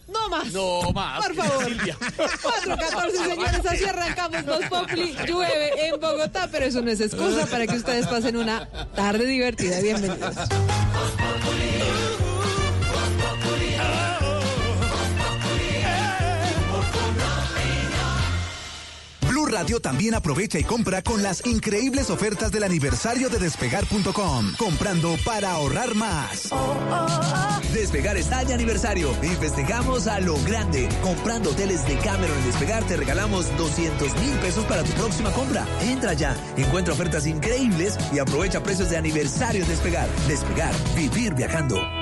No 0.08 0.28
más. 0.28 0.52
No 0.52 0.92
más. 0.92 1.24
Por 1.26 1.34
favor. 1.36 1.64
Silvia. 1.64 1.96
4.14, 1.98 3.10
señores, 3.28 3.66
así 3.66 3.84
arrancamos 3.84 4.44
Voz 4.44 4.64
Populi. 4.66 5.16
Llueve 5.26 5.86
en 5.88 6.00
Bogotá, 6.00 6.48
pero 6.50 6.66
eso 6.66 6.82
no 6.82 6.90
es 6.90 7.00
excusa 7.00 7.46
para 7.46 7.66
que 7.66 7.76
ustedes 7.76 8.06
pasen 8.06 8.36
una 8.36 8.66
tarde 8.94 9.24
divertida. 9.24 9.80
Bienvenidos. 9.80 10.36
Blue 19.42 19.50
Radio 19.50 19.80
también 19.80 20.14
aprovecha 20.14 20.58
y 20.58 20.64
compra 20.64 21.02
con 21.02 21.22
las 21.22 21.44
increíbles 21.46 22.10
ofertas 22.10 22.52
del 22.52 22.62
aniversario 22.62 23.28
de 23.28 23.38
despegar.com. 23.38 24.54
Comprando 24.56 25.16
para 25.24 25.52
ahorrar 25.52 25.94
más. 25.94 26.50
Despegar 27.72 28.16
está 28.16 28.44
de 28.44 28.54
aniversario 28.54 29.10
y 29.22 30.06
a 30.06 30.20
lo 30.20 30.36
grande. 30.44 30.88
Comprando 31.02 31.50
hoteles 31.50 31.86
de 31.88 31.96
Cameron 31.98 32.36
en 32.38 32.44
Despegar 32.44 32.84
te 32.84 32.96
regalamos 32.96 33.46
200 33.56 34.14
mil 34.20 34.34
pesos 34.38 34.64
para 34.66 34.84
tu 34.84 34.92
próxima 34.92 35.32
compra. 35.32 35.66
Entra 35.80 36.12
ya, 36.12 36.36
encuentra 36.56 36.94
ofertas 36.94 37.26
increíbles 37.26 37.98
y 38.12 38.18
aprovecha 38.18 38.62
precios 38.62 38.90
de 38.90 38.96
aniversario 38.96 39.62
en 39.62 39.68
Despegar. 39.68 40.08
Despegar, 40.28 40.72
vivir 40.94 41.34
viajando. 41.34 42.01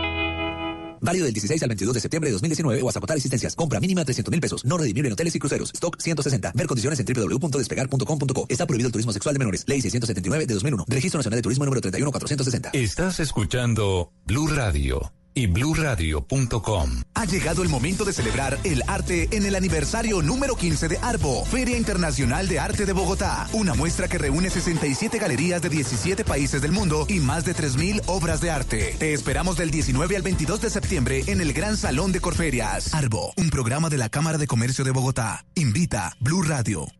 Válido 1.01 1.25
del 1.25 1.35
16 1.35 1.63
al 1.63 1.69
22 1.69 1.95
de 1.95 2.01
septiembre 2.01 2.29
de 2.29 2.33
2019 2.33 2.83
o 2.83 2.89
hasta 2.89 2.99
agotar 2.99 3.17
existencias. 3.17 3.55
Compra 3.55 3.81
mínima 3.81 4.05
300 4.05 4.31
mil 4.31 4.41
pesos. 4.41 4.65
No 4.65 4.79
redimible 4.79 5.09
en 5.09 5.13
hoteles 5.13 5.35
y 5.35 5.39
cruceros. 5.39 5.71
Stock 5.75 6.01
160. 6.01 6.53
Ver 6.55 6.67
condiciones 6.67 6.99
en 7.01 7.07
www.despegar.com.co. 7.07 8.47
Está 8.49 8.67
prohibido 8.67 8.87
el 8.87 8.93
turismo 8.93 9.13
sexual 9.13 9.35
de 9.35 9.39
menores. 9.41 9.65
Ley 9.67 9.83
679 9.83 10.47
de 10.47 10.55
2001. 10.55 10.85
Registro 10.89 11.19
Nacional 11.19 11.37
de 11.39 11.43
Turismo 11.43 11.65
número 11.65 11.81
31460. 11.81 12.71
Estás 12.73 13.21
escuchando 13.21 14.13
Blue 14.25 14.47
Radio 14.47 15.13
y 15.35 15.47
bluradio.com. 15.47 17.03
Ha 17.15 17.25
llegado 17.25 17.63
el 17.63 17.69
momento 17.69 18.05
de 18.05 18.13
celebrar 18.13 18.59
el 18.65 18.83
arte 18.87 19.29
en 19.33 19.47
el 19.47 19.55
aniversario 19.55 20.23
número 20.23 20.57
15 20.57 20.89
de 20.89 20.99
Arbo, 20.99 21.45
Feria 21.45 21.77
Internacional 21.77 22.49
de 22.49 22.59
Arte 22.59 22.87
de 22.87 22.93
Bogotá. 22.93 23.49
Una 23.53 23.75
muestra 23.75 24.09
que 24.09 24.19
reúne 24.19 24.51
67 24.51 25.19
galerías 25.19 25.63
de 25.63 25.69
17 25.69 26.25
países 26.25 26.63
del 26.63 26.73
mundo 26.73 27.07
y 27.09 27.21
más 27.21 27.45
de 27.45 27.55
3.000 27.55 28.03
obras 28.07 28.41
de 28.41 28.51
arte. 28.51 28.97
Te 28.99 29.13
esperamos 29.13 29.57
del 29.57 29.71
19 29.71 30.17
al 30.17 30.23
22 30.23 30.61
de 30.61 30.71
septiembre 30.71 31.25
en 31.27 31.41
el 31.41 31.53
Gran 31.53 31.77
Salón 31.77 32.13
de 32.13 32.21
Corferias. 32.21 32.95
Arbo, 32.95 33.33
un 33.37 33.51
programa 33.51 33.89
de 33.89 33.99
la 33.99 34.09
Cámara 34.09 34.39
de 34.39 34.47
Comercio 34.47 34.85
de 34.85 34.91
Bogotá. 34.91 35.45
Invita 35.55 36.17
Blue 36.21 36.43
Radio. 36.43 37.00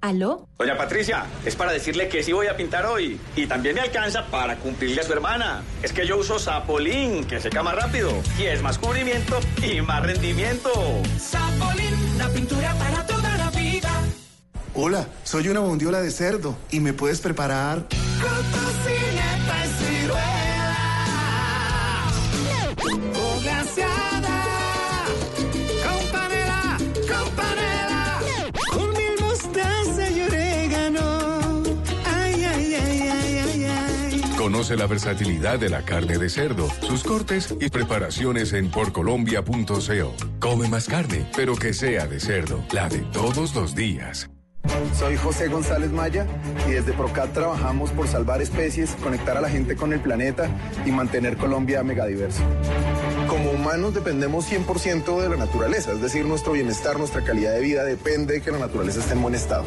¿Aló? 0.00 0.48
Doña 0.58 0.78
Patricia, 0.78 1.26
es 1.44 1.54
para 1.56 1.72
decirle 1.72 2.08
que 2.08 2.22
sí 2.22 2.32
voy 2.32 2.46
a 2.46 2.56
pintar 2.56 2.86
hoy. 2.86 3.20
Y 3.36 3.46
también 3.46 3.74
me 3.74 3.82
alcanza 3.82 4.24
para 4.26 4.56
cumplirle 4.56 5.02
a 5.02 5.04
su 5.04 5.12
hermana. 5.12 5.62
Es 5.82 5.92
que 5.92 6.06
yo 6.06 6.16
uso 6.16 6.38
Sapolín, 6.38 7.24
que 7.24 7.38
seca 7.38 7.62
más 7.62 7.74
rápido. 7.74 8.10
Y 8.38 8.44
es 8.44 8.62
más 8.62 8.78
cubrimiento 8.78 9.38
y 9.62 9.82
más 9.82 10.02
rendimiento. 10.02 10.70
Sapolín, 11.18 12.18
la 12.18 12.28
pintura 12.30 12.74
para 12.74 13.06
toda 13.06 13.36
la 13.36 13.50
vida. 13.50 13.90
Hola, 14.74 15.06
soy 15.22 15.48
una 15.48 15.60
bondiola 15.60 16.00
de 16.00 16.10
cerdo 16.10 16.56
y 16.70 16.80
me 16.80 16.94
puedes 16.94 17.20
preparar. 17.20 17.86
Conoce 34.60 34.76
la 34.76 34.86
versatilidad 34.86 35.58
de 35.58 35.70
la 35.70 35.80
carne 35.86 36.18
de 36.18 36.28
cerdo, 36.28 36.68
sus 36.82 37.02
cortes 37.02 37.56
y 37.62 37.70
preparaciones 37.70 38.52
en 38.52 38.70
porcolombia.co. 38.70 40.14
Come 40.38 40.68
más 40.68 40.86
carne, 40.86 41.26
pero 41.34 41.56
que 41.56 41.72
sea 41.72 42.06
de 42.06 42.20
cerdo, 42.20 42.62
la 42.70 42.90
de 42.90 42.98
todos 42.98 43.54
los 43.54 43.74
días. 43.74 44.28
Soy 44.98 45.16
José 45.16 45.48
González 45.48 45.90
Maya 45.92 46.26
y 46.68 46.72
desde 46.72 46.92
Procat 46.92 47.32
trabajamos 47.32 47.90
por 47.92 48.06
salvar 48.06 48.42
especies, 48.42 48.90
conectar 49.02 49.38
a 49.38 49.40
la 49.40 49.48
gente 49.48 49.76
con 49.76 49.94
el 49.94 50.00
planeta 50.00 50.50
y 50.84 50.90
mantener 50.90 51.38
Colombia 51.38 51.82
megadiverso. 51.82 52.42
Como 53.28 53.52
humanos 53.52 53.94
dependemos 53.94 54.44
100% 54.52 55.22
de 55.22 55.28
la 55.30 55.36
naturaleza, 55.36 55.92
es 55.92 56.02
decir, 56.02 56.26
nuestro 56.26 56.52
bienestar, 56.52 56.98
nuestra 56.98 57.24
calidad 57.24 57.54
de 57.54 57.60
vida 57.60 57.82
depende 57.84 58.34
de 58.34 58.42
que 58.42 58.50
la 58.50 58.58
naturaleza 58.58 59.00
esté 59.00 59.14
en 59.14 59.22
buen 59.22 59.34
estado. 59.34 59.64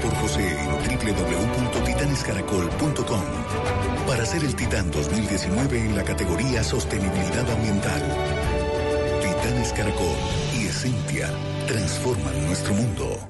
Por 0.00 0.14
José 0.14 0.48
en 0.48 0.70
www.titanescaracol.com 0.70 3.22
para 4.06 4.24
ser 4.24 4.42
el 4.42 4.56
Titán 4.56 4.90
2019 4.90 5.78
en 5.78 5.94
la 5.96 6.02
categoría 6.02 6.64
Sostenibilidad 6.64 7.50
Ambiental. 7.50 8.00
Titanes 9.20 9.70
Caracol 9.72 10.16
y 10.58 10.66
Esencia 10.66 11.28
transforman 11.66 12.46
nuestro 12.46 12.72
mundo. 12.74 13.28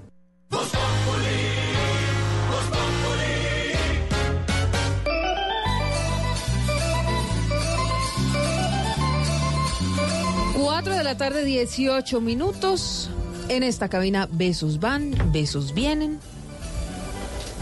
4 10.55 10.97
de 10.97 11.05
la 11.05 11.17
tarde, 11.17 11.45
18 11.45 12.21
minutos. 12.21 13.11
En 13.49 13.65
esta 13.65 13.89
cabina, 13.89 14.29
besos 14.31 14.79
van, 14.79 15.13
besos 15.33 15.75
vienen. 15.75 16.21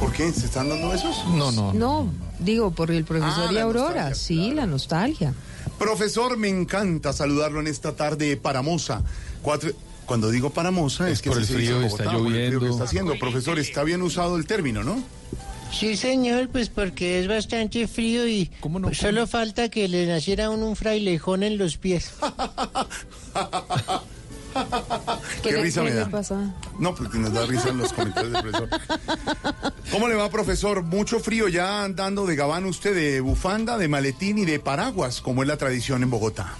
¿Por 0.00 0.12
qué? 0.12 0.32
¿Se 0.32 0.46
están 0.46 0.68
dando 0.70 0.88
besos? 0.88 1.14
No, 1.34 1.52
no. 1.52 1.72
No, 1.74 2.10
digo, 2.38 2.70
por 2.70 2.90
el 2.90 3.04
profesor 3.04 3.48
Ah, 3.50 3.52
y 3.52 3.58
Aurora. 3.58 4.08
nostalgia, 4.08 4.14
sí, 4.14 4.50
la 4.52 4.66
nostalgia. 4.66 5.34
Profesor, 5.78 6.36
me 6.38 6.48
encanta 6.48 7.12
saludarlo 7.12 7.60
en 7.60 7.66
esta 7.66 7.92
tarde 7.94 8.36
paramosa. 8.36 9.02
Cuatro- 9.42 9.72
Cuando 10.06 10.30
digo 10.30 10.50
paramosa 10.50 11.06
es, 11.08 11.14
Es 11.18 11.22
que 11.22 11.30
por 11.30 11.38
el 11.38 11.44
se 11.46 11.52
dice 11.56 11.66
frío, 11.66 11.80
en 11.80 11.84
está 11.86 12.04
Bogotá, 12.04 12.18
por 12.18 12.26
el 12.26 12.32
frío 12.32 12.42
que 12.42 12.50
lloviendo. 12.54 12.70
está 12.74 12.84
haciendo. 12.84 13.18
Profesor, 13.18 13.58
está 13.60 13.84
bien 13.84 14.02
usado 14.02 14.36
el 14.36 14.46
término, 14.46 14.82
¿no? 14.82 15.00
Sí, 15.72 15.96
señor, 15.96 16.48
pues 16.48 16.68
porque 16.68 17.20
es 17.20 17.28
bastante 17.28 17.86
frío 17.86 18.26
y 18.26 18.50
pues, 18.60 18.98
solo 18.98 19.28
falta 19.28 19.68
que 19.68 19.86
le 19.86 20.06
naciera 20.06 20.46
a 20.46 20.50
uno 20.50 20.66
un 20.66 20.74
frailejón 20.74 21.44
en 21.44 21.58
los 21.58 21.76
pies. 21.76 22.10
Qué, 25.42 25.56
risa 25.56 25.82
me 25.82 25.92
da. 25.92 26.08
pasa? 26.08 26.54
No, 26.78 26.94
porque 26.94 27.18
nos 27.18 27.32
da 27.32 27.46
risa 27.46 27.70
en 27.70 27.78
los 27.78 27.92
comentarios 27.92 28.32
del 28.32 28.42
profesor. 28.42 28.80
¿Cómo 29.90 30.08
le 30.08 30.14
va, 30.14 30.30
profesor? 30.30 30.82
Mucho 30.82 31.20
frío 31.20 31.48
ya 31.48 31.84
andando 31.84 32.26
de 32.26 32.36
gabán 32.36 32.64
usted, 32.64 32.94
de 32.94 33.20
bufanda, 33.20 33.78
de 33.78 33.88
maletín 33.88 34.38
y 34.38 34.44
de 34.44 34.60
paraguas, 34.60 35.20
como 35.20 35.42
es 35.42 35.48
la 35.48 35.56
tradición 35.56 36.02
en 36.02 36.10
Bogotá. 36.10 36.54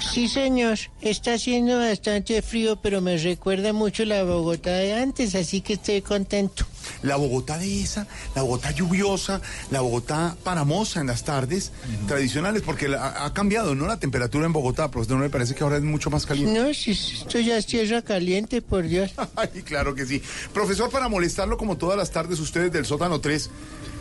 Sí, 0.00 0.28
señor, 0.28 0.78
está 1.00 1.34
haciendo 1.34 1.78
bastante 1.78 2.42
frío, 2.42 2.76
pero 2.76 3.00
me 3.00 3.16
recuerda 3.16 3.72
mucho 3.72 4.04
la 4.04 4.22
Bogotá 4.24 4.72
de 4.72 4.94
antes, 4.94 5.34
así 5.34 5.60
que 5.60 5.74
estoy 5.74 6.02
contento. 6.02 6.66
La 7.02 7.16
Bogotá 7.16 7.58
de 7.58 7.82
esa, 7.82 8.06
la 8.34 8.42
Bogotá 8.42 8.70
lluviosa, 8.72 9.40
la 9.70 9.80
Bogotá 9.80 10.36
paramosa 10.42 11.00
en 11.00 11.06
las 11.06 11.24
tardes, 11.24 11.72
tradicionales, 12.06 12.62
porque 12.62 12.88
la- 12.88 13.24
ha 13.24 13.32
cambiado, 13.32 13.74
¿no? 13.74 13.86
La 13.86 13.98
temperatura 13.98 14.46
en 14.46 14.52
Bogotá, 14.52 14.90
profesor, 14.90 15.16
¿no 15.18 15.22
le 15.24 15.30
parece 15.30 15.54
que 15.54 15.62
ahora 15.64 15.76
es 15.76 15.82
mucho 15.82 16.10
más 16.10 16.26
caliente? 16.26 16.58
No, 16.58 16.72
si 16.74 16.92
esto 16.92 17.38
ya 17.38 17.56
es 17.56 17.66
tierra 17.66 18.02
caliente, 18.02 18.62
por 18.62 18.86
Dios. 18.86 19.10
Ay, 19.36 19.62
claro 19.64 19.94
que 19.94 20.06
sí. 20.06 20.22
Profesor, 20.52 20.90
para 20.90 21.08
molestarlo 21.08 21.56
como 21.56 21.76
todas 21.76 21.96
las 21.96 22.10
tardes 22.10 22.38
ustedes 22.40 22.72
del 22.72 22.84
sótano 22.86 23.20
3, 23.20 23.50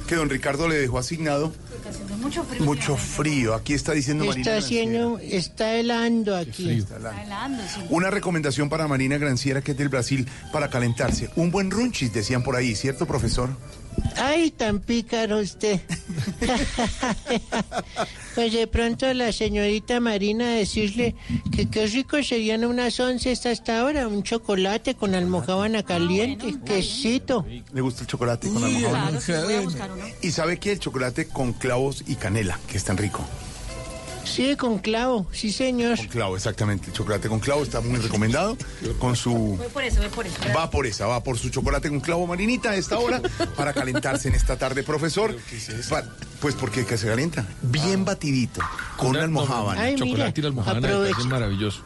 que 0.07 0.15
don 0.15 0.27
Ricardo 0.29 0.67
le 0.67 0.75
dejó 0.75 0.97
asignado. 0.97 1.53
Mucho 2.19 2.43
frío. 2.43 2.65
Mucho 2.65 2.97
frío. 2.97 3.53
Aquí 3.53 3.73
está 3.73 3.93
diciendo 3.93 4.25
Marina 4.25 4.41
Está 4.41 4.57
haciendo, 4.65 5.19
está 5.19 5.75
helando 5.75 6.35
aquí. 6.35 6.83
Bailando, 7.01 7.63
sí. 7.63 7.81
Una 7.89 8.09
recomendación 8.09 8.69
para 8.69 8.87
Marina 8.87 9.17
Granciera, 9.19 9.61
que 9.61 9.71
es 9.71 9.77
del 9.77 9.89
Brasil, 9.89 10.27
para 10.51 10.69
calentarse. 10.69 11.29
Un 11.35 11.51
buen 11.51 11.69
runchis, 11.71 12.11
decían 12.11 12.43
por 12.43 12.55
ahí, 12.55 12.68
¿cierto, 12.75 13.05
profesor? 13.05 13.49
Ay, 14.15 14.51
tan 14.51 14.79
pícaro 14.79 15.39
usted. 15.39 15.81
pues 18.35 18.53
de 18.53 18.67
pronto 18.67 19.05
a 19.05 19.13
la 19.13 19.31
señorita 19.31 19.99
Marina 19.99 20.51
decirle 20.51 21.15
que 21.51 21.69
qué 21.69 21.87
rico 21.87 22.21
serían 22.23 22.65
unas 22.65 22.99
once 22.99 23.31
hasta 23.31 23.81
ahora, 23.81 24.07
un 24.07 24.23
chocolate 24.23 24.95
con 24.95 25.15
almojábana 25.15 25.83
caliente, 25.83 26.55
quesito. 26.65 27.45
¿Le 27.73 27.81
gusta 27.81 28.01
el 28.01 28.07
chocolate 28.07 28.49
con 28.49 28.63
almohadón? 28.63 28.91
claro, 28.91 29.21
sí, 29.21 29.31
voy 29.43 29.53
a 29.53 29.61
buscar 29.61 29.91
uno. 29.91 30.05
Y 30.21 30.31
sabe 30.31 30.59
que 30.59 30.71
el 30.71 30.79
chocolate 30.79 31.27
con 31.27 31.53
clavos 31.53 32.03
y 32.07 32.15
canela, 32.15 32.59
que 32.67 32.77
es 32.77 32.83
tan 32.83 32.97
rico. 32.97 33.25
Sí, 34.29 34.55
con 34.55 34.77
clavo, 34.79 35.25
sí 35.31 35.51
señor. 35.51 35.97
Con 35.97 36.07
clavo, 36.07 36.35
exactamente. 36.35 36.87
El 36.87 36.93
chocolate 36.93 37.27
con 37.27 37.39
clavo 37.39 37.63
está 37.63 37.81
muy 37.81 37.99
recomendado. 37.99 38.57
Con 38.99 39.15
su. 39.15 39.31
Voy 39.57 39.67
por 39.73 39.83
eso, 39.83 39.99
voy 40.01 40.09
por 40.09 40.27
eso. 40.27 40.35
Va 40.55 40.69
por 40.69 40.85
esa, 40.85 41.07
va 41.07 41.23
por 41.23 41.37
su 41.37 41.49
chocolate 41.49 41.89
con 41.89 41.99
clavo 41.99 42.27
marinita 42.27 42.71
a 42.71 42.75
esta 42.75 42.99
hora 42.99 43.21
para 43.55 43.73
calentarse 43.73 44.27
en 44.29 44.35
esta 44.35 44.57
tarde, 44.57 44.83
profesor. 44.83 45.35
Pa- 45.89 46.03
pues 46.39 46.55
porque 46.55 46.85
que 46.85 46.97
se 46.97 47.07
calienta. 47.07 47.45
Bien 47.61 48.05
batidito, 48.05 48.61
con 48.97 49.09
una 49.09 49.23
almohábana. 49.23 49.81
Ay, 49.81 49.95
Chocolate 49.95 50.41
y 50.41 50.45
aprovecha. 50.45 50.81
parece 50.81 51.27
maravilloso. 51.29 51.81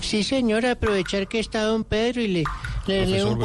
Sí 0.00 0.22
señor, 0.22 0.66
aprovechar 0.66 1.28
que 1.28 1.38
está 1.38 1.62
don 1.62 1.84
Pedro 1.84 2.20
y 2.20 2.28
le, 2.28 2.44
le 2.86 3.06
leo 3.06 3.28
un 3.30 3.36